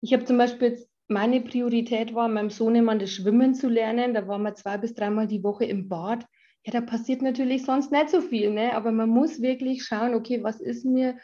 Ich 0.01 0.13
habe 0.13 0.23
zum 0.23 0.37
Beispiel 0.37 0.69
jetzt, 0.69 0.89
meine 1.13 1.41
Priorität 1.41 2.13
war, 2.13 2.27
meinem 2.27 2.49
Sohnemann 2.49 2.99
das 2.99 3.11
Schwimmen 3.11 3.53
zu 3.53 3.69
lernen. 3.69 4.13
Da 4.13 4.27
waren 4.27 4.41
wir 4.41 4.55
zwei 4.55 4.77
bis 4.77 4.93
dreimal 4.93 5.27
die 5.27 5.43
Woche 5.43 5.65
im 5.65 5.87
Bad. 5.87 6.25
Ja, 6.65 6.73
da 6.73 6.81
passiert 6.81 7.21
natürlich 7.21 7.65
sonst 7.65 7.91
nicht 7.91 8.09
so 8.09 8.21
viel, 8.21 8.51
ne? 8.51 8.75
aber 8.75 8.91
man 8.91 9.09
muss 9.09 9.41
wirklich 9.41 9.83
schauen, 9.83 10.15
okay, 10.15 10.43
was 10.43 10.59
ist 10.59 10.85
mir 10.85 11.17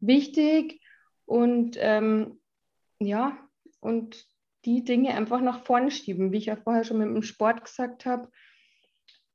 wichtig 0.00 0.80
und 1.26 1.76
ähm, 1.78 2.40
ja, 2.98 3.38
und 3.80 4.26
die 4.64 4.84
Dinge 4.84 5.14
einfach 5.14 5.40
nach 5.40 5.64
vorne 5.64 5.90
schieben, 5.90 6.32
wie 6.32 6.38
ich 6.38 6.46
ja 6.46 6.56
vorher 6.56 6.84
schon 6.84 6.98
mit 6.98 7.08
dem 7.08 7.22
Sport 7.22 7.64
gesagt 7.64 8.06
habe 8.06 8.28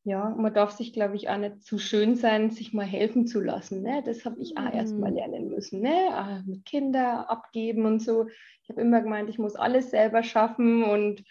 ja, 0.05 0.29
man 0.37 0.53
darf 0.53 0.71
sich, 0.71 0.91
glaube 0.91 1.15
ich, 1.15 1.29
auch 1.29 1.37
nicht 1.37 1.63
zu 1.63 1.77
schön 1.77 2.15
sein, 2.15 2.51
sich 2.51 2.73
mal 2.73 2.85
helfen 2.85 3.25
zu 3.25 3.39
lassen. 3.39 3.81
Ne? 3.81 4.03
Das 4.05 4.25
habe 4.25 4.39
ich 4.41 4.57
auch 4.57 4.63
mhm. 4.63 4.73
erst 4.73 4.97
mal 4.97 5.11
mhm. 5.11 5.17
lernen 5.17 5.47
müssen. 5.49 5.81
Ne? 5.81 6.09
Ah, 6.11 6.41
mit 6.45 6.65
Kindern 6.65 7.25
abgeben 7.25 7.85
und 7.85 8.01
so. 8.01 8.27
Ich 8.63 8.69
habe 8.69 8.81
immer 8.81 9.01
gemeint, 9.01 9.29
ich 9.29 9.39
muss 9.39 9.55
alles 9.55 9.91
selber 9.91 10.21
schaffen 10.21 10.83
und 10.83 11.23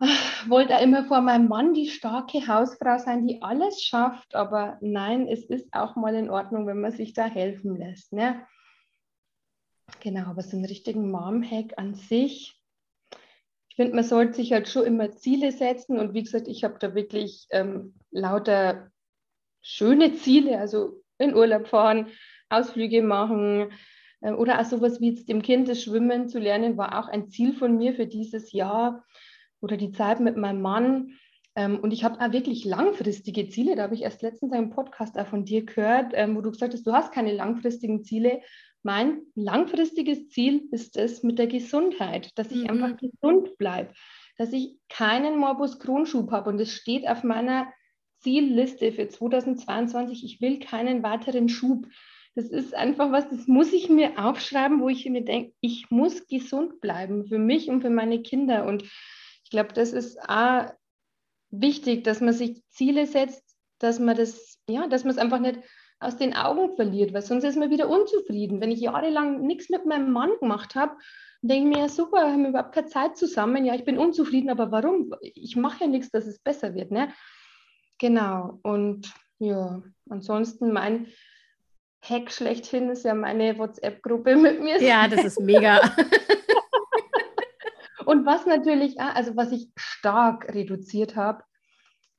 ach, 0.00 0.48
wollte 0.50 0.76
auch 0.76 0.82
immer 0.82 1.06
vor 1.06 1.22
meinem 1.22 1.48
Mann 1.48 1.72
die 1.72 1.88
starke 1.88 2.46
Hausfrau 2.46 2.98
sein, 2.98 3.26
die 3.26 3.40
alles 3.40 3.82
schafft. 3.82 4.34
Aber 4.34 4.76
nein, 4.82 5.26
es 5.26 5.44
ist 5.44 5.72
auch 5.72 5.96
mal 5.96 6.14
in 6.14 6.28
Ordnung, 6.28 6.66
wenn 6.66 6.82
man 6.82 6.92
sich 6.92 7.14
da 7.14 7.24
helfen 7.24 7.76
lässt. 7.76 8.12
Ne? 8.12 8.46
Genau, 10.00 10.28
aber 10.28 10.42
so 10.42 10.58
einen 10.58 10.66
richtigen 10.66 11.10
Mom-Hack 11.10 11.78
an 11.78 11.94
sich 11.94 12.55
ich 13.76 13.82
finde, 13.82 13.96
man 13.96 14.04
sollte 14.04 14.32
sich 14.32 14.54
halt 14.54 14.70
schon 14.70 14.86
immer 14.86 15.12
Ziele 15.16 15.52
setzen. 15.52 15.98
Und 15.98 16.14
wie 16.14 16.22
gesagt, 16.22 16.48
ich 16.48 16.64
habe 16.64 16.78
da 16.80 16.94
wirklich 16.94 17.46
ähm, 17.50 17.92
lauter 18.10 18.90
schöne 19.60 20.14
Ziele, 20.14 20.58
also 20.58 21.02
in 21.18 21.34
Urlaub 21.34 21.66
fahren, 21.66 22.06
Ausflüge 22.48 23.02
machen 23.02 23.70
äh, 24.22 24.32
oder 24.32 24.58
auch 24.58 24.64
sowas 24.64 25.02
wie 25.02 25.10
jetzt 25.10 25.28
dem 25.28 25.42
Kind 25.42 25.68
das 25.68 25.82
Schwimmen 25.82 26.26
zu 26.30 26.38
lernen, 26.38 26.78
war 26.78 26.98
auch 26.98 27.08
ein 27.08 27.28
Ziel 27.28 27.52
von 27.52 27.76
mir 27.76 27.92
für 27.92 28.06
dieses 28.06 28.50
Jahr 28.52 29.04
oder 29.60 29.76
die 29.76 29.92
Zeit 29.92 30.20
mit 30.20 30.38
meinem 30.38 30.62
Mann. 30.62 31.12
Ähm, 31.54 31.78
und 31.78 31.92
ich 31.92 32.02
habe 32.02 32.18
auch 32.24 32.32
wirklich 32.32 32.64
langfristige 32.64 33.50
Ziele. 33.50 33.76
Da 33.76 33.82
habe 33.82 33.94
ich 33.94 34.04
erst 34.04 34.22
letztens 34.22 34.54
einen 34.54 34.70
Podcast 34.70 35.18
auch 35.18 35.26
von 35.26 35.44
dir 35.44 35.66
gehört, 35.66 36.12
ähm, 36.14 36.34
wo 36.34 36.40
du 36.40 36.50
gesagt 36.50 36.72
hast, 36.72 36.86
du 36.86 36.94
hast 36.94 37.12
keine 37.12 37.34
langfristigen 37.34 38.04
Ziele. 38.04 38.40
Mein 38.86 39.22
langfristiges 39.34 40.28
Ziel 40.28 40.68
ist 40.70 40.96
es 40.96 41.24
mit 41.24 41.40
der 41.40 41.48
Gesundheit, 41.48 42.30
dass 42.38 42.52
ich 42.52 42.62
mhm. 42.62 42.70
einfach 42.70 42.96
gesund 42.96 43.58
bleibe, 43.58 43.92
dass 44.38 44.52
ich 44.52 44.76
keinen 44.88 45.38
Morbus 45.38 45.80
Crohn-Schub 45.80 46.30
habe. 46.30 46.50
Und 46.50 46.60
es 46.60 46.70
steht 46.70 47.08
auf 47.08 47.24
meiner 47.24 47.66
Zielliste 48.20 48.92
für 48.92 49.08
2022, 49.08 50.22
ich 50.22 50.40
will 50.40 50.60
keinen 50.60 51.02
weiteren 51.02 51.48
Schub. 51.48 51.88
Das 52.36 52.44
ist 52.44 52.76
einfach 52.76 53.10
was, 53.10 53.28
das 53.28 53.48
muss 53.48 53.72
ich 53.72 53.88
mir 53.88 54.24
aufschreiben, 54.24 54.80
wo 54.80 54.88
ich 54.88 55.04
mir 55.06 55.24
denke, 55.24 55.52
ich 55.60 55.90
muss 55.90 56.28
gesund 56.28 56.80
bleiben 56.80 57.26
für 57.26 57.38
mich 57.38 57.68
und 57.68 57.80
für 57.80 57.90
meine 57.90 58.22
Kinder. 58.22 58.66
Und 58.66 58.84
ich 58.84 59.50
glaube, 59.50 59.72
das 59.72 59.92
ist 59.94 60.16
auch 60.20 60.70
wichtig, 61.50 62.04
dass 62.04 62.20
man 62.20 62.34
sich 62.34 62.62
Ziele 62.68 63.06
setzt, 63.06 63.56
dass 63.80 63.98
man 63.98 64.16
das, 64.16 64.60
ja, 64.70 64.86
dass 64.86 65.02
man 65.02 65.10
es 65.10 65.18
einfach 65.18 65.40
nicht 65.40 65.58
aus 65.98 66.16
den 66.16 66.34
Augen 66.34 66.76
verliert, 66.76 67.14
weil 67.14 67.22
sonst 67.22 67.44
ist 67.44 67.56
man 67.56 67.70
wieder 67.70 67.88
unzufrieden. 67.88 68.60
Wenn 68.60 68.70
ich 68.70 68.80
jahrelang 68.80 69.40
nichts 69.46 69.70
mit 69.70 69.86
meinem 69.86 70.12
Mann 70.12 70.30
gemacht 70.40 70.74
habe, 70.74 70.96
denke 71.42 71.68
ich 71.68 71.76
mir, 71.76 71.82
ja 71.84 71.88
super, 71.88 72.30
haben 72.30 72.42
wir 72.42 72.50
überhaupt 72.50 72.74
keine 72.74 72.88
Zeit 72.88 73.16
zusammen. 73.16 73.64
Ja, 73.64 73.74
ich 73.74 73.84
bin 73.84 73.98
unzufrieden, 73.98 74.50
aber 74.50 74.70
warum? 74.70 75.14
Ich 75.20 75.56
mache 75.56 75.84
ja 75.84 75.86
nichts, 75.86 76.10
dass 76.10 76.26
es 76.26 76.38
besser 76.38 76.74
wird. 76.74 76.90
Ne? 76.90 77.12
Genau. 77.98 78.58
Und 78.62 79.12
ja, 79.38 79.82
ansonsten 80.08 80.72
mein 80.72 81.06
Hack 82.02 82.30
schlechthin 82.30 82.90
ist 82.90 83.04
ja 83.04 83.14
meine 83.14 83.58
WhatsApp-Gruppe 83.58 84.36
mit 84.42 84.60
mir. 84.60 84.82
Ja, 84.82 85.08
das 85.08 85.24
ist 85.24 85.40
mega. 85.40 85.80
Und 88.04 88.24
was 88.24 88.46
natürlich, 88.46 89.00
also 89.00 89.36
was 89.36 89.50
ich 89.50 89.68
stark 89.76 90.54
reduziert 90.54 91.16
habe, 91.16 91.42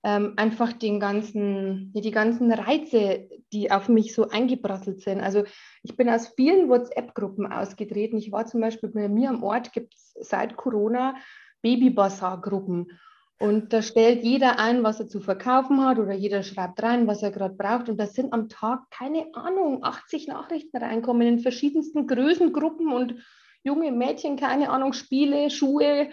ähm, 0.07 0.35
einfach 0.37 0.71
den 0.71 1.01
ganzen, 1.01 1.91
die 1.91 2.11
ganzen 2.11 2.49
Reize, 2.49 3.27
die 3.51 3.71
auf 3.71 3.89
mich 3.89 4.13
so 4.13 4.29
eingeprasselt 4.29 5.01
sind. 5.01 5.19
Also 5.19 5.43
ich 5.83 5.97
bin 5.97 6.09
aus 6.09 6.29
vielen 6.29 6.69
WhatsApp-Gruppen 6.69 7.45
ausgetreten. 7.51 8.17
Ich 8.17 8.31
war 8.31 8.45
zum 8.45 8.61
Beispiel 8.61 8.87
bei 8.87 9.09
mir 9.09 9.27
am 9.27 9.43
Ort, 9.43 9.73
gibt 9.73 9.95
es 9.95 10.13
seit 10.21 10.55
Corona 10.55 11.15
Baby-Bazar-Gruppen. 11.61 12.97
Und 13.39 13.73
da 13.73 13.81
stellt 13.81 14.23
jeder 14.23 14.59
ein, 14.59 14.81
was 14.81 15.01
er 15.01 15.09
zu 15.09 15.19
verkaufen 15.19 15.85
hat 15.85 15.99
oder 15.99 16.13
jeder 16.13 16.41
schreibt 16.41 16.81
rein, 16.81 17.05
was 17.05 17.21
er 17.21 17.31
gerade 17.31 17.55
braucht. 17.55 17.89
Und 17.89 17.97
da 17.97 18.07
sind 18.07 18.31
am 18.31 18.47
Tag, 18.47 18.89
keine 18.89 19.25
Ahnung, 19.33 19.83
80 19.83 20.29
Nachrichten 20.29 20.77
reinkommen 20.77 21.27
in 21.27 21.39
verschiedensten 21.39 22.07
Größengruppen 22.07 22.93
und 22.93 23.15
junge 23.61 23.91
Mädchen, 23.91 24.37
keine 24.37 24.69
Ahnung, 24.69 24.93
Spiele, 24.93 25.49
Schuhe. 25.49 26.09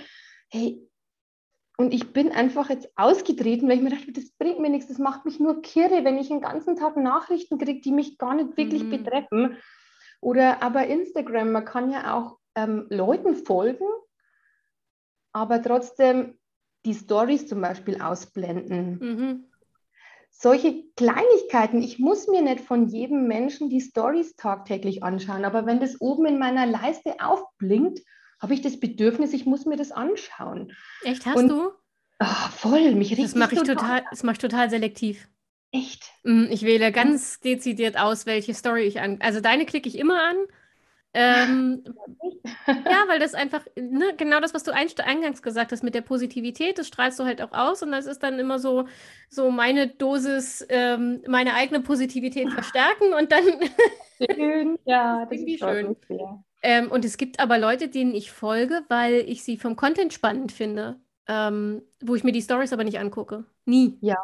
Hey, 0.50 0.82
und 1.76 1.92
ich 1.92 2.12
bin 2.12 2.30
einfach 2.30 2.70
jetzt 2.70 2.88
ausgetreten, 2.96 3.68
weil 3.68 3.76
ich 3.76 3.82
mir 3.82 3.90
dachte, 3.90 4.12
das 4.12 4.30
bringt 4.30 4.60
mir 4.60 4.70
nichts, 4.70 4.88
das 4.88 4.98
macht 4.98 5.24
mich 5.24 5.40
nur 5.40 5.60
kirre, 5.60 6.04
wenn 6.04 6.18
ich 6.18 6.28
den 6.28 6.40
ganzen 6.40 6.76
Tag 6.76 6.96
Nachrichten 6.96 7.58
kriege, 7.58 7.80
die 7.80 7.92
mich 7.92 8.16
gar 8.16 8.34
nicht 8.34 8.56
wirklich 8.56 8.84
mhm. 8.84 8.90
betreffen. 8.90 9.56
Oder 10.20 10.62
aber 10.62 10.86
Instagram, 10.86 11.50
man 11.50 11.64
kann 11.64 11.90
ja 11.90 12.14
auch 12.14 12.38
ähm, 12.54 12.86
Leuten 12.90 13.34
folgen, 13.34 13.86
aber 15.32 15.60
trotzdem 15.60 16.38
die 16.84 16.94
Stories 16.94 17.48
zum 17.48 17.60
Beispiel 17.60 18.00
ausblenden. 18.00 18.98
Mhm. 19.00 19.44
Solche 20.30 20.84
Kleinigkeiten, 20.96 21.82
ich 21.82 21.98
muss 21.98 22.28
mir 22.28 22.42
nicht 22.42 22.60
von 22.60 22.86
jedem 22.86 23.26
Menschen 23.26 23.68
die 23.68 23.80
Stories 23.80 24.36
tagtäglich 24.36 25.02
anschauen, 25.02 25.44
aber 25.44 25.66
wenn 25.66 25.80
das 25.80 26.00
oben 26.00 26.26
in 26.26 26.38
meiner 26.38 26.66
Leiste 26.66 27.16
aufblinkt, 27.20 28.00
habe 28.44 28.52
ich 28.52 28.60
das 28.60 28.78
Bedürfnis, 28.78 29.32
ich 29.32 29.46
muss 29.46 29.64
mir 29.64 29.76
das 29.76 29.90
anschauen. 29.90 30.70
Echt, 31.02 31.24
hast 31.24 31.36
Und, 31.36 31.48
du? 31.48 31.70
Ach, 32.18 32.52
voll, 32.52 32.94
mich 32.94 33.10
riecht 33.12 33.24
das 33.24 33.34
mache 33.34 33.54
ich 33.54 33.62
total, 33.62 34.04
das 34.10 34.22
mache 34.22 34.34
ich 34.34 34.38
total 34.38 34.68
selektiv. 34.68 35.28
Echt? 35.72 36.04
Mm, 36.24 36.48
ich 36.50 36.62
wähle 36.62 36.92
ganz 36.92 37.40
dezidiert 37.40 37.98
aus, 37.98 38.26
welche 38.26 38.52
Story 38.52 38.82
ich 38.82 39.00
an. 39.00 39.16
Also 39.20 39.40
deine 39.40 39.64
klicke 39.64 39.88
ich 39.88 39.98
immer 39.98 40.22
an. 40.22 40.36
Ähm, 41.14 41.84
ja, 42.66 43.04
weil 43.08 43.18
das 43.18 43.32
einfach, 43.32 43.64
ne, 43.76 44.12
genau 44.18 44.40
das, 44.40 44.52
was 44.52 44.62
du 44.62 44.72
eingangs 44.74 45.40
gesagt 45.40 45.72
hast 45.72 45.82
mit 45.82 45.94
der 45.94 46.02
Positivität, 46.02 46.76
das 46.76 46.88
strahlst 46.88 47.18
du 47.18 47.24
halt 47.24 47.40
auch 47.40 47.52
aus 47.52 47.82
und 47.82 47.92
das 47.92 48.04
ist 48.04 48.22
dann 48.22 48.38
immer 48.38 48.58
so, 48.58 48.86
so 49.30 49.50
meine 49.50 49.88
Dosis, 49.88 50.66
ähm, 50.68 51.22
meine 51.26 51.54
eigene 51.54 51.80
Positivität 51.80 52.52
verstärken 52.52 53.14
und 53.14 53.32
dann. 53.32 53.44
Schön, 54.36 54.78
ja, 54.84 55.24
das 55.30 55.40
ist 55.40 55.60
schön. 55.60 55.96
Sehr. 56.06 56.43
Ähm, 56.64 56.90
und 56.90 57.04
es 57.04 57.18
gibt 57.18 57.40
aber 57.40 57.58
Leute, 57.58 57.88
denen 57.88 58.14
ich 58.14 58.32
folge, 58.32 58.82
weil 58.88 59.16
ich 59.28 59.44
sie 59.44 59.58
vom 59.58 59.76
Content 59.76 60.14
spannend 60.14 60.50
finde, 60.50 60.98
ähm, 61.28 61.82
wo 62.02 62.14
ich 62.14 62.24
mir 62.24 62.32
die 62.32 62.40
Stories 62.40 62.72
aber 62.72 62.84
nicht 62.84 62.98
angucke. 62.98 63.44
Nie. 63.66 63.98
Ja, 64.00 64.16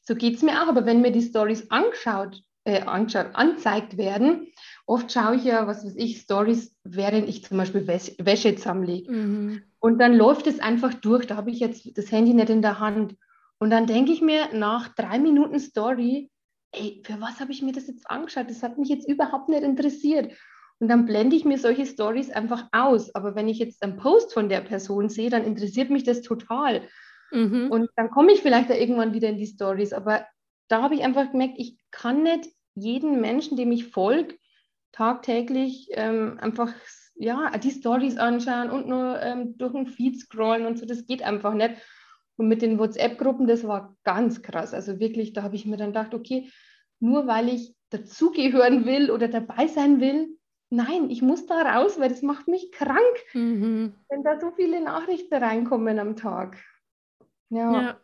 so 0.00 0.14
geht 0.14 0.36
es 0.36 0.42
mir 0.42 0.62
auch. 0.62 0.68
Aber 0.68 0.86
wenn 0.86 1.00
mir 1.00 1.10
die 1.10 1.22
Stories 1.22 1.68
angeschaut, 1.72 2.44
äh, 2.62 2.82
angeschaut, 2.82 3.30
angezeigt 3.32 3.96
werden, 3.96 4.46
oft 4.86 5.10
schaue 5.10 5.34
ich 5.34 5.44
ja, 5.44 5.66
was 5.66 5.84
weiß 5.84 5.96
ich, 5.96 6.20
Stories, 6.20 6.72
während 6.84 7.28
ich 7.28 7.44
zum 7.44 7.58
Beispiel 7.58 7.88
Wäsche, 7.88 8.14
Wäsche 8.18 8.54
zusammenlege. 8.54 9.10
Mhm. 9.10 9.62
Und 9.80 9.98
dann 9.98 10.14
läuft 10.14 10.46
es 10.46 10.60
einfach 10.60 10.94
durch. 10.94 11.26
Da 11.26 11.34
habe 11.34 11.50
ich 11.50 11.58
jetzt 11.58 11.98
das 11.98 12.12
Handy 12.12 12.32
nicht 12.32 12.48
in 12.48 12.62
der 12.62 12.78
Hand. 12.78 13.16
Und 13.58 13.70
dann 13.70 13.88
denke 13.88 14.12
ich 14.12 14.20
mir 14.22 14.52
nach 14.52 14.86
drei 14.94 15.18
Minuten 15.18 15.58
Story, 15.58 16.30
ey, 16.70 17.02
für 17.04 17.20
was 17.20 17.40
habe 17.40 17.50
ich 17.50 17.62
mir 17.62 17.72
das 17.72 17.88
jetzt 17.88 18.08
angeschaut? 18.08 18.50
Das 18.50 18.62
hat 18.62 18.78
mich 18.78 18.88
jetzt 18.88 19.08
überhaupt 19.08 19.48
nicht 19.48 19.64
interessiert. 19.64 20.32
Und 20.78 20.88
dann 20.88 21.06
blende 21.06 21.36
ich 21.36 21.44
mir 21.44 21.58
solche 21.58 21.86
Stories 21.86 22.30
einfach 22.30 22.68
aus. 22.72 23.14
Aber 23.14 23.34
wenn 23.34 23.48
ich 23.48 23.58
jetzt 23.58 23.82
einen 23.82 23.96
Post 23.96 24.34
von 24.34 24.48
der 24.48 24.60
Person 24.60 25.08
sehe, 25.08 25.30
dann 25.30 25.44
interessiert 25.44 25.90
mich 25.90 26.04
das 26.04 26.22
total. 26.22 26.82
Mhm. 27.32 27.70
Und 27.70 27.90
dann 27.96 28.10
komme 28.10 28.32
ich 28.32 28.42
vielleicht 28.42 28.70
da 28.70 28.74
irgendwann 28.74 29.14
wieder 29.14 29.28
in 29.28 29.38
die 29.38 29.46
Stories. 29.46 29.92
Aber 29.92 30.26
da 30.68 30.82
habe 30.82 30.94
ich 30.94 31.02
einfach 31.02 31.30
gemerkt, 31.30 31.54
ich 31.56 31.78
kann 31.90 32.22
nicht 32.22 32.48
jeden 32.74 33.20
Menschen, 33.20 33.56
dem 33.56 33.72
ich 33.72 33.86
folge, 33.86 34.36
tagtäglich 34.92 35.88
ähm, 35.92 36.38
einfach 36.40 36.72
ja, 37.14 37.50
die 37.56 37.70
Stories 37.70 38.18
anschauen 38.18 38.70
und 38.70 38.86
nur 38.86 39.20
ähm, 39.22 39.56
durch 39.56 39.72
den 39.72 39.86
Feed 39.86 40.20
scrollen 40.20 40.66
und 40.66 40.78
so. 40.78 40.84
Das 40.84 41.06
geht 41.06 41.22
einfach 41.22 41.54
nicht. 41.54 41.76
Und 42.36 42.48
mit 42.48 42.60
den 42.60 42.78
WhatsApp-Gruppen, 42.78 43.46
das 43.46 43.66
war 43.66 43.96
ganz 44.04 44.42
krass. 44.42 44.74
Also 44.74 45.00
wirklich, 45.00 45.32
da 45.32 45.42
habe 45.42 45.56
ich 45.56 45.64
mir 45.64 45.78
dann 45.78 45.88
gedacht, 45.88 46.12
okay, 46.12 46.50
nur 47.00 47.26
weil 47.26 47.48
ich 47.48 47.74
dazugehören 47.90 48.84
will 48.84 49.10
oder 49.10 49.28
dabei 49.28 49.66
sein 49.66 50.00
will, 50.00 50.28
nein, 50.70 51.10
ich 51.10 51.22
muss 51.22 51.46
da 51.46 51.62
raus, 51.62 51.98
weil 51.98 52.08
das 52.08 52.22
macht 52.22 52.48
mich 52.48 52.72
krank, 52.72 53.16
mhm. 53.32 53.94
wenn 54.08 54.22
da 54.22 54.40
so 54.40 54.50
viele 54.50 54.80
Nachrichten 54.80 55.34
reinkommen 55.34 55.98
am 55.98 56.16
Tag. 56.16 56.56
Ja. 57.48 57.72
ja. 57.72 58.00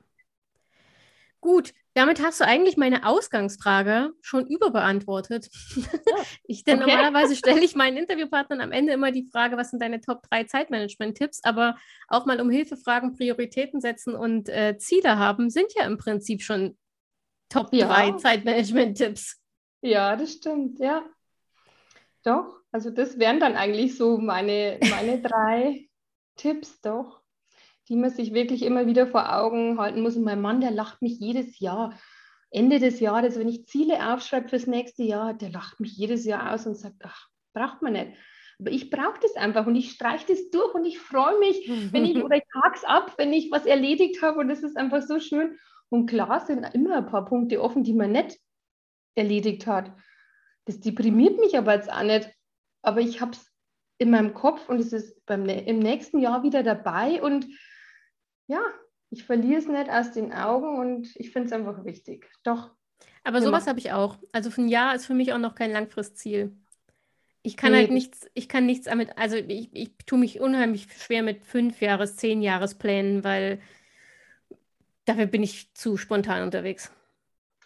Gut, 1.41 1.73
damit 1.95 2.23
hast 2.23 2.41
du 2.41 2.45
eigentlich 2.45 2.77
meine 2.77 3.05
Ausgangsfrage 3.05 4.13
schon 4.21 4.47
überbeantwortet. 4.47 5.51
Ja. 5.75 5.83
ich, 6.45 6.65
denn 6.65 6.81
okay. 6.81 6.91
normalerweise 6.91 7.35
stelle 7.37 7.65
ich 7.65 7.75
meinen 7.75 7.97
Interviewpartnern 7.97 8.61
am 8.61 8.73
Ende 8.73 8.93
immer 8.93 9.11
die 9.11 9.29
Frage, 9.31 9.57
was 9.57 9.71
sind 9.71 9.83
deine 9.83 10.01
Top 10.01 10.23
3 10.31 10.45
Zeitmanagement-Tipps? 10.45 11.41
Aber 11.43 11.77
auch 12.09 12.25
mal 12.27 12.41
um 12.41 12.49
Hilfe 12.49 12.77
fragen, 12.77 13.15
Prioritäten 13.15 13.81
setzen 13.81 14.15
und 14.15 14.49
äh, 14.49 14.79
Ziele 14.79 15.19
haben, 15.19 15.51
sind 15.51 15.75
ja 15.75 15.85
im 15.85 15.99
Prinzip 15.99 16.43
schon 16.43 16.79
Top 17.49 17.71
3 17.73 17.77
ja. 17.77 18.17
Zeitmanagement-Tipps. 18.17 19.39
Ja, 19.83 20.17
das 20.17 20.35
stimmt, 20.35 20.79
ja. 20.79 21.05
Doch, 22.25 22.61
also 22.71 22.91
das 22.91 23.19
wären 23.19 23.41
dann 23.41 23.57
eigentlich 23.57 23.97
so 23.97 24.19
meine, 24.19 24.79
meine 24.91 25.21
drei 25.23 25.89
Tipps, 26.37 26.81
doch, 26.81 27.23
die 27.89 27.97
man 27.97 28.11
sich 28.11 28.33
wirklich 28.33 28.63
immer 28.63 28.87
wieder 28.87 29.07
vor 29.07 29.37
Augen 29.37 29.79
halten 29.79 30.03
muss. 30.03 30.17
Und 30.17 30.25
mein 30.25 30.41
Mann, 30.41 30.61
der 30.61 30.71
lacht 30.71 31.03
mich 31.03 31.19
jedes 31.19 31.59
Jahr. 31.59 31.99
Ende 32.51 32.79
des 32.79 33.01
Jahres, 33.01 33.39
wenn 33.39 33.49
ich 33.49 33.67
Ziele 33.67 34.13
aufschreibe 34.13 34.49
fürs 34.49 34.67
nächste 34.67 35.03
Jahr, 35.03 35.35
der 35.35 35.51
lacht 35.51 35.81
mich 35.81 35.97
jedes 35.97 36.25
Jahr 36.25 36.53
aus 36.53 36.67
und 36.67 36.77
sagt, 36.77 36.97
ach, 37.03 37.29
braucht 37.55 37.83
man 37.83 37.95
nicht. 37.95 38.13
Aber 38.59 38.71
ich 38.71 38.91
brauche 38.91 39.19
das 39.21 39.35
einfach 39.37 39.67
und 39.67 39.75
ich 39.75 39.91
streiche 39.91 40.27
das 40.29 40.51
durch 40.51 40.75
und 40.75 40.85
ich 40.85 41.01
freue 41.01 41.39
mich, 41.39 41.69
wenn 41.93 42.05
ich 42.05 42.17
oder 42.23 42.37
ich 42.37 42.45
ab, 42.87 43.15
wenn 43.17 43.33
ich 43.33 43.51
was 43.51 43.67
erledigt 43.67 44.23
habe 44.23 44.39
und 44.39 44.49
das 44.49 44.63
ist 44.63 44.77
einfach 44.77 45.03
so 45.03 45.19
schön. 45.19 45.59
Und 45.89 46.07
klar 46.07 46.41
sind 46.41 46.63
immer 46.75 46.97
ein 46.99 47.07
paar 47.07 47.25
Punkte 47.25 47.61
offen, 47.61 47.83
die 47.85 47.95
man 47.95 48.13
nicht 48.13 48.39
erledigt 49.15 49.67
hat. 49.67 49.93
Das 50.65 50.81
deprimiert 50.81 51.39
mich 51.39 51.57
aber 51.57 51.75
jetzt 51.75 51.93
auch 51.93 52.03
nicht. 52.03 52.31
Aber 52.83 53.01
ich 53.01 53.21
habe 53.21 53.33
es 53.33 53.53
in 53.99 54.11
meinem 54.11 54.35
Kopf 54.35 54.69
und 54.69 54.81
es 54.81 54.93
ist 54.93 55.25
beim, 55.27 55.47
im 55.47 55.79
nächsten 55.79 56.19
Jahr 56.19 56.43
wieder 56.43 56.63
dabei 56.63 57.23
und 57.23 57.47
ja, 58.49 58.61
ich 59.11 59.25
verliere 59.25 59.59
es 59.59 59.69
nicht 59.69 59.91
aus 59.91 60.13
den 60.13 60.33
Augen 60.33 60.79
und 60.79 61.15
ich 61.17 61.31
finde 61.31 61.47
es 61.47 61.53
einfach 61.53 61.85
wichtig. 61.85 62.29
Doch. 62.43 62.71
Aber 63.25 63.41
sowas 63.41 63.67
habe 63.67 63.79
ich 63.79 63.93
auch. 63.93 64.19
Also 64.33 64.51
für 64.51 64.63
ein 64.63 64.69
Jahr 64.69 64.95
ist 64.95 65.07
für 65.07 65.15
mich 65.15 65.33
auch 65.33 65.39
noch 65.39 65.55
kein 65.55 65.71
Langfristziel. 65.71 66.57
Ich 67.43 67.57
kann 67.57 67.73
nee. 67.73 67.79
halt 67.79 67.91
nichts, 67.91 68.29
ich 68.35 68.49
kann 68.49 68.67
nichts 68.67 68.87
damit, 68.87 69.19
also 69.19 69.37
ich, 69.37 69.69
ich 69.73 69.97
tue 70.07 70.19
mich 70.19 70.41
unheimlich 70.41 70.87
schwer 70.97 71.23
mit 71.23 71.45
fünf 71.45 71.81
Jahres, 71.81 72.17
zehn 72.17 72.41
Jahresplänen, 72.41 73.25
weil 73.25 73.61
dafür 75.05 75.27
bin 75.27 75.43
ich 75.43 75.75
zu 75.75 75.97
spontan 75.97 76.43
unterwegs. 76.43 76.93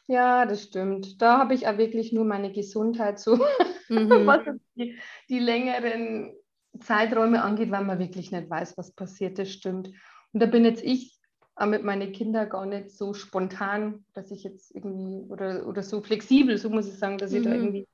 Ja, 0.08 0.46
das 0.46 0.64
stimmt. 0.64 1.20
Da 1.20 1.38
habe 1.38 1.54
ich 1.54 1.66
auch 1.66 1.78
wirklich 1.78 2.12
nur 2.12 2.24
meine 2.24 2.52
Gesundheit 2.52 3.18
so, 3.18 3.36
mhm. 3.88 4.26
was 4.26 4.40
die, 4.76 4.96
die, 5.28 5.38
längeren 5.40 6.34
Zeiträume 6.78 7.42
angeht, 7.42 7.70
weil 7.70 7.84
man 7.84 7.98
wirklich 7.98 8.30
nicht 8.30 8.48
weiß, 8.48 8.76
was 8.78 8.92
passiert. 8.92 9.38
Das 9.38 9.50
stimmt. 9.50 9.88
Und 10.32 10.40
da 10.40 10.46
bin 10.46 10.64
jetzt 10.64 10.84
ich 10.84 11.18
auch 11.56 11.66
mit 11.66 11.82
meinen 11.82 12.12
Kindern 12.12 12.48
gar 12.48 12.66
nicht 12.66 12.90
so 12.90 13.14
spontan, 13.14 14.04
dass 14.12 14.30
ich 14.30 14.44
jetzt 14.44 14.74
irgendwie 14.74 15.24
oder, 15.30 15.66
oder 15.66 15.82
so 15.82 16.02
flexibel, 16.02 16.58
so 16.58 16.68
muss 16.68 16.86
ich 16.86 16.98
sagen, 16.98 17.18
dass 17.18 17.32
ich 17.32 17.42
da 17.42 17.50
mhm. 17.50 17.56
irgendwie 17.56 17.88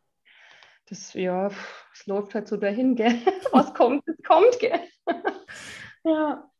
das, 0.87 1.15
ja, 1.15 1.47
es 1.93 2.07
läuft 2.07 2.35
halt 2.35 2.49
so 2.49 2.57
dahin, 2.57 2.97
gell? 2.97 3.15
Was 3.53 3.73
kommt, 3.73 4.07
es 4.07 4.23
kommt, 4.27 4.59
gell? 4.59 4.81
ja. 6.05 6.52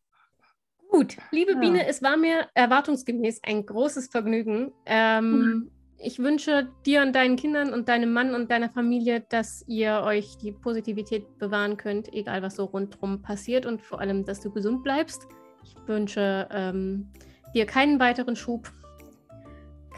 Gut, 0.93 1.17
liebe 1.31 1.53
ja. 1.53 1.59
Biene, 1.59 1.87
es 1.87 2.03
war 2.03 2.19
mir 2.19 2.49
erwartungsgemäß 2.53 3.41
ein 3.45 3.65
großes 3.65 4.09
Vergnügen. 4.09 4.73
Ähm, 4.85 5.71
ich 5.97 6.19
wünsche 6.19 6.69
dir 6.85 7.01
und 7.01 7.15
deinen 7.15 7.37
Kindern 7.37 7.73
und 7.73 7.89
deinem 7.89 8.13
Mann 8.13 8.35
und 8.35 8.51
deiner 8.51 8.69
Familie, 8.69 9.25
dass 9.31 9.65
ihr 9.67 10.03
euch 10.05 10.37
die 10.37 10.53
Positivität 10.53 11.39
bewahren 11.39 11.79
könnt, 11.79 12.13
egal 12.13 12.43
was 12.43 12.57
so 12.57 12.65
rundherum 12.65 13.23
passiert 13.23 13.65
und 13.65 13.81
vor 13.81 14.01
allem, 14.01 14.27
dass 14.27 14.41
du 14.41 14.51
gesund 14.51 14.83
bleibst. 14.83 15.27
Ich 15.65 15.75
wünsche 15.87 16.47
ähm, 16.53 17.11
dir 17.55 17.65
keinen 17.65 17.99
weiteren 17.99 18.37
Schub, 18.37 18.71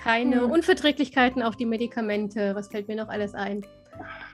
keine 0.01 0.37
ja. 0.37 0.43
Unverträglichkeiten 0.45 1.43
auf 1.43 1.57
die 1.57 1.67
Medikamente. 1.67 2.55
Was 2.55 2.69
fällt 2.69 2.87
mir 2.87 2.97
noch 2.97 3.09
alles 3.09 3.35
ein? 3.35 3.67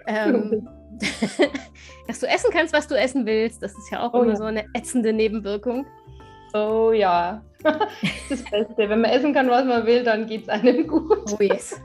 Ähm, 0.07 0.69
dass 2.07 2.21
du 2.21 2.27
essen 2.27 2.51
kannst, 2.53 2.75
was 2.75 2.87
du 2.87 2.97
essen 2.97 3.25
willst. 3.25 3.63
Das 3.63 3.73
ist 3.73 3.91
ja 3.91 4.03
auch 4.03 4.13
oh, 4.13 4.23
immer 4.23 4.33
ja. 4.33 4.37
so 4.37 4.45
eine 4.45 4.67
ätzende 4.75 5.15
Nebenwirkung. 5.15 5.87
Oh 6.53 6.93
ja, 6.93 7.43
das 7.63 8.43
Beste. 8.45 8.77
Wenn 8.77 9.01
man 9.01 9.11
essen 9.11 9.33
kann, 9.33 9.49
was 9.49 9.65
man 9.65 9.87
will, 9.87 10.03
dann 10.03 10.27
geht 10.27 10.43
es 10.43 10.49
einem 10.49 10.87
gut. 10.87 11.33
Oh 11.33 11.43
yes. 11.43 11.81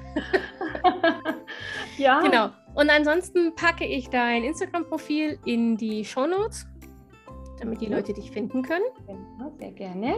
ja. 1.98 2.22
Genau. 2.22 2.50
Und 2.74 2.90
ansonsten 2.90 3.56
packe 3.56 3.86
ich 3.86 4.10
dein 4.10 4.44
Instagram-Profil 4.44 5.40
in 5.46 5.78
die 5.78 6.04
Show 6.04 6.28
Notes, 6.28 6.68
damit 7.60 7.82
die 7.82 7.88
Leute 7.88 8.14
dich 8.14 8.32
finden 8.32 8.64
können. 8.64 8.86
Genau, 9.08 9.52
sehr 9.58 9.72
gerne. 9.72 10.16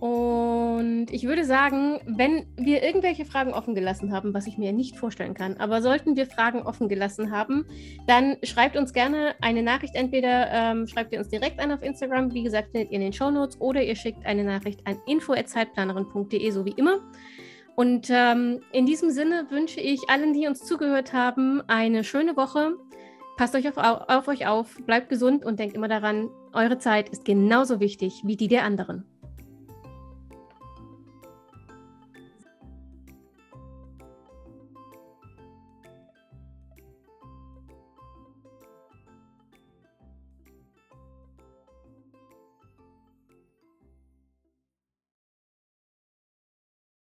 Und 0.00 1.08
ich 1.10 1.24
würde 1.24 1.44
sagen, 1.44 2.00
wenn 2.06 2.46
wir 2.56 2.84
irgendwelche 2.84 3.24
Fragen 3.24 3.52
offen 3.52 3.74
gelassen 3.74 4.12
haben, 4.12 4.32
was 4.32 4.46
ich 4.46 4.56
mir 4.56 4.72
nicht 4.72 4.96
vorstellen 4.96 5.34
kann, 5.34 5.56
aber 5.56 5.82
sollten 5.82 6.16
wir 6.16 6.26
Fragen 6.26 6.62
offen 6.62 6.88
gelassen 6.88 7.32
haben, 7.32 7.66
dann 8.06 8.36
schreibt 8.44 8.76
uns 8.76 8.92
gerne 8.92 9.34
eine 9.40 9.62
Nachricht. 9.64 9.96
Entweder 9.96 10.50
ähm, 10.52 10.86
schreibt 10.86 11.12
ihr 11.12 11.18
uns 11.18 11.28
direkt 11.28 11.58
an 11.58 11.72
auf 11.72 11.82
Instagram, 11.82 12.32
wie 12.32 12.44
gesagt, 12.44 12.70
findet 12.70 12.92
ihr 12.92 12.96
in 12.96 13.02
den 13.02 13.12
Show 13.12 13.30
Notes, 13.30 13.60
oder 13.60 13.82
ihr 13.82 13.96
schickt 13.96 14.24
eine 14.24 14.44
Nachricht 14.44 14.86
an 14.86 14.98
info.zeitplanerin.de, 15.08 16.50
so 16.52 16.64
wie 16.64 16.74
immer. 16.76 17.00
Und 17.74 18.08
ähm, 18.10 18.60
in 18.72 18.86
diesem 18.86 19.10
Sinne 19.10 19.46
wünsche 19.50 19.80
ich 19.80 20.00
allen, 20.08 20.32
die 20.32 20.46
uns 20.46 20.64
zugehört 20.64 21.12
haben, 21.12 21.62
eine 21.66 22.04
schöne 22.04 22.36
Woche. 22.36 22.76
Passt 23.36 23.54
euch 23.56 23.68
auf, 23.68 23.76
auf 23.76 24.28
euch 24.28 24.46
auf, 24.46 24.76
bleibt 24.84 25.08
gesund 25.08 25.44
und 25.44 25.58
denkt 25.58 25.76
immer 25.76 25.88
daran, 25.88 26.28
eure 26.52 26.78
Zeit 26.78 27.08
ist 27.08 27.24
genauso 27.24 27.80
wichtig 27.80 28.22
wie 28.24 28.36
die 28.36 28.48
der 28.48 28.64
anderen. 28.64 29.04